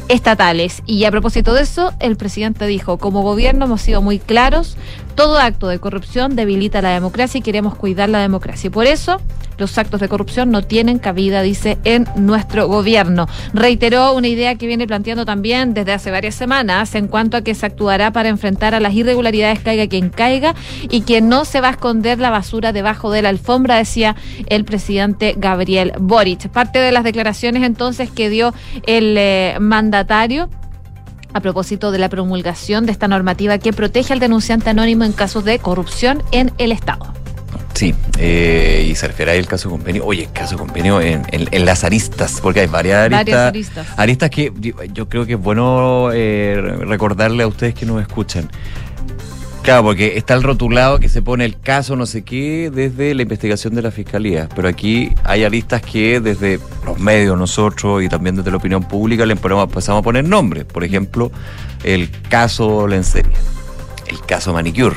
estatales. 0.07 0.81
Y 0.85 1.03
a 1.05 1.11
propósito 1.11 1.53
de 1.53 1.63
eso, 1.63 1.93
el 1.99 2.15
presidente 2.17 2.65
dijo, 2.65 2.97
como 2.97 3.21
gobierno 3.21 3.65
hemos 3.65 3.81
sido 3.81 4.01
muy 4.01 4.19
claros 4.19 4.77
Todo 5.17 5.39
acto 5.39 5.67
de 5.67 5.79
corrupción 5.79 6.35
debilita 6.35 6.79
la 6.79 6.91
democracia 6.91 7.39
y 7.39 7.41
queremos 7.41 7.73
cuidar 7.73 8.07
la 8.07 8.19
democracia. 8.19 8.67
Y 8.67 8.69
por 8.69 8.85
eso 8.85 9.19
los 9.57 9.75
actos 9.79 9.99
de 9.99 10.09
corrupción 10.09 10.51
no 10.51 10.61
tienen 10.61 10.99
cabida, 10.99 11.41
dice, 11.41 11.79
en 11.85 12.05
nuestro 12.15 12.67
gobierno. 12.67 13.27
Reiteró 13.51 14.13
una 14.13 14.27
idea 14.27 14.53
que 14.53 14.67
viene 14.67 14.85
planteando 14.85 15.25
también 15.25 15.73
desde 15.73 15.93
hace 15.93 16.11
varias 16.11 16.35
semanas 16.35 16.93
en 16.93 17.07
cuanto 17.07 17.35
a 17.35 17.41
que 17.41 17.55
se 17.55 17.65
actuará 17.65 18.11
para 18.11 18.29
enfrentar 18.29 18.75
a 18.75 18.79
las 18.79 18.93
irregularidades 18.93 19.59
caiga 19.59 19.87
quien 19.87 20.09
caiga 20.09 20.53
y 20.87 21.01
que 21.01 21.19
no 21.19 21.45
se 21.45 21.61
va 21.61 21.69
a 21.69 21.71
esconder 21.71 22.19
la 22.19 22.29
basura 22.29 22.71
debajo 22.71 23.09
de 23.09 23.23
la 23.23 23.29
alfombra, 23.29 23.77
decía 23.77 24.15
el 24.45 24.65
presidente 24.65 25.33
Gabriel 25.35 25.93
Boric. 25.99 26.47
Parte 26.49 26.77
de 26.77 26.91
las 26.91 27.03
declaraciones 27.03 27.63
entonces 27.63 28.11
que 28.11 28.29
dio 28.29 28.53
el 28.85 29.15
eh, 29.17 29.57
mandatario 29.59 30.47
a 31.33 31.39
propósito 31.39 31.91
de 31.91 31.99
la 31.99 32.09
promulgación 32.09 32.85
de 32.85 32.91
esta 32.91 33.07
normativa 33.07 33.57
que 33.57 33.73
protege 33.73 34.13
al 34.13 34.19
denunciante 34.19 34.69
anónimo 34.69 35.03
en 35.03 35.11
casos 35.13 35.43
de 35.45 35.59
corrupción 35.59 36.23
en 36.31 36.51
el 36.57 36.71
Estado. 36.71 37.13
Sí, 37.73 37.93
eh, 38.17 38.87
y 38.89 38.95
se 38.95 39.07
refiere 39.07 39.33
ahí 39.33 39.37
el 39.37 39.45
caso 39.45 39.69
convenio. 39.69 40.03
Oye, 40.03 40.27
caso 40.33 40.57
convenio 40.57 40.99
en, 40.99 41.21
en- 41.31 41.47
en 41.51 41.65
las 41.65 41.83
aristas, 41.83 42.39
porque 42.41 42.61
hay 42.61 42.67
varias 42.67 42.97
aristas. 43.05 43.19
Varias 43.25 43.39
aristas. 43.47 43.87
Aristas 43.97 44.29
que 44.31 44.51
yo, 44.59 44.83
yo 44.93 45.07
creo 45.07 45.27
que 45.27 45.33
es 45.33 45.39
bueno 45.39 46.09
eh, 46.11 46.59
recordarle 46.87 47.43
a 47.43 47.47
ustedes 47.47 47.75
que 47.75 47.85
nos 47.85 48.01
escuchan. 48.01 48.49
Claro, 49.67 49.83
porque 49.83 50.15
está 50.15 50.33
el 50.33 50.43
rotulado 50.43 50.97
que 50.97 51.09
se 51.09 51.21
pone 51.21 51.43
el 51.43 51.59
caso 51.59 51.97
no 51.97 52.05
sé 52.05 52.23
qué 52.23 52.71
desde 52.73 53.13
la 53.13 53.23
investigación 53.23 53.75
de 53.75 53.81
la 53.81 53.91
fiscalía, 53.91 54.47
pero 54.55 54.69
aquí 54.69 55.11
hay 55.25 55.43
aristas 55.43 55.81
que 55.81 56.21
desde 56.21 56.61
los 56.85 56.97
medios, 56.97 57.37
nosotros 57.37 58.01
y 58.01 58.07
también 58.07 58.37
desde 58.37 58.49
la 58.49 58.55
opinión 58.55 58.85
pública 58.85 59.25
le 59.25 59.35
ponemos, 59.35 59.65
empezamos 59.65 59.99
a 59.99 60.03
poner 60.03 60.23
nombres. 60.23 60.63
Por 60.63 60.85
ejemplo, 60.85 61.33
el 61.83 62.09
caso 62.29 62.87
Lenceria, 62.87 63.35
el 64.07 64.21
caso 64.21 64.53
Manicure. 64.53 64.95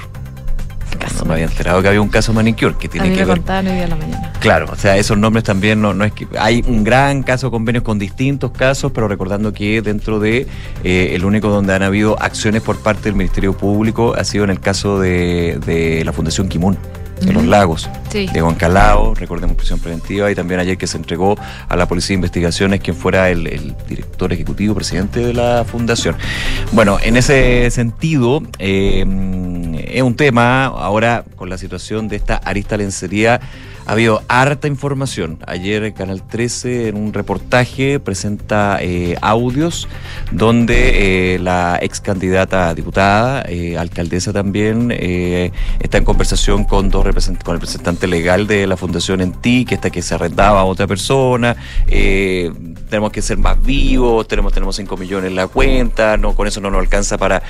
No 1.18 1.24
me 1.24 1.34
había 1.34 1.46
enterado 1.46 1.82
que 1.82 1.88
había 1.88 2.00
un 2.00 2.08
caso 2.08 2.32
Manicure 2.32 2.74
que 2.78 2.86
A 2.86 2.90
tiene 2.90 3.08
mí 3.08 3.14
que 3.14 3.24
me 3.24 3.34
ver 3.34 3.66
hoy 3.66 3.74
día 3.74 3.88
la 3.88 3.96
mañana. 3.96 4.32
Claro, 4.40 4.66
o 4.70 4.76
sea, 4.76 4.96
esos 4.96 5.18
nombres 5.18 5.44
también 5.44 5.80
no, 5.80 5.94
no 5.94 6.04
es 6.04 6.12
que 6.12 6.26
hay 6.38 6.62
un 6.66 6.84
gran 6.84 7.22
caso 7.22 7.48
de 7.48 7.50
convenios 7.50 7.84
con 7.84 7.98
distintos 7.98 8.50
casos, 8.52 8.92
pero 8.92 9.08
recordando 9.08 9.52
que 9.52 9.82
dentro 9.82 10.20
de 10.20 10.46
eh, 10.84 11.12
el 11.14 11.24
único 11.24 11.48
donde 11.48 11.74
han 11.74 11.82
habido 11.82 12.20
acciones 12.20 12.62
por 12.62 12.78
parte 12.78 13.04
del 13.04 13.14
Ministerio 13.14 13.56
Público 13.56 14.14
ha 14.16 14.24
sido 14.24 14.44
en 14.44 14.50
el 14.50 14.60
caso 14.60 15.00
de, 15.00 15.58
de 15.64 16.04
la 16.04 16.12
Fundación 16.12 16.48
Kimun. 16.48 16.78
De 17.20 17.32
los 17.32 17.44
lagos, 17.44 17.88
Sí. 18.10 18.26
de 18.26 18.54
Calao, 18.56 19.14
recordemos 19.14 19.56
prisión 19.56 19.78
preventiva, 19.78 20.30
y 20.30 20.34
también 20.34 20.58
ayer 20.58 20.78
que 20.78 20.86
se 20.86 20.96
entregó 20.96 21.38
a 21.68 21.76
la 21.76 21.86
Policía 21.86 22.08
de 22.08 22.14
Investigaciones 22.14 22.80
quien 22.80 22.96
fuera 22.96 23.28
el, 23.30 23.46
el 23.46 23.74
director 23.88 24.32
ejecutivo, 24.32 24.74
presidente 24.74 25.20
de 25.20 25.34
la 25.34 25.64
fundación. 25.64 26.16
Bueno, 26.72 26.98
en 27.02 27.16
ese 27.16 27.70
sentido, 27.70 28.42
eh, 28.58 29.04
es 29.86 30.02
un 30.02 30.14
tema 30.16 30.64
ahora 30.66 31.24
con 31.36 31.48
la 31.50 31.58
situación 31.58 32.08
de 32.08 32.16
esta 32.16 32.36
arista 32.36 32.76
lencería. 32.76 33.40
Ha 33.90 33.94
habido 33.94 34.22
harta 34.28 34.68
información. 34.68 35.40
Ayer 35.48 35.82
el 35.82 35.92
Canal 35.92 36.22
13 36.22 36.86
en 36.86 36.96
un 36.96 37.12
reportaje 37.12 37.98
presenta 37.98 38.78
eh, 38.80 39.16
audios 39.20 39.88
donde 40.30 41.34
eh, 41.34 41.38
la 41.40 41.76
ex 41.82 42.00
candidata 42.00 42.72
diputada, 42.72 43.42
eh, 43.48 43.76
alcaldesa 43.76 44.32
también, 44.32 44.92
está 45.80 45.98
en 45.98 46.04
conversación 46.04 46.62
con 46.62 46.88
dos 46.88 47.04
represent- 47.04 47.42
con 47.42 47.56
el 47.56 47.60
representante 47.60 48.06
legal 48.06 48.46
de 48.46 48.68
la 48.68 48.76
Fundación 48.76 49.20
en 49.22 49.32
ti, 49.32 49.64
que 49.64 49.74
está 49.74 49.90
que 49.90 50.02
se 50.02 50.14
arrendaba 50.14 50.60
a 50.60 50.64
otra 50.66 50.86
persona. 50.86 51.56
tenemos 51.88 53.10
que 53.10 53.22
ser 53.22 53.38
más 53.38 53.60
vivos, 53.60 54.28
tenemos, 54.28 54.52
tenemos 54.52 54.76
5 54.76 54.96
millones 54.96 55.30
en 55.30 55.34
la 55.34 55.48
cuenta, 55.48 56.16
no, 56.16 56.36
con 56.36 56.46
eso 56.46 56.60
no 56.60 56.70
nos 56.70 56.78
alcanza 56.78 57.18
para 57.18 57.42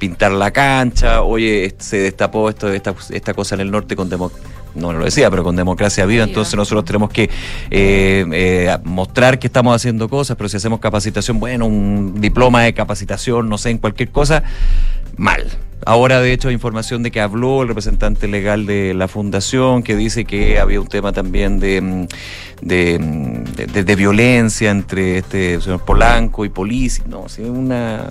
pintar 0.00 0.32
la 0.32 0.50
cancha. 0.50 1.22
Oye, 1.22 1.76
se 1.78 1.98
destapó 1.98 2.48
esto, 2.50 2.72
esta, 2.72 2.92
esta 3.10 3.34
cosa 3.34 3.54
en 3.54 3.60
el 3.60 3.70
norte 3.70 3.94
con 3.94 4.10
demo- 4.10 4.32
no 4.76 4.92
lo 4.92 5.04
decía, 5.04 5.30
pero 5.30 5.42
con 5.42 5.56
democracia 5.56 6.06
viva, 6.06 6.24
entonces 6.24 6.54
nosotros 6.54 6.84
tenemos 6.84 7.10
que 7.10 7.24
eh, 7.70 8.24
eh, 8.32 8.76
mostrar 8.84 9.38
que 9.38 9.46
estamos 9.46 9.74
haciendo 9.74 10.08
cosas, 10.08 10.36
pero 10.36 10.48
si 10.48 10.56
hacemos 10.56 10.80
capacitación, 10.80 11.40
bueno, 11.40 11.66
un 11.66 12.20
diploma 12.20 12.62
de 12.62 12.74
capacitación, 12.74 13.48
no 13.48 13.58
sé, 13.58 13.70
en 13.70 13.78
cualquier 13.78 14.10
cosa, 14.10 14.42
mal. 15.16 15.42
Ahora, 15.84 16.20
de 16.20 16.32
hecho, 16.32 16.48
hay 16.48 16.54
información 16.54 17.02
de 17.02 17.10
que 17.10 17.20
habló 17.20 17.62
el 17.62 17.68
representante 17.68 18.26
legal 18.28 18.66
de 18.66 18.92
la 18.94 19.08
fundación, 19.08 19.82
que 19.82 19.94
dice 19.94 20.24
que 20.24 20.58
había 20.58 20.80
un 20.80 20.88
tema 20.88 21.12
también 21.12 21.60
de, 21.60 21.80
mm, 21.80 22.06
de, 22.62 22.98
mm, 22.98 23.44
de- 23.72 23.84
de- 23.84 23.96
violencia 23.96 24.70
entre 24.70 25.18
este 25.18 25.60
señor 25.60 25.84
Polanco 25.84 26.44
y 26.44 26.48
Polici. 26.48 27.02
No, 27.06 27.28
sí, 27.28 27.42
una... 27.42 28.06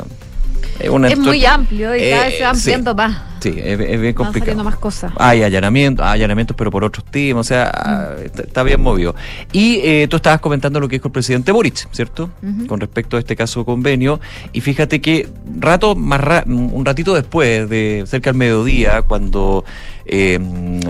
Es, 0.79 0.89
una 0.89 1.07
Es 1.07 1.17
muy 1.17 1.45
amplio 1.45 1.95
y 1.95 1.99
cada 2.09 2.27
Eh, 2.27 2.29
vez 2.29 2.37
se 2.37 2.43
va 2.43 2.53
sí. 2.53 2.59
ampliando 2.59 2.95
más. 2.95 3.17
Sí, 3.39 3.53
es, 3.57 3.79
es 3.79 4.01
bien 4.01 4.13
complicado. 4.13 4.63
más 4.63 4.75
cosas. 4.77 5.11
Hay 5.17 5.43
allanamientos, 5.43 6.03
hay 6.05 6.13
allanamientos, 6.19 6.57
pero 6.57 6.71
por 6.71 6.83
otros 6.83 7.05
temas, 7.05 7.41
o 7.41 7.47
sea, 7.47 7.71
ah, 7.73 8.09
está, 8.23 8.63
bien 8.63 8.81
movido. 8.81 9.15
Y 9.51 9.81
eh, 9.83 10.07
tú 10.09 10.15
estabas 10.17 10.39
comentando 10.41 10.79
lo 10.79 10.87
que 10.87 10.95
dijo 10.95 11.07
el 11.09 11.11
presidente 11.11 11.51
Boric, 11.51 11.87
¿cierto? 11.91 12.31
Con 12.67 12.79
respecto 12.79 13.17
a 13.17 13.19
este 13.19 13.35
caso 13.35 13.63
convenio. 13.63 14.19
Y 14.51 14.61
fíjate 14.61 14.99
que 14.99 15.29
rato 15.59 15.95
más 15.95 16.19
ra- 16.21 16.43
un 16.47 16.83
ratito 16.85 17.13
después, 17.13 17.69
de 17.69 18.03
cerca 18.07 18.31
al 18.31 18.35
mediodía, 18.35 19.03
cuando 19.03 19.63
eh, 20.05 20.39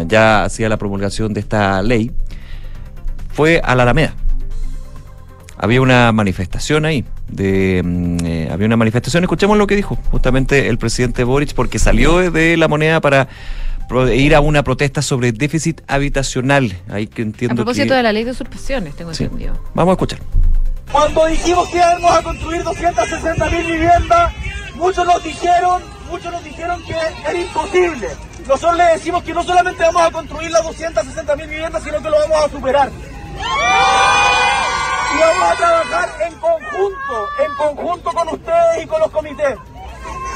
ya 0.07 0.45
hacía 0.45 0.69
la 0.69 0.77
promulgación 0.77 1.33
de 1.33 1.41
esta 1.41 1.81
ley, 1.81 2.11
fue 3.33 3.59
a 3.63 3.75
la 3.75 3.83
Alameda. 3.83 4.13
Había 5.57 5.81
una 5.81 6.11
manifestación 6.11 6.85
ahí. 6.85 7.05
De, 7.27 7.81
mm, 7.83 8.17
eh, 8.25 8.49
había 8.51 8.67
una 8.67 8.77
manifestación, 8.77 9.23
escuchemos 9.23 9.57
lo 9.57 9.67
que 9.67 9.75
dijo 9.75 9.97
justamente 10.11 10.67
el 10.69 10.77
presidente 10.77 11.23
Boric, 11.23 11.53
porque 11.53 11.79
salió 11.79 12.29
de 12.31 12.57
la 12.57 12.67
moneda 12.67 12.99
para 13.01 13.27
ir 14.13 14.35
a 14.35 14.41
una 14.41 14.63
protesta 14.63 15.01
sobre 15.01 15.31
déficit 15.31 15.81
habitacional. 15.87 16.75
Ahí 16.89 17.07
que 17.07 17.21
A 17.21 17.25
entiendo 17.25 17.55
propósito 17.57 17.89
que... 17.89 17.93
de 17.95 18.03
la 18.03 18.11
ley 18.13 18.23
de 18.23 18.31
usurpaciones, 18.31 18.95
tengo 18.95 19.13
Sí. 19.13 19.23
entendido. 19.25 19.57
Vamos 19.73 19.91
a 19.91 19.93
escuchar. 19.93 20.19
Cuando 20.91 21.25
dijimos 21.27 21.67
que 21.69 21.77
íbamos 21.77 22.11
a 22.11 22.21
construir 22.21 22.63
260 22.63 23.49
mil 23.49 23.63
viviendas, 23.65 24.33
muchos 24.75 25.05
nos 25.05 25.23
dijeron, 25.23 25.81
muchos 26.09 26.31
nos 26.31 26.43
dijeron 26.43 26.81
que 26.83 26.93
era 26.93 27.39
imposible. 27.39 28.07
Nosotros 28.47 28.77
les 28.77 28.93
decimos 28.93 29.23
que 29.23 29.33
no 29.33 29.43
solamente 29.43 29.81
vamos 29.83 30.01
a 30.03 30.11
construir 30.11 30.51
las 30.51 30.63
260 30.63 31.35
mil 31.35 31.47
viviendas, 31.47 31.83
sino 31.83 31.97
que 31.97 32.09
lo 32.09 32.17
vamos 32.19 32.45
a 32.45 32.49
superar. 32.49 32.89
Y 35.15 35.17
vamos 35.17 35.49
a 35.49 35.55
trabajar 35.55 36.09
en 36.27 36.39
conjunto, 36.39 37.29
en 37.45 37.55
conjunto 37.55 38.11
con 38.11 38.27
ustedes 38.29 38.83
y 38.83 38.87
con 38.87 38.99
los 38.99 39.11
comités. 39.11 39.55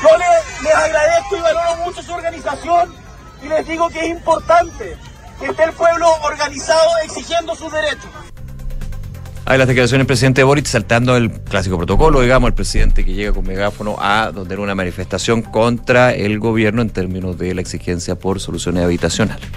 Yo 0.01 0.17
les, 0.17 0.63
les 0.63 0.73
agradezco 0.73 1.35
y 1.35 1.41
valoro 1.41 1.75
mucho 1.83 2.01
su 2.01 2.13
organización 2.13 2.95
y 3.43 3.47
les 3.49 3.67
digo 3.67 3.89
que 3.89 3.99
es 3.99 4.09
importante 4.09 4.95
que 5.39 5.47
esté 5.47 5.63
el 5.63 5.73
pueblo 5.73 6.07
organizado 6.23 6.89
exigiendo 7.03 7.55
sus 7.55 7.71
derechos. 7.73 8.09
Hay 9.45 9.57
las 9.57 9.67
declaraciones 9.67 10.01
del 10.01 10.07
presidente 10.07 10.43
Boric 10.43 10.65
saltando 10.65 11.17
el 11.17 11.31
clásico 11.31 11.75
protocolo, 11.75 12.21
digamos, 12.21 12.49
el 12.49 12.53
presidente 12.53 13.03
que 13.03 13.13
llega 13.13 13.33
con 13.33 13.47
megáfono 13.47 13.97
a 13.99 14.31
donde 14.31 14.53
era 14.53 14.61
una 14.61 14.75
manifestación 14.75 15.41
contra 15.41 16.13
el 16.13 16.39
gobierno 16.39 16.81
en 16.81 16.89
términos 16.89 17.37
de 17.37 17.55
la 17.55 17.61
exigencia 17.61 18.15
por 18.15 18.39
soluciones 18.39 18.83
habitacionales. 18.83 19.47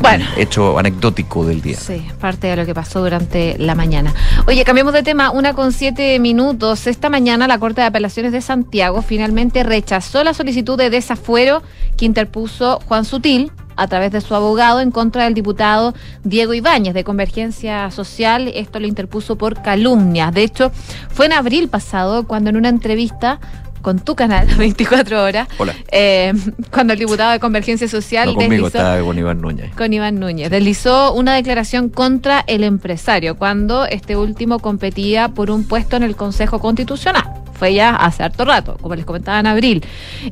Bueno. 0.00 0.24
Hecho 0.36 0.78
anecdótico 0.78 1.44
del 1.44 1.62
día. 1.62 1.76
Sí, 1.76 2.06
parte 2.20 2.48
de 2.48 2.56
lo 2.56 2.66
que 2.66 2.74
pasó 2.74 3.00
durante 3.00 3.56
la 3.58 3.74
mañana. 3.74 4.14
Oye, 4.46 4.64
cambiamos 4.64 4.92
de 4.92 5.02
tema, 5.02 5.30
una 5.30 5.54
con 5.54 5.72
siete 5.72 6.18
minutos. 6.18 6.86
Esta 6.86 7.08
mañana 7.08 7.46
la 7.46 7.58
Corte 7.58 7.80
de 7.80 7.86
Apelaciones 7.86 8.32
de 8.32 8.40
Santiago 8.40 9.02
finalmente 9.02 9.62
rechazó 9.62 10.24
la 10.24 10.34
solicitud 10.34 10.76
de 10.76 10.90
desafuero 10.90 11.62
que 11.96 12.04
interpuso 12.04 12.80
Juan 12.86 13.04
Sutil 13.04 13.52
a 13.76 13.88
través 13.88 14.12
de 14.12 14.20
su 14.20 14.34
abogado 14.34 14.80
en 14.80 14.90
contra 14.90 15.24
del 15.24 15.34
diputado 15.34 15.94
Diego 16.22 16.54
Ibáñez 16.54 16.94
de 16.94 17.04
Convergencia 17.04 17.90
Social. 17.90 18.48
Esto 18.54 18.80
lo 18.80 18.86
interpuso 18.86 19.36
por 19.36 19.62
calumnias. 19.62 20.32
De 20.32 20.42
hecho, 20.42 20.70
fue 21.10 21.26
en 21.26 21.32
abril 21.32 21.68
pasado 21.68 22.26
cuando 22.26 22.50
en 22.50 22.56
una 22.56 22.68
entrevista 22.68 23.40
con 23.84 24.00
tu 24.00 24.16
canal 24.16 24.46
24 24.58 25.22
horas, 25.22 25.46
Hola. 25.58 25.74
eh, 25.92 26.32
cuando 26.72 26.94
el 26.94 26.98
diputado 26.98 27.30
de 27.32 27.38
Convergencia 27.38 27.86
Social 27.86 28.26
No 28.26 28.34
conmigo, 28.34 28.66
deslizó- 28.66 28.78
estaba 28.78 29.00
con 29.04 29.16
Iván 29.18 29.40
Núñez. 29.40 29.74
con 29.76 29.92
Iván 29.92 30.18
Núñez. 30.18 30.50
Deslizó 30.50 31.12
una 31.12 31.34
declaración 31.34 31.90
contra 31.90 32.42
el 32.48 32.64
empresario 32.64 33.36
cuando 33.36 33.84
este 33.86 34.16
último 34.16 34.58
competía 34.58 35.28
por 35.28 35.50
un 35.52 35.64
puesto 35.68 35.96
en 35.96 36.02
el 36.02 36.16
Consejo 36.16 36.58
Constitucional. 36.58 37.22
Fue 37.52 37.74
ya 37.74 37.94
hace 37.94 38.24
harto 38.24 38.44
rato, 38.44 38.76
como 38.80 38.96
les 38.96 39.04
comentaba 39.04 39.38
en 39.38 39.46
abril. 39.46 39.84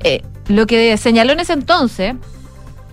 Eh, 0.02 0.22
lo 0.48 0.66
que 0.66 0.96
señaló 0.96 1.32
en 1.32 1.40
ese 1.40 1.52
entonces 1.52 2.14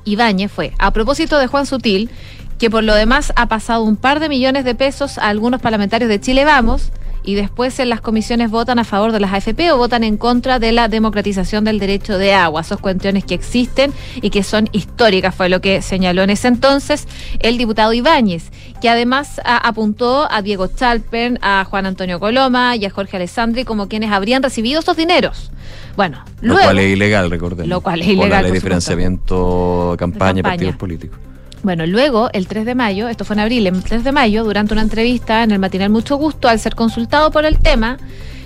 Ibáñez 0.05 0.51
fue, 0.51 0.73
a 0.77 0.91
propósito 0.91 1.39
de 1.39 1.47
Juan 1.47 1.65
Sutil, 1.65 2.09
que 2.57 2.69
por 2.69 2.83
lo 2.83 2.93
demás 2.95 3.31
ha 3.35 3.47
pasado 3.47 3.83
un 3.83 3.95
par 3.95 4.19
de 4.19 4.27
millones 4.29 4.65
de 4.65 4.75
pesos 4.75 5.17
a 5.17 5.29
algunos 5.29 5.61
parlamentarios 5.61 6.09
de 6.09 6.19
Chile 6.19 6.43
Vamos, 6.45 6.91
y 7.23 7.35
después 7.35 7.79
en 7.79 7.89
las 7.89 8.01
comisiones 8.01 8.49
votan 8.49 8.79
a 8.79 8.83
favor 8.83 9.11
de 9.11 9.19
las 9.19 9.33
AFP 9.33 9.71
o 9.71 9.77
votan 9.77 10.03
en 10.03 10.17
contra 10.17 10.59
de 10.59 10.71
la 10.71 10.87
democratización 10.87 11.63
del 11.63 11.79
derecho 11.79 12.17
de 12.17 12.33
agua. 12.33 12.61
Esos 12.61 12.79
cuestiones 12.79 13.23
que 13.25 13.33
existen 13.35 13.91
y 14.21 14.29
que 14.29 14.43
son 14.43 14.69
históricas, 14.71 15.35
fue 15.35 15.49
lo 15.49 15.61
que 15.61 15.81
señaló 15.81 16.23
en 16.23 16.29
ese 16.29 16.47
entonces 16.47 17.07
el 17.39 17.57
diputado 17.57 17.93
Ibáñez, 17.93 18.51
que 18.81 18.89
además 18.89 19.39
a, 19.43 19.57
apuntó 19.57 20.31
a 20.31 20.41
Diego 20.41 20.67
Chalpen, 20.67 21.39
a 21.41 21.65
Juan 21.65 21.85
Antonio 21.85 22.19
Coloma 22.19 22.75
y 22.75 22.85
a 22.85 22.89
Jorge 22.89 23.17
Alessandri 23.17 23.63
como 23.65 23.87
quienes 23.87 24.11
habrían 24.11 24.41
recibido 24.43 24.79
esos 24.79 24.97
dineros. 24.97 25.51
Bueno, 25.95 26.23
lo 26.41 26.53
luego, 26.53 26.63
cual 26.63 26.79
es 26.79 26.93
ilegal, 26.93 27.29
recordemos. 27.29 27.67
Lo 27.67 27.81
cual 27.81 28.01
es 28.01 28.07
Por 28.07 28.13
ilegal, 28.13 28.29
la 28.29 28.41
ley 28.43 28.51
por 28.51 28.53
de 28.53 28.59
supuesto. 28.59 28.67
financiamiento, 28.67 29.95
campaña, 29.97 30.35
campaña. 30.35 30.43
partidos 30.43 30.75
políticos. 30.77 31.19
Bueno, 31.61 31.85
luego, 31.85 32.29
el 32.31 32.47
3 32.47 32.65
de 32.65 32.73
mayo, 32.73 33.09
esto 33.09 33.25
fue 33.25 33.33
en 33.33 33.41
abril, 33.41 33.67
el 33.67 33.83
3 33.83 34.03
de 34.03 34.11
mayo, 34.13 34.45
durante 34.45 34.73
una 34.73 34.81
entrevista 34.81 35.43
en 35.43 35.51
el 35.51 35.59
matinal 35.59 35.89
Mucho 35.89 36.15
Gusto, 36.15 36.47
al 36.47 36.57
ser 36.57 36.73
consultado 36.73 37.31
por 37.31 37.45
el 37.45 37.59
tema, 37.59 37.97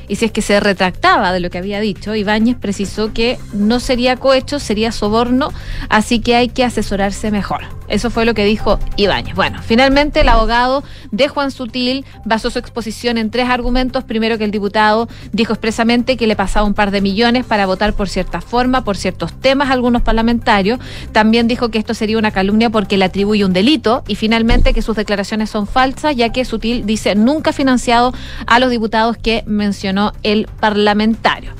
y 0.07 0.15
si 0.15 0.25
es 0.25 0.31
que 0.31 0.41
se 0.41 0.59
retractaba 0.59 1.31
de 1.31 1.39
lo 1.39 1.49
que 1.49 1.57
había 1.57 1.79
dicho, 1.79 2.15
Ibáñez 2.15 2.57
precisó 2.57 3.13
que 3.13 3.37
no 3.53 3.79
sería 3.79 4.17
cohecho, 4.17 4.59
sería 4.59 4.91
soborno, 4.91 5.51
así 5.89 6.19
que 6.19 6.35
hay 6.35 6.49
que 6.49 6.63
asesorarse 6.63 7.31
mejor. 7.31 7.61
Eso 7.87 8.09
fue 8.09 8.25
lo 8.25 8.33
que 8.33 8.45
dijo 8.45 8.79
Ibáñez. 8.95 9.35
Bueno, 9.35 9.59
finalmente 9.61 10.21
el 10.21 10.29
abogado 10.29 10.83
de 11.11 11.27
Juan 11.27 11.51
Sutil 11.51 12.05
basó 12.25 12.49
su 12.49 12.57
exposición 12.57 13.17
en 13.17 13.29
tres 13.29 13.49
argumentos. 13.49 14.03
Primero 14.03 14.37
que 14.37 14.45
el 14.45 14.51
diputado 14.51 15.07
dijo 15.31 15.53
expresamente 15.53 16.17
que 16.17 16.25
le 16.25 16.35
pasaba 16.35 16.65
un 16.65 16.73
par 16.73 16.91
de 16.91 17.01
millones 17.01 17.45
para 17.45 17.65
votar 17.65 17.93
por 17.93 18.09
cierta 18.09 18.41
forma, 18.41 18.83
por 18.83 18.97
ciertos 18.97 19.33
temas 19.33 19.69
a 19.69 19.73
algunos 19.73 20.01
parlamentarios. 20.01 20.79
También 21.11 21.47
dijo 21.47 21.69
que 21.69 21.77
esto 21.77 21.93
sería 21.93 22.17
una 22.17 22.31
calumnia 22.31 22.69
porque 22.69 22.97
le 22.97 23.05
atribuye 23.05 23.45
un 23.45 23.53
delito. 23.53 24.03
Y 24.07 24.15
finalmente 24.15 24.73
que 24.73 24.81
sus 24.81 24.95
declaraciones 24.95 25.49
son 25.49 25.67
falsas, 25.67 26.15
ya 26.15 26.29
que 26.29 26.45
Sutil 26.45 26.85
dice 26.85 27.15
nunca 27.15 27.51
ha 27.51 27.53
financiado 27.53 28.13
a 28.47 28.59
los 28.59 28.71
diputados 28.71 29.17
que 29.17 29.43
mencionó 29.45 29.92
el 30.23 30.47
parlamentario. 30.59 31.51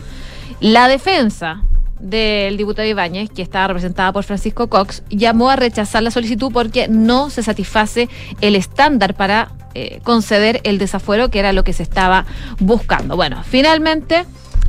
La 0.59 0.87
defensa 0.87 1.63
del 1.99 2.57
diputado 2.57 2.87
Ibáñez, 2.87 3.29
que 3.29 3.41
estaba 3.41 3.67
representada 3.67 4.11
por 4.11 4.23
Francisco 4.23 4.67
Cox, 4.67 5.03
llamó 5.09 5.49
a 5.49 5.55
rechazar 5.55 6.03
la 6.03 6.11
solicitud 6.11 6.51
porque 6.51 6.87
no 6.87 7.29
se 7.29 7.43
satisface 7.43 8.09
el 8.41 8.55
estándar 8.55 9.15
para 9.15 9.51
eh, 9.73 9.99
conceder 10.03 10.59
el 10.63 10.77
desafuero, 10.77 11.29
que 11.29 11.39
era 11.39 11.53
lo 11.53 11.63
que 11.63 11.73
se 11.73 11.83
estaba 11.83 12.25
buscando. 12.59 13.15
Bueno, 13.15 13.41
finalmente 13.43 14.25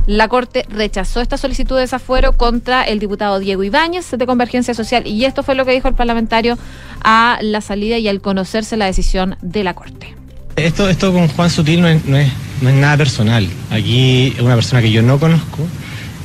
la 0.07 0.27
Corte 0.27 0.65
rechazó 0.69 1.19
esta 1.19 1.37
solicitud 1.37 1.75
de 1.75 1.81
desafuero 1.81 2.33
contra 2.33 2.83
el 2.83 2.99
diputado 2.99 3.39
Diego 3.39 3.63
Ibáñez 3.63 4.11
de 4.11 4.25
Convergencia 4.25 4.73
Social 4.73 5.05
y 5.07 5.25
esto 5.25 5.43
fue 5.43 5.55
lo 5.55 5.65
que 5.65 5.71
dijo 5.71 5.87
el 5.87 5.95
parlamentario 5.95 6.57
a 7.03 7.37
la 7.41 7.61
salida 7.61 7.97
y 7.97 8.07
al 8.07 8.21
conocerse 8.21 8.77
la 8.77 8.85
decisión 8.85 9.35
de 9.41 9.63
la 9.63 9.73
Corte. 9.73 10.15
Esto, 10.55 10.87
esto 10.87 11.11
con 11.11 11.27
Juan 11.27 11.49
Sutil 11.49 11.81
no 11.81 11.87
es, 11.89 12.05
no, 12.05 12.15
es, 12.15 12.31
no 12.61 12.69
es 12.69 12.75
nada 12.75 12.95
personal. 12.95 13.45
Aquí 13.71 14.33
es 14.37 14.41
una 14.41 14.55
persona 14.55 14.81
que 14.81 14.89
yo 14.89 15.01
no 15.01 15.19
conozco, 15.19 15.67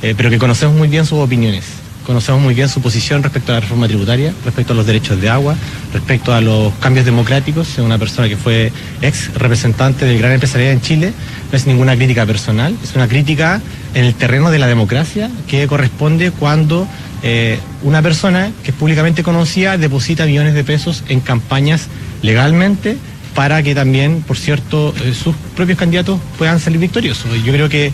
eh, 0.01 0.13
pero 0.15 0.29
que 0.29 0.37
conocemos 0.37 0.73
muy 0.73 0.87
bien 0.87 1.05
sus 1.05 1.19
opiniones. 1.19 1.65
Conocemos 2.05 2.41
muy 2.41 2.53
bien 2.53 2.69
su 2.69 2.81
posición 2.81 3.23
respecto 3.23 3.51
a 3.51 3.55
la 3.55 3.59
reforma 3.59 3.87
tributaria, 3.87 4.33
respecto 4.45 4.71
a 4.71 4.75
los 4.77 4.85
derechos 4.85 5.19
de 5.19 5.29
agua, 5.29 5.57
respecto 5.93 6.33
a 6.33 6.39
los 6.39 6.73
cambios 6.75 7.05
democráticos. 7.05 7.73
Es 7.73 7.79
una 7.79 7.97
persona 7.97 8.29
que 8.29 8.37
fue 8.37 8.71
ex 9.01 9.33
representante 9.33 10.05
del 10.05 10.17
gran 10.17 10.31
empresariado 10.31 10.71
en 10.71 10.81
Chile. 10.81 11.13
No 11.51 11.57
es 11.57 11.67
ninguna 11.67 11.97
crítica 11.97 12.25
personal, 12.25 12.73
es 12.81 12.95
una 12.95 13.09
crítica 13.09 13.61
en 13.93 14.05
el 14.05 14.15
terreno 14.15 14.49
de 14.49 14.59
la 14.59 14.67
democracia 14.67 15.29
que 15.47 15.67
corresponde 15.67 16.31
cuando 16.31 16.87
eh, 17.21 17.59
una 17.83 18.01
persona 18.01 18.49
que 18.63 18.71
es 18.71 18.77
públicamente 18.77 19.23
conocida 19.23 19.77
deposita 19.77 20.25
millones 20.25 20.53
de 20.53 20.63
pesos 20.63 21.03
en 21.09 21.19
campañas 21.19 21.87
legalmente 22.21 22.97
para 23.35 23.63
que 23.63 23.75
también, 23.75 24.21
por 24.21 24.37
cierto, 24.37 24.93
eh, 25.03 25.13
sus 25.13 25.35
propios 25.55 25.77
candidatos 25.77 26.19
puedan 26.37 26.59
salir 26.59 26.79
victoriosos. 26.79 27.35
Y 27.35 27.43
Yo 27.43 27.53
creo 27.53 27.69
que 27.69 27.91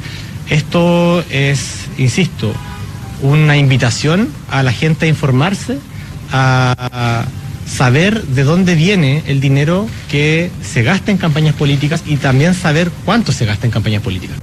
esto 0.49 1.23
es, 1.29 1.87
insisto, 1.97 2.53
una 3.21 3.57
invitación 3.57 4.29
a 4.49 4.63
la 4.63 4.71
gente 4.71 5.05
a 5.05 5.09
informarse, 5.09 5.79
a, 6.31 6.75
a 6.91 7.25
saber 7.67 8.23
de 8.23 8.43
dónde 8.43 8.75
viene 8.75 9.23
el 9.27 9.41
dinero 9.41 9.87
que 10.09 10.51
se 10.61 10.83
gasta 10.83 11.11
en 11.11 11.17
campañas 11.17 11.55
políticas 11.55 12.03
y 12.05 12.17
también 12.17 12.53
saber 12.53 12.91
cuánto 13.05 13.31
se 13.31 13.45
gasta 13.45 13.65
en 13.65 13.71
campañas 13.71 14.01
políticas. 14.01 14.37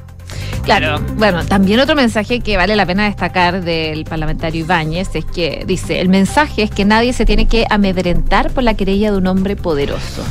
Claro, 0.65 0.99
bueno, 1.17 1.45
también 1.45 1.79
otro 1.81 1.95
mensaje 1.95 2.41
que 2.41 2.57
vale 2.57 2.75
la 2.75 2.87
pena 2.87 3.05
destacar 3.05 3.63
del 3.63 4.05
parlamentario 4.05 4.65
Ibáñez 4.65 5.11
es 5.15 5.25
que 5.27 5.65
dice, 5.67 6.01
el 6.01 6.09
mensaje 6.09 6.63
es 6.63 6.71
que 6.71 6.87
nadie 6.87 7.13
se 7.13 7.27
tiene 7.27 7.47
que 7.47 7.67
amedrentar 7.69 8.51
por 8.51 8.63
la 8.63 8.73
querella 8.73 9.13
de 9.13 9.19
un 9.19 9.27
hombre 9.27 9.57
poderoso. 9.57 10.25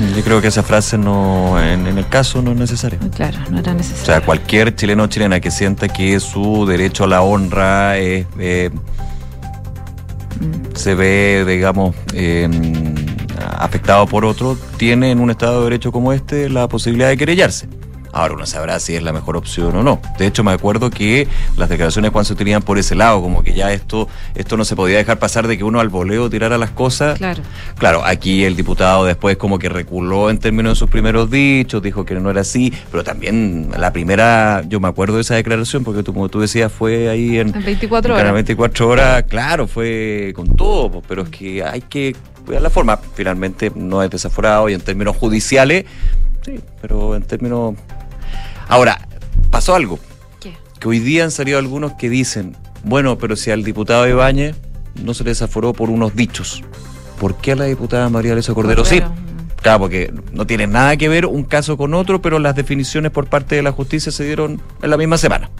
Yo 0.16 0.22
creo 0.24 0.40
que 0.40 0.48
esa 0.48 0.62
frase 0.62 0.96
no, 0.98 1.60
en, 1.62 1.86
en 1.86 1.98
el 1.98 2.08
caso 2.08 2.42
no 2.42 2.52
es 2.52 2.56
necesaria. 2.58 2.98
Claro, 3.14 3.38
no 3.50 3.58
era 3.60 3.72
O 3.72 3.74
necesario. 3.74 4.04
sea, 4.06 4.20
cualquier 4.22 4.74
chileno 4.74 5.04
o 5.04 5.06
chilena 5.06 5.40
que 5.40 5.50
sienta 5.50 5.88
que 5.88 6.18
su 6.20 6.64
derecho 6.66 7.04
a 7.04 7.06
la 7.06 7.22
honra 7.22 7.98
es, 7.98 8.26
eh, 8.38 8.70
se 10.74 10.94
ve, 10.94 11.44
digamos, 11.46 11.94
eh, 12.14 12.48
afectado 13.58 14.06
por 14.06 14.24
otro, 14.24 14.56
tiene 14.76 15.10
en 15.10 15.20
un 15.20 15.30
Estado 15.30 15.58
de 15.58 15.64
Derecho 15.64 15.92
como 15.92 16.12
este 16.12 16.48
la 16.48 16.68
posibilidad 16.68 17.08
de 17.08 17.16
querellarse. 17.16 17.68
Ahora 18.12 18.34
uno 18.34 18.46
sabrá 18.46 18.78
si 18.80 18.96
es 18.96 19.02
la 19.02 19.12
mejor 19.12 19.36
opción 19.36 19.76
o 19.76 19.82
no. 19.82 20.00
De 20.18 20.26
hecho, 20.26 20.42
me 20.42 20.52
acuerdo 20.52 20.90
que 20.90 21.28
las 21.56 21.68
declaraciones 21.68 22.10
cuando 22.10 22.26
se 22.26 22.34
tenían 22.34 22.62
por 22.62 22.78
ese 22.78 22.94
lado, 22.94 23.20
como 23.22 23.42
que 23.42 23.54
ya 23.54 23.72
esto, 23.72 24.08
esto 24.34 24.56
no 24.56 24.64
se 24.64 24.76
podía 24.76 24.98
dejar 24.98 25.18
pasar 25.18 25.46
de 25.46 25.56
que 25.56 25.64
uno 25.64 25.80
al 25.80 25.88
voleo 25.88 26.28
tirara 26.28 26.58
las 26.58 26.70
cosas. 26.70 27.18
Claro. 27.18 27.42
Claro, 27.78 28.04
aquí 28.04 28.44
el 28.44 28.56
diputado 28.56 29.04
después 29.04 29.36
como 29.36 29.58
que 29.58 29.68
reculó 29.68 30.30
en 30.30 30.38
términos 30.38 30.72
de 30.72 30.76
sus 30.76 30.90
primeros 30.90 31.30
dichos, 31.30 31.82
dijo 31.82 32.04
que 32.04 32.14
no 32.14 32.30
era 32.30 32.40
así, 32.40 32.72
pero 32.90 33.04
también 33.04 33.70
la 33.76 33.92
primera, 33.92 34.62
yo 34.68 34.80
me 34.80 34.88
acuerdo 34.88 35.16
de 35.16 35.22
esa 35.22 35.34
declaración, 35.34 35.84
porque 35.84 36.02
tú, 36.02 36.12
como 36.12 36.28
tú 36.28 36.40
decías, 36.40 36.72
fue 36.72 37.08
ahí 37.08 37.38
en, 37.38 37.54
En 37.54 37.64
24 37.64 38.08
en 38.08 38.12
horas. 38.12 38.22
Canal 38.22 38.34
24 38.34 38.88
horas, 38.88 39.24
claro, 39.24 39.66
fue 39.66 40.32
con 40.34 40.56
todo, 40.56 41.02
pero 41.06 41.22
es 41.22 41.28
que 41.28 41.62
hay 41.62 41.82
que 41.82 42.16
cuidar 42.44 42.62
la 42.62 42.70
forma. 42.70 42.98
Finalmente 43.14 43.72
no 43.74 44.02
es 44.02 44.10
desaforado 44.10 44.68
y 44.68 44.74
en 44.74 44.80
términos 44.80 45.16
judiciales, 45.16 45.84
sí, 46.42 46.60
pero 46.80 47.14
en 47.14 47.22
términos... 47.22 47.74
Ahora, 48.70 49.08
pasó 49.50 49.74
algo. 49.74 49.98
¿Qué? 50.38 50.56
Que 50.78 50.88
hoy 50.88 51.00
día 51.00 51.24
han 51.24 51.32
salido 51.32 51.58
algunos 51.58 51.94
que 51.94 52.08
dicen, 52.08 52.56
bueno, 52.84 53.18
pero 53.18 53.34
si 53.34 53.50
al 53.50 53.64
diputado 53.64 54.08
Ibáñez 54.08 54.56
no 55.02 55.12
se 55.12 55.24
le 55.24 55.30
desaforó 55.30 55.72
por 55.72 55.90
unos 55.90 56.14
dichos, 56.14 56.62
¿por 57.18 57.34
qué 57.36 57.52
a 57.52 57.56
la 57.56 57.64
diputada 57.64 58.08
María 58.08 58.32
Luisa 58.32 58.54
Cordero 58.54 58.84
sí? 58.84 59.02
Claro, 59.60 59.80
porque 59.80 60.14
no 60.32 60.46
tiene 60.46 60.68
nada 60.68 60.96
que 60.96 61.08
ver 61.08 61.26
un 61.26 61.42
caso 61.42 61.76
con 61.76 61.94
otro, 61.94 62.22
pero 62.22 62.38
las 62.38 62.54
definiciones 62.54 63.10
por 63.10 63.26
parte 63.26 63.56
de 63.56 63.62
la 63.62 63.72
justicia 63.72 64.10
se 64.12 64.24
dieron 64.24 64.62
en 64.80 64.90
la 64.90 64.96
misma 64.96 65.18
semana. 65.18 65.50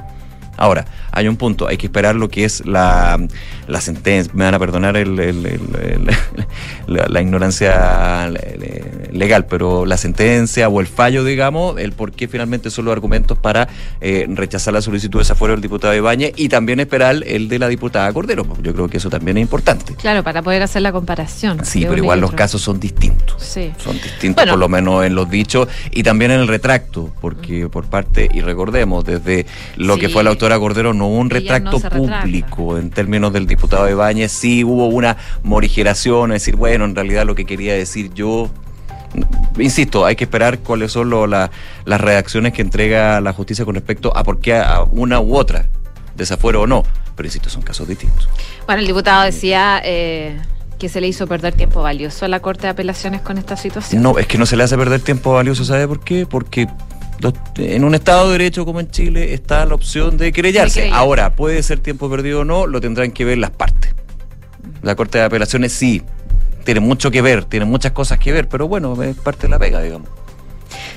Ahora, 0.60 0.84
hay 1.10 1.26
un 1.26 1.36
punto, 1.36 1.66
hay 1.66 1.76
que 1.78 1.86
esperar 1.86 2.14
lo 2.14 2.28
que 2.28 2.44
es 2.44 2.64
la, 2.66 3.18
la 3.66 3.80
sentencia, 3.80 4.30
me 4.36 4.44
van 4.44 4.54
a 4.54 4.58
perdonar 4.58 4.96
el- 4.96 5.18
el- 5.18 5.46
el- 5.46 5.76
el- 5.82 6.10
la, 6.86 7.06
la 7.08 7.20
ignorancia 7.22 8.28
le- 8.28 9.08
legal, 9.12 9.46
pero 9.46 9.86
la 9.86 9.96
sentencia 9.96 10.68
o 10.68 10.80
el 10.80 10.86
fallo, 10.86 11.24
digamos, 11.24 11.78
el 11.78 11.92
por 11.92 12.12
qué 12.12 12.28
finalmente 12.28 12.70
son 12.70 12.84
los 12.84 12.92
argumentos 12.92 13.38
para 13.38 13.68
eh, 14.00 14.26
rechazar 14.28 14.74
la 14.74 14.82
solicitud 14.82 15.18
de 15.18 15.22
desafuero 15.22 15.54
del 15.54 15.62
diputado 15.62 15.94
Ibáñez 15.94 16.32
y 16.36 16.48
también 16.48 16.78
esperar 16.80 17.16
el 17.26 17.48
de 17.48 17.58
la 17.58 17.68
diputada 17.68 18.12
Cordero. 18.12 18.46
Yo 18.62 18.74
creo 18.74 18.88
que 18.88 18.98
eso 18.98 19.10
también 19.10 19.38
es 19.38 19.42
importante. 19.42 19.94
Claro, 19.94 20.22
para 20.22 20.42
poder 20.42 20.62
hacer 20.62 20.82
la 20.82 20.92
comparación. 20.92 21.64
Sí, 21.64 21.80
pero 21.88 21.96
igual 21.96 22.20
los 22.20 22.32
casos 22.32 22.60
son 22.62 22.78
distintos. 22.78 23.42
Sí. 23.42 23.72
Son 23.78 23.94
distintos, 23.94 24.36
Bueno. 24.44 24.52
por 24.52 24.58
lo 24.60 24.68
menos 24.68 25.04
en 25.04 25.14
los 25.14 25.28
dichos 25.30 25.68
y 25.90 26.02
también 26.02 26.30
en 26.32 26.40
el 26.40 26.48
retracto, 26.48 27.10
porque 27.20 27.68
por 27.68 27.86
parte, 27.86 28.28
y 28.32 28.40
recordemos, 28.42 29.04
desde 29.04 29.46
lo 29.76 29.96
que 29.98 30.08
fue 30.08 30.22
la 30.22 30.30
autora 30.30 30.49
Cordero, 30.58 30.92
no 30.94 31.06
hubo 31.06 31.18
un 31.18 31.30
retracto 31.30 31.78
no 31.78 31.90
público 31.90 32.78
en 32.78 32.90
términos 32.90 33.32
del 33.32 33.46
diputado 33.46 33.88
Ibáñez, 33.88 34.32
sí 34.32 34.64
hubo 34.64 34.86
una 34.86 35.16
morigeración, 35.42 36.32
es 36.32 36.42
decir, 36.42 36.56
bueno, 36.56 36.84
en 36.84 36.94
realidad 36.94 37.24
lo 37.26 37.34
que 37.34 37.44
quería 37.44 37.74
decir 37.74 38.12
yo. 38.14 38.50
Insisto, 39.58 40.06
hay 40.06 40.16
que 40.16 40.24
esperar 40.24 40.60
cuáles 40.60 40.92
son 40.92 41.10
lo- 41.10 41.26
la- 41.26 41.50
las 41.84 42.00
reacciones 42.00 42.52
que 42.52 42.62
entrega 42.62 43.20
la 43.20 43.32
justicia 43.32 43.64
con 43.64 43.74
respecto 43.74 44.16
a 44.16 44.22
por 44.22 44.40
qué 44.40 44.54
a 44.56 44.82
una 44.82 45.20
u 45.20 45.34
otra, 45.36 45.66
desafuero 46.16 46.62
o 46.62 46.66
no. 46.66 46.82
Pero 47.16 47.26
insisto, 47.26 47.50
son 47.50 47.62
casos 47.62 47.88
distintos. 47.88 48.28
Bueno, 48.66 48.80
el 48.80 48.86
diputado 48.86 49.24
decía 49.24 49.80
eh, 49.84 50.38
que 50.78 50.88
se 50.88 51.00
le 51.00 51.08
hizo 51.08 51.26
perder 51.26 51.54
tiempo 51.54 51.82
valioso 51.82 52.24
a 52.24 52.28
la 52.28 52.40
Corte 52.40 52.62
de 52.62 52.68
Apelaciones 52.68 53.20
con 53.20 53.36
esta 53.36 53.56
situación. 53.56 54.02
No, 54.02 54.16
es 54.18 54.26
que 54.26 54.38
no 54.38 54.46
se 54.46 54.56
le 54.56 54.62
hace 54.62 54.76
perder 54.78 55.00
tiempo 55.00 55.32
valioso, 55.34 55.64
¿sabe 55.64 55.86
por 55.88 56.00
qué? 56.00 56.24
Porque 56.24 56.68
los- 57.20 57.34
en 57.56 57.84
un 57.84 57.94
Estado 57.94 58.26
de 58.26 58.32
Derecho 58.32 58.64
como 58.64 58.80
en 58.80 58.90
Chile 58.90 59.34
está 59.34 59.64
la 59.66 59.74
opción 59.74 60.16
de 60.16 60.32
querellarse. 60.32 60.82
De. 60.82 60.90
Ahora, 60.90 61.34
puede 61.36 61.62
ser 61.62 61.78
tiempo 61.80 62.08
perdido 62.10 62.40
o 62.40 62.44
no, 62.44 62.66
lo 62.66 62.80
tendrán 62.80 63.12
que 63.12 63.24
ver 63.24 63.38
las 63.38 63.50
partes. 63.50 63.94
La 64.82 64.94
Corte 64.96 65.18
de 65.18 65.24
Apelaciones 65.24 65.72
sí, 65.72 66.02
tiene 66.64 66.80
mucho 66.80 67.10
que 67.10 67.22
ver, 67.22 67.44
tiene 67.44 67.66
muchas 67.66 67.92
cosas 67.92 68.18
que 68.18 68.32
ver, 68.32 68.48
pero 68.48 68.68
bueno, 68.68 69.00
es 69.02 69.16
parte 69.16 69.42
de 69.42 69.48
la 69.50 69.58
pega, 69.58 69.80
digamos. 69.82 70.08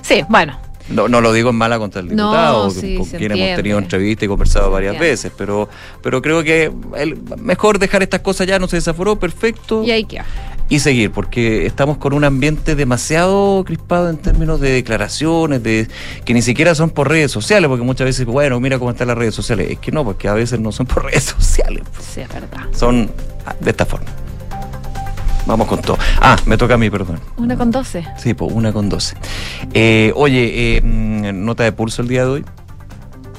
Sí, 0.02 0.24
bueno. 0.30 0.60
No, 0.90 1.08
no 1.08 1.22
lo 1.22 1.32
digo 1.32 1.50
en 1.52 1.56
mala 1.56 1.80
contra 1.80 2.02
el 2.02 2.08
No, 2.08 2.12
diputado, 2.32 2.70
sí, 2.70 2.96
con 2.98 3.06
quien 3.08 3.32
hemos 3.32 3.56
tenido 3.56 3.78
entrevista 3.80 4.26
y 4.26 4.28
conversado 4.28 4.70
varias 4.70 4.94
entiende. 4.96 5.12
veces, 5.12 5.32
pero, 5.38 5.70
pero 6.02 6.22
creo 6.22 6.44
que 6.44 6.72
el- 6.98 7.18
mejor 7.38 7.80
dejar 7.80 8.04
estas 8.04 8.20
cosas 8.20 8.48
ya, 8.48 8.60
no 8.60 8.68
se 8.68 8.76
desaforó, 8.76 9.18
perfecto. 9.18 9.82
Y 9.84 9.92
ahí 9.92 10.04
queda. 10.04 10.26
Y 10.70 10.80
seguir, 10.80 11.12
porque 11.12 11.66
estamos 11.66 11.98
con 11.98 12.14
un 12.14 12.24
ambiente 12.24 12.76
demasiado 12.76 13.64
crispado 13.66 14.10
en 14.10 14.18
términos 14.18 14.60
de 14.60 14.72
declaraciones, 14.72 15.62
de 15.62 15.88
que 16.26 16.34
ni 16.34 16.42
siquiera 16.42 16.74
son 16.74 16.90
por 16.90 17.10
redes 17.10 17.32
sociales, 17.32 17.68
porque 17.68 17.84
muchas 17.84 18.06
veces, 18.06 18.26
bueno, 18.26 18.60
mira 18.60 18.80
cómo 18.80 18.92
están 18.92 19.08
las 19.10 19.18
redes 19.18 19.36
sociales. 19.36 19.70
Es 19.72 19.80
que 19.80 19.92
no, 19.92 20.04
porque 20.04 20.28
a 20.28 20.34
veces 20.34 20.60
no 20.60 20.72
son 20.72 20.86
por 20.86 21.04
redes 21.06 21.24
sociales, 21.26 21.84
Sí, 22.00 22.22
es 22.22 22.30
verdad. 22.30 22.66
son 22.72 23.12
ah, 23.46 23.56
de 23.60 23.70
esta 23.70 23.86
forma. 23.86 24.08
Vamos 25.46 25.68
con 25.68 25.82
todo. 25.82 25.98
Ah, 26.22 26.38
me 26.46 26.58
toca 26.58 26.76
a 26.76 26.78
mí, 26.78 26.90
perdón. 26.90 27.20
Una 27.36 27.58
con 27.58 27.70
12. 27.70 28.06
Sí, 28.18 28.34
pues 28.34 28.50
una 28.54 28.72
con 28.72 28.88
doce. 28.88 29.18
Eh, 29.74 30.14
oye, 30.16 30.78
eh, 30.78 30.82
mm, 30.82 31.44
nota 31.44 31.64
de 31.64 31.74
pulso 31.74 32.02
el 32.02 32.08
día 32.08 32.24
de 32.24 32.30
hoy. 32.32 32.46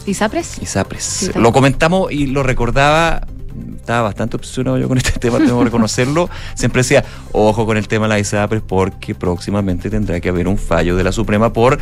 ¿Isapres? 0.07 0.59
ISAPRES. 0.61 1.03
Sí, 1.03 1.25
también. 1.29 1.43
lo 1.45 1.53
comentamos 1.53 2.13
y 2.13 2.27
lo 2.27 2.43
recordaba. 2.43 3.23
Estaba 3.85 4.01
bastante 4.01 4.37
obsesionado 4.37 4.79
yo 4.79 4.89
con 4.89 4.97
este 4.97 5.13
tema, 5.21 5.37
tengo 5.37 5.59
que 5.59 5.67
reconocerlo. 5.67 6.31
Siempre 6.55 6.81
decía, 6.81 7.05
ojo 7.33 7.67
con 7.67 7.77
el 7.77 7.87
tema 7.87 8.07
de 8.07 8.15
la 8.15 8.19
ISAPRES 8.19 8.63
porque 8.67 9.15
próximamente 9.15 9.91
tendrá 9.91 10.21
que 10.21 10.31
haber 10.31 10.49
un 10.49 10.57
fallo 10.57 10.97
de 10.97 11.05
la 11.05 11.13
Suprema 11.13 11.53
por 11.53 11.79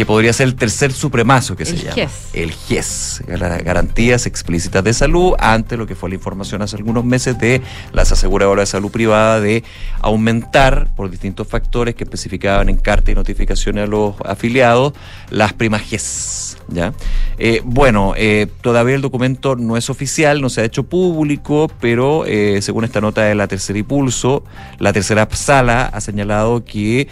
que 0.00 0.06
podría 0.06 0.32
ser 0.32 0.46
el 0.48 0.54
tercer 0.54 0.94
supremazo 0.94 1.56
que 1.56 1.66
se 1.66 1.72
El 1.72 1.80
llama. 1.82 1.92
GES. 1.94 2.10
El 2.32 2.52
GES, 2.52 3.22
Gar- 3.26 3.62
garantías 3.62 4.24
explícitas 4.24 4.82
de 4.82 4.94
salud, 4.94 5.34
ante 5.38 5.76
lo 5.76 5.86
que 5.86 5.94
fue 5.94 6.08
la 6.08 6.14
información 6.14 6.62
hace 6.62 6.76
algunos 6.76 7.04
meses 7.04 7.38
de 7.38 7.60
las 7.92 8.10
aseguradoras 8.10 8.62
de 8.62 8.72
salud 8.72 8.90
privada 8.90 9.40
de 9.40 9.62
aumentar 10.00 10.88
por 10.96 11.10
distintos 11.10 11.46
factores 11.48 11.94
que 11.96 12.04
especificaban 12.04 12.70
en 12.70 12.76
carta 12.78 13.10
y 13.10 13.14
notificaciones 13.14 13.84
a 13.84 13.86
los 13.88 14.14
afiliados 14.24 14.94
las 15.28 15.52
primas 15.52 15.82
GES. 15.82 16.56
¿ya? 16.68 16.94
Eh, 17.36 17.60
bueno, 17.62 18.14
eh, 18.16 18.46
todavía 18.62 18.94
el 18.94 19.02
documento 19.02 19.54
no 19.54 19.76
es 19.76 19.90
oficial, 19.90 20.40
no 20.40 20.48
se 20.48 20.62
ha 20.62 20.64
hecho 20.64 20.84
público, 20.84 21.70
pero 21.78 22.24
eh, 22.24 22.62
según 22.62 22.84
esta 22.84 23.02
nota 23.02 23.20
de 23.24 23.34
la 23.34 23.48
tercera 23.48 23.78
impulso, 23.78 24.44
la 24.78 24.94
tercera 24.94 25.28
sala 25.30 25.84
ha 25.92 26.00
señalado 26.00 26.64
que 26.64 27.06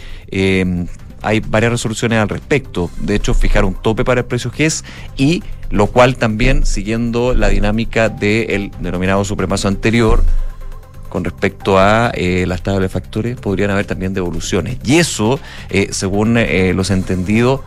hay 1.21 1.39
varias 1.39 1.71
resoluciones 1.71 2.19
al 2.19 2.29
respecto. 2.29 2.89
De 3.01 3.15
hecho, 3.15 3.33
fijar 3.33 3.65
un 3.65 3.73
tope 3.75 4.03
para 4.05 4.21
el 4.21 4.25
precio 4.25 4.51
GES 4.51 4.83
y 5.17 5.43
lo 5.69 5.87
cual 5.87 6.15
también, 6.17 6.65
siguiendo 6.65 7.33
la 7.33 7.49
dinámica 7.49 8.09
del 8.09 8.71
denominado 8.79 9.23
supremazo 9.25 9.67
anterior, 9.67 10.23
con 11.09 11.23
respecto 11.23 11.79
a 11.79 12.11
eh, 12.13 12.45
las 12.47 12.61
tablas 12.61 12.83
de 12.83 12.89
factores, 12.89 13.35
podrían 13.39 13.71
haber 13.71 13.85
también 13.85 14.13
devoluciones. 14.13 14.77
Y 14.83 14.97
eso, 14.97 15.39
eh, 15.69 15.87
según 15.91 16.37
eh, 16.37 16.73
los 16.75 16.91
entendidos, 16.91 17.61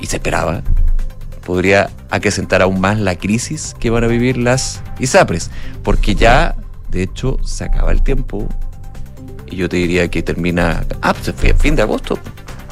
y 0.00 0.06
se 0.06 0.16
esperaba, 0.16 0.62
podría 1.44 1.90
acrecentar 2.10 2.60
aún 2.62 2.80
más 2.80 2.98
la 2.98 3.16
crisis 3.16 3.74
que 3.78 3.90
van 3.90 4.04
a 4.04 4.06
vivir 4.06 4.36
las 4.36 4.82
ISAPRES, 4.98 5.50
porque 5.82 6.14
ya, 6.14 6.56
de 6.90 7.02
hecho, 7.02 7.38
se 7.44 7.64
acaba 7.64 7.92
el 7.92 8.02
tiempo 8.02 8.48
y 9.46 9.56
yo 9.56 9.68
te 9.68 9.76
diría 9.76 10.08
que 10.08 10.22
termina 10.22 10.84
ah, 11.02 11.14
pues, 11.14 11.34
fi- 11.36 11.52
fin 11.52 11.76
de 11.76 11.82
agosto. 11.82 12.18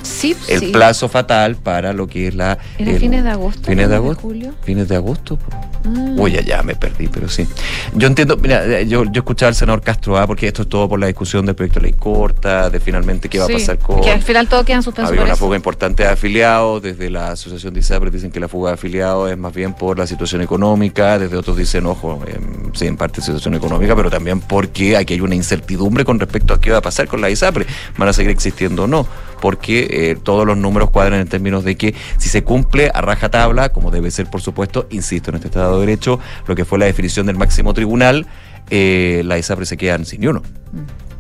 Sí, 0.05 0.37
El 0.49 0.61
sí. 0.61 0.67
plazo 0.69 1.09
fatal 1.09 1.57
para 1.57 1.93
lo 1.93 2.07
que 2.07 2.29
es 2.29 2.35
la... 2.35 2.59
¿Era 2.79 2.91
el- 2.93 2.99
fines 3.01 3.25
de 3.25 3.31
agosto? 3.31 3.63
Fines 3.69 3.89
de 3.89 3.95
agosto. 3.97 4.23
julio? 4.23 4.55
Fines 4.63 4.89
de 4.89 4.97
agosto. 4.97 5.39
Ah. 5.87 6.15
Uy, 6.17 6.33
ya, 6.33 6.41
ya 6.41 6.63
me 6.63 6.75
perdí, 6.77 7.09
pero 7.09 7.29
sí. 7.29 7.47
Yo 7.95 8.07
entiendo, 8.07 8.37
mira, 8.39 8.65
eh, 8.65 8.87
yo, 8.87 9.05
yo 9.05 9.21
escuchaba 9.21 9.49
al 9.49 9.55
senador 9.55 9.83
Castro, 9.83 10.17
ah, 10.19 10.27
porque 10.27 10.47
esto 10.47 10.63
es 10.63 10.69
todo 10.69 10.89
por 10.89 10.99
la 10.99 11.07
discusión 11.09 11.45
del 11.45 11.55
proyecto 11.55 11.81
de 11.81 11.87
ley 11.89 11.95
corta, 11.99 12.71
de 12.71 12.81
finalmente 12.81 13.29
qué 13.29 13.39
va 13.39 13.47
Sí, 13.47 13.53
a 13.53 13.57
pasar 13.57 13.79
con... 13.79 14.01
Que 14.01 14.11
al 14.11 14.23
final 14.23 14.49
todo 14.49 14.65
queda 14.65 14.77
en 14.77 14.83
suspenso 14.83 15.11
Había 15.11 15.23
una 15.25 15.37
fuga 15.37 15.57
importante 15.57 16.03
de 16.05 16.09
afiliados, 16.09 16.83
desde 16.83 17.11
la 17.11 17.33
Asociación 17.33 17.75
de 17.75 17.81
ISAPRES 17.81 18.13
dicen 18.13 18.31
que 18.31 18.41
la 18.41 18.49
fuga 18.49 18.71
de 18.71 18.75
afiliados 18.75 19.31
es 19.31 19.37
más 19.39 19.53
bien 19.55 19.75
por 19.75 19.99
la 19.99 20.07
situación 20.07 20.41
económica, 20.43 21.19
desde 21.19 21.37
otros 21.37 21.57
dicen, 21.57 21.85
ojo, 21.87 22.21
em, 22.27 22.73
sí, 22.75 22.87
en 22.87 22.97
parte 22.97 23.21
situación 23.21 23.55
económica, 23.55 23.95
pero 23.97 24.11
también 24.11 24.41
porque 24.41 24.97
aquí 24.97 25.15
hay 25.15 25.21
una 25.21 25.35
incertidumbre 25.35 26.05
con 26.05 26.19
respecto 26.19 26.55
a 26.55 26.61
qué 26.61 26.71
va 26.71 26.79
a 26.79 26.83
pasar 26.83 27.09
con 27.09 27.21
la 27.21 27.29
ISAPRE, 27.31 27.67
van 27.99 28.09
a 28.09 28.13
seguir 28.13 28.31
existiendo 28.31 28.85
o 28.85 28.87
no, 28.87 29.07
porque 29.45 29.89
eh, 29.91 30.17
todos 30.17 30.47
los 30.47 30.57
números 30.57 30.89
cuadran 30.89 31.21
en 31.21 31.29
términos 31.29 31.65
de 31.65 31.77
que 31.77 31.95
si 32.17 32.31
se 32.31 32.45
cumple 32.45 32.91
a 32.95 33.03
rajatabla, 33.03 33.69
como 33.69 33.91
debe 33.91 34.11
ser 34.11 34.25
por 34.31 34.41
supuesto, 34.41 34.87
insisto, 34.89 35.29
en 35.29 35.35
este 35.37 35.49
Estado 35.49 35.79
de 35.79 35.85
Derecho, 35.85 36.19
lo 36.47 36.55
que 36.55 36.65
fue 36.65 36.79
la 36.79 36.87
definición 36.87 37.27
del 37.27 37.37
máximo 37.37 37.75
tribunal, 37.75 38.27
eh, 38.71 39.21
la 39.27 39.37
ISAPRE 39.37 39.67
se 39.67 39.77
quedan 39.77 40.07
sin 40.07 40.27
uno 40.27 40.41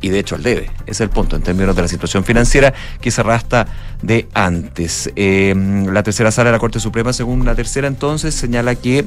y 0.00 0.08
de 0.08 0.20
hecho 0.20 0.36
al 0.36 0.42
debe. 0.42 0.70
Es 0.86 1.02
el 1.02 1.10
punto 1.10 1.36
en 1.36 1.42
términos 1.42 1.76
de 1.76 1.82
la 1.82 1.88
situación 1.88 2.24
financiera 2.24 2.72
que 2.98 3.10
se 3.10 3.20
arrastra 3.20 3.66
de 4.00 4.26
antes. 4.32 5.12
Eh, 5.16 5.54
la 5.92 6.02
tercera 6.02 6.30
sala 6.30 6.48
de 6.48 6.52
la 6.52 6.60
Corte 6.60 6.80
Suprema, 6.80 7.12
según 7.12 7.44
la 7.44 7.54
tercera 7.54 7.88
entonces, 7.88 8.34
señala 8.34 8.74
que 8.74 9.04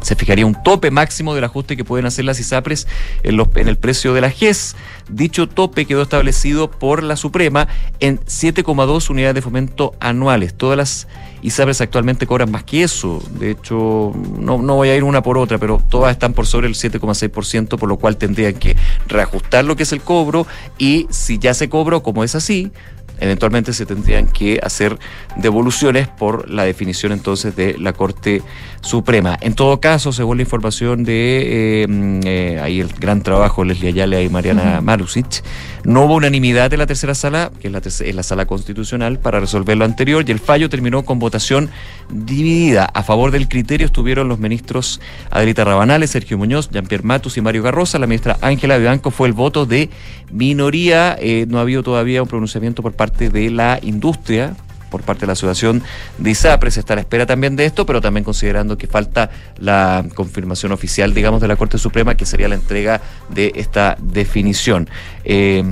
se 0.00 0.14
fijaría 0.14 0.46
un 0.46 0.62
tope 0.62 0.90
máximo 0.90 1.34
del 1.34 1.44
ajuste 1.44 1.76
que 1.76 1.84
pueden 1.84 2.06
hacer 2.06 2.24
las 2.24 2.38
ISAPRES 2.40 2.86
en, 3.22 3.68
el 3.68 3.76
precio 3.76 4.14
de 4.14 4.20
la 4.20 4.30
GES. 4.30 4.76
Dicho 5.08 5.48
tope 5.48 5.86
quedó 5.86 6.02
establecido 6.02 6.70
por 6.70 7.02
la 7.02 7.16
Suprema 7.16 7.68
en 8.00 8.20
7,2 8.20 9.10
unidades 9.10 9.34
de 9.34 9.42
fomento 9.42 9.94
anuales. 10.00 10.54
Todas 10.54 10.76
las 10.76 11.08
ISAPRES 11.42 11.80
actualmente 11.80 12.26
cobran 12.26 12.50
más 12.50 12.64
que 12.64 12.82
eso. 12.82 13.22
De 13.38 13.50
hecho, 13.50 14.12
no, 14.38 14.58
no 14.58 14.76
voy 14.76 14.88
a 14.88 14.96
ir 14.96 15.04
una 15.04 15.22
por 15.22 15.38
otra, 15.38 15.58
pero 15.58 15.82
todas 15.88 16.12
están 16.12 16.32
por 16.32 16.46
sobre 16.46 16.68
el 16.68 16.74
7,6%, 16.74 17.78
por 17.78 17.88
lo 17.88 17.96
cual 17.96 18.16
tendrían 18.16 18.54
que 18.54 18.76
reajustar 19.06 19.64
lo 19.64 19.76
que 19.76 19.82
es 19.82 19.92
el 19.92 20.00
cobro 20.00 20.46
y 20.78 21.06
si 21.10 21.38
ya 21.38 21.54
se 21.54 21.68
cobró 21.68 22.02
como 22.02 22.24
es 22.24 22.34
así, 22.34 22.72
eventualmente 23.20 23.72
se 23.72 23.86
tendrían 23.86 24.26
que 24.26 24.60
hacer 24.62 24.98
devoluciones 25.36 26.08
por 26.08 26.48
la 26.50 26.64
definición 26.64 27.12
entonces 27.12 27.54
de 27.56 27.76
la 27.78 27.92
Corte 27.92 28.42
Suprema. 28.80 29.36
En 29.40 29.54
todo 29.54 29.80
caso, 29.80 30.12
según 30.12 30.38
la 30.38 30.42
información 30.42 31.04
de 31.04 31.82
eh, 31.82 31.86
mm, 31.88 32.20
eh, 32.24 32.60
ahí 32.60 32.80
el 32.80 32.88
gran 32.88 33.22
trabajo 33.22 33.62
de 33.62 33.68
Leslie 33.68 33.90
Ayala 33.90 34.20
y 34.22 34.28
Mariana 34.28 34.74
Ujú. 34.76 34.84
Marusic, 34.84 35.42
no 35.84 36.04
hubo 36.04 36.14
unanimidad 36.14 36.72
en 36.72 36.78
la 36.78 36.86
tercera 36.86 37.14
sala, 37.14 37.50
que 37.60 37.68
es 37.68 37.72
la, 37.72 37.80
terce- 37.80 38.08
es 38.08 38.14
la 38.14 38.22
sala 38.22 38.46
constitucional, 38.46 39.18
para 39.18 39.40
resolver 39.40 39.76
lo 39.76 39.84
anterior 39.84 40.24
y 40.26 40.32
el 40.32 40.38
fallo 40.40 40.68
terminó 40.68 41.04
con 41.04 41.18
votación 41.18 41.70
dividida. 42.10 42.84
A 42.92 43.02
favor 43.02 43.30
del 43.30 43.48
criterio 43.48 43.86
estuvieron 43.86 44.28
los 44.28 44.38
ministros 44.38 45.00
Adelita 45.30 45.64
Rabanales, 45.64 46.10
Sergio 46.10 46.38
Muñoz, 46.38 46.70
Jean-Pierre 46.70 47.04
Matus 47.04 47.36
y 47.36 47.40
Mario 47.40 47.62
Garrosa. 47.62 47.98
La 47.98 48.06
ministra 48.06 48.38
Ángela 48.40 48.78
Vivanco 48.78 49.10
fue 49.10 49.28
el 49.28 49.34
voto 49.34 49.66
de 49.66 49.90
minoría. 50.30 51.16
Eh, 51.20 51.46
no 51.48 51.58
ha 51.58 51.62
habido 51.62 51.82
todavía 51.82 52.22
un 52.22 52.28
pronunciamiento 52.28 52.82
por 52.82 52.92
parte 52.94 53.30
de 53.30 53.50
la 53.50 53.78
industria 53.82 54.56
por 54.90 55.02
parte 55.02 55.22
de 55.22 55.26
la 55.28 55.32
Asociación 55.34 55.82
de 56.18 56.30
ISAPRES. 56.30 56.74
Se 56.74 56.80
está 56.80 56.94
a 56.94 56.96
la 56.96 57.00
espera 57.02 57.26
también 57.26 57.56
de 57.56 57.64
esto, 57.64 57.86
pero 57.86 58.00
también 58.00 58.24
considerando 58.24 58.76
que 58.78 58.86
falta 58.86 59.30
la 59.58 60.04
confirmación 60.14 60.72
oficial, 60.72 61.14
digamos, 61.14 61.40
de 61.40 61.48
la 61.48 61.56
Corte 61.56 61.78
Suprema, 61.78 62.14
que 62.14 62.26
sería 62.26 62.48
la 62.48 62.54
entrega 62.54 63.00
de 63.28 63.52
esta 63.56 63.96
definición. 64.00 64.88
Eh, 65.24 65.64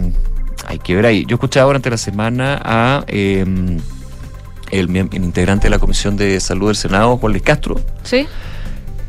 hay 0.66 0.78
que 0.78 0.94
ver 0.96 1.06
ahí. 1.06 1.24
Yo 1.28 1.34
escuchaba 1.36 1.66
durante 1.66 1.90
la 1.90 1.98
semana 1.98 2.60
a 2.64 3.04
eh, 3.08 3.44
el, 4.70 4.96
integrante 4.96 5.66
de 5.66 5.70
la 5.70 5.78
Comisión 5.78 6.16
de 6.16 6.40
Salud 6.40 6.68
del 6.68 6.76
Senado, 6.76 7.16
Juan 7.18 7.32
Luis 7.32 7.42
Castro, 7.44 7.80
Sí. 8.02 8.26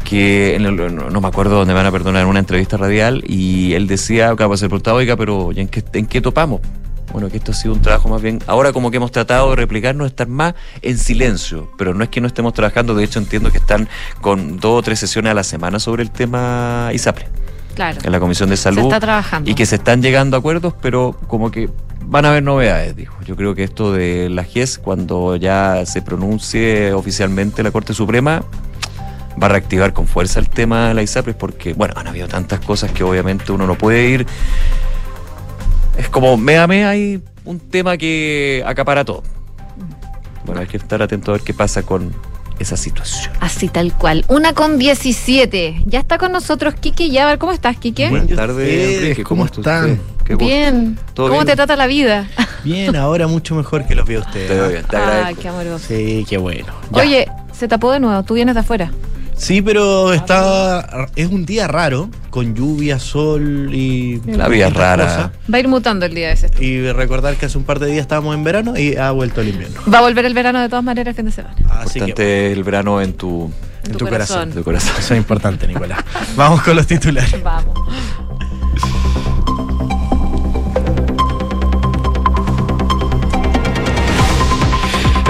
que 0.03 0.55
en 0.55 0.65
el- 0.65 0.75
no, 0.95 1.09
no 1.09 1.21
me 1.21 1.27
acuerdo 1.27 1.55
dónde 1.57 1.73
van 1.73 1.85
a 1.85 1.91
perdonar 1.91 2.21
en 2.23 2.27
una 2.27 2.39
entrevista 2.39 2.77
radial 2.77 3.23
y 3.27 3.73
él 3.73 3.87
decía, 3.87 4.29
acaba 4.29 4.53
de 4.53 4.57
ser 4.59 4.69
preguntado, 4.69 4.97
oiga, 4.97 5.15
pero 5.17 5.51
¿y 5.53 5.59
en 5.61 5.67
qué, 5.67 5.83
en 5.93 6.05
qué 6.05 6.21
topamos? 6.21 6.61
Bueno, 7.11 7.29
que 7.29 7.37
esto 7.37 7.51
ha 7.51 7.55
sido 7.55 7.73
un 7.73 7.81
trabajo 7.81 8.09
más 8.09 8.21
bien, 8.21 8.39
ahora 8.47 8.73
como 8.73 8.91
que 8.91 8.97
hemos 8.97 9.11
tratado 9.11 9.49
de 9.51 9.55
replicarnos, 9.55 10.07
estar 10.07 10.27
más 10.27 10.53
en 10.81 10.97
silencio, 10.97 11.71
pero 11.77 11.93
no 11.93 12.03
es 12.03 12.09
que 12.09 12.19
no 12.21 12.27
estemos 12.27 12.53
trabajando, 12.53 12.93
de 12.95 13.03
hecho 13.05 13.19
entiendo 13.19 13.49
que 13.51 13.57
están 13.57 13.87
con 14.21 14.59
dos 14.59 14.79
o 14.79 14.81
tres 14.83 14.99
sesiones 14.99 15.31
a 15.31 15.33
la 15.33 15.43
semana 15.43 15.79
sobre 15.79 16.03
el 16.03 16.11
tema 16.11 16.89
ISAPRE, 16.93 17.27
Claro. 17.75 17.99
en 18.03 18.11
la 18.11 18.19
Comisión 18.19 18.49
de 18.49 18.57
Salud, 18.57 18.81
Se 18.81 18.87
está 18.87 18.99
trabajando. 18.99 19.49
y 19.49 19.53
que 19.55 19.65
se 19.65 19.75
están 19.75 20.01
llegando 20.01 20.35
a 20.35 20.39
acuerdos, 20.39 20.73
pero 20.81 21.15
como 21.27 21.49
que 21.49 21.69
van 22.05 22.25
a 22.25 22.29
haber 22.29 22.43
novedades, 22.43 22.95
dijo. 22.95 23.15
Yo 23.25 23.35
creo 23.35 23.53
que 23.55 23.63
esto 23.63 23.91
de 23.93 24.29
la 24.29 24.43
GES, 24.43 24.77
cuando 24.77 25.35
ya 25.37 25.85
se 25.85 26.01
pronuncie 26.01 26.93
oficialmente 26.93 27.63
la 27.63 27.71
Corte 27.71 27.93
Suprema, 27.93 28.43
va 29.41 29.45
a 29.47 29.49
reactivar 29.49 29.93
con 29.93 30.07
fuerza 30.07 30.39
el 30.39 30.49
tema 30.49 30.87
de 30.89 30.93
la 30.93 31.03
ISAPRES 31.03 31.35
porque, 31.35 31.73
bueno, 31.73 31.93
han 31.97 32.07
habido 32.07 32.27
tantas 32.27 32.59
cosas 32.61 32.91
que 32.91 33.03
obviamente 33.03 33.51
uno 33.51 33.65
no 33.67 33.75
puede 33.75 34.07
ir. 34.09 34.25
Es 35.97 36.09
como, 36.09 36.37
me 36.37 36.57
a 36.57 36.67
me 36.67 36.85
hay 36.85 37.21
un 37.45 37.59
tema 37.59 37.97
que 37.97 38.63
acapara 38.65 39.03
todo. 39.03 39.23
Bueno, 40.45 40.61
hay 40.61 40.67
que 40.67 40.77
estar 40.77 41.01
atento 41.01 41.31
a 41.31 41.35
ver 41.35 41.41
qué 41.43 41.53
pasa 41.53 41.83
con 41.83 42.13
esa 42.59 42.77
situación. 42.77 43.31
Así 43.39 43.67
tal 43.69 43.93
cual. 43.93 44.25
Una 44.29 44.53
con 44.53 44.77
17. 44.79 45.83
Ya 45.85 45.99
está 45.99 46.17
con 46.17 46.31
nosotros 46.31 46.73
Quique 46.75 47.09
Yabar. 47.09 47.37
¿Cómo 47.37 47.51
estás, 47.51 47.77
Quique? 47.77 48.09
Buenas 48.09 48.29
tardes, 48.35 48.97
Enrique. 48.97 49.23
¿cómo 49.23 49.45
está 49.45 49.59
están? 49.59 49.99
Bien. 50.37 50.97
¿Todo 51.13 51.27
¿Cómo 51.27 51.39
bien? 51.41 51.47
te 51.47 51.55
trata 51.55 51.75
la 51.75 51.87
vida? 51.87 52.27
Bien, 52.63 52.95
ahora 52.95 53.27
mucho 53.27 53.55
mejor 53.55 53.85
que 53.85 53.95
los 53.95 54.05
veo 54.07 54.21
ustedes. 54.21 54.47
Te 54.49 54.53
veo 54.55 54.69
bien, 54.69 54.83
te 54.85 54.97
Ay, 54.97 55.03
agradezco. 55.03 55.41
qué 55.41 55.47
amoroso. 55.47 55.85
Sí, 55.87 56.25
qué 56.27 56.37
bueno. 56.37 56.73
Ya. 56.91 57.01
Oye, 57.01 57.27
se 57.53 57.67
tapó 57.67 57.91
de 57.91 57.99
nuevo. 57.99 58.23
Tú 58.23 58.33
vienes 58.33 58.55
de 58.55 58.61
afuera. 58.61 58.91
Sí, 59.37 59.61
pero 59.61 60.13
está 60.13 61.07
es 61.15 61.27
un 61.27 61.45
día 61.45 61.67
raro, 61.67 62.09
con 62.31 62.55
lluvia, 62.55 62.99
sol 62.99 63.69
y... 63.73 64.19
La 64.25 64.47
vida 64.47 64.67
es 64.67 64.73
rara. 64.73 65.03
cosas. 65.05 65.31
Va 65.51 65.57
a 65.57 65.59
ir 65.59 65.67
mutando 65.67 66.05
el 66.05 66.13
día 66.15 66.31
ese. 66.31 66.49
Y 66.59 66.91
recordar 66.91 67.35
que 67.35 67.45
hace 67.45 67.57
un 67.57 67.63
par 67.63 67.79
de 67.79 67.85
días 67.87 68.01
estábamos 68.01 68.35
en 68.35 68.43
verano 68.43 68.77
y 68.77 68.95
ha 68.95 69.11
vuelto 69.11 69.41
el 69.41 69.49
invierno. 69.49 69.79
Va 69.93 69.99
a 69.99 70.01
volver 70.01 70.25
el 70.25 70.33
verano 70.33 70.59
de 70.59 70.69
todas 70.69 70.83
maneras 70.83 71.11
el 71.11 71.15
fin 71.15 71.25
de 71.25 71.31
semana. 71.31 71.55
Así 71.69 71.99
que 72.13 72.51
el 72.51 72.63
verano 72.63 72.99
en 73.01 73.13
tu, 73.13 73.51
En 73.85 73.95
tu 73.95 74.07
corazón. 74.07 74.49
en 74.49 74.55
tu 74.55 74.63
corazón. 74.63 74.93
eso 74.97 75.13
es 75.13 75.17
importante, 75.19 75.67
Nicolás. 75.67 75.99
Vamos 76.35 76.61
con 76.63 76.75
los 76.75 76.87
titulares. 76.87 77.41
Vamos. 77.43 77.77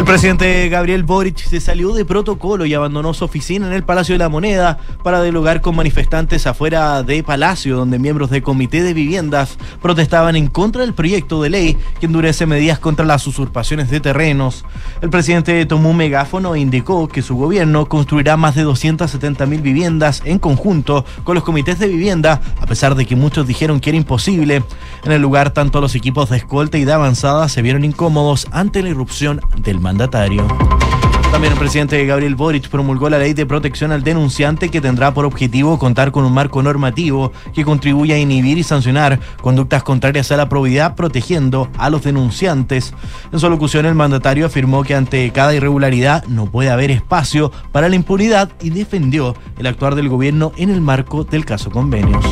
Presidente 0.08 0.70
Gabriel 0.70 1.04
Boric 1.04 1.38
se 1.38 1.60
salió 1.60 1.92
de 1.92 2.06
protocolo 2.06 2.66
y 2.66 2.74
abandonó 2.74 3.14
su 3.14 3.26
oficina 3.26 3.68
en 3.68 3.74
el 3.74 3.84
Palacio 3.84 4.14
de 4.16 4.20
la 4.20 4.30
Moneda 4.30 4.78
para 5.04 5.22
dialogar 5.22 5.60
con 5.60 5.76
manifestantes 5.76 6.48
afuera 6.48 7.04
de 7.04 7.24
Palacio, 7.24 7.76
donde 7.76 8.00
miembros 8.00 8.30
del 8.30 8.42
Comité 8.42 8.84
de 8.84 8.94
Viviendas 8.94 9.58
protestaban 9.82 10.38
en 10.38 10.48
contra 10.48 10.84
del 10.84 10.94
proyecto 10.94 11.42
de 11.42 11.50
ley 11.50 11.78
que 12.00 12.06
endurece 12.06 12.46
medidas 12.46 12.80
contra 12.80 13.06
las 13.06 13.28
usurpaciones 13.28 13.90
de 13.90 14.00
terrenos. 14.00 14.64
El 15.02 15.10
presidente 15.10 15.66
tomó 15.66 15.90
un 15.90 15.98
megáfono 15.98 16.56
e 16.56 16.62
indicó 16.62 17.10
que 17.10 17.22
su 17.22 17.36
gobierno 17.36 17.90
construirá 17.90 18.38
más 18.38 18.56
de 18.56 18.64
270 18.64 19.46
mil 19.46 19.62
viviendas 19.62 20.22
en 20.24 20.40
conjunto 20.40 21.04
con 21.26 21.36
los 21.36 21.44
comités 21.44 21.80
de 21.80 21.88
vivienda, 21.90 22.40
a 22.62 22.66
pesar 22.66 22.96
de 22.96 23.06
que 23.06 23.18
muchos 23.18 23.46
dijeron 23.46 23.82
que 23.82 23.90
era 23.90 23.98
imposible. 23.98 24.64
En 25.04 25.12
el 25.12 25.22
lugar, 25.22 25.52
tanto 25.52 25.82
los 25.82 25.96
equipos 25.96 26.30
de 26.30 26.38
escolta 26.38 26.78
y 26.78 26.86
de 26.86 26.94
avanzada 26.94 27.50
se 27.50 27.62
vieron 27.62 27.84
incómodos 27.84 28.48
ante 28.52 28.82
la 28.82 28.90
irrupción 28.90 29.42
del 29.58 29.82
También 31.32 31.54
el 31.54 31.60
presidente 31.60 32.06
Gabriel 32.06 32.36
Boric 32.36 32.70
promulgó 32.70 33.10
la 33.10 33.20
ley 33.20 33.34
de 33.34 33.46
protección 33.46 33.92
al 33.92 34.02
denunciante 34.04 34.70
que 34.70 34.80
tendrá 34.80 35.14
por 35.14 35.26
objetivo 35.26 35.78
contar 35.78 36.12
con 36.12 36.24
un 36.24 36.34
marco 36.34 36.64
normativo 36.64 37.34
que 37.54 37.66
contribuya 37.66 38.16
a 38.16 38.18
inhibir 38.18 38.58
y 38.58 38.64
sancionar 38.64 39.20
conductas 39.42 39.84
contrarias 39.84 40.32
a 40.32 40.38
la 40.38 40.50
probidad 40.50 40.96
protegiendo 40.96 41.70
a 41.78 41.90
los 41.90 42.04
denunciantes. 42.04 42.94
En 43.32 43.40
su 43.40 43.50
locución 43.50 43.86
el 43.86 43.94
mandatario 43.94 44.46
afirmó 44.46 44.84
que 44.84 44.96
ante 44.96 45.30
cada 45.32 45.54
irregularidad 45.54 46.24
no 46.28 46.46
puede 46.46 46.70
haber 46.70 46.92
espacio 46.92 47.52
para 47.72 47.90
la 47.90 47.96
impunidad 47.96 48.50
y 48.62 48.70
defendió 48.70 49.36
el 49.60 49.68
actuar 49.68 49.96
del 49.96 50.10
gobierno 50.10 50.54
en 50.56 50.70
el 50.70 50.82
marco 50.82 51.26
del 51.26 51.46
caso 51.46 51.70
convenios. 51.70 52.24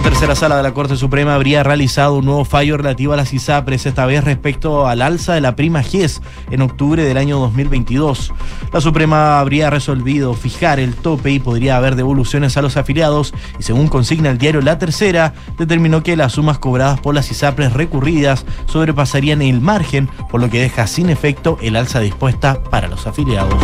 La 0.00 0.04
tercera 0.04 0.34
sala 0.34 0.56
de 0.56 0.62
la 0.62 0.72
Corte 0.72 0.96
Suprema 0.96 1.34
habría 1.34 1.62
realizado 1.62 2.16
un 2.16 2.24
nuevo 2.24 2.46
fallo 2.46 2.78
relativo 2.78 3.12
a 3.12 3.16
las 3.16 3.34
ISAPRES, 3.34 3.84
esta 3.84 4.06
vez 4.06 4.24
respecto 4.24 4.86
al 4.86 5.02
alza 5.02 5.34
de 5.34 5.42
la 5.42 5.56
prima 5.56 5.82
GES 5.82 6.22
en 6.50 6.62
octubre 6.62 7.04
del 7.04 7.18
año 7.18 7.38
2022. 7.38 8.32
La 8.72 8.80
Suprema 8.80 9.40
habría 9.40 9.68
resolvido 9.68 10.32
fijar 10.32 10.80
el 10.80 10.94
tope 10.94 11.32
y 11.32 11.38
podría 11.38 11.76
haber 11.76 11.96
devoluciones 11.96 12.56
a 12.56 12.62
los 12.62 12.78
afiliados 12.78 13.34
y 13.58 13.62
según 13.62 13.88
consigna 13.88 14.30
el 14.30 14.38
diario 14.38 14.62
La 14.62 14.78
Tercera, 14.78 15.34
determinó 15.58 16.02
que 16.02 16.16
las 16.16 16.32
sumas 16.32 16.58
cobradas 16.58 16.98
por 16.98 17.14
las 17.14 17.30
ISAPRES 17.30 17.74
recurridas 17.74 18.46
sobrepasarían 18.64 19.42
el 19.42 19.60
margen, 19.60 20.08
por 20.30 20.40
lo 20.40 20.48
que 20.48 20.62
deja 20.62 20.86
sin 20.86 21.10
efecto 21.10 21.58
el 21.60 21.76
alza 21.76 22.00
dispuesta 22.00 22.62
para 22.62 22.88
los 22.88 23.06
afiliados. 23.06 23.62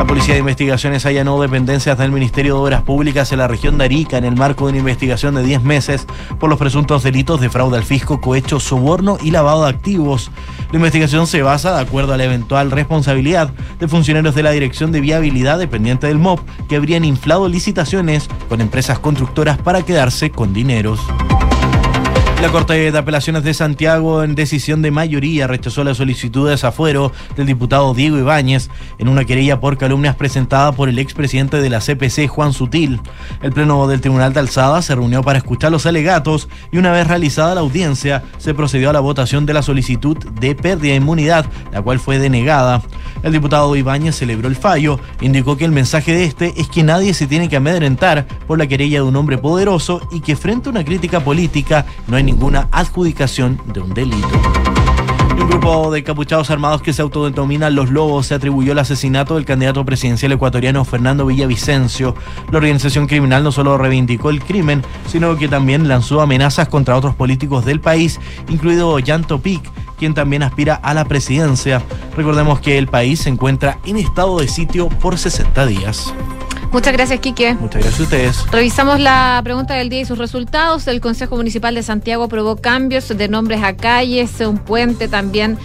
La 0.00 0.06
Policía 0.06 0.32
de 0.32 0.40
Investigaciones 0.40 1.04
allanó 1.04 1.38
dependencias 1.42 1.98
del 1.98 2.10
Ministerio 2.10 2.54
de 2.54 2.60
Obras 2.62 2.80
Públicas 2.80 3.32
en 3.32 3.38
la 3.38 3.48
región 3.48 3.76
de 3.76 3.84
Arica 3.84 4.16
en 4.16 4.24
el 4.24 4.34
marco 4.34 4.64
de 4.64 4.70
una 4.70 4.78
investigación 4.78 5.34
de 5.34 5.42
10 5.42 5.62
meses 5.62 6.06
por 6.38 6.48
los 6.48 6.58
presuntos 6.58 7.02
delitos 7.02 7.38
de 7.38 7.50
fraude 7.50 7.76
al 7.76 7.84
fisco, 7.84 8.18
cohecho, 8.18 8.60
soborno 8.60 9.18
y 9.22 9.30
lavado 9.30 9.64
de 9.64 9.68
activos. 9.68 10.30
La 10.70 10.78
investigación 10.78 11.26
se 11.26 11.42
basa 11.42 11.74
de 11.74 11.82
acuerdo 11.82 12.14
a 12.14 12.16
la 12.16 12.24
eventual 12.24 12.70
responsabilidad 12.70 13.52
de 13.78 13.88
funcionarios 13.88 14.34
de 14.34 14.42
la 14.42 14.52
Dirección 14.52 14.90
de 14.90 15.02
Viabilidad 15.02 15.58
dependiente 15.58 16.06
del 16.06 16.18
MOP 16.18 16.40
que 16.66 16.76
habrían 16.76 17.04
inflado 17.04 17.46
licitaciones 17.46 18.30
con 18.48 18.62
empresas 18.62 19.00
constructoras 19.00 19.58
para 19.58 19.82
quedarse 19.82 20.30
con 20.30 20.54
dineros. 20.54 20.98
La 22.40 22.50
Corte 22.50 22.90
de 22.90 22.98
Apelaciones 22.98 23.44
de 23.44 23.52
Santiago, 23.52 24.22
en 24.24 24.34
decisión 24.34 24.80
de 24.80 24.90
mayoría, 24.90 25.46
rechazó 25.46 25.84
la 25.84 25.94
solicitud 25.94 26.46
de 26.46 26.52
desafuero 26.52 27.12
del 27.36 27.46
diputado 27.46 27.92
Diego 27.92 28.16
Ibáñez 28.16 28.70
en 28.98 29.08
una 29.08 29.26
querella 29.26 29.60
por 29.60 29.76
calumnias 29.76 30.16
presentada 30.16 30.72
por 30.72 30.88
el 30.88 30.98
expresidente 30.98 31.60
de 31.60 31.68
la 31.68 31.80
CPC, 31.80 32.28
Juan 32.28 32.54
Sutil. 32.54 32.98
El 33.42 33.52
Pleno 33.52 33.86
del 33.86 34.00
Tribunal 34.00 34.32
de 34.32 34.40
Alzada 34.40 34.80
se 34.80 34.94
reunió 34.94 35.22
para 35.22 35.36
escuchar 35.36 35.70
los 35.70 35.84
alegatos 35.84 36.48
y 36.72 36.78
una 36.78 36.92
vez 36.92 37.06
realizada 37.06 37.54
la 37.54 37.60
audiencia, 37.60 38.24
se 38.38 38.54
procedió 38.54 38.88
a 38.88 38.94
la 38.94 39.00
votación 39.00 39.44
de 39.44 39.52
la 39.52 39.62
solicitud 39.62 40.16
de 40.16 40.54
pérdida 40.54 40.92
de 40.92 40.96
inmunidad, 40.96 41.44
la 41.72 41.82
cual 41.82 42.00
fue 42.00 42.18
denegada. 42.18 42.82
El 43.22 43.32
diputado 43.32 43.76
Ibáñez 43.76 44.16
celebró 44.16 44.48
el 44.48 44.56
fallo, 44.56 44.98
indicó 45.20 45.58
que 45.58 45.66
el 45.66 45.72
mensaje 45.72 46.14
de 46.14 46.24
este 46.24 46.54
es 46.56 46.68
que 46.68 46.82
nadie 46.82 47.12
se 47.12 47.26
tiene 47.26 47.50
que 47.50 47.56
amedrentar 47.56 48.26
por 48.46 48.58
la 48.58 48.66
querella 48.66 49.00
de 49.00 49.08
un 49.08 49.16
hombre 49.16 49.36
poderoso 49.36 50.08
y 50.10 50.20
que 50.20 50.36
frente 50.36 50.70
a 50.70 50.72
una 50.72 50.86
crítica 50.86 51.20
política 51.20 51.84
no 52.08 52.16
hay 52.16 52.29
ninguna 52.30 52.68
adjudicación 52.70 53.60
de 53.66 53.80
un 53.80 53.92
delito. 53.92 54.28
Un 55.36 55.48
grupo 55.48 55.90
de 55.90 56.04
capuchados 56.04 56.48
armados 56.50 56.80
que 56.80 56.92
se 56.92 57.02
autodenominan 57.02 57.74
Los 57.74 57.90
Lobos 57.90 58.26
se 58.26 58.34
atribuyó 58.34 58.70
el 58.70 58.78
asesinato 58.78 59.34
del 59.34 59.44
candidato 59.44 59.84
presidencial 59.84 60.30
ecuatoriano 60.30 60.84
Fernando 60.84 61.26
Villavicencio. 61.26 62.14
La 62.52 62.58
organización 62.58 63.08
criminal 63.08 63.42
no 63.42 63.50
solo 63.50 63.76
reivindicó 63.78 64.30
el 64.30 64.44
crimen, 64.44 64.84
sino 65.08 65.36
que 65.36 65.48
también 65.48 65.88
lanzó 65.88 66.20
amenazas 66.20 66.68
contra 66.68 66.96
otros 66.96 67.16
políticos 67.16 67.64
del 67.64 67.80
país, 67.80 68.20
incluido 68.48 68.96
Jan 69.04 69.24
Topic, 69.24 69.62
quien 69.98 70.14
también 70.14 70.44
aspira 70.44 70.76
a 70.76 70.94
la 70.94 71.06
presidencia. 71.06 71.82
Recordemos 72.16 72.60
que 72.60 72.78
el 72.78 72.86
país 72.86 73.20
se 73.20 73.28
encuentra 73.28 73.80
en 73.84 73.96
estado 73.96 74.38
de 74.38 74.46
sitio 74.46 74.88
por 74.88 75.18
60 75.18 75.66
días. 75.66 76.14
Muchas 76.72 76.92
gracias, 76.92 77.20
Quique. 77.20 77.54
Muchas 77.54 77.82
gracias 77.82 78.00
a 78.00 78.02
ustedes. 78.04 78.50
Revisamos 78.50 79.00
la 79.00 79.40
pregunta 79.42 79.74
del 79.74 79.88
día 79.88 80.00
y 80.00 80.04
sus 80.04 80.18
resultados. 80.18 80.86
El 80.86 81.00
Consejo 81.00 81.36
Municipal 81.36 81.74
de 81.74 81.82
Santiago 81.82 82.24
aprobó 82.24 82.56
cambios 82.56 83.08
de 83.08 83.28
nombres 83.28 83.62
a 83.62 83.76
calles, 83.76 84.40
un 84.40 84.58
puente 84.58 85.08
también 85.08 85.58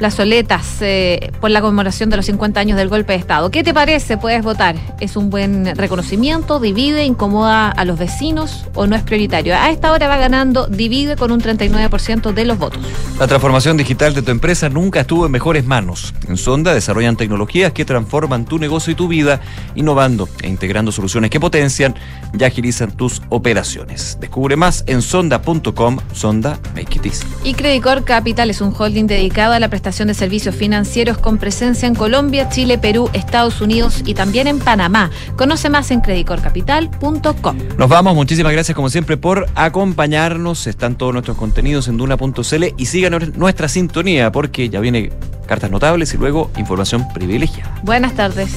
plazoletas 0.00 0.78
eh, 0.80 1.30
por 1.42 1.50
la 1.50 1.60
conmemoración 1.60 2.08
de 2.08 2.16
los 2.16 2.24
50 2.24 2.58
años 2.58 2.78
del 2.78 2.88
golpe 2.88 3.12
de 3.12 3.18
Estado. 3.18 3.50
¿Qué 3.50 3.62
te 3.62 3.74
parece? 3.74 4.16
Puedes 4.16 4.42
votar. 4.42 4.74
¿Es 4.98 5.14
un 5.14 5.28
buen 5.28 5.76
reconocimiento? 5.76 6.58
¿Divide? 6.58 7.04
¿Incomoda 7.04 7.68
a 7.68 7.84
los 7.84 7.98
vecinos? 7.98 8.64
¿O 8.74 8.86
no 8.86 8.96
es 8.96 9.02
prioritario? 9.02 9.54
A 9.54 9.68
esta 9.70 9.92
hora 9.92 10.08
va 10.08 10.16
ganando 10.16 10.68
Divide 10.68 11.16
con 11.16 11.30
un 11.30 11.42
39% 11.42 12.32
de 12.32 12.44
los 12.46 12.58
votos. 12.58 12.80
La 13.18 13.26
transformación 13.26 13.76
digital 13.76 14.14
de 14.14 14.22
tu 14.22 14.30
empresa 14.30 14.70
nunca 14.70 15.00
estuvo 15.00 15.26
en 15.26 15.32
mejores 15.32 15.66
manos. 15.66 16.14
En 16.26 16.38
Sonda 16.38 16.72
desarrollan 16.72 17.16
tecnologías 17.16 17.72
que 17.72 17.84
transforman 17.84 18.46
tu 18.46 18.58
negocio 18.58 18.94
y 18.94 18.96
tu 18.96 19.06
vida, 19.06 19.42
innovando 19.74 20.30
e 20.40 20.48
integrando 20.48 20.92
soluciones 20.92 21.28
que 21.28 21.40
potencian 21.40 21.94
y 22.32 22.42
agilizan 22.42 22.92
tus 22.92 23.20
operaciones. 23.28 24.16
Descubre 24.18 24.56
más 24.56 24.82
en 24.86 25.02
sonda.com. 25.02 25.98
Sonda, 26.14 26.58
make 26.74 26.96
it 26.96 27.04
easy. 27.04 27.26
Y 27.44 27.52
Credicor 27.52 28.02
Capital 28.04 28.48
es 28.48 28.62
un 28.62 28.74
holding 28.74 29.06
dedicado 29.06 29.52
a 29.52 29.60
la 29.60 29.68
prestación 29.68 29.89
de 29.90 30.14
servicios 30.14 30.54
financieros 30.54 31.18
con 31.18 31.38
presencia 31.38 31.88
en 31.88 31.94
Colombia, 31.94 32.48
Chile, 32.48 32.78
Perú, 32.78 33.10
Estados 33.12 33.60
Unidos 33.60 34.02
y 34.06 34.14
también 34.14 34.46
en 34.46 34.58
Panamá. 34.60 35.10
Conoce 35.36 35.68
más 35.68 35.90
en 35.90 36.00
credicorcapital.com. 36.00 37.58
Nos 37.76 37.88
vamos, 37.88 38.14
muchísimas 38.14 38.52
gracias 38.52 38.74
como 38.76 38.88
siempre 38.88 39.16
por 39.16 39.46
acompañarnos. 39.56 40.66
Están 40.66 40.96
todos 40.96 41.12
nuestros 41.12 41.36
contenidos 41.36 41.88
en 41.88 41.96
duna.cl 41.96 42.64
y 42.76 42.86
sigan 42.86 43.32
nuestra 43.36 43.68
sintonía 43.68 44.30
porque 44.30 44.68
ya 44.68 44.80
viene 44.80 45.10
cartas 45.46 45.70
notables 45.70 46.14
y 46.14 46.18
luego 46.18 46.50
información 46.56 47.12
privilegiada. 47.12 47.74
Buenas 47.82 48.14
tardes. 48.14 48.56